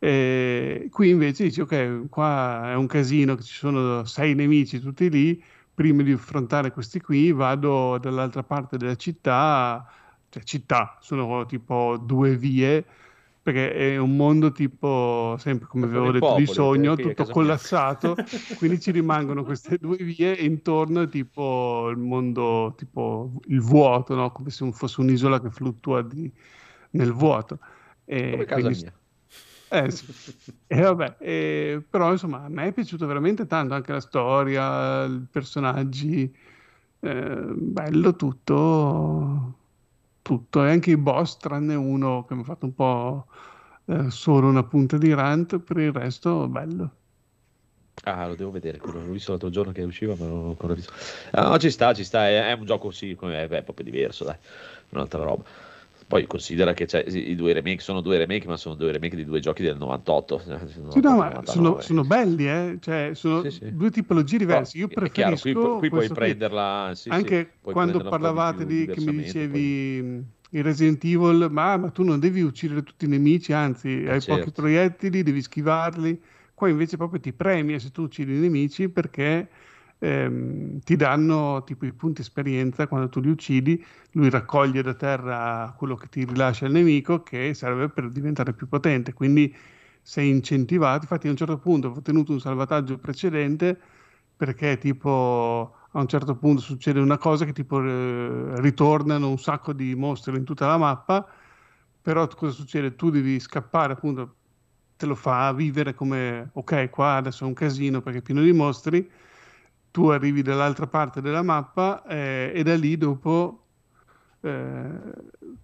E 0.00 0.88
qui 0.92 1.08
invece 1.10 1.44
dici 1.44 1.60
ok, 1.60 2.08
qua 2.08 2.70
è 2.70 2.74
un 2.74 2.86
casino, 2.86 3.34
che 3.34 3.42
ci 3.42 3.54
sono 3.54 4.04
sei 4.04 4.34
nemici 4.34 4.78
tutti 4.80 5.10
lì, 5.10 5.42
prima 5.74 6.02
di 6.02 6.12
affrontare 6.12 6.72
questi 6.72 7.00
qui 7.00 7.32
vado 7.32 7.98
dall'altra 7.98 8.42
parte 8.42 8.76
della 8.76 8.96
città, 8.96 9.86
cioè 10.30 10.42
città, 10.42 10.98
sono 11.00 11.46
tipo 11.46 11.96
due 12.02 12.36
vie, 12.36 12.84
perché 13.42 13.72
è 13.72 13.96
un 13.96 14.14
mondo 14.14 14.52
tipo, 14.52 15.36
sempre 15.38 15.66
come 15.66 15.86
avevo 15.86 16.10
detto, 16.10 16.34
di 16.36 16.44
popoli, 16.44 16.46
sogno, 16.46 16.94
qui 16.94 17.02
a 17.04 17.06
tutto 17.14 17.24
collassato, 17.32 18.14
quindi 18.58 18.78
ci 18.80 18.90
rimangono 18.90 19.42
queste 19.42 19.78
due 19.78 19.96
vie 19.96 20.36
e 20.36 20.44
intorno 20.44 21.02
è 21.02 21.08
tipo 21.08 21.88
il 21.90 21.96
mondo, 21.96 22.74
tipo 22.76 23.32
il 23.46 23.60
vuoto, 23.60 24.14
no? 24.14 24.30
come 24.32 24.50
se 24.50 24.70
fosse 24.72 25.00
un'isola 25.00 25.40
che 25.40 25.50
fluttua 25.50 26.02
di- 26.02 26.30
nel 26.90 27.12
vuoto. 27.12 27.58
E 28.04 28.30
Come 28.32 28.44
casa 28.44 28.60
quindi- 28.60 28.82
mia. 28.82 28.92
eh, 29.84 29.90
sì. 29.90 30.06
E 30.66 30.80
vabbè, 30.82 31.16
eh, 31.20 31.82
però 31.88 32.10
insomma 32.12 32.44
a 32.44 32.48
me 32.48 32.66
è 32.66 32.72
piaciuto 32.72 33.06
veramente 33.06 33.46
tanto 33.46 33.72
anche 33.74 33.92
la 33.92 34.00
storia, 34.00 35.04
i 35.04 35.26
personaggi, 35.30 36.30
eh, 37.00 37.42
bello 37.54 38.14
tutto, 38.16 39.54
tutto, 40.28 40.62
e 40.62 40.70
anche 40.70 40.90
i 40.90 40.98
boss, 40.98 41.38
tranne 41.38 41.74
uno 41.74 42.26
che 42.26 42.34
mi 42.34 42.42
ha 42.42 42.44
fatto 42.44 42.66
un 42.66 42.74
po' 42.74 43.26
eh, 43.86 44.10
solo 44.10 44.46
una 44.46 44.62
punta 44.62 44.98
di 44.98 45.14
rant, 45.14 45.58
per 45.58 45.78
il 45.78 45.90
resto 45.90 46.46
bello. 46.48 46.90
Ah, 48.04 48.26
lo 48.26 48.34
devo 48.34 48.50
vedere, 48.50 48.76
quello 48.76 49.00
l'ho 49.00 49.12
visto 49.12 49.30
l'altro 49.30 49.48
giorno 49.48 49.72
che 49.72 49.82
usciva, 49.82 50.14
ma 50.18 50.26
non 50.26 50.42
l'ho 50.42 50.48
ancora 50.50 50.74
visto. 50.74 50.92
Ah, 51.30 51.48
no, 51.48 51.58
ci 51.58 51.70
sta, 51.70 51.94
ci 51.94 52.04
sta, 52.04 52.28
è, 52.28 52.50
è 52.50 52.52
un 52.52 52.66
gioco 52.66 52.90
sì, 52.90 53.16
è, 53.18 53.48
è 53.48 53.62
proprio 53.62 53.84
diverso, 53.84 54.24
dai, 54.24 54.36
un'altra 54.90 55.22
roba. 55.22 55.44
Poi 56.08 56.26
considera 56.26 56.72
che 56.72 56.86
c'è, 56.86 57.04
i 57.06 57.34
due 57.34 57.52
remake 57.52 57.80
sono 57.80 58.00
due 58.00 58.16
remake, 58.16 58.46
ma 58.46 58.56
sono 58.56 58.74
due 58.74 58.92
remake 58.92 59.14
di 59.14 59.24
due 59.26 59.40
giochi 59.40 59.62
del 59.62 59.76
98. 59.76 60.38
Sì, 60.68 60.80
no, 60.80 60.86
98, 60.86 61.16
ma 61.16 61.24
99. 61.24 61.44
sono, 61.44 61.80
sono 61.80 62.04
belli, 62.04 62.48
eh? 62.48 62.78
Cioè, 62.80 63.10
sono 63.14 63.42
Sì, 63.42 63.50
sì. 63.50 63.76
due 63.76 63.90
tipologie 63.90 64.38
diverse. 64.38 64.78
Io 64.78 64.86
è 64.86 65.10
chiaro, 65.10 65.36
preferisco 65.36 65.42
qui, 65.42 65.78
qui 65.80 65.88
puoi 65.90 66.08
prenderla 66.08 66.92
sì, 66.94 67.10
anche 67.10 67.56
puoi 67.60 67.74
quando 67.74 68.00
prenderla 68.00 68.16
di 68.16 68.22
parlavate 68.22 68.64
di, 68.66 68.86
che 68.86 69.00
mi 69.00 69.06
poi- 69.06 69.14
dicevi 69.16 70.02
mh, 70.02 70.24
in 70.56 70.62
Resident 70.62 71.04
Evil, 71.04 71.48
ma, 71.50 71.76
ma 71.76 71.90
tu 71.90 72.02
non 72.04 72.18
devi 72.18 72.40
uccidere 72.40 72.82
tutti 72.82 73.04
i 73.04 73.08
nemici, 73.08 73.52
anzi, 73.52 73.88
hai 73.88 74.20
certo. 74.20 74.34
pochi 74.36 74.50
proiettili, 74.50 75.22
devi 75.22 75.42
schivarli. 75.42 76.18
Qua 76.54 76.68
invece 76.68 76.96
proprio 76.96 77.20
ti 77.20 77.32
premia 77.32 77.78
se 77.78 77.90
tu 77.90 78.02
uccidi 78.02 78.34
i 78.34 78.38
nemici 78.38 78.88
perché 78.88 79.48
ehm, 79.98 80.80
ti 80.80 80.96
danno 80.96 81.62
tipo 81.64 81.86
i 81.86 81.92
punti 81.92 82.20
esperienza 82.20 82.86
quando 82.86 83.08
tu 83.08 83.20
li 83.20 83.30
uccidi, 83.30 83.84
lui 84.12 84.30
raccoglie 84.30 84.82
da 84.82 84.94
terra 84.94 85.74
quello 85.76 85.94
che 85.96 86.08
ti 86.08 86.24
rilascia 86.24 86.66
il 86.66 86.72
nemico 86.72 87.22
che 87.22 87.54
serve 87.54 87.88
per 87.88 88.08
diventare 88.10 88.52
più 88.52 88.68
potente. 88.68 89.12
Quindi 89.12 89.54
sei 90.02 90.30
incentivato. 90.30 91.02
Infatti, 91.02 91.26
a 91.28 91.30
un 91.30 91.36
certo 91.36 91.58
punto 91.58 91.88
ho 91.88 91.92
ottenuto 91.96 92.32
un 92.32 92.40
salvataggio 92.40 92.98
precedente 92.98 93.78
perché 94.36 94.78
tipo 94.78 95.74
a 95.92 96.00
un 96.00 96.06
certo 96.06 96.36
punto 96.36 96.60
succede 96.60 97.00
una 97.00 97.18
cosa 97.18 97.44
che 97.44 97.52
tipo 97.52 97.82
eh, 97.82 98.60
ritornano 98.60 99.28
un 99.28 99.38
sacco 99.38 99.72
di 99.72 99.94
mostri 99.94 100.36
in 100.36 100.44
tutta 100.44 100.66
la 100.66 100.76
mappa, 100.78 101.26
però 102.00 102.26
cosa 102.28 102.52
succede? 102.52 102.94
Tu 102.94 103.10
devi 103.10 103.38
scappare 103.40 103.94
appunto, 103.94 104.36
te 104.96 105.06
lo 105.06 105.14
fa 105.14 105.52
vivere 105.52 105.94
come 105.94 106.50
ok, 106.52 106.88
qua 106.90 107.16
adesso 107.16 107.44
è 107.44 107.46
un 107.46 107.54
casino 107.54 108.00
perché 108.00 108.18
è 108.20 108.22
pieno 108.22 108.42
di 108.42 108.52
mostri, 108.52 109.10
tu 109.98 110.10
arrivi 110.10 110.42
dall'altra 110.42 110.86
parte 110.86 111.20
della 111.20 111.42
mappa 111.42 112.04
eh, 112.06 112.52
e 112.54 112.62
da 112.62 112.76
lì 112.76 112.96
dopo 112.96 113.64
eh, 114.42 114.90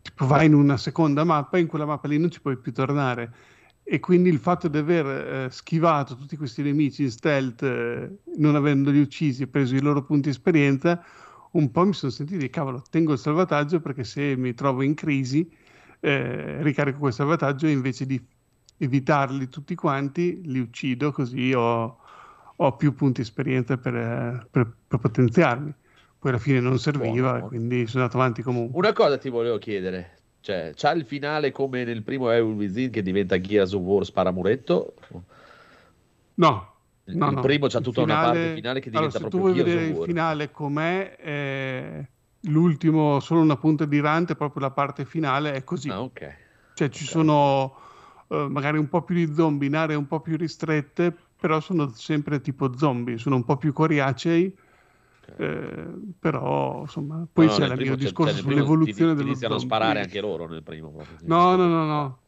tipo 0.03 0.27
vai 0.27 0.47
in 0.47 0.55
una 0.55 0.77
seconda 0.77 1.23
mappa 1.23 1.57
e 1.57 1.61
in 1.61 1.69
quella 1.69 1.87
mappa 1.87 2.09
lì 2.09 2.19
non 2.19 2.33
ci 2.33 2.41
puoi 2.41 2.57
più 2.57 2.73
tornare. 2.73 3.33
E 3.85 4.01
quindi 4.01 4.31
il 4.31 4.41
fatto 4.41 4.67
di 4.67 4.77
aver 4.77 5.07
eh, 5.07 5.51
schivato 5.51 6.17
tutti 6.17 6.37
questi 6.37 6.63
nemici 6.63 7.05
in 7.05 7.13
stealth, 7.13 7.63
eh, 7.63 8.11
non 8.39 8.57
avendoli 8.57 9.01
uccisi 9.01 9.45
e 9.45 9.47
preso 9.47 9.77
i 9.77 9.81
loro 9.81 10.03
punti 10.03 10.31
esperienza, 10.31 11.01
un 11.53 11.71
po' 11.71 11.85
mi 11.85 11.93
sono 11.93 12.11
sentito 12.11 12.41
di 12.41 12.51
cavolo, 12.51 12.83
tengo 12.91 13.13
il 13.13 13.21
salvataggio 13.21 13.79
perché 13.79 14.03
se 14.03 14.35
mi 14.35 14.53
trovo 14.53 14.83
in 14.83 14.95
crisi, 14.95 15.49
eh, 16.01 16.61
ricarico 16.61 16.99
quel 16.99 17.13
salvataggio 17.13 17.69
e 17.69 17.71
invece 17.71 18.05
di 18.05 18.21
evitarli 18.79 19.49
tutti 19.49 19.77
quanti, 19.77 20.41
li 20.45 20.59
uccido 20.59 21.13
così 21.13 21.53
ho, 21.53 22.01
ho 22.57 22.77
più 22.77 22.95
punti 22.95 23.21
esperienza 23.21 23.77
per, 23.77 23.95
eh, 23.95 24.47
per- 24.51 24.73
per 24.87 24.99
potenziarmi. 24.99 25.73
Poi 26.19 26.31
alla 26.31 26.41
fine 26.41 26.61
non 26.61 26.79
serviva, 26.79 27.33
Buono. 27.33 27.45
e 27.45 27.49
quindi 27.49 27.87
sono 27.87 28.05
andato 28.05 28.19
avanti 28.21 28.43
comunque. 28.43 28.79
Una 28.79 28.93
cosa 28.93 29.19
ti 29.19 29.29
volevo 29.29 29.59
chiedere, 29.59 30.19
cioè, 30.41 30.73
c'ha 30.75 30.93
il 30.93 31.05
finale 31.05 31.51
come 31.53 31.85
nel 31.85 32.03
primo 32.03 32.31
Evil 32.31 32.55
Within 32.55 32.91
che 32.91 33.03
diventa 33.03 33.39
Gears 33.41 33.73
of 33.73 33.83
War 33.83 34.05
sparamuretto? 34.05 34.95
No, 36.37 36.73
Il, 37.07 37.17
No, 37.17 37.29
il 37.29 37.35
no, 37.35 37.41
primo 37.43 37.67
c'ha 37.69 37.79
il 37.79 37.85
tutta 37.85 38.03
una 38.03 38.15
finale- 38.17 38.39
parte 38.39 38.55
finale 38.55 38.81
che 38.81 38.89
Allora, 38.91 39.07
diventa 39.11 39.19
se 39.19 39.25
tu 39.29 39.39
proprio 39.39 39.55
vuoi 39.55 39.65
Gears 39.65 39.75
vedere 39.75 39.99
il 40.01 40.05
finale 40.07 40.51
com'è, 40.51 41.17
eh, 41.21 42.09
l'ultimo, 42.51 43.21
solo 43.21 43.41
una 43.41 43.57
punta 43.57 43.85
di 43.85 44.01
rante, 44.01 44.35
proprio 44.35 44.63
la 44.63 44.71
parte 44.71 45.05
finale 45.05 45.53
è 45.53 45.65
così. 45.65 45.91
Ah, 45.91 46.03
ok. 46.03 46.37
Cioè 46.75 46.89
ci 46.89 47.05
ok. 47.05 47.11
sono 47.11 47.77
eh, 48.29 48.47
magari 48.49 48.79
un 48.79 48.89
po' 48.89 49.03
più 49.03 49.15
di 49.15 49.33
zombie 49.35 49.69
in 49.69 49.77
aree 49.77 49.97
un 49.97 50.07
po' 50.07 50.21
più 50.21 50.37
ristrette, 50.37 51.15
però 51.45 51.61
sono 51.61 51.91
sempre 51.91 52.41
tipo 52.41 52.75
zombie, 52.75 53.19
sono 53.19 53.37
un 53.37 53.45
po' 53.45 53.59
più 53.59 53.75
coriacei, 53.75 54.57
Ok. 55.29 55.41
eh, 55.41 55.87
però 56.19 56.81
insomma, 56.81 57.27
poi 57.31 57.45
No, 57.45 57.53
no, 57.53 57.59
c'è 57.59 57.65
il 57.75 57.81
mio 57.83 57.91
c'è- 57.91 57.97
discorso 57.97 58.33
cioè, 58.33 58.43
sull'evoluzione 58.45 59.13
dello 59.15 59.29
iniziano 59.29 59.57
a 59.57 59.59
sparare 59.59 60.01
anche 60.01 60.23
loro 60.23 60.49
nel 60.49 60.63
primo. 60.63 60.91
proprio. 60.91 61.19
No, 61.25 61.55
no, 61.55 61.67
no, 61.67 61.85
no. 61.85 62.19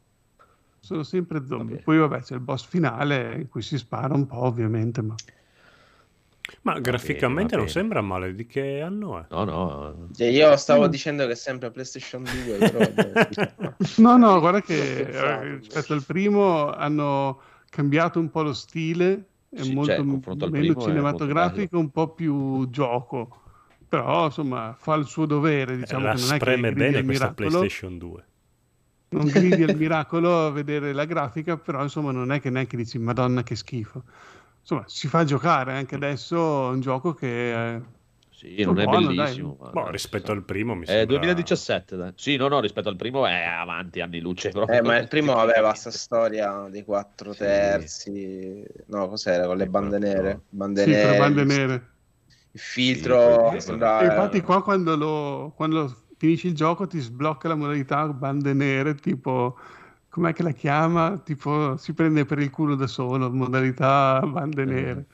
Sono 0.79 1.01
sempre 1.01 1.43
zombie. 1.47 1.71
Vabbè. 1.77 1.83
Poi 1.83 1.97
vabbè, 1.97 2.21
c'è 2.21 2.35
il 2.35 2.41
boss 2.41 2.67
finale 2.67 3.33
in 3.37 3.49
cui 3.49 3.63
si 3.63 3.79
spara 3.79 4.13
un 4.13 4.27
po', 4.27 4.43
ovviamente, 4.43 5.01
ma 5.01 5.15
Ma 6.61 6.73
Va 6.73 6.79
graficamente 6.79 7.55
bene, 7.55 7.57
va 7.57 7.63
non 7.63 7.69
sembra 7.69 8.01
male. 8.01 8.35
Di 8.35 8.45
che 8.45 8.81
anno 8.81 9.17
è? 9.17 9.25
No, 9.31 9.43
no. 9.45 10.09
Cioè, 10.15 10.27
io 10.27 10.55
stavo 10.57 10.85
Mm. 10.85 10.89
dicendo 10.91 11.25
che 11.25 11.31
è 11.31 11.35
sempre 11.35 11.71
PlayStation 11.71 12.21
2, 12.23 12.69
però... 12.69 12.85
boh, 13.57 13.73
No, 13.97 14.15
no, 14.17 14.39
guarda 14.39 14.61
che 14.61 15.05
Pensavo, 15.05 15.41
eh, 15.41 15.55
rispetto 15.55 15.93
al 15.93 16.03
primo 16.03 16.71
hanno 16.71 17.41
cambiato 17.69 18.19
un 18.19 18.29
po' 18.29 18.41
lo 18.43 18.53
stile, 18.53 19.29
è 19.53 19.63
Sì, 19.63 19.73
molto 19.73 20.03
cioè, 20.03 20.03
meno 20.03 20.75
cinematografico, 20.75 21.77
un 21.79 21.91
po' 21.91 22.13
più 22.13 22.69
gioco. 22.69 23.41
Però, 23.87 24.25
insomma, 24.25 24.75
fa 24.77 24.95
il 24.95 25.05
suo 25.05 25.25
dovere, 25.25 25.77
diciamo 25.77 26.03
La 26.05 26.09
che 26.09 26.17
non 26.17 26.31
è 26.33 26.39
che 26.41 26.67
bene 26.73 27.03
questa 27.03 27.29
miracolo. 27.29 27.35
PlayStation 27.35 27.97
2. 27.97 28.25
non 29.09 29.29
gridi 29.29 29.63
al 29.63 29.71
miracolo 29.75 30.45
a 30.47 30.51
vedere 30.51 30.93
la 30.93 31.05
grafica, 31.05 31.57
però 31.57 31.81
insomma 31.83 32.11
non 32.11 32.31
è 32.31 32.39
che 32.41 32.49
neanche 32.49 32.77
dici 32.77 32.97
Madonna 32.99 33.43
che 33.43 33.55
schifo. 33.55 34.03
Insomma, 34.61 34.83
si 34.87 35.07
fa 35.07 35.23
giocare 35.23 35.73
anche 35.73 35.95
adesso 35.95 36.39
un 36.69 36.79
gioco 36.81 37.13
che 37.13 37.75
eh, 37.75 37.81
Sì, 38.55 38.63
non 38.63 38.79
è 38.79 38.83
Buono, 38.85 39.07
bellissimo. 39.07 39.57
ma- 39.59 39.69
Boh, 39.69 39.89
rispetto 39.89 40.31
al 40.31 40.43
primo 40.43 40.73
mi 40.75 40.83
È 40.83 40.87
sembra... 40.87 41.17
2017, 41.17 41.95
dai. 41.95 42.11
Sì, 42.15 42.35
no, 42.37 42.47
no, 42.47 42.59
rispetto 42.59 42.89
al 42.89 42.95
primo 42.95 43.25
è 43.27 43.43
avanti 43.43 43.99
anni 43.99 44.19
luce. 44.19 44.49
Proprio. 44.49 44.77
Eh, 44.77 44.81
ma 44.81 44.97
il 44.97 45.07
primo 45.07 45.35
aveva 45.37 45.69
questa 45.69 45.91
storia 45.91 46.67
dei 46.69 46.83
quattro 46.83 47.33
Sì. 47.33 47.39
terzi. 47.39 48.63
No, 48.87 49.09
cos'era? 49.09 49.45
Con 49.45 49.57
le 49.57 49.67
bande 49.67 49.99
nere. 49.99 50.41
Bande 50.49 50.83
sì, 50.83 50.89
nere, 50.91 51.17
bande 51.17 51.41
il- 51.41 51.47
nere. 51.47 51.91
Il 52.51 52.59
filtro 52.59 53.51
Sì, 53.51 53.59
sembra- 53.61 53.99
E 54.01 54.05
infatti 54.05 54.41
qua 54.41 54.63
quando, 54.63 54.95
lo, 54.95 55.53
quando 55.55 55.93
finisci 56.17 56.47
il 56.47 56.55
gioco 56.55 56.87
ti 56.87 56.99
sblocca 56.99 57.47
la 57.47 57.55
modalità 57.55 58.07
bande 58.07 58.53
nere, 58.53 58.95
tipo, 58.95 59.57
com'è 60.09 60.33
che 60.33 60.41
la 60.43 60.51
chiama? 60.51 61.19
Tipo, 61.19 61.77
si 61.77 61.93
prende 61.93 62.25
per 62.25 62.39
il 62.39 62.49
culo 62.49 62.75
da 62.75 62.87
solo, 62.87 63.31
modalità 63.31 64.21
bande 64.25 64.61
Eh. 64.63 64.65
nere. 64.65 65.05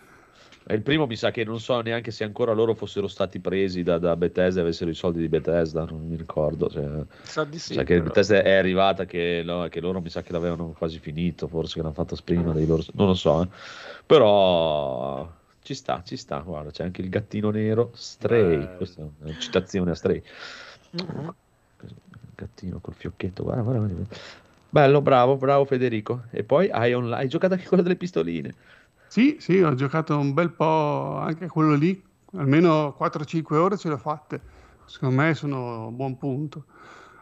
Il 0.67 0.81
primo 0.81 1.05
mi 1.05 1.17
sa 1.17 1.29
che 1.31 1.43
non 1.43 1.59
so 1.59 1.81
neanche 1.81 2.11
se 2.11 2.23
ancora 2.23 2.53
loro 2.53 2.73
fossero 2.73 3.07
stati 3.07 3.39
presi 3.39 3.83
da, 3.83 3.97
da 3.97 4.15
Bethesda 4.15 4.61
e 4.61 4.63
avessero 4.63 4.89
i 4.89 4.93
soldi 4.93 5.19
di 5.19 5.27
Bethesda, 5.27 5.83
non 5.83 6.07
mi 6.07 6.15
ricordo. 6.15 6.69
Cioè, 6.69 7.03
Sa 7.23 7.43
di 7.43 7.59
sì, 7.59 7.73
sa 7.73 7.83
che. 7.83 8.01
Bethesda 8.01 8.41
è 8.41 8.53
arrivata 8.53 9.05
che, 9.05 9.41
no, 9.43 9.67
che 9.67 9.81
loro 9.81 9.99
mi 9.99 10.09
sa 10.09 10.21
che 10.21 10.31
l'avevano 10.31 10.73
quasi 10.77 10.99
finito, 10.99 11.47
forse 11.47 11.75
che 11.75 11.81
l'hanno 11.81 11.93
fatto 11.93 12.17
prima 12.23 12.53
dei 12.53 12.65
loro... 12.65 12.83
Non 12.93 13.07
lo 13.07 13.13
so, 13.13 13.41
eh. 13.41 13.47
però 14.05 15.29
ci 15.61 15.73
sta, 15.73 16.01
ci 16.05 16.15
sta. 16.15 16.39
Guarda, 16.39 16.71
c'è 16.71 16.83
anche 16.83 17.01
il 17.01 17.09
gattino 17.09 17.49
nero, 17.49 17.91
Stray, 17.93 18.57
Bello. 18.57 18.77
questa 18.77 19.01
è 19.01 19.05
una 19.19 19.37
citazione 19.37 19.91
a 19.91 19.95
Stray. 19.95 20.21
Mhm. 20.91 21.33
Gattino 22.35 22.79
col 22.79 22.93
fiocchetto, 22.93 23.43
guarda, 23.43 23.61
guarda, 23.61 23.85
guarda. 23.85 24.15
Bello, 24.69 25.01
bravo, 25.01 25.35
bravo 25.35 25.65
Federico. 25.65 26.23
E 26.31 26.43
poi 26.43 26.69
hai 26.69 26.93
online, 26.93 27.17
hai 27.17 27.27
giocato 27.27 27.53
anche 27.53 27.67
quello 27.67 27.83
delle 27.83 27.95
pistoline. 27.95 28.53
Sì, 29.13 29.37
sì, 29.39 29.61
ho 29.61 29.75
giocato 29.75 30.17
un 30.17 30.33
bel 30.33 30.49
po' 30.49 31.17
anche 31.19 31.45
quello 31.47 31.75
lì, 31.75 32.03
almeno 32.33 32.95
4-5 32.95 33.57
ore 33.57 33.77
ce 33.77 33.87
l'ho 33.89 33.97
fatte. 33.99 34.41
Secondo 34.87 35.21
me 35.21 35.35
sono 35.35 35.89
un 35.89 35.95
buon 35.95 36.17
punto. 36.17 36.65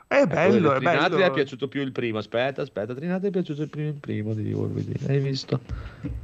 È 0.08 0.26
bello, 0.26 0.72
è 0.72 0.78
Trinatri 0.78 1.18
bello. 1.18 1.26
è 1.26 1.32
piaciuto 1.32 1.68
più 1.68 1.82
il 1.82 1.92
primo. 1.92 2.20
Aspetta, 2.20 2.62
aspetta, 2.62 2.96
Trinatri 2.96 3.28
è 3.28 3.32
piaciuto 3.32 3.64
il 3.64 3.68
primo, 3.68 3.90
il 3.90 3.96
primo 3.96 4.34
di 4.34 4.54
Wolverine. 4.54 5.06
Hai 5.06 5.20
visto? 5.20 5.60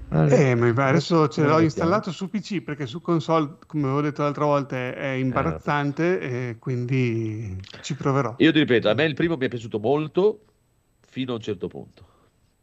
Allora. 0.07 0.35
Eh, 0.37 0.55
ma 0.55 0.87
adesso 0.87 1.27
ce 1.27 1.43
l'ho 1.45 1.59
installato 1.59 2.13
su 2.13 2.29
PC 2.29 2.61
perché 2.61 2.85
su 2.85 3.01
console, 3.01 3.57
come 3.67 3.83
avevo 3.83 3.99
detto 3.99 4.21
l'altra 4.21 4.45
volta, 4.45 4.77
è- 4.77 4.93
è 4.93 5.07
imbarazzante 5.15 6.19
e 6.21 6.55
quindi 6.59 7.59
ci 7.81 7.93
proverò. 7.93 8.35
Io 8.37 8.53
ti 8.53 8.59
ripeto, 8.59 8.87
a 8.87 8.93
me 8.93 9.03
il 9.03 9.15
primo 9.15 9.35
mi 9.35 9.47
è 9.47 9.49
piaciuto 9.49 9.79
molto 9.79 10.45
fino 11.01 11.33
a 11.33 11.35
un 11.35 11.41
certo 11.41 11.67
punto. 11.67 12.15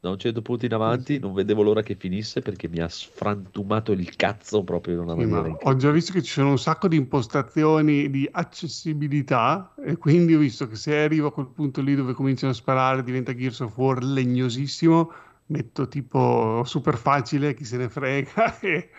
Da 0.05 0.11
un 0.11 0.19
certo 0.19 0.43
punto 0.43 0.67
in 0.67 0.75
avanti 0.75 1.19
non 1.19 1.33
vedevo 1.33 1.63
l'ora 1.63 1.81
che 1.81 1.95
finisse 1.95 2.43
perché 2.43 2.69
mi 2.69 2.79
ha 2.79 2.89
sfrantumato 2.91 3.91
il 3.93 4.15
cazzo 4.17 4.63
proprio 4.63 4.93
in 4.93 5.01
una 5.01 5.15
Sì, 5.15 5.25
ma 5.25 5.41
maniera 5.41 5.57
ho 5.63 5.77
già 5.77 5.91
visto 5.93 6.13
che 6.13 6.23
ci 6.23 6.31
sono 6.31 6.51
un 6.51 6.59
sacco 6.59 6.89
di 6.89 6.97
impostazioni 6.97 8.11
di 8.11 8.29
accessibilità 8.31 9.73
e 9.83 9.97
quindi 9.97 10.35
ho 10.35 10.39
visto 10.41 10.69
che 10.69 10.77
se 10.77 10.95
arrivo 10.95 11.29
a 11.29 11.33
quel 11.33 11.47
punto 11.47 11.81
lì 11.81 11.95
dove 11.95 12.13
cominciano 12.13 12.53
a 12.53 12.55
sparare 12.55 13.03
diventa 13.03 13.35
Gears 13.35 13.61
of 13.61 13.75
War 13.79 14.05
legnosissimo, 14.05 15.11
metto 15.47 15.89
tipo 15.89 16.63
super 16.67 16.99
facile, 16.99 17.55
chi 17.55 17.65
se 17.65 17.79
ne 17.79 17.89
frega 17.89 18.61
e, 18.61 18.91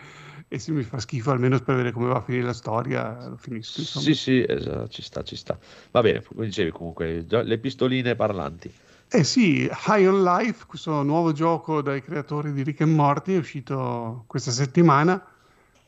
e 0.48 0.58
se 0.58 0.72
mi 0.72 0.82
fa 0.82 0.98
schifo 0.98 1.30
almeno 1.30 1.60
per 1.60 1.76
vedere 1.76 1.92
come 1.92 2.08
va 2.08 2.16
a 2.16 2.20
finire 2.20 2.46
la 2.46 2.52
storia 2.52 3.28
lo 3.28 3.36
finisco. 3.36 3.78
insomma. 3.78 4.04
Sì, 4.06 4.14
sì, 4.14 4.44
esatto, 4.44 4.88
ci 4.88 5.02
sta, 5.02 5.22
ci 5.22 5.36
sta. 5.36 5.56
Va 5.92 6.00
bene, 6.00 6.20
come 6.24 6.46
dicevi 6.46 6.72
comunque, 6.72 7.24
le 7.28 7.58
pistoline 7.58 8.16
parlanti. 8.16 8.74
Eh 9.08 9.22
sì, 9.24 9.62
High 9.86 10.06
on 10.06 10.22
Life, 10.24 10.66
questo 10.66 11.02
nuovo 11.02 11.32
gioco 11.32 11.80
dai 11.80 12.02
creatori 12.02 12.52
di 12.52 12.62
Rick 12.62 12.80
and 12.82 12.92
Morty 12.94 13.34
è 13.34 13.38
uscito 13.38 14.24
questa 14.26 14.50
settimana 14.50 15.24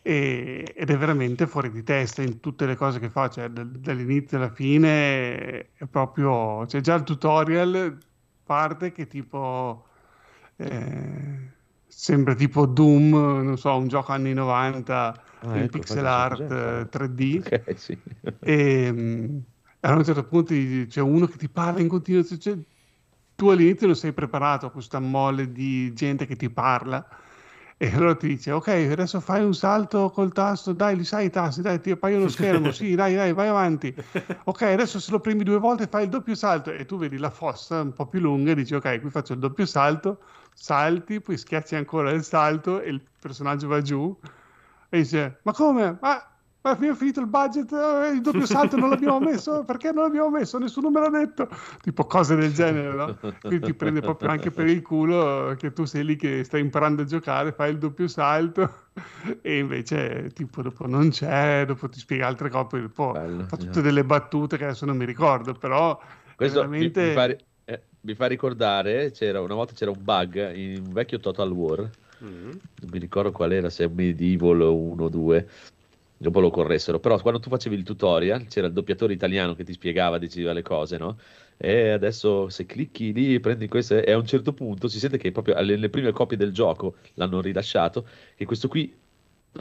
e- 0.01 0.73
ed 0.77 0.89
è 0.91 0.97
veramente 0.97 1.47
fuori 1.47 1.71
di 1.71 1.83
testa 1.83 2.23
in 2.23 2.39
tutte 2.41 2.65
le 2.65 2.77
cose 2.77 2.99
che 3.01 3.11
fa, 3.11 3.29
cioè 3.29 3.49
dal- 3.51 3.71
dall'inizio 3.71 4.37
alla 4.39 4.51
fine 4.51 5.73
è 5.73 5.87
proprio, 5.91 6.65
c'è 6.67 6.81
già 6.81 6.95
il 6.95 7.03
tutorial, 7.03 7.99
parte 8.45 8.93
che 8.93 9.07
tipo 9.09 9.85
eh, 10.57 11.53
sembra 11.87 12.35
tipo 12.35 12.67
Doom, 12.67 13.11
non 13.43 13.59
so, 13.59 13.77
un 13.77 13.89
gioco 13.89 14.13
anni 14.13 14.33
90 14.33 15.21
Ah, 15.41 15.59
in 15.59 15.69
ecco, 15.81 15.83
pixel 15.83 16.07
art 16.07 16.17
cos'è? 16.25 16.51
eh, 16.51 16.89
3D. 16.91 17.43
Ok, 17.53 17.75
sì. 17.79 18.03
E 18.41 18.91
mm, 18.93 19.39
a 19.81 19.93
un 19.95 20.05
certo 20.05 20.27
punto 20.27 20.55
c'è 20.87 21.01
uno 21.01 21.27
che 21.27 21.37
ti 21.37 21.49
parla 21.49 21.81
in 21.81 21.89
continuazione. 21.89 22.65
Tu 23.39 23.51
all'inizio 23.51 23.87
non 23.87 23.95
sei 23.95 24.13
preparato 24.13 24.67
a 24.67 24.71
questa 24.73 24.99
mole 24.99 25.53
di 25.53 25.93
gente 25.95 26.27
che 26.27 26.35
ti 26.35 26.51
parla. 26.51 27.07
E 27.77 27.95
allora 27.95 28.17
ti 28.17 28.27
dice: 28.27 28.51
Ok, 28.51 28.67
adesso 28.67 29.21
fai 29.21 29.45
un 29.45 29.55
salto 29.55 30.11
col 30.11 30.33
tasto, 30.33 30.73
dai, 30.73 30.97
li 30.97 31.05
sai 31.05 31.27
i 31.27 31.31
tasti, 31.31 31.63
dai, 31.63 31.81
ti 31.81 31.93
appaiono 31.93 32.25
lo 32.25 32.31
schermo, 32.31 32.73
sì, 32.73 32.97
dai, 32.97 33.15
dai, 33.15 33.33
vai 33.33 33.47
avanti. 33.47 33.95
Ok, 34.43 34.63
adesso 34.63 34.99
se 34.99 35.13
lo 35.13 35.21
premi 35.21 35.45
due 35.45 35.59
volte 35.59 35.87
fai 35.87 36.03
il 36.03 36.09
doppio 36.09 36.35
salto 36.35 36.73
e 36.73 36.85
tu 36.85 36.99
vedi 36.99 37.17
la 37.17 37.31
fossa 37.31 37.81
un 37.83 37.93
po' 37.93 38.09
più 38.09 38.19
lunga 38.19 38.51
e 38.51 38.55
dici: 38.57 38.75
Ok, 38.75 39.01
qui 39.01 39.09
faccio 39.09 39.35
il 39.35 39.39
doppio 39.39 39.67
salto, 39.67 40.21
salti, 40.53 41.21
poi 41.21 41.37
schiacci 41.37 41.77
ancora 41.77 42.11
il 42.11 42.25
salto 42.25 42.81
e 42.81 42.89
il 42.91 43.01
personaggio 43.21 43.69
va 43.69 43.81
giù 43.81 44.19
e 44.89 44.99
dice: 44.99 45.39
Ma 45.45 45.53
come? 45.53 45.97
Ma, 46.01 46.38
ma 46.61 46.71
abbiamo 46.71 46.95
finito 46.97 47.21
il 47.21 47.27
budget, 47.29 47.73
eh, 47.73 48.11
il 48.15 48.21
doppio 48.21 48.45
salto 48.47 48.77
non 48.77 48.91
l'abbiamo 48.91 49.21
messo? 49.25 49.65
Perché 49.65 49.93
non 49.93 50.05
l'abbiamo 50.05 50.31
messo? 50.31 50.59
Nessuno 50.59 50.91
me 50.91 51.01
l'ha 51.01 51.09
detto. 51.11 51.49
Tipo 51.81 52.05
cose 52.07 52.35
del 52.37 52.53
genere, 52.53 52.95
no? 52.95 53.19
Quindi 53.41 53.61
ti 53.67 53.75
prende 53.75 54.01
proprio 54.03 54.29
anche 54.31 54.51
per 54.51 54.67
il 54.67 54.83
culo 54.83 55.55
che 55.57 55.73
tu 55.73 55.85
sei 55.85 56.05
lì 56.05 56.17
che 56.17 56.45
stai 56.45 56.61
imparando 56.61 57.03
a 57.03 57.05
giocare, 57.05 57.53
fai 57.53 57.71
il 57.71 57.79
doppio 57.79 58.09
salto 58.09 58.87
e 59.41 59.59
invece 59.59 60.31
tipo 60.35 60.63
dopo 60.63 60.87
non 60.87 61.11
c'è, 61.11 61.65
dopo 61.67 61.89
ti 61.89 61.99
spiega 62.01 62.27
altre 62.27 62.51
cose, 62.51 62.67
poi 62.67 62.81
dopo 62.83 63.13
Bello, 63.13 63.45
fa 63.47 63.57
eh. 63.57 63.59
tutte 63.59 63.81
delle 63.81 64.05
battute 64.05 64.57
che 64.57 64.65
adesso 64.65 64.85
non 64.87 64.97
mi 64.97 65.05
ricordo, 65.05 65.55
però 65.55 65.99
Questo 66.35 66.61
mi- 66.69 66.91
veramente... 66.91 67.07
mi, 67.07 67.13
fa, 67.13 67.25
ri- 67.27 67.37
eh, 67.65 67.83
mi 68.01 68.15
fa 68.15 68.27
ricordare, 68.27 69.11
c'era, 69.13 69.41
una 69.41 69.55
volta 69.55 69.73
c'era 69.75 69.91
un 69.91 70.03
bug 70.05 70.55
in 70.55 70.83
un 70.87 70.93
vecchio 70.93 71.19
Total 71.21 71.51
War, 71.51 71.91
Mm. 72.21 72.51
non 72.81 72.91
mi 72.91 72.99
ricordo 72.99 73.31
qual 73.31 73.53
era, 73.53 73.71
se 73.71 73.85
è 73.85 73.89
Medieval 73.89 74.61
1 74.61 75.05
o 75.05 75.09
2, 75.09 75.49
dopo 76.19 76.41
lo 76.41 76.51
corressero, 76.51 77.01
però 77.01 77.19
quando 77.21 77.41
tu 77.41 77.49
facevi 77.49 77.77
il 77.77 77.83
tutorial 77.85 78.47
c'era 78.47 78.67
il 78.67 78.73
doppiatore 78.73 79.13
italiano 79.15 79.55
che 79.55 79.65
ti 79.65 79.73
spiegava, 79.73 80.19
diceva 80.19 80.53
le 80.53 80.63
cose, 80.63 80.99
no? 80.99 81.19
E 81.57 81.91
adesso 81.91 82.49
se 82.49 82.67
clicchi 82.67 83.13
lì, 83.13 83.41
prendi 83.41 83.69
questo 83.69 83.97
e 84.03 84.13
a 84.13 84.17
un 84.19 84.27
certo 84.27 84.53
punto 84.53 84.89
si 84.89 84.99
sente 84.99 85.19
che 85.19 85.33
proprio 85.33 85.55
alle, 85.57 85.75
alle 85.75 85.89
prime 85.91 86.13
copie 86.13 86.37
del 86.37 86.53
gioco 86.53 86.97
l'hanno 87.15 87.41
rilasciato, 87.41 88.07
che 88.37 88.45
questo 88.45 88.69
qui 88.69 88.95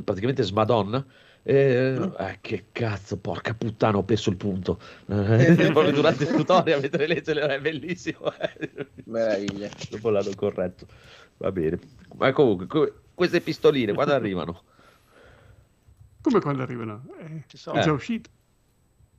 praticamente 0.04 0.44
smadonna. 0.44 1.06
E, 1.44 2.12
eh, 2.20 2.38
che 2.42 2.66
cazzo, 2.74 3.20
porca 3.20 3.54
puttana, 3.56 3.98
ho 3.98 4.04
perso 4.04 4.30
il 4.30 4.36
punto. 4.38 4.80
Eh, 5.08 5.72
proprio 5.72 5.94
durante 5.94 6.24
il 6.24 6.30
tutorial 6.36 6.82
mentre 6.82 7.08
legge 7.08 7.34
le- 7.34 7.48
è 7.48 7.60
bellissimo. 7.62 8.32
eh. 8.38 8.92
Meraviglia. 9.06 9.70
Dopo 9.90 10.10
l'hanno 10.10 10.36
corretto. 10.36 10.88
Va 11.38 11.52
bene. 11.52 11.80
Ma 12.18 12.32
comunque, 12.34 12.68
co- 12.68 12.94
queste 13.14 13.42
pistoline 13.42 13.94
quando 13.94 14.14
arrivano? 14.16 14.64
Come 16.28 16.42
quando 16.42 16.62
arrivano? 16.64 17.04
Eh, 17.20 17.44
Ci 17.48 17.58
sono. 17.58 17.78
è 17.80 17.84
già 17.84 17.90
Eh. 17.90 17.94
uscito. 17.94 18.30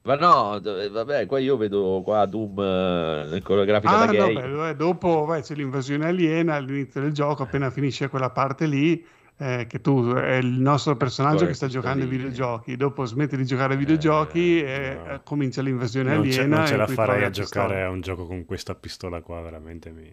Ma 0.02 0.14
no, 0.16 0.58
d- 0.58 0.90
vabbè, 0.90 1.26
qua 1.26 1.38
io 1.38 1.56
vedo 1.56 2.00
qua 2.04 2.24
Doom 2.24 2.58
eh, 2.60 3.40
con 3.42 3.58
la 3.58 3.64
grafica 3.64 3.92
Ah, 3.92 4.06
da 4.06 4.12
no, 4.12 4.12
gay. 4.12 4.34
beh, 4.34 4.68
eh, 4.70 4.76
dopo 4.76 5.24
vai, 5.26 5.42
c'è 5.42 5.54
l'invasione 5.54 6.06
aliena 6.06 6.54
all'inizio 6.54 7.00
del 7.02 7.12
gioco, 7.12 7.42
appena 7.42 7.68
finisce 7.70 8.08
quella 8.08 8.30
parte 8.30 8.66
lì, 8.66 9.04
eh, 9.36 9.66
che 9.68 9.80
tu 9.82 10.12
è 10.14 10.36
il 10.36 10.46
nostro 10.60 10.96
personaggio 10.96 11.44
che 11.46 11.52
sta 11.52 11.66
giocando 11.66 12.04
ai 12.04 12.08
videogiochi, 12.10 12.76
dopo 12.76 13.04
smetti 13.04 13.36
di 13.36 13.44
giocare 13.44 13.74
ai 13.74 13.78
videogiochi 13.78 14.62
e 14.62 14.94
no. 15.04 15.12
eh, 15.14 15.20
comincia 15.24 15.60
l'invasione 15.62 16.14
Non 16.14 16.24
ce, 16.30 16.40
aliena. 16.40 16.56
non 16.58 16.66
ce 16.66 16.76
la 16.76 16.86
farei 16.86 17.24
a 17.24 17.30
giocare 17.30 17.82
a 17.82 17.90
un 17.90 18.00
gioco 18.00 18.24
con 18.26 18.44
questa 18.46 18.74
pistola 18.74 19.20
qua, 19.20 19.42
veramente 19.42 19.90
mi, 19.90 20.10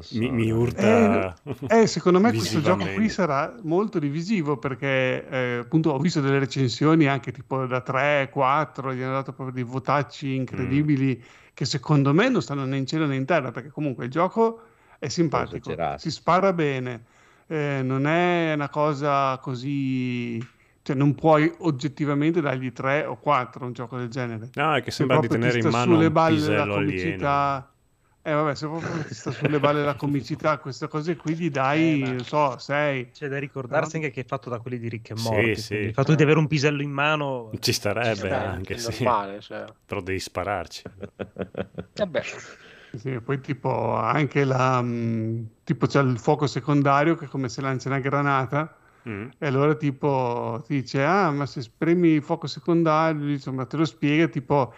so, 0.00 0.18
mi, 0.18 0.30
mi 0.30 0.50
urta. 0.50 1.34
Eh, 1.68 1.86
secondo 1.86 2.18
me 2.20 2.32
questo 2.32 2.60
gioco 2.60 2.84
qui 2.94 3.08
sarà 3.08 3.54
molto 3.62 3.98
divisivo 3.98 4.56
perché 4.56 5.28
eh, 5.28 5.58
appunto 5.62 5.90
ho 5.90 5.98
visto 5.98 6.20
delle 6.20 6.38
recensioni 6.38 7.06
anche 7.06 7.30
tipo 7.30 7.66
da 7.66 7.80
3, 7.80 8.30
4, 8.32 8.94
gli 8.94 9.02
hanno 9.02 9.12
dato 9.12 9.32
proprio 9.32 9.54
dei 9.54 9.64
votacci 9.64 10.34
incredibili 10.34 11.22
che 11.54 11.64
secondo 11.64 12.12
me 12.12 12.28
non 12.28 12.42
stanno 12.42 12.64
né 12.64 12.76
in 12.78 12.86
cielo 12.86 13.06
né 13.06 13.16
in 13.16 13.24
terra 13.24 13.50
perché 13.52 13.68
comunque 13.68 14.04
il 14.04 14.10
gioco 14.10 14.62
è 14.98 15.08
simpatico, 15.08 15.74
si 15.96 16.10
spara 16.10 16.52
bene, 16.52 17.04
eh, 17.46 17.80
non 17.82 18.06
è 18.06 18.52
una 18.54 18.68
cosa 18.68 19.38
così... 19.38 20.58
Cioè 20.82 20.96
non 20.96 21.14
puoi 21.14 21.52
oggettivamente 21.58 22.40
dargli 22.40 22.72
3 22.72 23.04
o 23.04 23.18
4 23.18 23.64
a 23.64 23.66
un 23.66 23.74
gioco 23.74 23.98
del 23.98 24.08
genere. 24.08 24.48
No, 24.54 24.74
è 24.74 24.82
che 24.82 24.90
Se 24.90 24.96
sembra 24.96 25.20
di 25.20 25.28
tenere 25.28 25.58
in 25.58 25.68
mano 25.68 25.92
sulle 25.92 26.06
un 26.06 26.12
balle 26.12 26.38
la 26.38 26.62
pisello 26.62 26.74
alieno. 26.74 27.68
Eh 28.22 28.32
vabbè, 28.34 28.54
se 28.54 28.66
proprio 28.66 29.02
ti 29.04 29.14
sta 29.14 29.30
sulle 29.30 29.58
balle 29.58 29.82
la 29.82 29.94
comicità, 29.94 30.58
queste 30.58 30.88
cose 30.88 31.16
qui 31.16 31.34
gli 31.34 31.50
dai, 31.50 32.02
Eh, 32.02 32.04
non 32.12 32.24
so, 32.24 32.58
6. 32.58 33.10
C'è 33.12 33.28
da 33.28 33.38
ricordarsi 33.38 33.96
anche 33.96 34.10
che 34.10 34.20
è 34.20 34.24
fatto 34.26 34.50
da 34.50 34.58
quelli 34.58 34.78
di 34.78 34.88
Rick 34.90 35.10
e 35.12 35.16
Sì, 35.16 35.28
Morty. 35.28 35.54
sì. 35.56 35.66
quindi 35.68 35.86
Il 35.86 35.94
fatto 35.94 36.14
di 36.14 36.22
avere 36.22 36.38
un 36.38 36.46
pisello 36.46 36.82
in 36.82 36.90
mano 36.90 37.50
Ci 37.58 37.72
starebbe 37.72 38.10
Ci 38.10 38.16
sta, 38.26 38.50
anche, 38.50 38.76
sì. 38.78 39.02
normale, 39.04 39.40
cioè. 39.40 39.64
Però 39.86 40.02
devi 40.02 40.18
spararci. 40.20 40.82
Vabbè, 41.94 42.22
Sì, 42.96 43.20
poi 43.20 43.40
tipo 43.40 43.94
anche 43.94 44.44
la... 44.44 44.82
mh, 44.82 45.48
tipo 45.64 45.86
c'è 45.86 46.02
il 46.02 46.18
fuoco 46.18 46.46
secondario 46.46 47.14
che 47.14 47.24
è 47.24 47.28
come 47.28 47.48
se 47.48 47.60
lancia 47.62 47.88
una 47.88 48.00
granata 48.00 48.74
Mm. 49.08 49.28
e 49.38 49.46
allora 49.46 49.74
tipo 49.76 50.62
ti 50.66 50.74
dice 50.82 51.02
ah 51.02 51.30
ma 51.30 51.46
se 51.46 51.62
spremi 51.62 52.08
il 52.10 52.22
fuoco 52.22 52.46
secondario 52.46 53.30
insomma 53.30 53.64
te 53.64 53.78
lo 53.78 53.86
spiega 53.86 54.28
tipo 54.28 54.74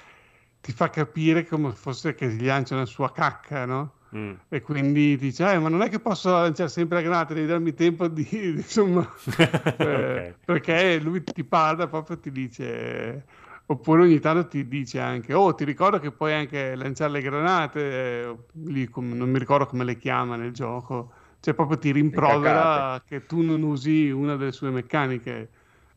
ti 0.63 0.73
fa 0.73 0.91
capire 0.91 1.47
come 1.47 1.73
fosse 1.73 2.15
che 2.15 2.29
gli 2.29 2.47
lancia 2.47 2.75
una 2.77 2.87
sua 2.87 3.13
cacca 3.13 3.67
no? 3.67 3.95
Mm. 4.15 4.33
e 4.49 4.61
quindi 4.63 5.17
dice 5.17 5.51
"Eh, 5.53 5.59
ma 5.59 5.69
non 5.71 5.83
è 5.83 5.89
che 5.91 5.99
posso 6.01 6.31
lanciare 6.33 6.69
sempre 6.71 6.99
la 6.99 7.03
granata 7.03 7.35
devi 7.35 7.47
darmi 7.47 7.75
tempo 7.75 8.09
di 8.09 8.25
di- 8.31 8.49
insomma 8.57 9.09
eh, 9.79 10.25
Ok. 10.27 10.37
perché 10.45 10.99
lui 11.01 11.25
ti 11.33 11.45
parla 11.45 11.89
proprio 11.89 12.19
ti 12.19 12.31
dice 12.33 13.27
oppure 13.67 14.03
ogni 14.03 14.19
tanto 14.21 14.49
ti 14.49 14.69
dice 14.69 15.01
anche 15.01 15.33
oh 15.35 15.55
ti 15.55 15.65
ricordo 15.65 15.99
che 15.99 16.13
puoi 16.13 16.35
anche 16.35 16.75
lanciare 16.75 17.13
le 17.13 17.21
granate 17.23 17.81
eh, 17.81 18.37
lì 18.67 18.89
com- 18.89 19.13
non 19.17 19.31
mi 19.31 19.39
ricordo 19.39 19.67
come 19.67 19.85
le 19.85 19.97
chiama 19.97 20.37
nel 20.37 20.53
gioco 20.53 21.13
cioè 21.41 21.55
proprio 21.55 21.79
ti 21.79 21.91
rimprovera 21.93 23.03
che 23.07 23.27
tu 23.27 23.41
non 23.43 23.63
usi 23.63 24.11
una 24.11 24.37
delle 24.37 24.53
sue 24.53 24.71
meccaniche 24.71 25.51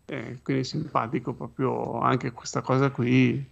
Eh, 0.08 0.40
quindi 0.44 0.62
è 0.64 0.66
simpatico 0.66 1.34
proprio 1.34 2.00
anche 2.00 2.32
questa 2.32 2.62
cosa 2.62 2.92
qui 2.92 3.44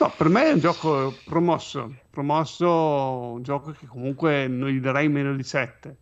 No, 0.00 0.10
per 0.16 0.30
me 0.30 0.46
è 0.46 0.52
un 0.52 0.60
gioco 0.60 1.12
promosso, 1.26 1.94
promosso, 2.08 3.32
un 3.34 3.42
gioco 3.42 3.72
che 3.72 3.86
comunque 3.86 4.48
non 4.48 4.70
gli 4.70 4.80
darei 4.80 5.10
meno 5.10 5.36
di 5.36 5.42
7. 5.42 5.94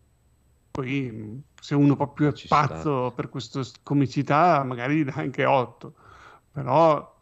Poi 0.70 1.42
se 1.60 1.74
uno 1.74 1.96
proprio 1.96 2.28
è 2.28 2.32
Ci 2.32 2.46
pazzo 2.46 3.12
per 3.12 3.28
questa 3.28 3.60
comicità, 3.82 4.62
magari 4.62 4.98
gli 4.98 5.04
dà 5.04 5.14
anche 5.16 5.44
8. 5.44 5.94
Però 6.52 7.16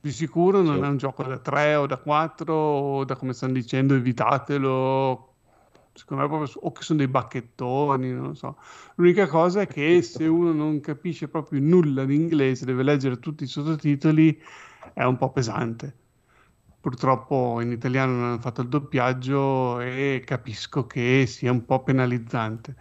di 0.00 0.10
sicuro 0.10 0.60
non 0.60 0.82
è 0.82 0.88
un 0.88 0.96
gioco 0.96 1.22
da 1.22 1.38
3 1.38 1.76
o 1.76 1.86
da 1.86 1.98
4 1.98 2.52
o 2.52 3.04
da 3.04 3.14
come 3.14 3.32
stanno 3.32 3.52
dicendo 3.52 3.94
evitatelo. 3.94 5.34
Secondo 5.92 6.22
me 6.24 6.28
proprio, 6.28 6.52
o 6.62 6.72
che 6.72 6.82
sono 6.82 6.98
dei 6.98 7.06
bacchettoni, 7.06 8.10
non 8.10 8.26
lo 8.26 8.34
so. 8.34 8.56
L'unica 8.96 9.28
cosa 9.28 9.60
è 9.60 9.66
che 9.68 10.02
se 10.02 10.26
uno 10.26 10.52
non 10.52 10.80
capisce 10.80 11.28
proprio 11.28 11.60
nulla 11.60 12.04
di 12.04 12.16
inglese, 12.16 12.64
deve 12.64 12.82
leggere 12.82 13.20
tutti 13.20 13.44
i 13.44 13.46
sottotitoli, 13.46 14.36
è 14.94 15.04
un 15.04 15.16
po' 15.16 15.30
pesante. 15.30 16.06
Purtroppo 16.80 17.60
in 17.60 17.70
italiano 17.72 18.12
non 18.12 18.24
hanno 18.24 18.38
fatto 18.40 18.62
il 18.62 18.68
doppiaggio 18.68 19.80
e 19.80 20.22
capisco 20.24 20.86
che 20.86 21.24
sia 21.26 21.52
un 21.52 21.64
po' 21.64 21.82
penalizzante. 21.84 22.76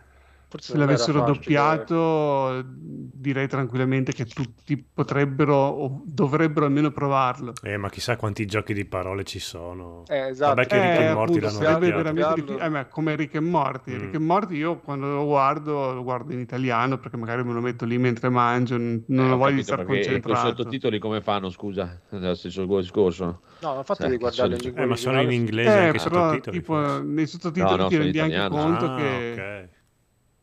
Forse 0.49 0.71
Se 0.71 0.77
l'avessero 0.77 1.23
doppiato, 1.23 2.63
direi 2.65 3.49
tranquillamente 3.49 4.13
che 4.13 4.23
tutti 4.23 4.77
potrebbero 4.77 5.53
o 5.55 6.01
dovrebbero 6.05 6.65
almeno 6.67 6.89
provarlo. 6.91 7.51
Eh, 7.61 7.75
ma 7.75 7.89
chissà 7.89 8.15
quanti 8.15 8.45
giochi 8.45 8.73
di 8.73 8.85
parole 8.85 9.25
ci 9.25 9.39
sono. 9.39 10.03
Eh, 10.07 10.29
esatto. 10.29 10.55
Vabbè 10.55 10.67
che 10.67 10.75
Eh, 10.77 10.81
Rick 10.89 11.01
e 11.01 11.13
Morty 11.13 11.37
appunto, 11.39 11.61
l'hanno 11.63 11.79
veramente 11.79 12.33
difficile. 12.35 12.63
Eh, 12.65 12.69
ma 12.69 12.85
come 12.85 13.15
Rick 13.17 13.35
e 13.35 13.39
Morty. 13.41 13.91
Mm. 13.93 13.99
Rick 13.99 14.13
e 14.13 14.19
Morty 14.19 14.55
io 14.55 14.79
quando 14.79 15.07
lo 15.15 15.25
guardo, 15.25 15.93
lo 15.93 16.03
guardo 16.03 16.31
in 16.31 16.39
italiano 16.39 16.97
perché 16.97 17.17
magari 17.17 17.43
me 17.43 17.51
lo 17.51 17.59
metto 17.59 17.83
lì 17.83 17.97
mentre 17.97 18.29
mangio, 18.29 18.77
non 18.77 19.03
Eh, 19.05 19.31
ho 19.31 19.35
voglia 19.35 19.55
di 19.55 19.63
stare 19.63 19.83
perché 19.83 20.01
con 20.05 20.11
i 20.15 20.21
concentrato. 20.21 20.47
sottotitoli 20.55 20.99
come 20.99 21.19
fanno, 21.19 21.49
scusa? 21.49 21.99
È 22.09 22.15
lo 22.15 22.35
stesso 22.35 22.63
discorso. 22.79 23.41
No, 23.59 23.73
non 23.73 23.83
fate 23.83 24.03
Sì, 24.03 24.09
di 24.11 24.13
che 24.15 24.19
guardarlo 24.19 24.55
in 24.55 24.61
lingua 24.61 24.81
Eh, 24.81 24.85
ma 24.85 24.95
sono 24.95 25.21
in 25.21 25.31
inglese 25.31 25.69
Eh, 25.69 25.85
anche 25.87 25.97
i 25.97 25.99
però 26.03 26.21
sottotitoli. 26.29 26.57
tipo 26.57 27.01
nei 27.03 27.27
sottotitoli 27.27 27.75
No, 27.75 27.83
no, 27.83 27.87
ti 27.89 27.97
rendi 27.97 28.19
anche 28.19 28.47
conto 28.47 28.85
Ah, 28.85 28.95
che. 28.95 29.69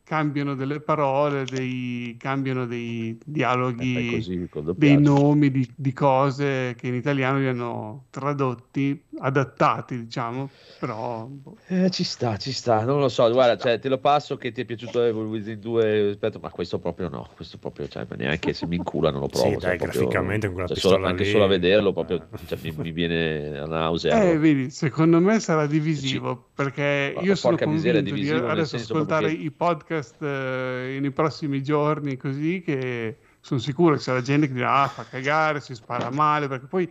Cambiano 0.04 0.54
delle 0.54 0.80
parole, 0.80 1.44
dei, 1.44 2.14
cambiano 2.18 2.66
dei 2.66 3.10
Eh, 3.10 3.18
dialoghi, 3.24 4.10
così 4.10 4.46
col 4.50 4.74
dei 4.76 5.00
nomi 5.00 5.50
di, 5.50 5.68
di 5.74 5.92
cose 5.94 6.74
che 6.78 6.88
in 6.88 6.94
italiano 6.94 7.38
li 7.38 7.46
hanno 7.46 8.04
tradotti, 8.10 9.02
adattati, 9.18 9.98
diciamo, 10.04 10.50
però 10.78 11.24
boh. 11.24 11.56
Eh, 11.68 11.88
ci 11.90 12.04
sta, 12.04 12.36
ci 12.36 12.52
sta, 12.52 12.84
non 12.84 13.00
lo 13.00 13.08
so, 13.08 13.30
guarda, 13.32 13.56
cioè, 13.56 13.78
te 13.78 13.88
lo 13.88 13.96
passo 13.98 14.36
che 14.36 14.52
ti 14.52 14.60
è 14.60 14.64
piaciuto 14.66 15.02
Evil 15.02 15.24
Within 15.24 15.58
2 15.58 16.06
rispetto, 16.08 16.38
ma 16.38 16.50
questo 16.50 16.78
proprio 16.78 17.08
no, 17.08 17.28
questo 17.34 17.56
proprio, 17.56 17.88
cioè, 17.88 18.06
ma 18.06 18.16
neanche 18.16 18.52
se 18.52 18.66
mi 18.66 18.76
incula 18.76 19.10
non 19.10 19.20
lo 19.20 19.28
provo. 19.28 19.48
Sì, 19.52 19.56
dai, 19.56 19.78
proprio- 19.78 20.00
graficamente 20.00 20.46
con 20.46 20.54
quella 20.56 20.68
cioè, 20.68 20.78
solo- 20.78 21.06
anche 21.06 21.24
lì, 21.24 21.30
solo 21.30 21.44
a 21.44 21.48
vederlo 21.48 21.92
proprio, 21.94 22.16
eh. 22.16 22.46
cioè, 22.46 22.58
mi, 22.62 22.74
mi 22.76 22.92
viene 22.92 23.50
la 23.50 23.66
nausea. 23.66 24.22
Eh, 24.22 24.36
vedi, 24.38 24.68
secondo 24.70 25.18
me 25.18 25.40
sarà 25.40 25.66
divisivo 25.66 26.50
perché 26.54 27.12
Ma 27.16 27.22
io 27.22 27.34
sono 27.34 27.56
miseria, 27.66 28.02
convinto 28.02 28.20
di 28.20 28.44
adesso 28.50 28.76
ascoltare 28.76 29.28
che- 29.28 29.42
i 29.42 29.50
podcast 29.50 29.92
eh, 29.98 30.98
nei 31.00 31.10
prossimi 31.12 31.62
giorni 31.62 32.16
così 32.16 32.60
che 32.62 33.18
sono 33.40 33.60
sicuro 33.60 33.94
che 33.94 34.00
c'è 34.00 34.12
la 34.12 34.22
gente 34.22 34.46
che 34.46 34.52
dirà 34.54 34.82
ah 34.82 34.88
fa 34.88 35.06
cagare, 35.06 35.60
si 35.60 35.74
spara 35.74 36.10
male 36.10 36.48
perché 36.48 36.66
poi 36.66 36.90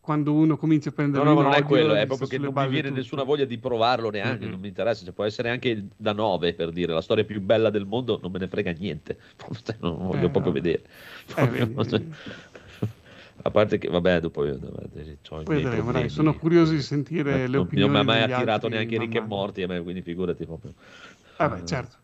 quando 0.00 0.32
uno 0.34 0.56
comincia 0.56 0.88
a 0.90 0.92
No, 0.92 0.96
prendere 0.96 1.24
no, 1.24 1.34
in 1.34 1.36
ma 1.36 1.42
non 1.42 1.52
è 1.52 1.62
quello, 1.62 1.92
è 1.94 2.06
proprio 2.06 2.26
che 2.26 2.38
non 2.38 2.54
mi 2.54 2.66
viene 2.68 2.88
tutto. 2.88 3.00
nessuna 3.00 3.22
voglia 3.22 3.44
di 3.44 3.58
provarlo 3.58 4.08
neanche, 4.10 4.46
Mhm. 4.46 4.50
non 4.50 4.60
mi 4.60 4.68
interessa, 4.68 5.04
cioè, 5.04 5.12
può 5.12 5.24
essere 5.24 5.50
anche 5.50 5.88
da 5.94 6.12
9 6.12 6.54
per 6.54 6.70
dire, 6.72 6.92
la 6.94 7.02
storia 7.02 7.24
più 7.24 7.40
bella 7.42 7.68
del 7.68 7.84
mondo, 7.84 8.18
non 8.22 8.30
me 8.32 8.38
ne 8.38 8.48
frega 8.48 8.72
niente, 8.72 9.18
Cioè, 9.62 9.76
non 9.80 9.96
voglio 10.06 10.26
Eh, 10.26 10.30
proprio 10.30 10.52
no. 10.52 10.60
vedere. 10.60 10.82
Eh, 11.36 11.74
a 13.44 13.50
parte 13.50 13.78
che, 13.78 13.88
vabbè, 13.88 14.20
dopo 14.20 14.44
io 14.44 14.54
i 14.54 15.18
Poi 15.44 15.56
vedremo, 15.62 15.92
dai, 15.92 16.08
sono 16.08 16.34
curioso 16.34 16.72
di 16.72 16.80
sentire 16.82 17.44
Eh, 17.44 17.48
le 17.48 17.56
non, 17.56 17.66
opinioni 17.66 17.92
non 17.92 18.04
mi 18.06 18.10
ha 18.12 18.14
mai 18.14 18.22
attirato 18.22 18.66
altri 18.66 18.70
neanche 18.70 18.98
Rick 18.98 19.14
e. 19.16 19.20
Morti 19.26 19.62
a 19.62 19.66
me, 19.66 19.82
quindi 19.82 20.02
figurati 20.02 20.44
proprio. 20.46 20.72
Eh 21.38 21.48
beh, 21.48 21.64
certo. 21.66 21.96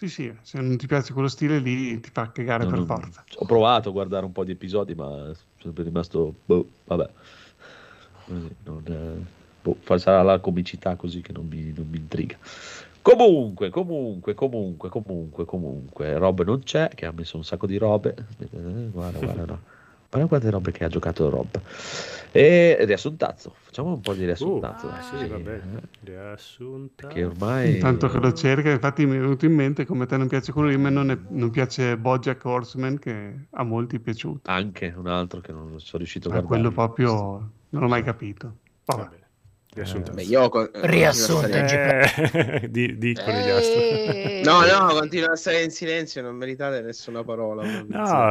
Sì, 0.00 0.08
sì, 0.08 0.34
se 0.40 0.58
non 0.58 0.78
ti 0.78 0.86
piace 0.86 1.12
quello 1.12 1.28
stile 1.28 1.58
lì 1.58 2.00
ti 2.00 2.08
fa 2.10 2.32
cagare 2.32 2.64
No, 2.64 2.70
per 2.70 2.78
non- 2.78 2.86
forza. 2.86 3.22
Ho 3.34 3.44
provato 3.44 3.90
a 3.90 3.92
guardare 3.92 4.24
un 4.24 4.32
po' 4.32 4.44
di 4.44 4.52
episodi, 4.52 4.94
ma 4.94 5.30
sono 5.58 5.74
rimasto. 5.76 6.36
Boh, 6.46 6.66
vabbè. 6.84 7.08
Non, 8.64 8.82
eh, 8.86 9.22
boh, 9.60 9.76
sarà 9.98 10.22
la 10.22 10.38
comicità 10.38 10.96
così 10.96 11.20
che 11.20 11.32
non 11.32 11.46
mi, 11.46 11.70
non 11.76 11.86
mi 11.90 11.98
intriga. 11.98 12.38
Comunque, 13.02 13.68
comunque, 13.68 14.32
comunque, 14.32 14.88
comunque, 14.88 15.44
comunque, 15.44 16.16
Rob 16.16 16.44
non 16.44 16.60
c'è, 16.62 16.88
che 16.94 17.04
ha 17.04 17.12
messo 17.12 17.36
un 17.36 17.44
sacco 17.44 17.66
di 17.66 17.76
robe. 17.76 18.14
Eh, 18.38 18.88
Guarda, 18.90 19.18
guarda, 19.18 19.44
no. 19.44 19.60
Guarda 20.10 20.28
quante 20.28 20.50
robe 20.50 20.72
che 20.72 20.84
ha 20.84 20.88
giocato 20.88 21.28
Rob. 21.30 21.60
E 22.32 22.76
riassuntazzo, 22.80 23.54
facciamo 23.62 23.92
un 23.94 24.00
po' 24.00 24.12
di 24.14 24.22
Uh, 24.22 24.24
riassuntazzo. 24.26 24.88
ah, 24.88 25.00
così, 25.08 25.26
sì, 25.26 25.26
vabbè. 25.26 25.54
eh, 25.54 25.88
Riassunta. 26.00 27.06
Che 27.08 27.24
ormai. 27.24 27.70
Intanto 27.74 28.08
che 28.08 28.18
lo 28.18 28.32
cerca, 28.32 28.70
infatti 28.70 29.06
mi 29.06 29.16
è 29.16 29.20
venuto 29.20 29.44
in 29.46 29.54
mente 29.54 29.84
come 29.86 30.04
a 30.04 30.06
te 30.06 30.16
non 30.16 30.26
piace 30.28 30.52
quello 30.52 30.68
di 30.68 30.76
me, 30.76 30.90
non, 30.90 31.10
è- 31.10 31.18
non 31.28 31.50
piace 31.50 31.96
Bojack 31.96 32.44
Horseman 32.44 32.98
che 32.98 33.46
a 33.50 33.62
molti 33.62 33.96
è 33.96 33.98
piaciuto. 34.00 34.50
Anche 34.50 34.92
un 34.96 35.06
altro 35.06 35.40
che 35.40 35.52
non 35.52 35.78
sono 35.78 35.98
riuscito 35.98 36.28
a 36.28 36.32
Ma 36.32 36.40
guardare. 36.40 36.62
quello 36.62 36.74
proprio 36.74 37.52
non 37.70 37.82
l'ho 37.82 37.88
mai 37.88 38.02
capito. 38.02 38.56
Va 38.86 38.96
Vabbè. 38.96 39.18
Bene. 39.72 39.86
Riassunta. 39.86 40.12
Beh, 40.12 40.22
io 40.22 40.48
con- 40.48 40.70
Riassunta. 40.72 41.48
Eh, 41.48 42.68
di, 42.70 42.98
di. 42.98 43.12
Eh. 43.12 44.42
No, 44.44 44.60
no, 44.64 44.94
continua 44.98 45.32
a 45.32 45.36
stare 45.36 45.62
in 45.62 45.70
silenzio, 45.70 46.22
non 46.22 46.34
meritate 46.36 46.80
nessuna 46.80 47.22
parola. 47.24 47.62
No, 47.62 47.76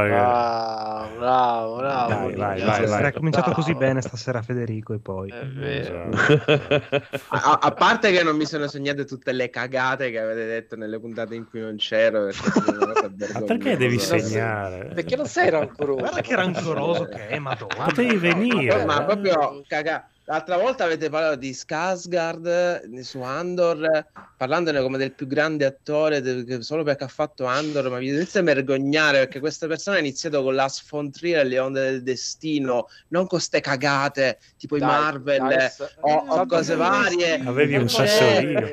eh, 0.05 0.09
Bravo, 0.09 1.17
bravo, 1.17 1.75
bravo. 1.77 2.29
Dai, 2.29 2.35
vai, 2.35 2.61
vai, 2.61 2.85
vai. 2.85 2.99
Era 2.99 3.11
cominciato 3.11 3.51
così 3.51 3.71
bravo. 3.71 3.85
bene 3.85 4.01
stasera 4.01 4.41
Federico 4.41 4.93
e 4.93 4.99
poi... 4.99 5.29
È 5.31 5.45
vero. 5.45 6.09
esatto. 6.11 7.07
A, 7.29 7.59
a 7.61 7.71
parte 7.71 8.11
che 8.11 8.23
non 8.23 8.35
mi 8.35 8.45
sono 8.45 8.67
segnate 8.67 9.05
tutte 9.05 9.31
le 9.31 9.49
cagate 9.49 10.09
che 10.11 10.19
avete 10.19 10.45
detto 10.45 10.75
nelle 10.75 10.99
puntate 10.99 11.35
in 11.35 11.47
cui 11.47 11.61
non 11.61 11.75
c'ero. 11.77 12.25
Perché 12.25 13.29
Ma 13.33 13.41
perché 13.41 13.77
devi 13.77 13.95
Non 13.95 14.05
segnare? 14.05 14.91
Perché 14.93 15.15
non 15.15 15.25
sei 15.27 15.49
rancoroso? 15.49 15.99
Guarda 15.99 16.21
che 16.21 16.35
rancoroso 16.35 17.05
che 17.05 17.27
è, 17.27 17.39
madonna. 17.39 17.85
Potevi 17.85 18.17
venire. 18.17 18.83
Ma, 18.85 18.99
ma 18.99 19.03
proprio 19.05 19.63
caga. 19.67 20.09
L'altra 20.29 20.57
volta 20.57 20.83
avete 20.83 21.09
parlato 21.09 21.37
di 21.37 21.49
Skarsgård 21.53 22.99
su 23.01 23.19
Andor, 23.21 24.05
parlandone 24.37 24.79
come 24.79 24.99
del 24.99 25.13
più 25.13 25.25
grande 25.25 25.65
attore 25.65 26.21
de- 26.21 26.43
che- 26.43 26.61
solo 26.61 26.83
perché 26.83 27.05
ha 27.05 27.07
fatto 27.07 27.45
Andor, 27.45 27.89
ma 27.89 27.97
vi 27.97 28.11
dovete 28.11 28.39
vergognare 28.43 29.17
perché 29.21 29.39
questa 29.39 29.65
persona 29.65 29.95
ha 29.95 29.99
iniziato 29.99 30.43
con 30.43 30.53
la 30.53 30.67
sfontrire 30.67 31.43
le 31.45 31.57
onde 31.57 31.81
del 31.81 32.03
destino, 32.03 32.89
non 33.07 33.25
con 33.25 33.39
ste 33.39 33.59
cagate 33.59 34.37
tipo 34.55 34.75
i 34.75 34.79
Dai, 34.79 34.87
Marvel 34.87 35.39
dai, 35.39 35.55
eh, 35.65 35.71
o, 36.01 36.13
o 36.13 36.25
Santo 36.35 36.55
cose 36.55 36.75
Cristo. 36.75 36.91
varie. 36.91 37.41
Avevi 37.43 37.75
un 37.77 37.89
sassolino. 37.89 38.71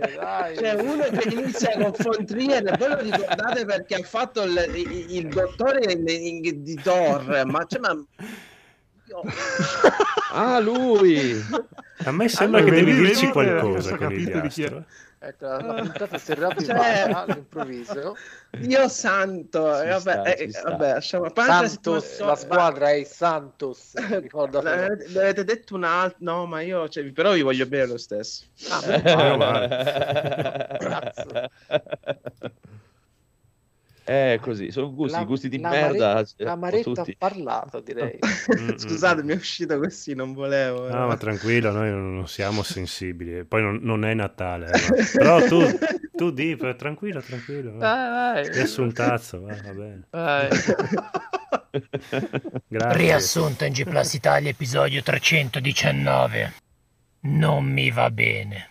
C'è 0.57 0.73
uno 0.75 1.05
che 1.05 1.29
inizia 1.31 1.71
con 1.79 1.95
Fontrier, 1.95 2.77
voi 2.77 2.89
lo 2.91 3.01
ricordate 3.01 3.65
perché 3.65 3.95
ha 3.95 4.03
fatto 4.03 4.43
il, 4.43 4.73
il- 4.75 5.07
il 5.17 5.29
dottore 5.29 5.97
di 6.03 6.79
Thor, 6.83 7.45
ma, 7.47 7.65
cioè, 7.67 7.81
ma... 7.81 8.05
Ah, 10.33 10.59
lui! 10.59 11.33
A 12.05 12.11
me 12.13 12.29
sembra 12.29 12.59
Allora, 12.61 12.75
che 12.75 12.85
devi 12.85 12.99
dirci 12.99 13.21
vedi, 13.21 13.33
qualcosa 13.33 13.97
con 13.97 14.13
il 14.13 14.25
diastro. 14.25 14.85
Ecco, 15.19 15.47
la, 15.47 15.57
la 15.57 15.75
puntata 15.81 16.19
si 16.19 16.33
è 16.33 16.35
ravvivata 16.35 16.83
Cioè- 16.83 17.11
all'improvviso. 17.11 18.17
Dio 18.51 18.89
santo, 18.89 19.75
Ci 19.77 19.83
eh, 19.83 19.89
vabbè, 19.89 20.01
sta, 20.01 20.35
eh, 20.35 20.51
vabbè, 20.63 21.01
Santos, 21.01 22.21
la 22.21 22.37
squadra 22.37 22.91
è 22.91 22.95
il 22.95 23.07
Santos. 23.07 23.95
Ricorda 24.21 24.61
L'avete 24.63 25.45
detto 25.45 25.75
un 25.75 25.85
altro, 25.85 26.19
no, 26.21 26.45
ma 26.47 26.61
io, 26.61 26.87
cioè, 26.89 27.11
però 27.13 27.33
vi 27.33 27.43
voglio 27.43 27.67
bene 27.67 27.87
lo 27.87 27.97
stesso. 27.97 28.45
Ah, 28.69 29.37
male. 29.37 29.69
Cazzo. 30.79 31.51
È 34.07 34.39
così, 34.41 34.71
sono 34.71 34.95
gusti, 34.95 35.19
La- 35.19 35.25
gusti 35.25 35.49
di 35.49 35.59
la 35.59 35.69
merda. 35.69 36.15
mare- 36.15 36.27
cioè, 36.27 36.47
La 36.47 36.55
Maretta 36.57 37.03
ha 37.03 37.07
parlato, 37.19 37.81
direi. 37.81 38.19
Mm, 38.57 38.77
Scusate, 38.77 39.23
mm. 39.23 39.27
mi 39.27 39.33
è 39.33 39.37
uscito 39.37 39.79
così, 39.81 40.15
non 40.15 40.33
volevo. 40.33 40.89
No, 40.89 41.09
ma 41.09 41.17
tranquillo, 41.17 41.73
noi 41.73 41.91
non 41.91 42.29
siamo 42.29 42.63
sensibili. 42.63 43.45
Poi 43.45 43.63
non, 43.63 43.81
non 43.83 44.05
è 44.05 44.15
Natale. 44.15 44.71
eh, 44.71 44.81
ma- 44.89 45.05
Però 45.13 45.45
tu, 45.49 45.61
tu 46.15 46.31
di, 46.31 46.57
tranquillo, 46.77 47.21
tranquillo. 47.21 47.73
va. 47.73 47.79
Vai, 48.35 48.47
Adesso 48.47 48.83
un 48.83 48.93
cazzo, 48.93 49.41
va, 49.41 49.57
va 49.61 49.73
bene. 49.73 50.07
vai. 50.11 50.49
Grazie. 52.69 52.97
Riassunto 52.99 53.65
in 53.65 53.73
G 53.73 53.83
Plus 53.85 54.15
Italia, 54.15 54.51
episodio 54.51 55.03
319. 55.03 56.53
Non 57.23 57.65
mi 57.65 57.91
va 57.91 58.09
bene. 58.11 58.71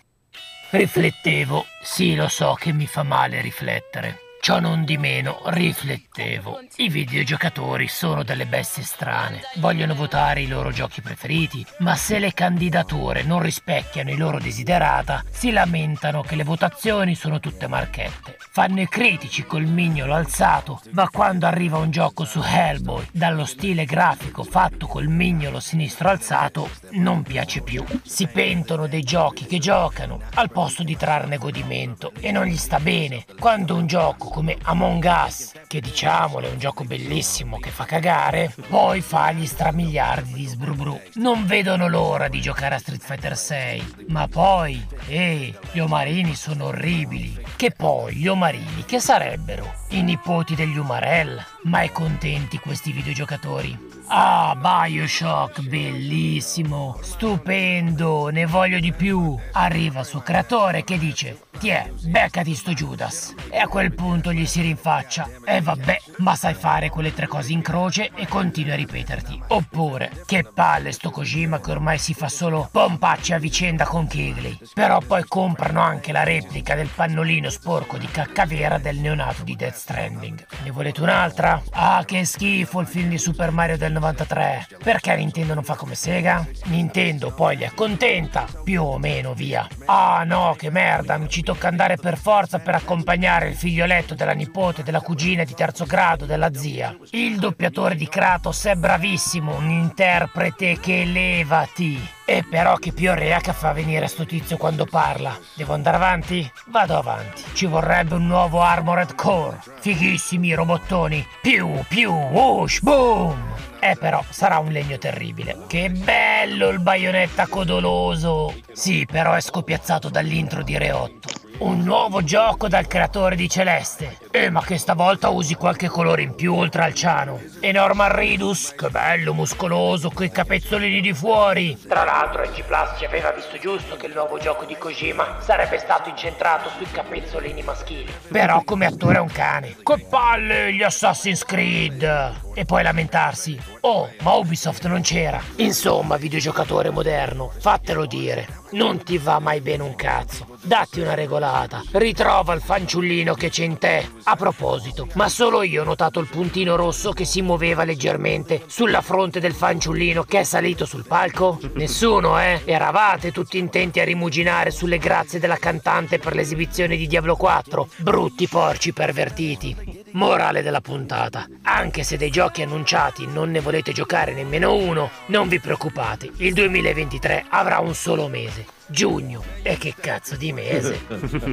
Riflettevo, 0.71 1.65
sì 1.83 2.15
lo 2.15 2.27
so 2.29 2.55
che 2.57 2.71
mi 2.71 2.87
fa 2.87 3.03
male 3.03 3.41
riflettere. 3.41 4.19
Ciò 4.45 4.59
non 4.59 4.85
di 4.85 4.95
meno, 4.99 5.41
riflettevo. 5.45 6.59
I 6.75 6.89
videogiocatori 6.89 7.87
sono 7.87 8.21
delle 8.21 8.45
bestie 8.45 8.83
strane. 8.83 9.41
Vogliono 9.55 9.95
votare 9.95 10.41
i 10.41 10.47
loro 10.47 10.69
giochi 10.69 11.01
preferiti, 11.01 11.65
ma 11.79 11.95
se 11.95 12.19
le 12.19 12.31
candidature 12.31 13.23
non 13.23 13.41
rispecchiano 13.41 14.11
i 14.11 14.17
loro 14.17 14.37
desiderata, 14.37 15.23
si 15.31 15.49
lamentano 15.49 16.21
che 16.21 16.35
le 16.35 16.43
votazioni 16.43 17.15
sono 17.15 17.39
tutte 17.39 17.65
marchette. 17.65 18.37
Fanno 18.51 18.81
i 18.81 18.87
critici 18.87 19.43
col 19.45 19.65
mignolo 19.65 20.13
alzato, 20.13 20.79
ma 20.91 21.09
quando 21.09 21.47
arriva 21.47 21.79
un 21.79 21.89
gioco 21.89 22.23
su 22.23 22.39
Hellboy 22.39 23.07
dallo 23.11 23.45
stile 23.45 23.85
grafico 23.85 24.43
fatto 24.43 24.85
col 24.85 25.07
mignolo 25.07 25.59
sinistro 25.59 26.09
alzato, 26.09 26.69
non 26.91 27.23
piace 27.23 27.61
più. 27.61 27.83
Si 28.03 28.27
pentono 28.27 28.85
dei 28.85 29.01
giochi 29.01 29.47
che 29.47 29.57
giocano, 29.57 30.21
al 30.35 30.51
posto 30.51 30.83
di 30.83 30.95
trarne 30.95 31.37
godimento, 31.37 32.11
e 32.19 32.31
non 32.31 32.45
gli 32.45 32.57
sta 32.57 32.79
bene 32.79 33.25
quando 33.39 33.73
un 33.73 33.87
gioco 33.87 34.33
come 34.35 34.57
Among 34.63 35.01
Us, 35.25 35.53
che 35.65 35.79
diciamolo 35.79 36.47
è 36.47 36.51
un 36.51 36.59
gioco 36.59 36.83
bellissimo 36.83 37.57
che 37.57 37.69
fa 37.69 37.85
cagare, 37.85 38.53
poi 38.67 38.99
fa 38.99 39.31
gli 39.31 39.45
stramiliardi 39.45 40.33
di 40.33 40.45
sbrubru. 40.45 40.99
Non 41.13 41.45
vedono 41.45 41.87
l'ora 41.87 42.27
di 42.27 42.41
giocare 42.41 42.75
a 42.75 42.79
Street 42.79 43.01
Fighter 43.01 43.37
6, 43.37 44.07
ma 44.09 44.27
poi, 44.27 44.85
ehi, 45.07 45.57
gli 45.71 45.79
omarini 45.79 46.35
sono 46.35 46.65
orribili. 46.65 47.41
Che 47.55 47.71
poi 47.71 48.15
gli 48.15 48.27
omarini 48.27 48.83
che 48.85 48.99
sarebbero? 48.99 49.73
I 49.91 50.01
nipoti 50.01 50.53
degli 50.53 50.77
Umarell? 50.77 51.41
Mai 51.63 51.89
contenti 51.93 52.57
questi 52.57 52.91
videogiocatori? 52.91 53.94
Ah, 54.07 54.55
Bioshock, 54.55 55.61
bellissimo, 55.61 56.97
stupendo, 57.01 58.29
ne 58.29 58.45
voglio 58.45 58.79
di 58.79 58.93
più. 58.93 59.37
Arriva 59.53 60.01
il 60.01 60.05
suo 60.05 60.19
creatore 60.19 60.83
che 60.83 60.99
dice, 60.99 61.39
tiè, 61.57 61.91
beccati 62.03 62.53
sto 62.53 62.71
Judas. 62.73 63.33
E 63.49 63.57
a 63.57 63.67
quel 63.67 63.93
punto 63.93 64.31
gli 64.31 64.45
si 64.45 64.61
rinfaccia, 64.61 65.27
e 65.43 65.59
vabbè, 65.59 66.01
ma 66.17 66.35
sai 66.35 66.53
fare 66.53 66.89
quelle 66.89 67.13
tre 67.13 67.27
cose 67.27 67.51
in 67.51 67.61
croce 67.61 68.11
e 68.13 68.27
continui 68.27 68.73
a 68.73 68.75
ripeterti. 68.75 69.41
Oppure, 69.47 70.11
che 70.25 70.43
palle 70.43 70.91
sto 70.91 71.09
Kojima 71.09 71.59
che 71.59 71.71
ormai 71.71 71.97
si 71.97 72.13
fa 72.13 72.29
solo 72.29 72.69
pompacci 72.71 73.33
a 73.33 73.39
vicenda 73.39 73.85
con 73.85 74.07
Kigley. 74.07 74.57
Però 74.73 74.99
poi 74.99 75.23
comprano 75.27 75.81
anche 75.81 76.11
la 76.11 76.23
replica 76.23 76.75
del 76.75 76.89
pannolino 76.93 77.49
sporco 77.49 77.97
di 77.97 78.07
caccavera 78.07 78.77
del 78.77 78.99
neonato 78.99 79.43
di 79.43 79.55
Death 79.55 79.75
Stranding. 79.75 80.45
Ne 80.63 80.71
volete 80.71 81.01
un'altra? 81.01 81.61
Ah, 81.71 82.03
che 82.05 82.23
schifo 82.23 82.81
il 82.81 82.87
film 82.87 83.09
di 83.09 83.17
Super 83.17 83.51
Mario 83.51 83.77
del 83.77 83.93
93. 83.99 84.67
Perché 84.83 85.15
Nintendo 85.15 85.53
non 85.53 85.63
fa 85.63 85.75
come 85.75 85.95
Sega? 85.95 86.45
Nintendo 86.65 87.31
poi 87.31 87.57
li 87.57 87.65
accontenta, 87.65 88.45
più 88.63 88.83
o 88.83 88.97
meno 88.97 89.33
via. 89.33 89.67
Ah 89.85 90.23
no, 90.25 90.55
che 90.57 90.69
merda, 90.69 91.17
mi 91.17 91.29
ci 91.29 91.41
tocca 91.41 91.67
andare 91.67 91.97
per 91.97 92.17
forza 92.17 92.59
per 92.59 92.75
accompagnare 92.75 93.49
il 93.49 93.55
figlioletto 93.55 94.15
della 94.15 94.33
nipote, 94.33 94.83
della 94.83 95.01
cugina 95.01 95.43
di 95.43 95.53
terzo 95.53 95.85
grado, 95.85 96.25
della 96.25 96.53
zia. 96.53 96.95
Il 97.11 97.37
doppiatore 97.39 97.95
di 97.95 98.07
Kratos 98.07 98.65
è 98.65 98.75
bravissimo, 98.75 99.55
un 99.55 99.69
interprete 99.69 100.79
che 100.79 101.03
levati. 101.05 102.14
E 102.27 102.43
però 102.43 102.75
che 102.77 102.91
piorea 102.91 103.39
che 103.39 103.53
fa 103.53 103.71
venire 103.71 104.07
sto 104.07 104.25
tizio 104.25 104.57
quando 104.57 104.85
parla. 104.85 105.37
Devo 105.53 105.73
andare 105.73 105.97
avanti? 105.97 106.51
Vado 106.65 106.97
avanti. 106.97 107.43
Ci 107.53 107.67
vorrebbe 107.67 108.15
un 108.15 108.25
nuovo 108.25 108.61
Armored 108.61 109.13
Core. 109.13 109.59
Fighissimi 109.79 110.55
robottoni. 110.55 111.23
Più, 111.39 111.83
più, 111.87 112.11
whoosh, 112.11 112.81
boom. 112.81 113.53
Eh 113.79 113.95
però 113.95 114.23
sarà 114.27 114.57
un 114.57 114.71
legno 114.71 114.97
terribile. 114.97 115.65
Che 115.67 115.91
bello 115.91 116.69
il 116.69 116.79
baionetta 116.79 117.45
codoloso. 117.45 118.55
Sì, 118.71 119.05
però 119.05 119.33
è 119.33 119.41
scopiazzato 119.41 120.09
dall'intro 120.09 120.63
di 120.63 120.75
Re 120.79 120.91
8. 120.91 121.29
Un 121.59 121.81
nuovo 121.81 122.23
gioco 122.23 122.67
dal 122.67 122.87
creatore 122.87 123.35
di 123.35 123.47
Celeste. 123.47 124.17
Eh, 124.35 124.49
ma 124.49 124.61
che 124.61 124.77
stavolta 124.77 125.29
usi 125.29 125.55
qualche 125.55 125.87
colore 125.87 126.21
in 126.21 126.35
più 126.35 126.53
oltre 126.53 126.83
al 126.83 126.93
ciano. 126.93 127.41
E 127.61 127.71
Norman 127.71 128.13
Ridus, 128.13 128.75
che 128.75 128.89
bello, 128.89 129.33
muscoloso, 129.33 130.09
coi 130.09 130.29
capezzolini 130.29 130.99
di 130.99 131.13
fuori. 131.13 131.79
Tra 131.87 132.03
l'altro, 132.03 132.43
NG 132.43 132.65
Plus 132.65 132.97
ci 132.97 133.05
aveva 133.05 133.31
visto 133.31 133.57
giusto 133.57 133.95
che 133.95 134.07
il 134.07 134.13
nuovo 134.13 134.37
gioco 134.37 134.65
di 134.65 134.75
Kojima 134.77 135.37
sarebbe 135.39 135.79
stato 135.79 136.09
incentrato 136.09 136.69
sui 136.75 136.85
capezzolini 136.91 137.63
maschili. 137.63 138.13
Però 138.27 138.61
come 138.65 138.85
attore 138.85 139.15
è 139.15 139.21
un 139.21 139.31
cane. 139.31 139.77
Che 139.81 140.05
palle 140.09 140.73
gli 140.73 140.83
Assassin's 140.83 141.45
Creed! 141.45 142.43
E 142.57 142.65
poi 142.65 142.83
lamentarsi. 142.83 143.57
Oh, 143.81 144.09
ma 144.21 144.33
Ubisoft 144.33 144.85
non 144.87 145.01
c'era. 145.01 145.41
Insomma, 145.57 146.17
videogiocatore 146.17 146.89
moderno, 146.89 147.51
fatelo 147.57 148.05
dire. 148.05 148.63
Non 148.71 149.03
ti 149.03 149.17
va 149.17 149.39
mai 149.39 149.61
bene 149.61 149.83
un 149.83 149.95
cazzo. 149.95 150.57
Datti 150.61 150.99
una 150.99 151.13
regolata. 151.13 151.83
Ritrova 151.91 152.53
il 152.53 152.61
fanciullino 152.61 153.33
che 153.33 153.49
c'è 153.49 153.63
in 153.63 153.77
te. 153.77 154.09
A 154.27 154.35
proposito, 154.35 155.07
ma 155.13 155.29
solo 155.29 155.61
io 155.61 155.83
ho 155.83 155.85
notato 155.85 156.19
il 156.19 156.27
puntino 156.27 156.75
rosso 156.75 157.11
che 157.11 157.25
si 157.25 157.43
muoveva 157.43 157.83
leggermente 157.83 158.63
sulla 158.65 159.01
fronte 159.01 159.39
del 159.39 159.53
fanciullino 159.53 160.23
che 160.23 160.39
è 160.39 160.43
salito 160.43 160.85
sul 160.85 161.05
palco? 161.05 161.59
Nessuno, 161.73 162.39
eh? 162.41 162.59
Eravate 162.65 163.31
tutti 163.31 163.59
intenti 163.59 163.99
a 163.99 164.03
rimuginare 164.03 164.71
sulle 164.71 164.97
grazie 164.97 165.39
della 165.39 165.57
cantante 165.57 166.17
per 166.17 166.33
l'esibizione 166.33 166.97
di 166.97 167.05
Diablo 167.05 167.35
4? 167.35 167.89
Brutti 167.97 168.47
porci 168.47 168.93
pervertiti. 168.93 170.03
Morale 170.13 170.63
della 170.63 170.81
puntata. 170.81 171.45
Anche 171.61 172.01
se 172.01 172.17
dei 172.17 172.31
giochi 172.31 172.63
annunciati 172.63 173.27
non 173.27 173.51
ne 173.51 173.59
volete 173.59 173.91
giocare 173.91 174.33
nemmeno 174.33 174.73
uno, 174.73 175.11
non 175.27 175.47
vi 175.47 175.59
preoccupate. 175.59 176.31
Il 176.37 176.55
2023 176.55 177.45
avrà 177.49 177.77
un 177.77 177.93
solo 177.93 178.27
mese. 178.27 178.74
Giugno. 178.87 179.43
E 179.63 179.77
che 179.77 179.95
cazzo 179.99 180.35
di 180.35 180.51
mese. 180.53 181.05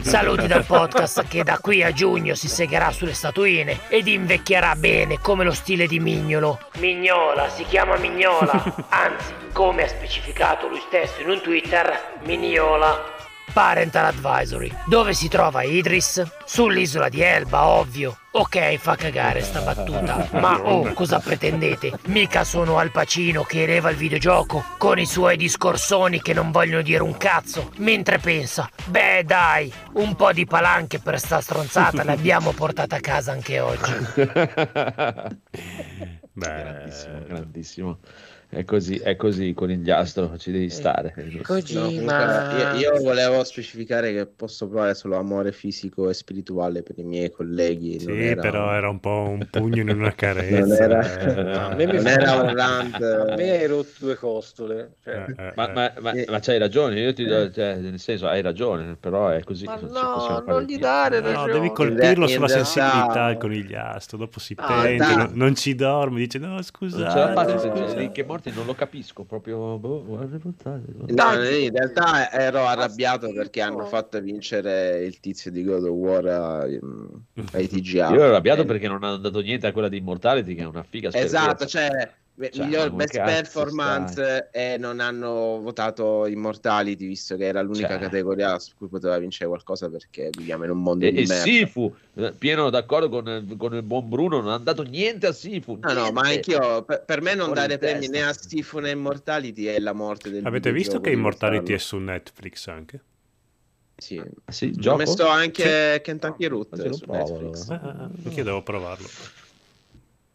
Saluti 0.02 0.46
dal 0.46 0.64
podcast 0.64 1.26
che 1.26 1.42
da 1.42 1.58
qui 1.58 1.82
a 1.82 1.92
giugno 1.92 2.34
si 2.34 2.48
segherà 2.48 2.90
sulle 2.90 3.14
statuine 3.14 3.80
ed 3.88 4.06
invecchierà 4.06 4.74
bene 4.76 5.18
come 5.18 5.44
lo 5.44 5.52
stile 5.52 5.86
di 5.86 5.98
Mignolo. 5.98 6.58
Mignola, 6.78 7.48
si 7.48 7.64
chiama 7.64 7.96
Mignola. 7.96 8.86
Anzi, 8.90 9.32
come 9.52 9.84
ha 9.84 9.88
specificato 9.88 10.68
lui 10.68 10.80
stesso 10.86 11.22
in 11.22 11.30
un 11.30 11.40
Twitter, 11.40 12.18
Mignola. 12.24 13.21
Parental 13.52 14.06
Advisory. 14.06 14.74
Dove 14.86 15.12
si 15.12 15.28
trova 15.28 15.62
Idris? 15.62 16.22
Sull'isola 16.44 17.08
di 17.08 17.20
Elba, 17.20 17.66
ovvio. 17.66 18.16
Ok, 18.32 18.76
fa 18.76 18.96
cagare 18.96 19.42
sta 19.42 19.60
battuta. 19.60 20.26
Ma 20.32 20.58
oh, 20.58 20.90
cosa 20.94 21.18
pretendete? 21.18 21.98
Mica 22.06 22.44
sono 22.44 22.78
Al 22.78 22.90
Pacino 22.90 23.42
che 23.42 23.64
eleva 23.64 23.90
il 23.90 23.96
videogioco 23.96 24.64
con 24.78 24.98
i 24.98 25.04
suoi 25.04 25.36
discorsoni 25.36 26.22
che 26.22 26.32
non 26.32 26.50
vogliono 26.50 26.80
dire 26.80 27.02
un 27.02 27.16
cazzo. 27.18 27.70
Mentre 27.76 28.18
pensa, 28.18 28.70
beh 28.86 29.24
dai, 29.24 29.70
un 29.94 30.14
po' 30.14 30.32
di 30.32 30.46
palanche 30.46 30.98
per 30.98 31.20
sta 31.20 31.42
stronzata 31.42 32.04
l'abbiamo 32.04 32.52
portata 32.52 32.96
a 32.96 33.00
casa 33.00 33.32
anche 33.32 33.60
oggi. 33.60 33.92
Beh, 36.34 36.46
grandissimo, 36.46 37.18
grandissimo. 37.26 37.98
È 38.54 38.66
così, 38.66 38.98
è 38.98 39.16
così 39.16 39.54
con 39.54 39.70
il 39.70 39.78
diastro, 39.80 40.36
ci 40.36 40.52
devi 40.52 40.68
stare. 40.68 41.14
No, 41.16 41.40
Kojima. 41.42 41.80
comunque, 41.86 42.76
io, 42.78 42.92
io 42.92 43.00
volevo 43.02 43.42
specificare 43.44 44.12
che 44.12 44.26
posso 44.26 44.68
provare 44.68 44.92
solo 44.94 45.16
amore 45.16 45.52
fisico 45.52 46.10
e 46.10 46.12
spirituale 46.12 46.82
per 46.82 46.98
i 46.98 47.02
miei 47.02 47.30
colleghi. 47.30 47.92
non 48.04 48.14
Sì, 48.18 48.22
era- 48.26 48.42
però 48.42 48.74
era 48.74 48.90
un 48.90 49.00
po' 49.00 49.26
un 49.26 49.46
pugno 49.50 49.80
in 49.80 49.88
una 49.88 49.96
non 50.04 50.14
carezza. 50.14 50.84
era, 50.84 51.18
eh. 51.18 51.50
A 51.72 51.74
me 51.74 51.86
mi 51.86 51.94
non 51.96 52.06
era 52.08 52.34
un 52.34 52.54
rant. 52.54 53.00
A 53.00 53.34
me 53.36 53.50
hai 53.52 53.66
rotto 53.66 53.90
due 54.00 54.16
costole. 54.16 54.96
Cioè, 55.02 55.14
Eh, 55.14 55.42
eh, 55.46 55.52
Ma, 55.56 55.70
eh. 55.70 55.72
ma, 55.72 55.92
ma, 56.00 56.12
ma 56.28 56.38
c'hai 56.40 56.58
ragione, 56.58 57.00
io 57.00 57.14
ti 57.14 57.24
do, 57.24 57.50
cioè, 57.50 57.76
nel 57.76 57.98
senso 57.98 58.28
hai 58.28 58.42
ragione, 58.42 58.96
però 59.00 59.28
è 59.28 59.42
così. 59.44 59.64
Ma 59.64 59.76
non 59.80 59.90
no, 59.92 60.42
non 60.46 60.62
gli 60.64 60.78
dare 60.78 61.20
No, 61.20 61.28
ragione. 61.28 61.52
devi 61.54 61.72
colpirlo 61.72 62.26
sulla 62.26 62.48
realtà- 62.48 62.64
sensibilità 62.64 63.30
il 63.30 63.38
conigliastro, 63.38 64.18
dopo 64.18 64.38
si 64.40 64.54
Ah, 64.58 64.82
pente, 64.82 64.96
dai. 65.04 65.16
non, 65.16 65.30
non 65.32 65.54
ci 65.54 65.74
dorme, 65.74 66.18
dice 66.18 66.38
no 66.38 66.48
Non 66.48 66.62
ce 66.62 66.62
la 66.62 66.62
scusate, 66.62 67.32
fate, 67.32 67.58
se- 67.58 68.10
morti 68.42 68.52
non 68.52 68.66
lo 68.66 68.74
capisco 68.74 69.22
proprio. 69.24 69.78
Boh. 69.78 70.02
No, 70.02 71.32
in 71.44 71.70
realtà 71.72 72.30
ero 72.32 72.66
arrabbiato 72.66 73.32
perché 73.32 73.60
hanno 73.60 73.84
fatto 73.84 74.20
vincere 74.20 75.04
il 75.04 75.20
tizio 75.20 75.50
di 75.50 75.62
God 75.62 75.84
of 75.84 75.90
War 75.90 76.26
ai, 76.26 76.80
ai 77.52 77.68
TGA. 77.68 78.08
Io 78.08 78.14
ero 78.14 78.24
arrabbiato 78.24 78.64
perché 78.64 78.88
non 78.88 79.04
hanno 79.04 79.18
dato 79.18 79.40
niente 79.40 79.68
a 79.68 79.72
quella 79.72 79.88
di 79.88 79.98
Immortality, 79.98 80.54
che 80.54 80.62
è 80.62 80.66
una 80.66 80.82
figa 80.82 81.10
Esatto, 81.12 81.66
cioè 81.66 82.10
Beh, 82.34 82.50
Cioè, 82.50 82.64
miglior 82.64 82.92
best 82.92 83.12
cazzo 83.12 83.30
performance 83.30 84.48
e 84.52 84.78
non 84.78 85.00
hanno 85.00 85.60
votato 85.60 86.26
Immortality 86.26 87.06
visto 87.06 87.36
che 87.36 87.44
era 87.44 87.60
l'unica 87.60 87.88
Cioè. 87.88 87.98
categoria 87.98 88.58
su 88.58 88.72
cui 88.76 88.88
poteva 88.88 89.18
vincere 89.18 89.48
qualcosa 89.48 89.90
perché 89.90 90.30
viviamo 90.36 90.64
in 90.64 90.70
un 90.70 90.82
mondo 90.82 91.04
E, 91.04 91.12
di 91.12 91.18
e 91.22 91.26
merda. 91.26 91.42
Sifu, 91.42 91.94
eh, 92.14 92.32
pieno 92.32 92.70
d'accordo 92.70 93.10
con, 93.10 93.54
con 93.58 93.74
il 93.74 93.82
buon 93.82 94.08
Bruno, 94.08 94.40
non 94.40 94.50
ha 94.52 94.58
dato 94.58 94.82
niente 94.82 95.26
a 95.26 95.32
Sifu. 95.32 95.78
No, 95.82 95.92
no, 95.92 96.10
ma 96.10 96.22
niente. 96.22 96.54
anch'io, 96.54 96.82
per, 96.84 97.04
per 97.04 97.20
me 97.20 97.34
non 97.34 97.46
Fuori 97.46 97.60
dare 97.60 97.76
premi 97.78 98.08
né 98.08 98.22
a 98.22 98.32
Sifu 98.32 98.78
né 98.78 98.88
a 98.88 98.92
Immortality 98.92 99.64
è 99.64 99.78
la 99.78 99.92
morte 99.92 100.30
del 100.30 100.46
Avete 100.46 100.72
visto 100.72 101.00
che 101.00 101.10
Immortality 101.10 101.74
è 101.74 101.78
su 101.78 101.98
Netflix 101.98 102.66
anche? 102.68 103.00
Sì. 103.94 104.16
Ah, 104.16 104.50
sì, 104.50 104.74
Ho 104.86 104.96
messo 104.96 105.28
anche 105.28 106.00
Kentucky 106.02 106.46
Root 106.46 106.76
lo 106.78 106.92
su 106.94 107.04
provo, 107.04 107.40
Netflix. 107.40 107.68
Ah, 107.68 107.80
ah, 107.82 107.88
ah, 107.88 108.10
anch'io 108.24 108.42
devo 108.42 108.62
provarlo. 108.62 109.06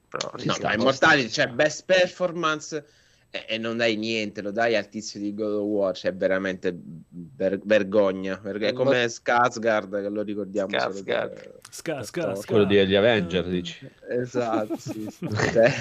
Però, 0.09 0.31
No, 0.45 0.55
ma 0.61 0.73
Immortality, 0.73 1.29
cioè 1.29 1.47
best 1.47 1.83
performance 1.85 2.85
e, 3.29 3.45
e 3.47 3.57
non 3.57 3.75
dai 3.75 3.97
niente, 3.97 4.41
lo 4.41 4.51
dai 4.51 4.75
al 4.75 4.87
tizio 4.87 5.19
di 5.19 5.33
God 5.33 5.53
of 5.53 5.63
War, 5.63 5.95
cioè 5.95 6.13
veramente 6.13 6.75
ver- 7.09 7.61
vergogna. 7.65 8.37
Perché 8.37 8.69
è 8.69 8.73
come 8.73 9.05
Skarsgård 9.05 10.01
che 10.01 10.09
lo 10.09 10.21
ricordiamo 10.21 10.69
Skarsgård. 10.69 11.59
sca. 11.69 12.33
Quello 12.45 12.65
degli 12.65 12.95
Avenger, 12.95 13.45
dici. 13.47 13.87
Esatto, 14.09 14.77
sì, 14.77 15.09
sì. 15.09 15.27
Cioè, 15.51 15.71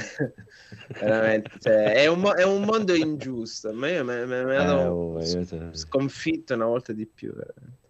veramente, 1.00 1.50
cioè, 1.60 1.94
è, 1.94 2.06
un 2.06 2.20
mo- 2.20 2.34
è 2.34 2.44
un 2.44 2.62
mondo 2.62 2.94
ingiusto. 2.94 3.72
Ma 3.72 3.88
io 3.88 4.04
me, 4.04 4.24
me, 4.26 4.44
me 4.44 4.56
Eh, 4.56 4.68
oh, 4.68 5.22
cioè, 5.44 5.68
sconfitto 5.72 6.54
una 6.54 6.66
volta 6.66 6.92
di 6.92 7.06
più. 7.06 7.32
veramente. 7.32 7.84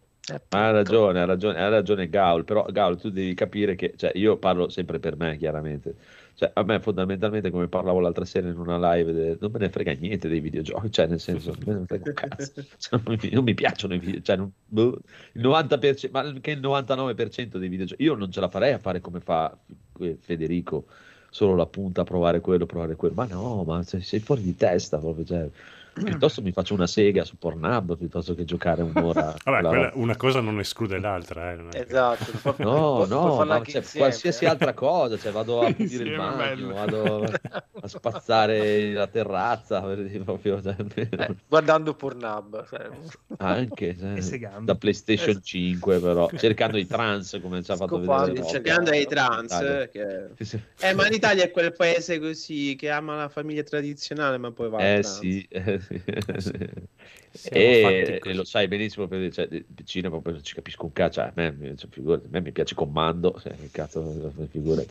Ha 0.48 0.70
ragione, 0.72 1.20
ha 1.20 1.24
ragione, 1.24 1.60
ha 1.60 1.68
ragione 1.68 2.08
Gaul, 2.08 2.44
però 2.44 2.64
Gaul 2.64 2.98
tu 2.98 3.10
devi 3.10 3.32
capire 3.34 3.76
che, 3.76 3.94
cioè, 3.96 4.10
io 4.14 4.38
parlo 4.38 4.68
sempre 4.68 4.98
per 4.98 5.16
me 5.16 5.36
chiaramente, 5.36 5.94
cioè, 6.36 6.50
a 6.52 6.62
me 6.64 6.80
fondamentalmente 6.80 7.50
come 7.50 7.66
parlavo 7.66 7.98
l'altra 7.98 8.26
sera 8.26 8.48
in 8.48 8.58
una 8.58 8.76
live, 8.92 9.38
non 9.40 9.50
me 9.50 9.58
ne 9.58 9.70
frega 9.70 9.92
niente 9.92 10.28
dei 10.28 10.40
videogiochi, 10.40 10.90
cioè 10.90 11.06
nel 11.06 11.18
senso, 11.18 11.54
non 11.64 11.74
me 11.74 11.80
ne 11.80 11.86
frega 11.86 12.12
cazzo, 12.12 12.52
Cioè, 12.76 13.00
non, 13.02 13.16
mi, 13.22 13.30
non 13.30 13.42
mi 13.44 13.54
piacciono 13.54 13.94
i 13.94 13.98
videogiochi, 13.98 14.24
cioè, 14.26 14.36
non- 14.36 14.52
boh, 14.66 14.98
il 15.32 15.40
90%, 15.40 16.10
ma 16.10 16.30
che 16.40 16.50
il 16.50 16.60
99% 16.60 17.56
dei 17.56 17.68
videogiochi, 17.70 18.02
io 18.02 18.14
non 18.14 18.30
ce 18.30 18.40
la 18.40 18.50
farei 18.50 18.74
a 18.74 18.78
fare 18.78 19.00
come 19.00 19.20
fa 19.20 19.58
Federico, 20.20 20.88
solo 21.30 21.54
la 21.54 21.66
punta 21.66 22.02
a 22.02 22.04
provare 22.04 22.40
quello, 22.40 22.66
provare 22.66 22.96
quello, 22.96 23.14
ma 23.14 23.24
no, 23.26 23.64
ma 23.64 23.82
sei, 23.82 24.02
sei 24.02 24.20
fuori 24.20 24.42
di 24.42 24.54
testa 24.56 24.98
proprio, 24.98 25.24
cioè, 25.24 25.50
piuttosto 26.04 26.42
mi 26.42 26.52
faccio 26.52 26.74
una 26.74 26.86
sega 26.86 27.24
su 27.24 27.36
Pornhub 27.38 27.96
piuttosto 27.96 28.34
che 28.34 28.44
giocare 28.44 28.82
un'ora. 28.82 29.34
Vabbè, 29.44 29.66
quella- 29.68 29.90
una 29.94 30.16
cosa 30.16 30.40
non 30.40 30.58
esclude 30.58 30.98
l'altra. 30.98 31.52
Eh, 31.52 31.56
non 31.56 31.68
è 31.72 31.80
Esatto. 31.80 32.54
No, 32.58 33.04
no, 33.06 33.38
anche 33.40 33.82
cioè, 33.82 33.84
qualsiasi 33.96 34.44
eh. 34.44 34.48
altra 34.48 34.72
cosa, 34.74 35.16
cioè 35.18 35.32
vado 35.32 35.60
a 35.62 35.72
pulire 35.74 36.04
il 36.04 36.16
bagno, 36.16 36.72
vado 36.74 37.24
a 37.24 37.88
spazzare 37.88 38.92
la 38.92 39.06
terrazza, 39.06 39.80
per 39.82 40.04
dire 40.06 40.24
proprio, 40.24 40.60
cioè, 40.62 40.76
Eh, 40.94 41.08
guardando 41.48 41.94
Pornhub. 41.94 42.66
cioè. 42.68 42.88
anche 43.38 43.96
cioè, 43.98 44.48
da 44.60 44.74
PlayStation 44.74 45.30
Esatto. 45.30 45.44
5 45.44 45.98
però, 46.00 46.28
cercando 46.36 46.78
i 46.78 46.86
trans 46.86 47.38
come 47.40 47.62
ci 47.62 47.70
ha 47.70 47.76
fatto 47.76 47.98
Scopando. 47.98 48.32
vedere. 48.32 48.46
Cercando 48.48 48.90
dei 48.90 49.06
trans. 49.06 49.52
Italia. 49.52 49.88
che-. 49.88 50.28
Eh, 50.80 50.94
ma 50.94 51.06
l'Italia 51.08 51.44
è 51.44 51.50
quel 51.50 51.72
paese 51.72 52.18
così 52.18 52.76
che 52.78 52.90
ama 52.90 53.16
la 53.16 53.28
famiglia 53.28 53.62
tradizionale, 53.62 54.38
ma 54.38 54.50
poi 54.52 54.68
va 54.68 54.78
Eh 54.96 55.02
sì, 55.02 55.46
eh, 55.50 55.80
E, 57.50 58.18
e 58.24 58.34
lo 58.34 58.44
sai 58.44 58.66
benissimo, 58.66 59.06
perché 59.06 59.30
cioè, 59.30 59.64
cinema 59.84 60.14
proprio 60.14 60.34
non 60.34 60.42
ci 60.42 60.54
capisco 60.54 60.86
un 60.86 60.92
cazzo, 60.92 61.20
cioè, 61.20 61.28
a, 61.28 61.32
me, 61.34 61.52
mi- 61.52 61.76
cioè, 61.76 61.90
figurati, 61.90 62.24
a 62.26 62.28
me 62.30 62.40
mi 62.40 62.50
piace 62.52 62.74
Commando, 62.74 63.38
cioè, 63.38 63.54
che 63.54 63.68
cazzo, 63.70 64.32
figurati, 64.50 64.88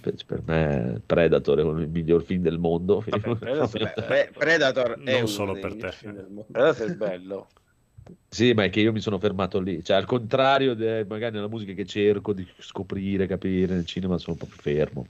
per, 0.00 0.14
per 0.24 0.42
me 0.46 1.00
Predator 1.04 1.58
è 1.58 1.62
il 1.62 1.88
miglior 1.88 2.22
film 2.22 2.42
del 2.42 2.58
mondo. 2.58 3.04
Vabbè, 3.04 3.34
Predator 3.36 3.80
è 3.80 3.92
Beh, 3.98 4.02
Pre- 4.06 4.30
Predator 4.32 5.02
è 5.02 5.18
Non 5.18 5.28
solo 5.28 5.54
per 5.54 5.74
te. 5.74 5.90
film 5.92 6.12
del 6.14 6.26
mondo. 6.28 6.46
Guardate 6.48 6.84
il 6.84 6.96
bello. 6.96 7.48
Sì, 8.28 8.52
ma 8.54 8.64
è 8.64 8.70
che 8.70 8.80
io 8.80 8.92
mi 8.92 9.00
sono 9.00 9.18
fermato 9.18 9.60
lì, 9.60 9.82
cioè 9.84 9.96
al 9.96 10.06
contrario, 10.06 10.74
de- 10.74 11.04
magari 11.08 11.34
nella 11.34 11.48
musica 11.48 11.72
che 11.72 11.84
cerco 11.84 12.32
di 12.32 12.46
scoprire, 12.58 13.26
capire, 13.26 13.74
nel 13.74 13.86
cinema 13.86 14.18
sono 14.18 14.36
proprio 14.36 14.58
fermo, 14.60 15.06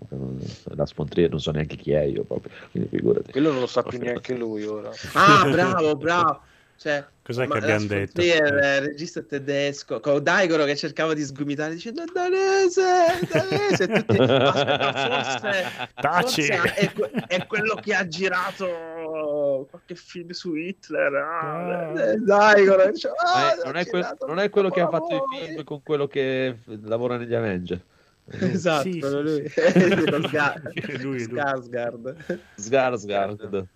la 0.74 0.86
spontriera 0.86 1.30
non 1.30 1.40
so 1.40 1.50
neanche 1.50 1.76
chi 1.76 1.92
è 1.92 2.02
io, 2.02 2.24
proprio, 2.24 2.52
quindi 2.70 2.88
figurati. 2.88 3.30
Quello 3.32 3.50
non 3.50 3.60
lo 3.60 3.66
sa 3.66 3.82
più 3.82 3.98
neanche 3.98 4.36
lui 4.36 4.64
ora. 4.64 4.90
Ah, 5.14 5.44
bravo, 5.50 5.96
bravo. 5.96 6.40
Cioè, 6.82 7.04
Cos'è 7.22 7.46
ma 7.46 7.54
che 7.54 7.60
abbiamo 7.60 7.86
detto? 7.86 8.20
sfotria, 8.20 8.46
Il 8.48 8.80
regista 8.80 9.22
tedesco 9.22 10.00
con 10.00 10.20
Daigoro 10.20 10.64
che 10.64 10.74
cercava 10.74 11.14
di 11.14 11.22
sgomitare 11.22 11.74
dicendo 11.74 12.02
danese, 12.12 12.82
danese. 13.30 13.86
tutti, 13.86 14.16
forse, 14.16 15.88
Taci! 15.94 16.42
forse 16.46 16.74
è, 16.74 16.92
que- 16.92 17.10
è 17.28 17.46
quello 17.46 17.76
che 17.76 17.94
ha 17.94 18.08
girato 18.08 19.68
qualche 19.70 19.94
film 19.94 20.30
su 20.30 20.56
Hitler. 20.56 21.14
Ah, 21.14 21.90
Ah. 21.92 22.00
eh, 22.02 22.16
Daigoro. 22.16 22.90
dice, 22.90 23.10
Ma 23.10 23.32
ah, 23.32 23.52
è- 23.54 23.64
non, 23.64 23.76
è 23.76 23.86
quel- 23.86 24.16
non 24.26 24.38
è 24.40 24.50
quello 24.50 24.70
che 24.70 24.80
ha 24.80 24.88
fatto 24.88 25.14
i 25.14 25.46
film 25.46 25.62
con 25.62 25.82
quello 25.84 26.08
che 26.08 26.58
lavora 26.82 27.16
negli 27.16 27.34
Avenger. 27.34 27.80
Esatto, 28.40 28.82
Sì, 28.90 28.98
lui. 29.00 29.48
sì. 29.48 29.60
Lo 30.10 30.26
Sga- 30.26 30.60
Lui, 30.74 30.98
lui. 30.98 31.20
Skarsgård. 31.20 32.16
Skarsgård. 32.56 33.66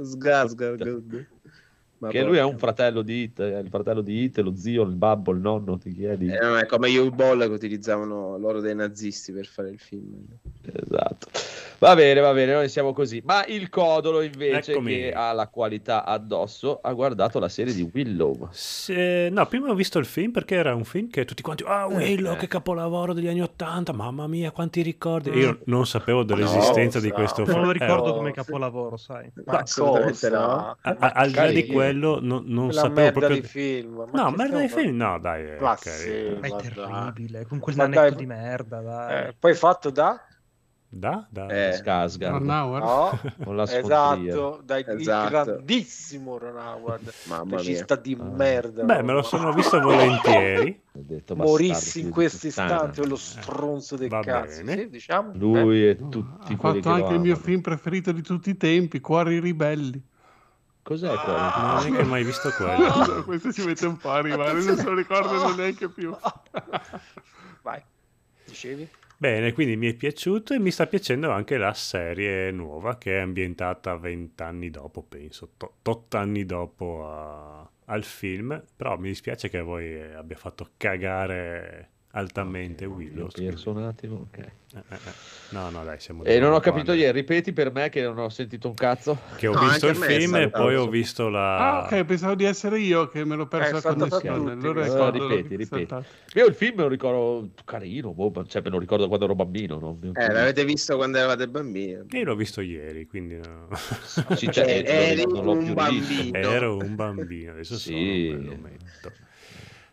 Skarsgård. 0.00 1.26
Ma 2.02 2.08
Che 2.08 2.24
lui 2.24 2.36
è 2.36 2.42
un 2.42 2.56
porca- 2.56 2.66
fratello 2.66 3.02
di 3.02 3.22
Hit, 3.22 3.40
è 3.40 3.58
il 3.58 3.68
fratello 3.68 4.00
di 4.00 4.24
Hit, 4.24 4.38
lo 4.38 4.56
zio, 4.56 4.82
il 4.82 4.96
babbo, 4.96 5.30
il 5.30 5.38
nonno, 5.38 5.78
ti 5.78 5.92
chiedi? 5.92 6.26
Eh, 6.26 6.38
no, 6.40 6.56
è 6.56 6.66
come 6.66 6.90
gli 6.90 6.96
U-Ball 6.96 7.38
che 7.38 7.52
utilizzavano 7.52 8.36
loro 8.38 8.60
dei 8.60 8.74
nazisti 8.74 9.30
per 9.30 9.46
fare 9.46 9.70
il 9.70 9.78
film. 9.78 10.26
Esatto. 10.62 11.28
Va 11.82 11.96
bene, 11.96 12.20
va 12.20 12.32
bene, 12.32 12.52
noi 12.52 12.68
siamo 12.68 12.92
così. 12.92 13.20
Ma 13.24 13.44
il 13.46 13.68
Codolo 13.68 14.20
invece, 14.22 14.70
Eccomi. 14.70 14.94
che 14.94 15.12
ha 15.12 15.32
la 15.32 15.48
qualità 15.48 16.04
addosso, 16.04 16.78
ha 16.80 16.92
guardato 16.92 17.40
la 17.40 17.48
serie 17.48 17.74
di 17.74 17.90
Willow. 17.92 18.46
Se- 18.52 19.28
no, 19.32 19.44
prima 19.46 19.68
ho 19.68 19.74
visto 19.74 19.98
il 19.98 20.04
film 20.04 20.30
perché 20.30 20.54
era 20.54 20.76
un 20.76 20.84
film 20.84 21.10
che 21.10 21.24
tutti 21.24 21.42
quanti, 21.42 21.64
ah, 21.66 21.86
Willow, 21.88 22.34
eh. 22.34 22.36
che 22.36 22.46
capolavoro 22.46 23.12
degli 23.12 23.26
anni 23.26 23.40
Ottanta, 23.42 23.92
mamma 23.92 24.28
mia, 24.28 24.52
quanti 24.52 24.80
ricordi. 24.80 25.30
Mm. 25.30 25.38
Io 25.40 25.58
non 25.64 25.84
sapevo 25.84 26.22
dell'esistenza 26.22 26.98
No, 26.98 27.02
di 27.04 27.08
sa. 27.10 27.14
questo 27.16 27.40
Non 27.42 27.50
film. 27.50 27.64
lo 27.64 27.70
Eh, 27.70 27.72
ricordo 27.72 28.10
oh, 28.10 28.14
come 28.14 28.28
sì. 28.28 28.34
capolavoro, 28.36 28.96
sai. 28.96 29.32
Ma 29.44 29.58
assolutamente 29.58 30.30
no. 30.30 30.38
a- 30.38 30.76
a- 30.80 31.12
al 31.16 31.30
di 31.30 31.34
là 31.34 31.46
di 31.50 31.66
quello, 31.66 32.20
no- 32.22 32.42
non 32.46 32.66
Quella 32.66 32.80
sapevo 32.80 33.00
merda 33.00 33.18
proprio. 33.18 33.40
di 33.40 33.46
film. 33.48 34.08
Ma 34.12 34.22
no, 34.22 34.30
merda 34.30 34.60
di 34.60 34.68
film, 34.68 34.94
no, 34.94 35.18
dai. 35.18 35.42
eh, 35.50 35.56
Ma 35.58 35.72
ok. 35.72 35.88
sì. 35.88 36.36
Ma 36.40 36.46
è 36.46 36.56
terribile, 36.62 37.44
con 37.44 37.58
quel 37.58 37.74
Ma 37.74 37.88
dai, 37.88 38.14
di 38.14 38.24
merda, 38.26 38.78
Eh, 38.78 39.22
dai. 39.24 39.34
poi 39.36 39.54
fatto 39.54 39.90
da? 39.90 40.24
Da? 40.94 41.26
da. 41.30 41.46
Eh, 41.46 41.72
Skarsgård. 41.82 42.46
Howard. 42.46 42.84
No, 42.84 43.18
Con 43.44 43.56
la 43.56 43.64
sfontria. 43.64 44.28
esatto, 44.30 44.60
dai, 44.62 44.84
Esatto. 44.86 45.24
il 45.24 45.30
grandissimo 45.30 46.36
Ron 46.36 46.56
Howard, 46.58 47.12
Mamma 47.28 47.44
mia. 47.44 47.56
regista 47.56 47.96
di 47.96 48.14
Ah. 48.20 48.24
merda. 48.24 48.82
Beh, 48.84 49.02
me 49.02 49.12
lo 49.14 49.22
sono 49.22 49.52
visto 49.54 49.80
volentieri. 49.80 50.78
Detto, 50.92 51.34
Morissi 51.34 52.00
in 52.00 52.10
questo 52.10 52.46
istante, 52.46 53.00
quello 53.00 53.16
stronzo 53.16 53.96
del 53.96 54.10
Va 54.10 54.20
cazzo. 54.20 54.66
Sì, 54.66 54.90
diciamo. 54.90 55.32
Eh, 55.32 55.38
Lui 55.38 55.88
e 55.88 55.96
No, 55.98 56.08
tutti 56.10 56.52
ha 56.52 56.56
quelli 56.58 56.80
che 56.80 56.82
fatto 56.82 56.94
anche 56.94 57.08
lo 57.08 57.14
il 57.14 57.20
mio 57.20 57.36
film 57.36 57.60
preferito 57.62 58.12
di 58.12 58.20
tutti 58.22 58.50
i 58.50 58.56
tempi, 58.58 59.00
Cuori 59.00 59.40
ribelli. 59.40 59.98
Cos'è 60.82 61.08
quello? 61.08 61.38
Non 61.38 61.76
ho 61.76 61.80
neanche 61.80 62.02
mai 62.04 62.22
visto 62.22 62.50
quello. 62.58 63.22
Questo 63.24 63.50
ci 63.50 63.64
mette 63.64 63.86
un 63.86 63.96
po' 63.96 64.10
a 64.10 64.16
arrivare, 64.16 64.60
non 64.62 64.76
se 64.76 64.82
lo 64.84 64.94
ricordano 64.94 65.54
neanche 65.54 65.88
più. 65.88 66.14
Vai, 67.62 67.82
dicevi? 68.44 68.86
Bene, 69.22 69.52
quindi 69.52 69.76
mi 69.76 69.86
è 69.86 69.94
piaciuto 69.94 70.52
e 70.52 70.58
mi 70.58 70.72
sta 70.72 70.88
piacendo 70.88 71.30
anche 71.30 71.56
la 71.56 71.72
serie 71.74 72.50
nuova 72.50 72.98
che 72.98 73.18
è 73.18 73.20
ambientata 73.20 73.96
vent'anni 73.96 74.68
dopo, 74.68 75.04
penso, 75.04 75.52
to- 75.56 75.76
tot 75.80 76.12
anni 76.16 76.44
dopo 76.44 77.06
a- 77.08 77.70
al 77.84 78.02
film, 78.02 78.60
però 78.74 78.98
mi 78.98 79.08
dispiace 79.10 79.48
che 79.48 79.60
voi 79.60 80.02
abbia 80.12 80.36
fatto 80.36 80.70
cagare 80.76 81.91
altamente 82.14 82.84
Ho 82.84 82.90
Willow. 82.90 83.28
perso 83.32 83.70
un 83.70 83.82
attimo, 83.82 84.26
ok. 84.30 84.38
Eh, 84.38 84.48
eh, 84.74 84.94
eh. 84.94 84.98
No, 85.50 85.68
no, 85.70 85.84
dai, 85.84 86.00
siamo 86.00 86.24
E 86.24 86.38
non 86.38 86.52
ho 86.52 86.60
capito 86.60 86.92
ieri, 86.92 87.18
ripeti 87.20 87.52
per 87.52 87.72
me 87.72 87.88
che 87.90 88.00
non 88.02 88.16
ho 88.18 88.28
sentito 88.30 88.68
un 88.68 88.74
cazzo. 88.74 89.18
Che 89.36 89.46
ho 89.46 89.52
No, 89.52 89.60
visto 89.60 89.88
il 89.88 89.96
film 89.96 90.34
e 90.36 90.48
poi 90.50 90.74
ho 90.76 90.88
visto 90.88 91.28
la... 91.28 91.58
Ah, 91.58 91.84
ok, 91.84 92.04
pensavo 92.04 92.34
di 92.34 92.44
essere 92.44 92.78
io 92.78 93.06
che 93.08 93.24
me 93.24 93.36
l'ho 93.36 93.46
perso 93.46 93.76
Eh, 93.76 93.80
la 93.82 93.94
connessione. 93.94 94.52
Allora 94.52 94.82
ricordo 94.84 95.28
ripeti, 95.28 95.56
ripeti. 95.56 95.86
saltato. 95.86 96.04
Io 96.34 96.46
il 96.46 96.54
film 96.54 96.80
lo 96.80 96.88
ricordo 96.88 97.50
carino, 97.64 98.12
boh, 98.14 98.44
cioè 98.46 98.62
me 98.62 98.70
lo 98.70 98.78
ricordo 98.78 99.06
quando 99.08 99.24
ero 99.26 99.34
bambino. 99.34 99.78
no? 99.78 99.98
Eh, 100.14 100.32
l'avete 100.32 100.64
visto 100.64 100.96
quando 100.96 101.18
eravate 101.18 101.48
bambini? 101.48 102.06
Che 102.08 102.18
io 102.18 102.24
l'ho 102.24 102.36
visto 102.36 102.60
ieri, 102.62 103.06
quindi 103.06 103.36
no. 103.36 103.68
Sì, 104.36 104.50
cioè, 104.50 104.64
Eh, 104.86 105.10
eri 105.10 105.26
non 105.26 105.44
l'ho 105.44 105.52
un 105.52 105.64
più 105.64 105.74
bambino. 105.74 106.38
Ero 106.38 106.76
un 106.78 106.94
bambino, 106.94 107.52
adesso 107.52 107.76
Sì. 107.76 108.28
sono 108.32 108.52
un. 108.52 108.70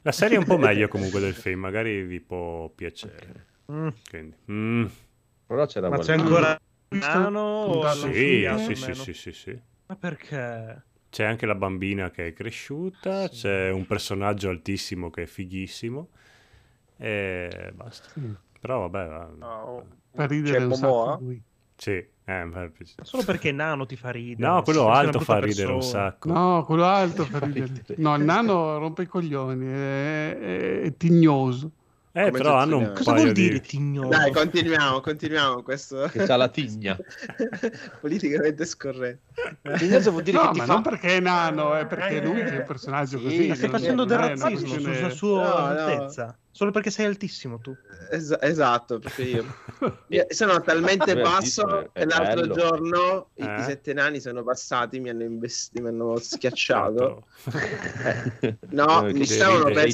La 0.01 0.11
serie 0.11 0.37
è 0.37 0.39
un 0.39 0.45
po' 0.45 0.57
meglio 0.57 0.87
comunque 0.87 1.19
del 1.19 1.35
film, 1.35 1.59
magari 1.59 2.03
vi 2.03 2.19
può 2.19 2.69
piacere. 2.69 3.47
Mm. 3.71 3.87
Mm, 4.51 4.85
Però 5.45 5.65
c'era 5.65 5.89
Ma 5.89 5.97
c'è 5.99 6.13
ancora 6.13 6.57
Nano 6.89 7.83
sì, 7.85 8.47
sì, 8.57 8.75
sì, 8.75 8.93
sì, 8.93 9.13
sì, 9.13 9.31
sì. 9.31 9.59
Ma 9.87 9.95
perché? 9.95 10.83
C'è 11.09 11.23
anche 11.23 11.45
la 11.45 11.55
bambina 11.55 12.11
che 12.11 12.27
è 12.27 12.33
cresciuta, 12.33 13.27
c'è 13.29 13.69
un 13.71 13.85
personaggio 13.85 14.49
altissimo 14.49 15.09
che 15.09 15.23
è 15.23 15.25
fighissimo 15.25 16.09
e 16.97 17.71
basta. 17.73 18.09
Sì, 18.09 18.35
Però 18.59 18.87
vabbè, 18.87 19.07
va- 19.07 19.31
No, 19.37 19.87
fa 20.13 20.25
ridere 20.27 20.57
C'è 20.57 20.63
un 20.63 20.69
Momoa? 20.69 21.05
sacco 21.11 21.23
lui. 21.23 21.43
Sì, 21.79 21.91
eh, 22.25 22.71
Solo 23.03 23.23
perché 23.23 23.53
Nano 23.53 23.85
ti 23.85 23.95
fa 23.95 24.09
ridere. 24.11 24.45
No, 24.51 24.61
quello 24.63 24.89
alto 24.89 25.21
fa 25.21 25.39
ridere 25.39 25.71
un 25.71 25.79
persona. 25.79 26.03
sacco. 26.09 26.27
No, 26.31 26.65
quello 26.65 26.83
alto 26.83 27.23
fa 27.23 27.39
ridere. 27.39 27.85
No, 27.97 28.15
il 28.17 28.23
nano 28.23 28.77
rompe 28.79 29.03
i 29.03 29.07
coglioni, 29.07 29.65
è, 29.65 30.37
è- 30.37 30.81
è 30.81 30.97
tignoso. 30.97 31.71
Eh, 32.11 32.25
Come 32.25 32.37
però 32.37 32.55
hanno 32.55 32.77
un 32.79 32.83
eh. 32.83 32.91
Cosa 32.91 33.11
paio 33.11 33.21
vuol 33.23 33.33
di... 33.33 33.41
dire 33.43 33.61
tignoso? 33.61 34.09
Dai, 34.09 34.31
continuiamo, 34.33 34.99
continuiamo. 34.99 35.61
Questo 35.61 36.09
Che 36.11 36.25
c'ha 36.25 36.35
la 36.35 36.49
tigna. 36.49 36.97
politicamente 38.01 38.65
scorretto. 38.65 39.31
Tignoso 39.77 40.11
vuol 40.11 40.23
dire 40.23 40.37
No, 40.37 40.47
che 40.47 40.51
ti 40.53 40.57
ma 40.59 40.65
fa... 40.65 40.73
non 40.73 40.81
perché 40.81 41.17
è 41.17 41.19
nano, 41.21 41.75
è 41.75 41.85
perché 41.85 42.21
lui 42.21 42.43
che 42.43 42.55
è 42.55 42.57
un 42.57 42.63
personaggio 42.65 43.19
Sì, 43.19 43.23
così. 43.23 43.47
ma 43.47 43.55
Stai 43.55 43.69
facendo 43.69 44.03
del 44.05 44.17
razzismo 44.17 44.79
sulla 44.79 45.09
sua 45.11 45.73
No, 45.73 45.95
no. 45.95 46.35
Solo 46.51 46.71
perché 46.71 46.89
sei 46.89 47.05
altissimo 47.05 47.59
tu. 47.59 47.75
Es- 48.11 48.35
esatto, 48.41 48.99
perché 48.99 49.21
io, 49.21 49.45
io 50.07 50.25
sono 50.29 50.59
talmente 50.61 51.15
basso 51.15 51.89
che 51.93 52.05
l'altro 52.05 52.41
bello. 52.41 52.53
giorno 52.55 53.29
i, 53.35 53.43
Eh? 53.43 53.59
i 53.59 53.63
sette 53.63 53.93
nani 53.93 54.19
sono 54.19 54.43
passati, 54.43 54.99
mi 54.99 55.09
hanno, 55.09 55.23
investi- 55.23 55.79
mi 55.79 55.87
hanno 55.89 56.17
schiacciato. 56.17 57.23
No, 58.69 59.05
Eh, 59.07 59.13
mi 59.13 59.19
che 59.19 59.25
stavano 59.25 59.65
per 59.65 59.87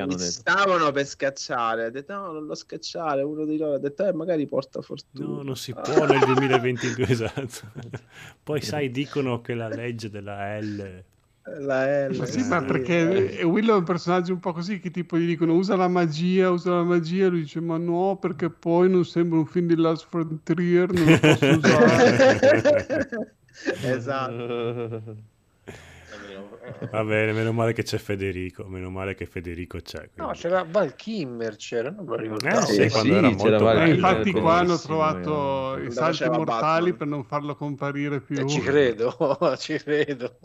hanno 0.00 0.12
Mi 0.12 0.16
detto. 0.16 0.30
stavano 0.30 0.90
per 0.90 1.06
scacciare. 1.06 1.86
Ho 1.86 1.90
detto 1.90 2.12
no, 2.14 2.32
non 2.32 2.46
lo 2.46 2.54
scacciare. 2.54 3.22
Uno 3.22 3.44
di 3.44 3.56
loro 3.56 3.74
ha 3.74 3.78
detto 3.78 4.04
eh, 4.06 4.12
magari 4.12 4.46
porta 4.46 4.82
fortuna. 4.82 5.26
No, 5.36 5.42
non 5.42 5.56
si 5.56 5.72
può 5.72 6.04
nel 6.04 6.18
2022, 6.24 7.06
esatto. 7.08 7.70
Poi 8.42 8.60
sai, 8.60 8.90
dicono 8.90 9.40
che 9.40 9.54
la 9.54 9.68
legge 9.68 10.10
della 10.10 10.58
L... 10.58 11.04
La 11.48 12.08
L. 12.08 12.16
Ma 12.16 12.26
sì, 12.26 12.42
ma 12.42 12.62
perché 12.64 13.40
Willow 13.44 13.76
è 13.76 13.78
un 13.78 13.84
personaggio 13.84 14.32
un 14.32 14.40
po' 14.40 14.52
così 14.52 14.80
che 14.80 14.90
tipo 14.90 15.16
gli 15.16 15.26
dicono 15.26 15.54
usa 15.54 15.76
la 15.76 15.86
magia, 15.88 16.50
usa 16.50 16.70
la 16.74 16.82
magia, 16.82 17.28
lui 17.28 17.40
dice 17.42 17.60
ma 17.60 17.78
no 17.78 18.18
perché 18.20 18.50
poi 18.50 18.90
non 18.90 19.04
sembra 19.04 19.38
un 19.38 19.46
film 19.46 19.66
di 19.68 19.76
Lars 19.76 20.06
von 20.10 20.40
Trier, 20.42 20.92
non 20.92 21.06
lo 21.06 21.18
posso 21.18 21.46
usare. 21.54 23.36
esatto. 23.82 25.24
Va 26.90 27.04
bene, 27.04 27.32
meno 27.32 27.52
male 27.52 27.72
che 27.72 27.82
c'è 27.84 27.98
Federico, 27.98 28.64
meno 28.66 28.90
male 28.90 29.14
che 29.14 29.26
Federico 29.26 29.78
c'è. 29.80 30.10
No, 30.14 30.26
quindi. 30.26 30.38
c'era 30.38 30.64
Val 30.64 30.94
Kimmer, 30.96 31.56
c'era, 31.56 31.90
non 31.90 32.04
lo 32.06 32.16
ricordavo. 32.16 32.60
Eh, 32.60 32.66
sì, 32.66 32.82
Eh, 32.82 32.90
quando 32.90 33.12
sì, 33.12 33.18
era 33.18 33.30
molto 33.30 33.64
Val 33.64 33.78
Eh, 33.78 33.88
infatti 33.88 34.32
qua 34.32 34.56
hanno 34.58 34.78
trovato 34.80 35.76
eh. 35.76 35.86
i 35.86 35.90
salti 35.92 36.28
mortali 36.28 36.92
Batman. 36.92 36.96
per 36.96 37.06
non 37.06 37.24
farlo 37.24 37.54
comparire 37.56 38.20
più. 38.20 38.38
Eh, 38.40 38.46
ci 38.46 38.60
credo, 38.60 39.16
ci 39.58 39.76
credo. 39.78 40.38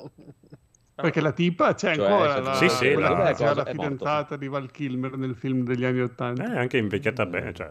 Perché 1.01 1.21
la 1.21 1.31
tipa 1.31 1.73
c'è 1.73 1.95
Cioè, 1.95 2.05
ancora, 2.05 2.39
la, 2.39 2.53
Sì, 2.55 2.69
sì, 2.69 2.91
quella 2.93 3.09
la- 3.09 3.31
cosa 3.33 3.53
la 3.53 3.63
è 3.63 3.73
morto. 3.73 3.81
fidanzata 3.91 4.35
di 4.37 4.47
Val 4.47 4.71
Kilmer 4.71 5.17
nel 5.17 5.35
film 5.35 5.63
degli 5.63 5.83
anni 5.83 5.99
Eh, 5.99 6.03
Ottanta. 6.03 6.43
anche 6.43 6.77
invecchiata 6.77 7.25
bene, 7.25 7.53
cioè... 7.53 7.69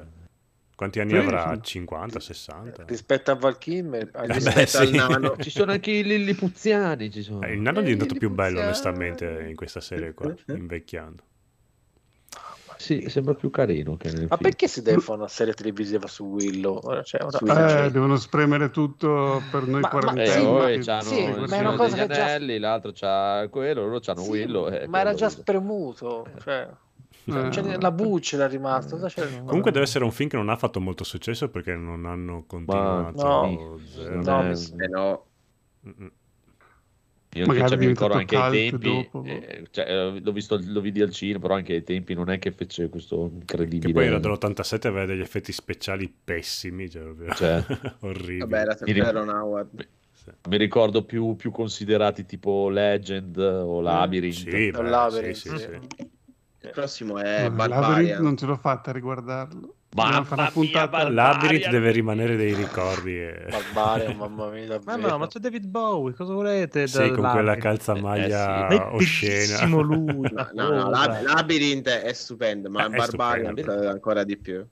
Quanti 0.75 0.99
anni 0.99 1.11
Sì, 1.11 1.17
avrà? 1.17 1.53
sì. 1.57 1.61
50, 1.63 2.21
60? 2.21 2.85
Rispetto 2.87 3.31
a 3.31 3.35
Val 3.35 3.59
Kimmer, 3.59 4.11
Eh, 4.15 4.27
beh, 4.27 4.33
Rispetto 4.33 4.79
al 4.79 4.87
sì. 4.87 4.97
nano. 4.97 5.37
Ci 5.41 5.51
sono 5.51 5.73
anche 5.73 5.91
i 5.91 6.03
lillipuziani. 6.03 7.11
Ci 7.11 7.23
sono. 7.23 7.43
Eh, 7.43 7.53
il 7.53 7.61
nano 7.61 7.79
è 7.79 7.83
Eh, 7.83 7.85
diventato 7.85 8.15
più 8.15 8.31
bello, 8.31 8.61
onestamente, 8.61 9.45
in 9.47 9.57
questa 9.57 9.81
serie 9.81 10.15
qua, 10.15 10.35
invecchiando. 10.47 11.23
Sì, 12.81 13.11
sembra 13.11 13.35
più 13.35 13.51
carino 13.51 13.99
che 13.99 14.09
nel 14.11 14.23
ma 14.23 14.37
film. 14.37 14.41
perché 14.41 14.67
si 14.67 14.81
deve 14.81 15.01
fare 15.03 15.19
una 15.19 15.29
serie 15.29 15.53
televisiva 15.53 16.07
su 16.07 16.25
Willow? 16.25 16.81
Ora, 16.83 17.03
Cioè, 17.03 17.21
Su 17.31 17.45
Eh, 17.45 17.53
Willow. 17.53 17.89
devono 17.91 18.17
spremere 18.17 18.71
tutto 18.71 19.43
per 19.51 19.67
noi 19.67 19.81
Ma- 19.83 19.89
ma- 19.93 19.99
Eh, 19.99 20.01
quarantenni. 20.01 20.31
sì, 20.31 20.47
ma- 20.47 20.71
e 20.71 20.83
sì, 21.03 21.27
ma 21.47 21.57
è 21.57 21.61
una 21.61 21.77
cosa 21.77 21.97
che 22.07 22.15
già- 22.15 22.25
Anelli, 22.25 22.59
l'altro 22.59 22.93
c'ha 22.95 23.47
quello, 23.51 23.83
loro 23.83 24.01
c'hanno 24.01 24.23
Sì, 24.23 24.31
Willow. 24.31 24.69
eh, 24.73 24.87
ma 24.89 25.01
era 25.01 25.13
già 25.13 25.29
spremuto. 25.29 26.27
Cioè, 26.43 26.69
Eh. 27.27 27.51
cioè, 27.51 27.77
la 27.79 27.91
buccia 27.93 28.37
era 28.37 28.47
rimasta. 28.47 28.93
cosa 28.97 29.09
c'era? 29.09 29.29
Comunque 29.45 29.73
deve 29.73 29.85
essere 29.85 30.05
un 30.05 30.11
film 30.11 30.31
che 30.31 30.37
non 30.37 30.49
ha 30.49 30.57
fatto 30.57 30.81
molto 30.81 31.05
successo 31.05 31.51
perché 31.51 31.75
non 31.75 32.07
hanno 32.07 32.45
continuato. 32.47 33.23
no. 33.23 33.79
zero. 33.87 34.23
No, 34.23 34.43
Eh, 34.43 34.85
Eh 34.85 34.89
no. 34.89 35.25
Io 37.35 37.47
Magari 37.47 37.69
che 37.69 37.75
è 37.75 37.79
mi 37.79 37.87
ricordo 37.87 38.15
anche 38.17 38.37
ai 38.37 38.71
tempi, 38.71 38.93
dopo. 39.11 39.23
eh, 39.25 39.65
cioè, 39.71 39.85
eh, 39.89 40.21
l'ho 40.21 40.33
visto, 40.33 40.59
lo 40.65 40.81
vidi 40.81 41.01
al 41.01 41.13
cinema, 41.13 41.39
però 41.39 41.55
anche 41.55 41.75
ai 41.75 41.85
tempi 41.85 42.13
non 42.13 42.29
è 42.29 42.41
che 42.41 42.51
fece 42.51 42.89
questo 42.89 43.31
incredibile. 43.33 43.87
Che 43.87 43.93
poi 43.93 44.07
era 44.07 44.19
dell'87 44.19 44.87
aveva 44.89 45.07
degli 45.07 45.21
effetti 45.21 45.53
speciali 45.53 46.13
pessimi, 46.25 46.91
cioè, 46.91 47.05
Cioè. 47.37 47.65
orribili. 48.01 48.39
Vabbè, 48.41 48.57
era 48.61 48.77
sempre 48.77 48.95
Mi 48.95 49.01
ric- 49.01 49.13
Ron 49.13 49.29
Howard. 49.29 49.89
Sì. 50.13 50.31
Mi 50.49 50.57
ricordo 50.57 51.05
più, 51.05 51.37
più 51.37 51.53
considerati 51.53 52.27
tipo 52.27 52.69
Legend 52.69 53.37
o 53.39 53.81
Labyrinth. 53.81 54.35
Sì, 54.35 54.71
beh, 54.73 54.83
Labyrinth, 54.83 55.35
sì, 55.37 55.49
sì, 55.51 55.57
sì. 55.57 55.67
sì. 55.97 56.09
Il 56.63 56.71
prossimo 56.73 57.19
è 57.19 57.23
Eh, 57.23 57.43
Labyrinth 57.45 57.57
Barbarian. 57.57 58.23
non 58.23 58.37
ce 58.37 58.47
l'ho 58.47 58.57
fatta 58.57 58.91
a 58.91 58.93
riguardarlo. 58.93 59.75
Mamma 59.97 60.19
una 60.31 60.43
mia, 60.43 60.51
puntata. 60.53 61.09
Labyrinth 61.11 61.69
deve 61.69 61.91
rimanere 61.91 62.37
dei 62.37 62.55
ricordi. 62.55 63.19
e- 63.19 63.47
Barbare, 63.51 64.13
mamma 64.15 64.49
mia, 64.51 64.79
Ma 64.85 64.95
no, 64.97 65.19
ma 65.19 65.27
c'è 65.27 65.41
David 65.41 65.67
Bowie, 65.67 66.15
cosa 66.15 66.33
volete? 66.33 66.87
Sì, 66.87 66.99
con 67.11 67.17
quella 67.29 67.33
Labyrinth? 67.55 67.61
calzamaglia 67.63 68.69
Eh, 68.69 68.77
è 68.77 68.89
oscena. 68.95 69.35
bellissimo 69.35 69.81
lui. 69.81 70.29
No, 70.55 70.69
no, 70.69 70.69
no, 70.71 70.91
Lab- 70.91 71.23
Labyrinth 71.23 71.89
è 71.89 72.13
stupendo, 72.13 72.71
ma 72.71 72.85
Eh, 72.85 72.87
è 72.87 72.97
Barbarian 72.97 73.55
stupendo. 73.57 73.83
è 73.83 73.87
ancora 73.89 74.23
di 74.23 74.37
più. 74.37 74.65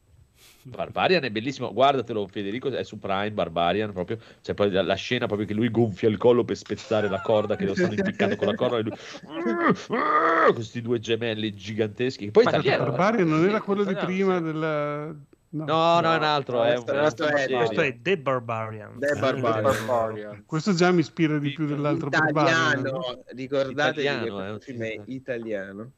Barbarian 0.62 1.24
è 1.24 1.30
bellissimo, 1.30 1.72
guardatelo 1.72 2.26
Federico, 2.26 2.68
è 2.68 2.82
su 2.82 2.98
Prime 2.98 3.30
Barbarian 3.30 3.92
proprio, 3.92 4.18
c'è 4.42 4.54
poi 4.54 4.70
la, 4.70 4.82
la 4.82 4.94
scena 4.94 5.26
proprio 5.26 5.46
che 5.46 5.54
lui 5.54 5.70
gonfia 5.70 6.08
il 6.08 6.16
collo 6.16 6.44
per 6.44 6.56
spezzare 6.56 7.08
la 7.08 7.20
corda 7.20 7.56
che 7.56 7.64
lo 7.64 7.74
stanno 7.74 7.94
impiccando 7.94 8.36
con 8.36 8.48
la 8.48 8.54
corda 8.54 8.78
e 8.78 8.82
lui 8.82 8.92
questi 10.52 10.82
due 10.82 10.98
gemelli 10.98 11.54
giganteschi, 11.54 12.30
poi 12.30 12.44
Ma 12.44 12.50
italiano, 12.50 12.82
eh. 12.82 12.86
Barbarian 12.86 13.28
non 13.28 13.48
era 13.48 13.60
quello 13.60 13.84
di 13.84 13.94
prima 13.94 14.36
sì. 14.36 14.42
del... 14.42 15.16
No. 15.50 15.64
No, 15.64 16.00
no, 16.00 16.12
è 16.12 16.16
un 16.16 16.24
altro, 16.24 16.62
è 16.62 16.76
un, 16.76 16.84
questo- 16.84 16.92
è 16.92 16.96
un 16.96 17.00
questo 17.00 17.26
è-. 17.26 17.56
Questo 17.56 17.80
è 17.80 17.98
The 18.02 18.18
Barbarian. 18.18 18.98
The 18.98 19.14
Barbarian. 19.18 19.62
Barbarian. 19.62 20.42
Questo 20.44 20.74
già 20.74 20.92
mi 20.92 21.00
ispira 21.00 21.38
di 21.38 21.52
più 21.52 21.64
dell'altro 21.64 22.10
Barbarian. 22.10 22.80
Italiano, 22.80 23.22
ricordatevi 23.28 24.06
Italiano, 24.06 24.36
che 24.36 24.44
eh, 24.44 24.50
questo 24.50 24.58
film 24.60 24.82
è 24.82 25.02
sì. 25.06 25.14
italiano. 25.14 25.92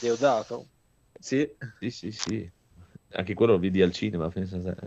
Deodato. 0.00 0.66
Sì, 1.18 1.50
Sì, 1.78 1.90
sì, 1.90 2.10
sì. 2.12 2.52
Anche 3.16 3.34
quello 3.34 3.52
lo 3.52 3.58
vidi 3.58 3.80
al 3.80 3.92
cinema, 3.92 4.28
te. 4.28 4.40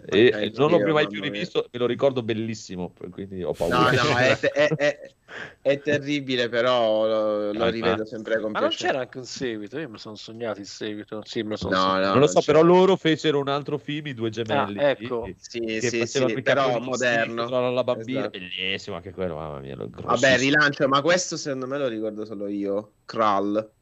E 0.05 0.33
Eh, 0.33 0.47
e 0.47 0.51
non 0.55 0.69
l'ho 0.69 0.79
mai 0.93 1.07
più 1.07 1.21
rivisto, 1.21 1.67
me 1.71 1.79
lo 1.79 1.85
ricordo 1.85 2.23
bellissimo, 2.23 2.93
quindi 3.09 3.41
ho 3.43 3.53
no, 3.67 3.89
paura. 3.89 3.91
no, 3.91 4.17
è, 4.17 4.37
è- 4.39 4.75
è- 4.75 5.15
è 5.61 5.81
terribile, 5.81 6.49
però 6.49 7.05
lo, 7.05 7.51
lo 7.53 7.65
Ah, 7.65 7.69
rivedo 7.69 8.05
ma- 8.05 8.05
sempre 8.05 8.39
con 8.39 8.53
Ma 8.53 8.59
non 8.59 8.69
piacere. 8.69 8.89
c'era 8.89 8.99
anche 9.01 9.17
un 9.17 9.25
seguito? 9.25 9.77
Io 9.79 9.89
mi 9.89 9.97
sono 9.97 10.15
sognato 10.15 10.59
il 10.59 10.65
seguito. 10.67 11.21
Sì, 11.25 11.43
me 11.43 11.49
lo 11.51 11.55
sono 11.57 11.73
No, 11.73 11.79
sognato. 11.81 12.07
no, 12.07 12.11
non 12.11 12.19
lo 12.21 12.27
so, 12.27 12.33
non 12.33 12.43
c'è. 12.43 12.51
però 12.51 12.61
loro 12.61 12.95
fecero 12.95 13.39
un 13.39 13.47
altro 13.49 13.77
film, 13.77 14.07
i 14.07 14.13
due 14.13 14.29
gemelli. 14.29 14.79
Ah, 14.79 14.89
ecco. 14.89 15.21
che- 15.21 15.35
Sì, 15.37 15.79
che 15.79 15.81
sì, 15.81 16.05
sì, 16.05 16.41
però 16.41 16.79
moderno. 16.79 17.49
la 17.71 17.83
bambina, 17.83 18.27
Esatto. 18.27 18.29
bellissimo 18.29 18.95
anche 18.95 19.11
quello, 19.11 19.35
mamma 19.35 19.59
mia, 19.59 19.75
lo 19.75 19.89
Vabbè, 20.05 20.37
rilancio, 20.37 20.87
ma 20.87 21.01
questo 21.01 21.35
secondo 21.37 21.67
me 21.67 21.77
lo 21.77 21.87
ricordo 21.87 22.25
solo 22.25 22.47
io. 22.47 22.95
Kral. 23.05 23.75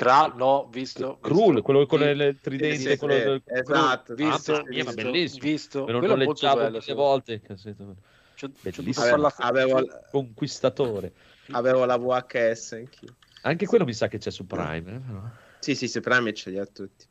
Kral, 0.00 0.34
no, 0.34 0.66
visto. 0.72 1.18
Visto. 1.20 1.62
quello 1.62 1.84
con 1.84 2.00
Sì, 2.00 2.06
il 2.06 2.32
Sì, 2.32 2.40
tridente, 2.40 2.90
sì, 2.92 2.96
quello 2.96 3.14
sì, 3.14 3.20
del 3.20 3.42
esatto, 3.44 4.14
Krull, 4.14 4.30
visto, 4.30 4.52
ma 4.52 4.62
visto, 4.62 4.94
bellissimo. 4.94 5.42
visto. 5.42 5.84
me 5.84 5.92
lo 5.92 5.98
Quello 5.98 6.14
è 6.14 6.24
molto 6.24 6.46
noleggiavo 6.46 6.56
bello, 6.56 6.70
tutte 6.70 6.80
sì. 6.80 6.88
le 6.88 6.94
volte. 6.96 7.32
il 7.34 7.40
cassetto. 7.42 7.84
C'ho- 7.84 8.48
c'ho 8.48 8.48
Bellissimo. 8.62 9.16
dovuto 9.16 9.42
Avevo, 9.42 9.78
avevo, 9.78 10.00
Conquistatore. 10.10 11.12
avevo 11.50 11.84
la 11.84 11.96
VHS 11.98 12.72
anch'io. 12.72 13.14
Anche 13.42 13.66
quello 13.66 13.84
mi 13.84 13.92
sa 13.92 14.08
che 14.08 14.16
c'è 14.16 14.30
su 14.30 14.46
Prime. 14.46 14.78
eh, 14.78 15.00
però. 15.00 15.22
Sì, 15.60 15.74
sì, 15.74 15.86
su 15.86 16.00
Prime 16.00 16.32
ce 16.32 16.48
li 16.48 16.58
ha 16.58 16.64
tutti. 16.64 17.06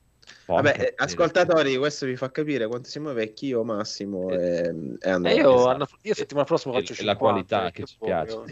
Vabbè, 0.47 0.75
eh, 0.79 0.93
ascoltatori, 0.95 1.77
questo 1.77 2.07
vi 2.07 2.15
fa 2.15 2.31
capire 2.31 2.67
quanto 2.67 2.89
siamo 2.89 3.13
vecchi 3.13 3.47
io, 3.47 3.63
Massimo 3.63 4.29
e, 4.29 4.73
e 4.99 5.09
Andrea. 5.09 5.35
E 5.35 5.37
io, 5.37 5.55
Esatto. 5.55 5.69
anno- 5.69 5.87
io 6.01 6.13
settimana 6.15 6.45
prossima 6.45 6.73
E- 6.73 6.79
faccio 6.79 6.93
e 6.93 7.05
la 7.05 7.15
50, 7.15 7.17
qualità 7.17 7.71
che 7.71 7.83
ci 7.85 7.97
piace. 7.99 8.33
oh. 8.33 8.45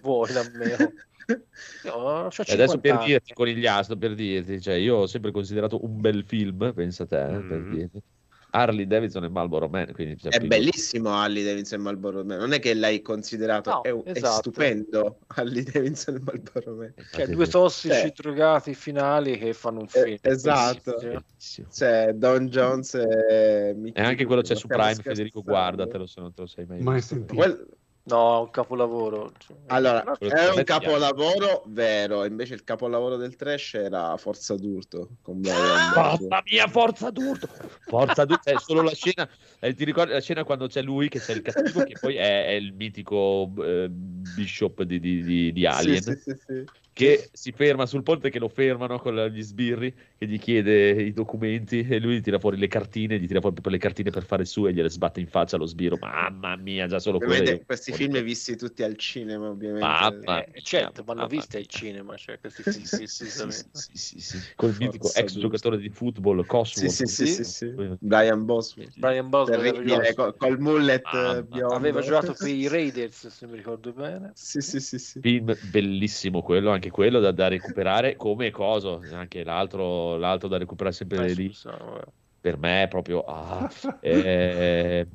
Vuoi 0.00 0.32
E 1.84 1.88
50 1.88 2.52
adesso 2.52 2.78
per 2.78 2.98
dirti, 3.04 3.32
conigliastro, 3.34 3.96
per 3.96 4.14
dirti, 4.14 4.60
cioè 4.60 4.74
io 4.74 4.96
ho 4.96 5.06
sempre 5.06 5.30
considerato 5.30 5.84
un 5.84 6.00
bel 6.00 6.24
film, 6.24 6.72
pensa 6.74 7.06
te, 7.06 7.22
eh, 7.22 7.40
per 7.40 7.58
Mm. 7.58 7.72
dirti. 7.74 8.02
Harley 8.54 8.86
Davidson 8.86 9.24
e 9.24 9.28
Marlboro 9.30 9.66
Man, 9.66 9.92
quindi 9.94 10.18
cioè, 10.18 10.30
È 10.30 10.38
più- 10.38 10.46
bellissimo 10.46 11.08
Harley 11.08 11.42
Davidson 11.42 11.78
e 11.80 11.82
Marlboro 11.82 12.22
Man. 12.22 12.36
Non 12.38 12.52
è 12.52 12.58
che 12.58 12.74
l'hai 12.74 13.00
considerato, 13.00 13.70
No, 13.70 13.80
è, 13.82 14.10
è 14.10 14.10
esatto. 14.10 14.34
stupendo 14.50 15.20
Harley 15.28 15.62
Davidson 15.62 16.16
e 16.16 16.20
Marlboro 16.22 16.74
Man. 16.74 16.92
infatti 16.94 17.16
Cioè, 17.16 17.24
è 17.24 17.28
due 17.30 17.46
tossici 17.46 17.94
Cioè- 17.94 18.12
drogati 18.14 18.74
finali 18.74 19.38
che 19.38 19.54
fanno 19.54 19.78
un 19.80 19.86
Eh, 19.90 20.02
film. 20.04 20.18
esatto. 20.20 20.96
Bellissimo. 21.00 21.22
bellissimo. 21.26 21.66
C'è 21.72 22.12
Don 22.12 22.46
Jones 22.48 22.94
e 22.94 23.72
Mickey 23.74 24.02
E 24.02 24.06
anche 24.06 24.26
quello 24.26 24.42
c'è 24.42 24.54
su 24.54 24.66
Prime. 24.66 24.94
Federico, 24.96 25.40
guardatelo 25.42 26.04
se 26.06 26.20
non 26.20 26.34
te 26.34 26.42
lo 26.42 26.46
sei 26.46 26.66
mai 26.66 26.82
Mai 26.82 26.96
visto. 26.96 27.14
sentito. 27.14 27.66
No, 28.04 28.38
è 28.38 28.40
un 28.40 28.50
capolavoro. 28.50 29.32
Cioè, 29.38 29.56
Allora, 29.66 30.18
è 30.18 30.48
un 30.48 30.64
capolavoro 30.64 31.62
vero, 31.66 32.24
invece 32.24 32.54
il 32.54 32.64
capolavoro 32.64 33.16
del 33.16 33.36
trash 33.36 33.74
era 33.74 34.16
Forza 34.16 34.56
d'Urto 34.56 35.10
con 35.22 35.36
Murphy. 35.36 36.26
Mamma 36.26 36.42
mia, 36.44 36.66
Forza 36.66 37.10
d'Urto! 37.10 37.48
Forza 37.86 38.24
d'Urto, 38.24 38.50
è 38.50 38.58
solo 38.58 38.82
la 38.82 38.92
scena. 38.92 39.28
eh, 39.60 39.72
ti 39.74 39.84
ricordi 39.84 40.12
la 40.12 40.20
scena 40.20 40.42
quando 40.42 40.66
c'è 40.66 40.82
lui 40.82 41.08
che 41.08 41.20
c'è 41.20 41.32
il 41.34 41.42
cattivo, 41.42 41.84
che 41.84 41.94
poi 42.00 42.16
è, 42.16 42.46
è 42.46 42.52
il 42.52 42.72
mitico 42.74 43.52
eh, 43.58 43.88
Bishop 43.88 44.82
di, 44.82 44.98
di, 44.98 45.22
di, 45.22 45.52
di 45.52 45.66
Alien. 45.66 46.02
Sì, 46.02 46.12
sì, 46.12 46.18
sì, 46.18 46.36
sì. 46.44 46.64
Che 46.92 47.28
si 47.32 47.52
ferma 47.52 47.86
sul 47.86 48.02
ponte 48.02 48.30
che 48.30 48.38
lo 48.38 48.48
fermano 48.48 48.98
con 48.98 49.14
gli 49.26 49.42
sbirri 49.42 49.94
che 50.18 50.26
gli 50.26 50.38
chiede 50.38 50.90
i 51.02 51.12
documenti 51.12 51.86
e 51.88 51.98
lui 51.98 52.16
gli 52.16 52.20
tira 52.20 52.38
fuori 52.38 52.58
le 52.58 52.68
cartine 52.68 53.18
gli 53.18 53.26
tira 53.26 53.40
fuori 53.40 53.54
proprio 53.54 53.74
le 53.74 53.80
cartine 53.80 54.10
per 54.10 54.24
fare 54.24 54.44
su 54.44 54.66
e 54.66 54.72
gliele 54.72 54.90
sbatte 54.90 55.20
in 55.20 55.26
faccia 55.26 55.56
lo 55.56 55.66
sbirro 55.66 55.96
mamma 56.00 56.56
mia 56.56 56.86
già 56.86 56.98
solo 56.98 57.18
quello 57.18 57.60
questi 57.64 57.92
film 57.92 58.20
visti 58.22 58.56
tutti 58.56 58.82
al 58.82 58.96
cinema, 58.96 59.48
ovviamente. 59.48 59.86
Mamma 59.86 60.44
Eh, 60.44 60.60
certo, 60.62 61.02
mia, 61.04 61.14
vanno 61.14 61.28
visti 61.28 61.56
al 61.56 61.66
cinema, 61.66 62.16
cioè, 62.16 62.38
questi 62.38 62.62
film, 62.62 62.82
sì, 62.84 63.06
sì, 63.06 63.26
Sì, 63.26 63.50
sì, 63.72 63.90
sì, 63.94 64.20
sì. 64.20 64.38
Col 64.56 64.74
mitico 64.78 65.08
ex 65.08 65.24
Giusta. 65.24 65.40
giocatore 65.40 65.78
di 65.78 65.88
football 65.88 66.44
Cosworth 66.46 66.90
Sì, 66.90 67.06
sì, 67.06 67.26
sì, 67.26 67.44
sì, 67.44 67.74
Brian 68.00 68.44
Boswell. 68.44 68.90
Brian 68.96 69.28
Boswell 69.28 70.14
col, 70.14 70.36
col 70.36 70.58
mullet 70.58 71.04
eh, 71.12 71.44
biondo. 71.44 71.74
aveva 71.74 72.00
giocato 72.00 72.34
per 72.38 72.48
i 72.48 72.68
Raiders, 72.68 73.28
se 73.28 73.46
mi 73.46 73.56
ricordo 73.56 73.92
bene. 73.92 74.32
Sì, 74.34 74.60
sì, 74.60 74.80
sì, 74.80 74.98
sì. 74.98 75.20
film 75.20 75.56
bellissimo 75.60 76.42
quello 76.42 76.70
anche 76.70 76.81
quello 76.90 77.20
da, 77.20 77.32
da 77.32 77.48
recuperare 77.48 78.16
come 78.16 78.50
coso 78.50 79.02
anche 79.12 79.44
l'altro, 79.44 80.16
l'altro 80.16 80.48
da 80.48 80.58
recuperare 80.58 80.94
sempre 80.94 81.30
Eh, 81.30 81.34
lì 81.34 81.48
scusa, 81.48 81.76
vabbè. 81.76 82.04
per 82.40 82.56
me 82.58 82.84
è 82.84 82.88
proprio 82.88 83.22
ah, 83.24 83.68
eh, 84.00 85.08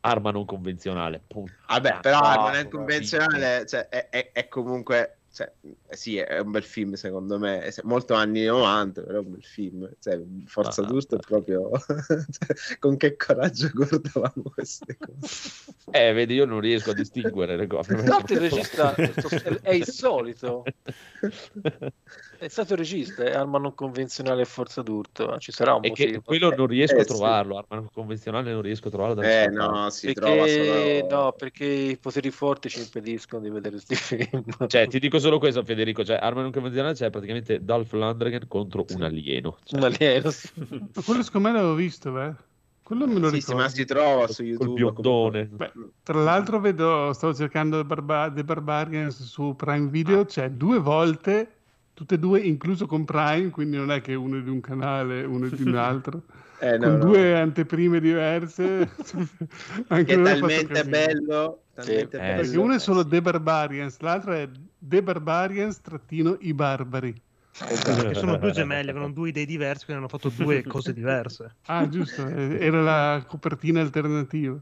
arma 0.00 0.30
non 0.30 0.44
convenzionale 0.44 1.22
puttana, 1.26 1.62
Vabbè, 1.66 2.00
però 2.00 2.20
no, 2.20 2.42
non 2.42 2.54
è 2.54 2.68
convenzionale, 2.68 3.66
cioè, 3.66 3.88
è, 3.88 4.08
è- 4.08 4.32
è 4.32 4.48
comunque, 4.48 5.23
cioè, 5.34 5.52
sì, 5.88 6.16
è 6.16 6.38
un 6.38 6.52
bel 6.52 6.62
film 6.62 6.92
secondo 6.92 7.40
me, 7.40 7.68
molto 7.82 8.14
anni 8.14 8.44
90, 8.44 9.02
però 9.02 9.18
è 9.18 9.20
un 9.20 9.32
bel 9.32 9.42
film, 9.42 9.90
cioè, 9.98 10.22
Forza 10.46 10.82
Ah, 10.82 10.84
d'Urto 10.84 11.16
è 11.16 11.18
proprio, 11.18 11.70
cioè, 11.74 12.78
con 12.78 12.96
che 12.96 13.16
coraggio 13.16 13.68
guardavamo 13.74 14.52
queste 14.54 14.94
cose. 14.96 15.50
eh 15.90 16.12
vedi 16.12 16.34
io 16.34 16.44
non 16.44 16.60
riesco 16.60 16.92
a 16.92 16.94
distinguere 16.94 17.56
le 17.56 17.66
cose. 17.66 17.96
L'altro 18.06 18.34
il 18.34 18.40
regista 18.42 18.94
è 18.94 19.72
il 19.72 19.86
solito, 19.86 20.62
è 22.44 22.48
stato 22.48 22.72
il 22.72 22.78
regista, 22.78 23.22
è 23.24 23.32
arma 23.32 23.58
non 23.58 23.74
convenzionale 23.74 24.42
e 24.42 24.44
forza 24.44 24.82
d'urto, 24.82 25.38
ci 25.38 25.52
sarà 25.52 25.74
un 25.74 25.84
e 25.84 25.90
che 25.92 26.04
motivo. 26.04 26.22
quello 26.22 26.50
non 26.54 26.66
riesco 26.66 26.98
Eh, 26.98 27.00
a 27.00 27.04
sì. 27.04 27.08
trovarlo 27.08 27.56
arma 27.56 27.76
non 27.76 27.88
convenzionale 27.92 28.52
non 28.52 28.62
riesco 28.62 28.88
a 28.88 28.90
trovarlo 28.90 29.14
da 29.14 29.22
Eh 29.22 29.46
nessuna 29.46 29.52
parte. 29.54 29.78
no, 29.80 29.90
si 29.90 30.12
trova 30.12 30.46
Perché, 30.46 30.48
solo... 30.48 31.06
no, 31.22 31.32
perché 31.32 31.64
i 31.64 31.96
poteri 31.98 32.30
forti 32.30 32.68
ci 32.68 32.80
impediscono 32.80 33.42
di 33.42 33.50
vedere 33.50 33.80
questi 33.82 33.94
film. 33.94 34.44
cioè 34.66 34.86
ti 34.88 34.98
dico 34.98 35.18
solo 35.18 35.38
questo 35.38 35.64
Federico 35.64 36.04
cioè 36.04 36.16
arma 36.20 36.42
non 36.42 36.52
convenzionale 36.52 36.94
c'è 36.94 37.10
praticamente 37.10 37.64
Dolph 37.64 37.92
Lundgren 37.92 38.46
contro 38.48 38.84
un 38.90 39.02
alieno 39.02 39.58
Cioè, 39.64 39.78
un 39.78 39.84
alieno. 39.86 40.30
sì. 40.30 40.48
Quello 41.04 41.22
secondo 41.22 41.48
me 41.48 41.54
l'avevo 41.54 41.74
visto, 41.74 42.10
beh. 42.12 42.34
Quello 42.82 43.06
me 43.06 43.18
lo 43.18 43.30
Sì, 43.30 43.40
sì, 43.40 43.52
ricordo. 43.52 43.62
ma 43.62 43.68
si 43.68 43.84
trova 43.86 44.26
su 44.28 44.42
col 44.42 44.46
YouTube. 44.46 44.74
biondone 44.74 45.44
Beh, 45.46 45.72
tra 46.02 46.18
l'altro 46.22 46.60
vedo, 46.60 47.12
stavo 47.14 47.32
cercando 47.32 47.78
The, 47.78 47.84
Barba- 47.84 48.30
The 48.30 48.44
Barbarians 48.44 49.22
su 49.22 49.54
Prime 49.56 49.88
Video, 49.88 50.26
c'è 50.26 50.50
due 50.50 50.78
volte, 50.78 51.60
tutte 51.94 52.16
e 52.16 52.18
due 52.18 52.40
incluso 52.40 52.86
con 52.86 53.04
Prime, 53.04 53.50
quindi 53.50 53.76
non 53.76 53.90
è 53.90 54.00
che 54.00 54.14
uno 54.14 54.38
è 54.38 54.42
di 54.42 54.50
un 54.50 54.60
canale, 54.60 55.24
uno 55.24 55.46
è 55.46 55.50
di 55.50 55.62
un 55.62 55.74
altro, 55.76 56.22
Eh, 56.60 56.76
no, 56.78 56.88
con 56.88 56.98
no. 56.98 57.04
due 57.06 57.38
anteprime 57.38 58.00
diverse. 58.00 58.88
Anche 59.88 60.04
Che 60.04 60.20
è 60.20 60.22
talmente 60.22 60.84
bello, 60.84 61.62
talmente 61.74 62.16
Eh, 62.16 62.20
bello. 62.20 62.40
Perché 62.42 62.58
uno 62.58 62.74
è 62.74 62.78
solo 62.78 63.06
The 63.06 63.22
Barbarians, 63.22 64.00
l'altro 64.00 64.32
è 64.32 64.48
The 64.78 65.02
Barbarians 65.02 65.80
trattino 65.80 66.36
i 66.40 66.52
barbari. 66.52 67.14
Esatto. 67.56 68.08
Che 68.08 68.14
sono 68.14 68.36
due 68.36 68.50
gemelle, 68.52 68.90
avevano 68.90 69.12
due 69.12 69.28
idee 69.28 69.46
diverse, 69.46 69.84
quindi 69.84 70.02
hanno 70.02 70.10
fatto 70.12 70.28
due 70.30 70.62
cose 70.64 70.92
diverse. 70.92 71.56
Ah, 71.66 71.88
giusto, 71.88 72.26
eh, 72.26 72.58
era 72.60 72.82
la 72.82 73.24
copertina 73.26 73.80
alternativa. 73.80 74.60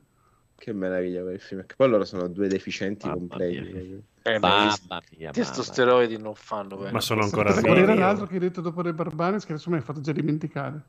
Che 0.63 0.73
meraviglia 0.73 1.23
quel 1.23 1.41
film. 1.41 1.67
Che 1.67 1.75
poi 1.75 1.89
loro 1.89 2.05
sono 2.05 2.29
due 2.29 2.47
deficienti 2.47 3.09
Mamma 3.09 3.19
completi. 3.19 3.73
mia. 3.73 3.99
Eh, 4.23 4.39
ma 4.39 4.49
mamma 4.49 5.03
mia 5.19 5.33
testo 5.33 5.59
mamma. 5.59 5.73
steroidi 5.73 6.19
non 6.19 6.37
fanno 6.37 6.77
bene. 6.77 6.93
Ma 6.93 7.01
sono 7.01 7.23
ancora 7.23 7.53
Qual 7.53 7.79
era 7.79 7.95
l'altro 7.95 8.27
che 8.27 8.35
hai 8.35 8.39
detto 8.39 8.61
dopo 8.61 8.81
The 8.81 8.95
Barbarians 8.95 9.45
che 9.45 9.55
adesso 9.55 9.71
mi 9.71 9.77
hai 9.77 9.83
fatto 9.83 10.01
già 10.01 10.13
dimenticare? 10.13 10.81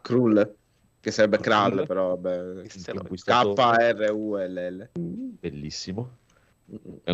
Krull, 0.00 0.54
che 0.98 1.10
sarebbe 1.12 1.38
Krull. 1.38 1.86
Però 1.86 2.16
vabbè. 2.16 2.66
K-R-U-L-L. 3.54 4.88
bellissimo 4.98 6.16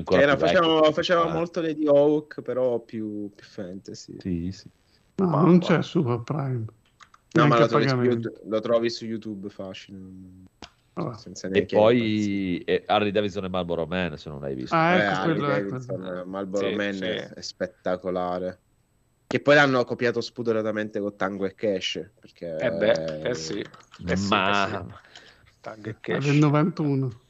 era, 0.08 0.34
vecchio. 0.34 0.36
faceva, 0.38 0.92
faceva 0.92 1.22
Ah, 1.24 1.34
molto 1.34 1.60
Lady 1.60 1.86
Hawk, 1.86 2.40
però 2.40 2.78
più, 2.80 3.30
più 3.34 3.44
fantasy. 3.44 4.16
sì, 4.18 4.50
sì. 4.50 4.66
No, 5.16 5.26
Ma- 5.26 5.42
non 5.42 5.58
c'è 5.58 5.82
su 5.82 6.02
Prime. 6.24 6.64
No, 7.32 7.46
ma 7.46 7.58
lo 7.58 7.66
trovi, 7.66 7.86
su. 7.86 7.96
YouTube, 7.96 8.40
lo 8.44 8.60
trovi 8.60 8.88
su 8.88 9.04
YouTube 9.04 9.50
facile. 9.50 9.98
Senza 11.16 11.48
E 11.48 11.64
poi 11.66 12.58
eh, 12.64 12.82
Harley 12.86 13.10
Davidson 13.10 13.44
e 13.44 13.48
Marlboro 13.48 13.86
Man, 13.86 14.16
se 14.16 14.28
non 14.28 14.40
l'hai 14.40 14.54
visto. 14.54 14.74
Ah, 14.74 14.94
Eh, 14.94 14.98
ecco, 15.06 15.14
Harley 15.20 15.36
quello 15.36 15.52
è 15.52 15.62
Davidson. 15.62 16.22
Marlboro 16.26 16.68
Sì, 16.68 16.74
Man 16.74 16.92
sì. 16.92 17.04
È, 17.04 17.28
è 17.28 17.40
spettacolare. 17.40 18.60
Che 19.26 19.40
poi 19.40 19.54
l'hanno 19.56 19.84
copiato 19.84 20.20
spudoratamente 20.20 21.00
con 21.00 21.14
Tango 21.16 21.44
e 21.44 21.54
Cash. 21.54 22.10
Perché 22.18 22.56
Eh 22.56 22.70
beh, 22.70 23.20
eh 23.28 23.34
sì. 23.34 23.64
Eh 24.06 24.16
sì, 24.16 24.28
Ma... 24.28 24.80
eh 24.80 24.94
Tag 25.60 25.86
e 25.86 25.90
È 25.90 25.96
cash. 26.00 26.24
del 26.24 26.36
91. 26.36 27.20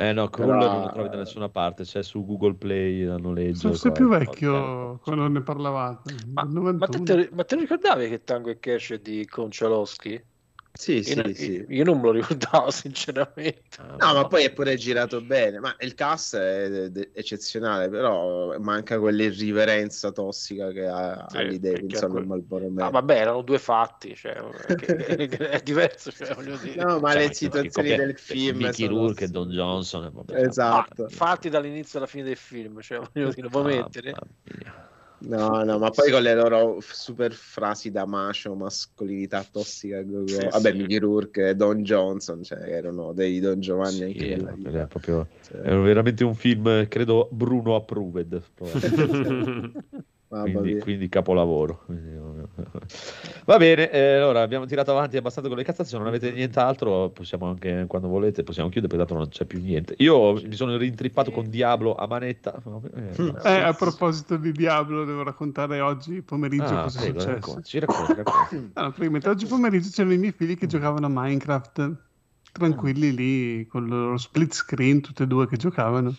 Eh 0.00 0.12
no, 0.12 0.28
Krull 0.28 0.58
Però- 0.58 0.72
non 0.72 0.82
lo 0.82 0.92
trovi 0.92 1.08
da 1.08 1.16
nessuna 1.16 1.48
parte, 1.48 1.82
c'è 1.82 2.04
su 2.04 2.24
Google 2.24 2.54
Play 2.54 3.04
a 3.04 3.16
noleggio. 3.16 3.68
Forse 3.70 3.88
è 3.88 3.92
più 3.92 4.08
vecchio 4.08 4.98
quando 5.02 5.26
ne 5.26 5.42
parlavate. 5.42 6.14
Ma, 6.28 6.44
ma 6.44 6.48
91. 6.52 7.02
te, 7.04 7.28
ma 7.32 7.42
te 7.42 7.54
lo 7.56 7.60
ricordavi 7.62 8.08
che 8.08 8.22
Tango 8.22 8.50
e 8.50 8.60
Cash 8.60 8.92
è 8.92 8.98
di 8.98 9.26
Concialoschi? 9.26 10.24
Sì, 10.80 10.98
Io, 10.98 11.02
sì, 11.02 11.14
non- 11.16 11.34
sì. 11.34 11.66
io 11.70 11.82
non 11.84 11.96
me 11.96 12.02
lo 12.04 12.10
ricordavo 12.12 12.70
sinceramente. 12.70 13.62
Ah, 13.80 13.96
No, 13.98 14.14
ma 14.14 14.26
poi 14.28 14.44
è 14.44 14.52
pure 14.52 14.76
girato 14.76 15.20
bene. 15.20 15.58
Ma 15.58 15.74
il 15.80 15.94
cast 15.94 16.36
è 16.36 16.88
eccezionale, 17.12 17.88
però 17.88 18.56
manca 18.60 18.96
quell'irriverenza 19.00 20.12
tossica 20.12 20.70
che 20.70 20.86
ha 20.86 21.26
Sì, 21.28 21.36
perché 21.36 21.58
Davidson 21.58 22.10
quel- 22.12 22.22
e 22.22 22.26
Marlboro 22.26 22.68
Man. 22.68 22.86
Ah, 22.86 22.90
vabbè, 22.90 23.16
erano 23.18 23.42
due 23.42 23.58
fatti, 23.58 24.14
cioè, 24.14 24.34
è 24.34 25.60
diverso, 25.64 26.12
cioè. 26.12 26.32
No, 26.76 27.00
ma 27.00 27.10
Cioè, 27.10 27.26
le 27.26 27.34
situazioni 27.34 27.94
del 27.96 28.16
film 28.16 28.56
Mickey 28.58 28.86
sono- 28.86 28.98
Rourke 28.98 29.24
e 29.24 29.28
Don 29.28 29.50
Johnson. 29.50 30.04
eh, 30.04 30.10
vabbè, 30.12 30.40
Esatto. 30.46 31.04
Ah, 31.06 31.08
fatti 31.08 31.48
dall'inizio 31.48 31.98
alla 31.98 32.06
fine 32.06 32.22
del 32.22 32.36
film, 32.36 32.80
cioè, 32.80 32.98
voglio 32.98 33.30
dire, 33.30 33.42
lo 33.42 33.48
puoi 33.48 33.64
mamma 33.64 33.76
mettere? 33.82 34.14
mia. 34.44 34.87
No, 35.20 35.64
no, 35.64 35.78
ma 35.78 35.90
poi 35.90 36.12
con 36.12 36.22
le 36.22 36.34
loro 36.34 36.78
super 36.80 37.32
frasi 37.32 37.90
da 37.90 38.06
macio, 38.06 38.54
mascolinità 38.54 39.44
tossica. 39.50 40.00
go- 40.02 40.22
go. 40.22 40.48
Vabbè. 40.50 40.72
Mickey 40.72 40.98
Rourke 40.98 41.48
e 41.48 41.54
Don 41.56 41.82
Johnson, 41.82 42.42
cioè, 42.44 42.60
erano 42.60 43.12
dei 43.12 43.40
Don 43.40 43.58
Giovanni 43.58 43.96
Sì, 43.96 44.02
anche 44.02 44.32
era, 44.32 44.54
era 44.62 44.86
proprio, 44.86 45.26
Cioè, 45.42 45.60
era 45.60 45.80
veramente 45.80 46.22
un 46.22 46.34
film, 46.34 46.86
credo, 46.86 47.28
Bruno 47.32 47.74
approved. 47.74 48.42
quindi, 50.28 50.78
quindi 50.78 51.08
capolavoro. 51.08 51.82
Quindi, 51.84 52.16
Va 53.44 53.56
bene, 53.56 53.90
eh, 53.90 54.14
allora 54.16 54.42
abbiamo 54.42 54.66
tirato 54.66 54.90
avanti 54.90 55.16
abbastanza 55.16 55.48
con 55.48 55.58
le 55.58 55.64
cazzate. 55.64 55.88
Se 55.88 55.96
non 55.98 56.06
avete 56.06 56.30
nient'altro, 56.32 57.10
possiamo 57.10 57.46
anche 57.48 57.84
quando 57.88 58.08
volete, 58.08 58.42
possiamo 58.42 58.68
chiudere, 58.68 58.92
perché 58.94 59.06
tanto 59.06 59.22
non 59.22 59.30
c'è 59.32 59.44
più 59.46 59.60
niente. 59.60 59.94
Io 59.98 60.34
mi 60.34 60.54
sono 60.54 60.76
rintrippato 60.76 61.30
con 61.30 61.48
Diablo 61.48 61.94
a 61.94 62.06
manetta. 62.06 62.60
Eh, 62.94 63.32
Eh, 63.44 63.60
a 63.60 63.72
proposito 63.72 64.36
di 64.36 64.52
Diablo, 64.52 65.04
devo 65.04 65.22
raccontare 65.22 65.80
oggi 65.80 66.22
pomeriggio 66.22 66.64
ah, 66.74 66.82
cosa 66.82 67.00
è 67.00 67.04
successo. 67.04 67.30
racconti, 67.30 67.78
racconti, 67.78 68.14
racconti. 68.14 68.70
Allora, 68.74 69.30
oggi 69.30 69.46
pomeriggio 69.46 69.88
c'erano 69.90 70.14
i 70.14 70.18
miei 70.18 70.32
figli 70.32 70.56
che 70.56 70.66
giocavano 70.66 71.06
a 71.06 71.10
Minecraft, 71.12 71.92
tranquilli 72.52 73.14
lì 73.14 73.66
con 73.66 73.84
il 73.84 73.90
loro 73.90 74.16
split 74.18 74.52
screen, 74.52 75.00
tutti 75.00 75.22
e 75.22 75.26
due 75.26 75.46
che 75.46 75.56
giocavano. 75.56 76.14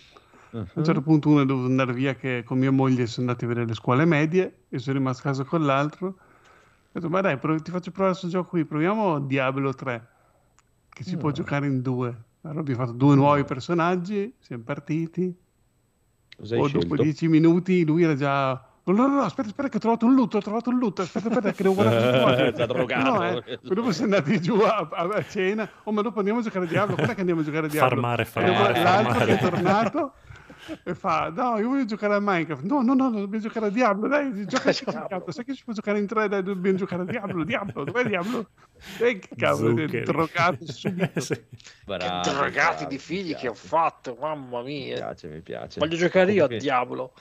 A 0.51 0.57
un 0.57 0.67
Mhm. 0.73 0.83
certo 0.83 1.01
punto 1.01 1.29
uno 1.29 1.41
è 1.41 1.45
dovuto 1.45 1.67
andare 1.67 1.93
via 1.93 2.15
che 2.15 2.41
con 2.43 2.57
mia 2.57 2.71
moglie 2.71 3.05
sono 3.05 3.27
andati 3.27 3.45
a 3.45 3.49
vedere 3.49 3.67
le 3.67 3.75
scuole 3.75 4.03
medie 4.05 4.63
e 4.69 4.79
sono 4.79 4.97
rimasto 4.97 5.21
a 5.21 5.31
casa 5.31 5.43
con 5.43 5.63
l'altro. 5.63 6.17
Ho 6.91 6.99
detto, 6.99 7.09
ma 7.09 7.21
dai, 7.21 7.37
prov- 7.37 7.61
ti 7.61 7.69
faccio 7.71 7.91
provare 7.91 8.15
questo 8.17 8.29
gioco 8.29 8.49
qui, 8.49 8.65
proviamo 8.65 9.19
Diablo 9.19 9.73
3, 9.73 10.07
che 10.89 11.03
si 11.03 11.17
può 11.17 11.29
Ah. 11.29 11.33
giocare 11.33 11.67
in 11.67 11.81
due. 11.81 12.15
Allora 12.41 12.61
abbiamo 12.61 12.79
fatto 12.83 12.93
due 12.97 13.15
nuovi 13.15 13.43
personaggi, 13.43 14.33
siamo 14.39 14.63
partiti. 14.63 15.35
Cosa 16.37 16.55
hai 16.55 16.61
Poi 16.61 16.71
dopo 16.71 16.85
scelto? 16.85 17.03
dieci 17.03 17.27
minuti 17.27 17.85
lui 17.85 18.03
era 18.03 18.15
già... 18.15 18.63
No, 18.85 18.93
no, 18.95 19.07
no, 19.07 19.21
aspetta, 19.21 19.49
aspetta 19.49 19.69
che 19.69 19.77
ho 19.77 19.79
trovato 19.79 20.05
un 20.07 20.15
loot, 20.15 20.33
ho 20.33 20.39
trovato 20.39 20.71
un 20.71 20.79
loot, 20.79 20.99
aspetta, 20.99 21.27
aspetta 21.27 21.51
che 21.51 21.61
devo 21.61 21.75
guardare 21.79 22.51
tutto 22.53 22.65
drogato. 22.65 23.11
No, 23.11 23.23
eh. 23.23 23.59
Poi 23.59 23.75
dopo 23.75 23.91
siamo 23.91 24.15
andati 24.15 24.41
giù 24.41 24.55
a, 24.61 24.87
a- 24.91 25.23
cena, 25.25 25.69
oh 25.83 25.91
ma 25.91 26.01
dopo 26.01 26.17
andiamo 26.17 26.39
a 26.39 26.41
giocare 26.41 26.65
a 26.65 26.67
Diablo, 26.67 26.95
è 26.95 27.13
che 27.13 27.19
andiamo 27.19 27.41
a 27.41 27.43
giocare 27.43 27.67
a 27.67 27.69
Diablo? 27.69 27.89
Farmare, 28.01 28.25
farmare, 28.25 28.81
l'altro 28.81 29.25
che 29.25 29.33
è 29.33 29.37
farmare. 29.37 29.51
tornato 29.91 30.13
e 30.83 30.95
fa, 30.95 31.29
no, 31.29 31.57
io 31.59 31.67
voglio 31.69 31.85
giocare 31.85 32.15
a 32.15 32.19
Minecraft, 32.19 32.63
no, 32.63 32.81
no, 32.81 32.93
no, 32.93 33.09
dobbiamo 33.09 33.43
giocare 33.43 33.67
a 33.67 33.69
Diablo, 33.69 34.07
dai, 34.07 34.45
gioca 34.45 34.69
a 34.69 34.73
Diablo, 35.07 35.31
sai 35.31 35.45
che 35.45 35.53
si 35.53 35.63
può 35.63 35.73
giocare 35.73 35.99
in 35.99 36.07
tre, 36.07 36.27
dai, 36.27 36.43
dobbiamo 36.43 36.77
giocare 36.77 37.03
a 37.03 37.05
Diablo, 37.05 37.43
Diablo, 37.43 37.83
dov'è 37.83 38.05
Diablo? 38.05 38.49
E 38.99 39.19
che 39.19 39.35
cavolo, 39.35 39.77
è 39.81 40.01
drogato 40.03 40.71
subito. 40.71 41.19
Sì. 41.19 41.35
Che 41.35 41.85
drogati 41.85 42.51
bravo, 42.51 42.85
di 42.85 42.95
mi 42.95 42.97
figli 42.97 43.35
che 43.35 43.47
ho 43.47 43.53
fatto, 43.53 44.17
mamma 44.19 44.61
Mi 44.61 44.85
mia. 44.85 44.95
piace, 44.95 45.27
mi 45.27 45.41
piace. 45.41 45.79
Voglio 45.79 45.97
giocare 45.97 46.31
io 46.31 46.45
a 46.45 46.47
Diablo. 46.47 47.13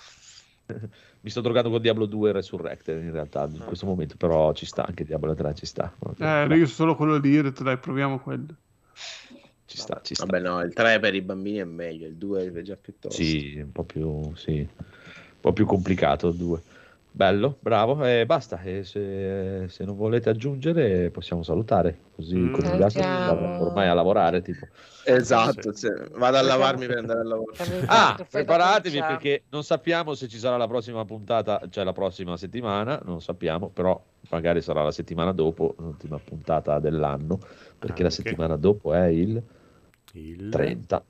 Mi 1.21 1.31
sto 1.31 1.41
drogando 1.41 1.71
con 1.71 1.81
Diablo 1.81 2.07
2 2.07 2.31
Resurrected 2.31 3.03
in 3.03 3.11
realtà 3.11 3.49
in 3.51 3.65
questo 3.67 3.87
momento, 3.87 4.17
però 4.17 4.53
ci 4.53 4.67
sta 4.67 4.87
anche 4.87 5.05
Diablo 5.05 5.35
3, 5.35 5.55
ci 5.55 5.67
sta. 5.67 5.93
Eh, 6.19 6.47
io 6.55 6.67
solo 6.67 6.95
quello 6.95 7.17
lì, 7.17 7.37
ho 7.37 7.43
detto 7.43 7.65
dai, 7.65 7.77
proviamo 7.77 8.21
quello. 8.21 8.55
Ci 9.69 9.77
sta, 9.77 10.01
ci 10.03 10.15
sta. 10.15 10.25
Vabbè, 10.25 10.41
no, 10.41 10.63
il 10.63 10.73
3 10.73 10.99
per 10.99 11.15
i 11.15 11.21
bambini 11.21 11.59
è 11.59 11.65
meglio, 11.65 12.07
il 12.07 12.17
2 12.17 12.51
è 12.53 12.63
già 12.63 12.77
piuttosto. 12.77 13.23
Sì, 13.23 13.61
un 13.63 13.71
po' 13.71 13.85
più, 13.85 14.35
sì. 14.35 14.61
un 14.61 15.41
po' 15.41 15.53
più 15.53 15.67
complicato 15.67 16.29
il 16.29 16.37
2. 16.37 16.63
Bello, 17.11 17.57
bravo, 17.59 18.05
e 18.05 18.25
basta. 18.27 18.63
E 18.63 18.85
se, 18.85 19.65
se 19.69 19.85
non 19.85 19.97
volete 19.97 20.31
aggiungere, 20.31 21.11
possiamo 21.11 21.43
salutare. 21.43 21.99
Così 22.15 22.37
Mm. 22.37 22.55
altri 22.55 23.03
Salutiamo. 23.03 23.35
vanno 23.35 23.63
ormai 23.67 23.89
a 23.89 23.95
lavorare. 23.95 24.41
Tipo. 24.41 24.67
Esatto, 25.05 25.75
sì. 25.75 25.89
vado 26.13 26.37
a 26.37 26.43
lavarmi 26.43 26.87
per 26.87 26.99
andare 26.99 27.21
a 27.21 27.25
lavoro. 27.25 27.53
Ah, 27.87 28.25
preparatevi 28.31 29.01
perché 29.01 29.43
non 29.51 29.65
sappiamo 29.65 30.15
se 30.15 30.29
ci 30.29 30.39
sarà 30.39 30.57
la 30.57 30.69
prossima 30.69 31.05
puntata, 31.05 31.61
cioè 31.69 31.85
la 31.85 31.93
prossima 31.93 32.37
settimana, 32.37 33.01
non 33.05 33.21
sappiamo, 33.21 33.69
però 33.69 34.01
magari 34.31 34.63
sarà 34.63 34.83
la 34.83 34.93
settimana 34.93 35.33
dopo, 35.33 35.75
l'ultima 35.79 36.19
puntata 36.19 36.79
dell'anno, 36.79 37.39
perché 37.79 38.03
la 38.03 38.09
Anche. 38.09 38.23
settimana 38.23 38.57
dopo 38.57 38.95
è 38.95 39.07
il 39.07 39.43
Il 40.27 40.49
30. 40.51 41.05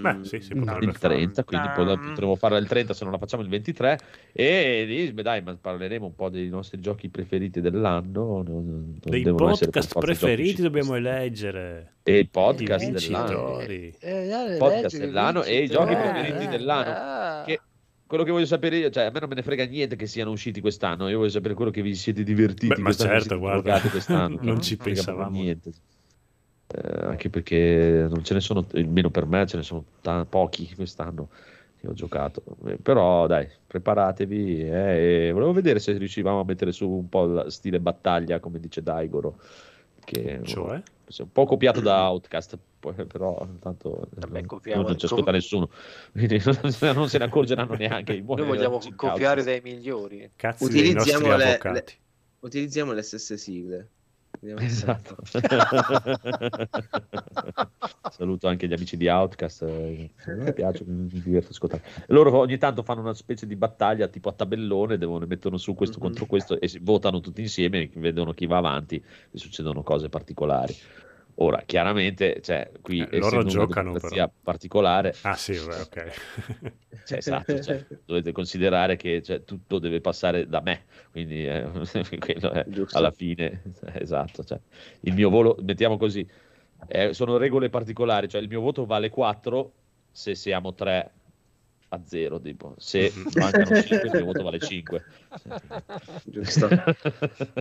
Beh, 0.00 0.18
sì, 0.22 0.40
si 0.40 0.54
Mm. 0.54 0.62
il 0.62 0.94
fare. 0.94 1.16
30, 1.16 1.42
quindi 1.44 1.68
poi 1.74 1.84
Tam. 1.84 2.08
potremo 2.10 2.36
farla 2.36 2.58
il 2.58 2.66
30 2.68 2.94
se 2.94 3.02
non 3.02 3.12
la 3.12 3.18
facciamo 3.18 3.42
il 3.42 3.48
23 3.48 3.98
e 4.32 4.84
lì, 4.86 5.12
beh, 5.12 5.22
dai, 5.22 5.42
ma 5.42 5.56
parleremo 5.60 6.06
un 6.06 6.14
po' 6.14 6.28
dei 6.30 6.48
nostri 6.48 6.80
giochi 6.80 7.08
preferiti 7.08 7.60
dell'anno. 7.60 8.42
non- 8.46 8.64
non 8.66 8.98
Dei 9.02 9.24
podcast 9.24 9.98
preferiti 9.98 10.62
dobbiamo 10.62 10.94
eleggere. 10.94 11.94
E 12.04 12.12
il 12.12 12.18
I 12.20 12.28
podcast 12.28 12.88
dell'anno. 12.88 13.56
vincitori. 13.56 13.94
Eh, 13.98 14.56
Podcast 14.58 14.96
dell'anno 14.98 15.42
e 15.42 15.62
i 15.64 15.68
giochi 15.68 15.94
preferiti 15.94 16.28
preferiti 16.30 16.56
dell'anno. 16.56 17.44
Che- 17.44 17.60
quello 18.06 18.22
che 18.24 18.30
voglio 18.30 18.46
sapere 18.46 18.76
io, 18.78 18.90
cioè 18.90 19.04
a 19.04 19.10
me 19.10 19.20
non 19.20 19.28
me 19.28 19.34
ne 19.34 19.42
frega 19.42 19.66
niente 19.66 19.96
che 19.96 20.06
siano 20.06 20.30
usciti 20.30 20.60
quest'anno, 20.62 21.08
io 21.08 21.18
voglio 21.18 21.30
sapere 21.30 21.52
quello 21.54 21.70
che 21.72 21.82
vi 21.82 21.94
siete 21.96 22.22
divertiti 22.22 22.74
Beh, 22.74 22.80
ma 22.80 22.92
certo, 22.92 23.38
guarda, 23.38 23.80
quest'anno. 23.80 24.38
non 24.40 24.62
ci 24.62 24.76
pensavamo. 24.76 25.30
Niente. 25.42 25.72
Eh, 26.70 27.06
anche 27.06 27.30
perché 27.30 28.06
non 28.10 28.22
ce 28.24 28.34
ne 28.34 28.40
sono, 28.40 28.66
almeno 28.74 29.10
per 29.10 29.24
me 29.26 29.46
ce 29.46 29.56
ne 29.56 29.62
sono 29.62 29.84
ta- 30.02 30.26
pochi 30.26 30.74
quest'anno 30.74 31.28
che 31.80 31.86
ho 31.88 31.94
giocato. 31.94 32.42
Eh, 32.66 32.76
però 32.76 33.26
dai, 33.26 33.48
preparatevi. 33.66 34.68
eh, 34.68 35.28
e 35.28 35.32
volevo 35.32 35.52
vedere 35.52 35.78
se 35.78 35.96
riuscivamo 35.96 36.40
a 36.40 36.44
mettere 36.44 36.72
su 36.72 36.88
un 36.90 37.08
po' 37.08 37.24
il 37.24 37.44
stile 37.50 37.80
battaglia, 37.80 38.38
come 38.40 38.60
dice 38.60 38.82
Daigoro. 38.82 39.38
Che 40.04 40.40
Cioè? 40.42 40.76
è 40.76 41.22
un 41.22 41.32
po' 41.32 41.44
copiato 41.46 41.80
da 41.80 42.10
Outcast, 42.10 42.58
poi- 42.80 42.94
però 43.06 43.46
tanto 43.60 44.08
Vabbè, 44.16 44.38
non- 44.38 44.46
copiamo- 44.46 44.82
non 44.82 44.98
ci 44.98 45.06
ascolta 45.06 45.30
nessuno, 45.30 45.70
quindi 46.12 46.40
non 46.44 47.08
se 47.08 47.18
ne 47.18 47.24
accorgeranno 47.24 47.74
neanche 47.74 48.12
i 48.12 48.22
buoni 48.22 48.42
Noi 48.42 48.50
vogliamo 48.56 48.78
copiare 48.96 49.42
dai 49.42 49.60
migliori. 49.62 50.30
Cazzi 50.36 50.64
Utilizziamo 50.64 51.34
le, 51.36 51.58
le- 51.62 51.84
utilizziamo 52.40 52.92
le 52.92 53.02
stesse 53.02 53.36
sigle. 53.36 53.88
Esatto. 54.40 55.16
Saluto 58.10 58.48
anche 58.48 58.66
gli 58.66 58.72
amici 58.72 58.96
di 58.96 59.08
Outcast, 59.08 59.62
eh, 59.62 60.10
mi 60.36 60.52
piace, 60.52 60.84
mi 60.86 61.06
diverto 61.08 61.50
ascoltare. 61.50 61.82
Loro 62.08 62.36
ogni 62.38 62.58
tanto 62.58 62.82
fanno 62.82 63.00
una 63.00 63.14
specie 63.14 63.46
di 63.46 63.56
battaglia 63.56 64.08
tipo 64.08 64.28
a 64.28 64.32
tabellone, 64.32 64.98
devono 64.98 65.26
mettono 65.26 65.56
su 65.56 65.74
questo 65.74 65.98
Mhm. 65.98 66.04
contro 66.04 66.26
questo 66.26 66.60
e 66.60 66.70
votano 66.82 67.20
tutti 67.20 67.40
insieme, 67.40 67.90
vedono 67.94 68.32
chi 68.32 68.46
va 68.46 68.58
avanti 68.58 68.96
e 68.96 69.38
succedono 69.38 69.82
cose 69.82 70.08
particolari. 70.08 70.74
Ora, 71.40 71.62
chiaramente, 71.64 72.40
cioè, 72.42 72.70
qui 72.80 73.08
Eh, 73.10 73.18
loro 73.18 73.38
una 73.38 73.44
giocano, 73.44 73.92
democrazia 73.92 74.26
però. 74.26 74.32
particolare, 74.42 75.14
Ah 75.22 75.34
sì, 75.36 75.52
beh, 75.52 75.80
ok. 75.80 76.12
cioè, 77.04 77.18
esatto, 77.18 77.60
cioè, 77.60 77.86
dovete 78.04 78.32
considerare 78.32 78.96
che 78.96 79.22
cioè, 79.22 79.44
tutto 79.44 79.78
deve 79.78 80.00
passare 80.00 80.48
da 80.48 80.60
me, 80.60 80.86
quindi 81.12 81.46
eh, 81.46 81.64
quello 82.18 82.50
è 82.50 82.66
alla 82.92 83.12
fine, 83.12 83.62
esatto, 83.94 84.42
cioè, 84.42 84.58
il 85.02 85.14
mio 85.14 85.30
volo, 85.30 85.56
mettiamo 85.62 85.96
così, 85.96 86.28
eh, 86.88 87.12
sono 87.14 87.36
regole 87.36 87.68
particolari, 87.70 88.28
cioè 88.28 88.40
il 88.40 88.48
mio 88.48 88.60
voto 88.60 88.84
vale 88.84 89.08
4 89.08 89.72
se 90.10 90.34
siamo 90.34 90.74
3 90.74 91.12
a 91.88 92.00
0, 92.04 92.40
tipo. 92.40 92.74
se 92.78 93.12
Mhm. 93.14 93.24
mancano 93.36 93.80
5 93.82 94.08
il 94.08 94.14
mio 94.14 94.24
voto 94.24 94.42
vale 94.42 94.58
5. 94.58 95.02
Giusto. 96.24 96.68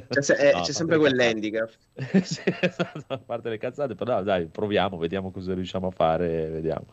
C'è, 0.10 0.22
se- 0.22 0.50
eh, 0.50 0.54
c'è 0.62 0.72
sempre 0.72 0.98
quell'handicap. 0.98 1.70
Sì, 2.24 2.42
esatto, 2.62 3.14
a 3.14 3.18
parte 3.18 3.50
le 3.50 3.58
cazzate, 3.58 3.96
però 3.96 4.22
dai, 4.24 4.48
proviamo, 4.48 4.98
vediamo 4.98 5.32
cosa 5.32 5.54
riusciamo 5.54 5.88
a 5.88 5.92
fare, 5.92 6.50
vediamo. 6.50 6.86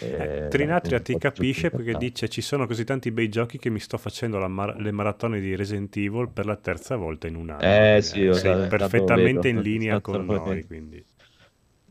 Eh, 0.00 0.44
Eh, 0.44 0.48
Trinatria 0.48 1.00
ti 1.00 1.16
capisce 1.16 1.70
perché 1.70 1.96
dice 1.96 2.28
ci 2.28 2.42
sono 2.42 2.66
così 2.66 2.84
tanti 2.84 3.10
bei 3.10 3.28
giochi 3.28 3.58
che 3.58 3.70
mi 3.70 3.80
sto 3.80 3.96
facendo 3.98 4.38
la 4.38 4.48
mar- 4.48 4.78
le 4.78 4.90
maratone 4.92 5.40
di 5.40 5.56
Resident 5.56 5.96
Evil 5.96 6.28
per 6.28 6.46
la 6.46 6.56
terza 6.56 6.96
volta 6.96 7.26
in 7.26 7.36
un 7.36 7.50
anno. 7.50 7.62
Eh, 7.62 8.00
sì, 8.02 8.26
ho- 8.26 8.34
sei 8.34 8.68
perfettamente 8.68 9.50
vedo, 9.50 9.58
in 9.58 9.60
linea 9.62 10.00
con 10.00 10.24
noi, 10.26 10.64
quindi. 10.64 11.04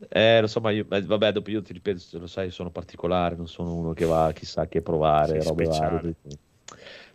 Eh, 0.08 0.40
lo 0.40 0.46
so, 0.46 0.60
ma 0.60 0.70
io, 0.70 0.86
vabbè, 0.88 1.32
dopo 1.32 1.50
io 1.50 1.62
ti 1.62 1.72
ripeto, 1.72 2.18
lo 2.18 2.26
sai, 2.26 2.50
sono 2.50 2.70
particolare, 2.70 3.34
non 3.34 3.48
sono 3.48 3.74
uno 3.74 3.92
che 3.92 4.04
va 4.04 4.30
chissà 4.32 4.66
che 4.66 4.80
provare, 4.80 5.40
Sei 5.40 5.42
robe 5.42 5.64
varie. 5.64 6.14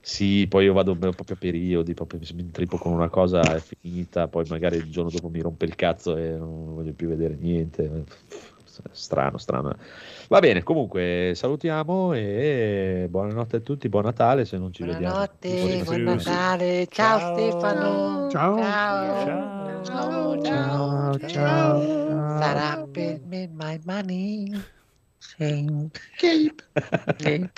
Sì, 0.01 0.47
poi 0.49 0.65
io 0.65 0.73
vado 0.73 0.95
proprio 0.95 1.35
a 1.35 1.39
periodi, 1.39 1.93
proprio 1.93 2.19
mi 2.33 2.41
intrippo 2.41 2.77
con 2.77 2.91
una 2.91 3.07
cosa 3.07 3.41
è 3.55 3.59
finita, 3.61 4.27
poi 4.27 4.43
magari 4.49 4.75
il 4.75 4.91
giorno 4.91 5.09
dopo 5.09 5.29
mi 5.29 5.39
rompe 5.39 5.63
il 5.63 5.75
cazzo 5.75 6.17
e 6.17 6.31
non 6.31 6.73
voglio 6.73 6.91
più 6.91 7.07
vedere 7.07 7.35
niente. 7.35 8.03
Strano, 8.91 9.37
strano. 9.37 9.77
Va 10.33 10.39
bene, 10.39 10.63
comunque 10.63 11.33
salutiamo 11.35 12.13
e 12.13 13.05
buonanotte 13.07 13.57
a 13.57 13.59
tutti, 13.59 13.87
buon 13.87 14.05
Natale 14.05 14.45
se 14.45 14.57
non 14.57 14.73
ci 14.73 14.83
Buonanotte, 14.83 15.47
vediamo. 15.47 15.83
buon 15.83 16.03
Natale. 16.15 16.87
Ciao, 16.87 17.19
Ciao. 17.19 17.37
Stefano. 17.37 18.29
Ciao. 18.31 18.57
Ciao. 18.57 19.83
Ciao. 19.83 20.41
Ciao, 20.41 21.19
ciao. 21.27 22.39
Sarà 22.39 22.83
per 22.91 23.19
me 23.27 23.47
my 23.53 23.79
money. 23.85 24.51
Cape. 25.37 25.91
Cape. 27.17 27.51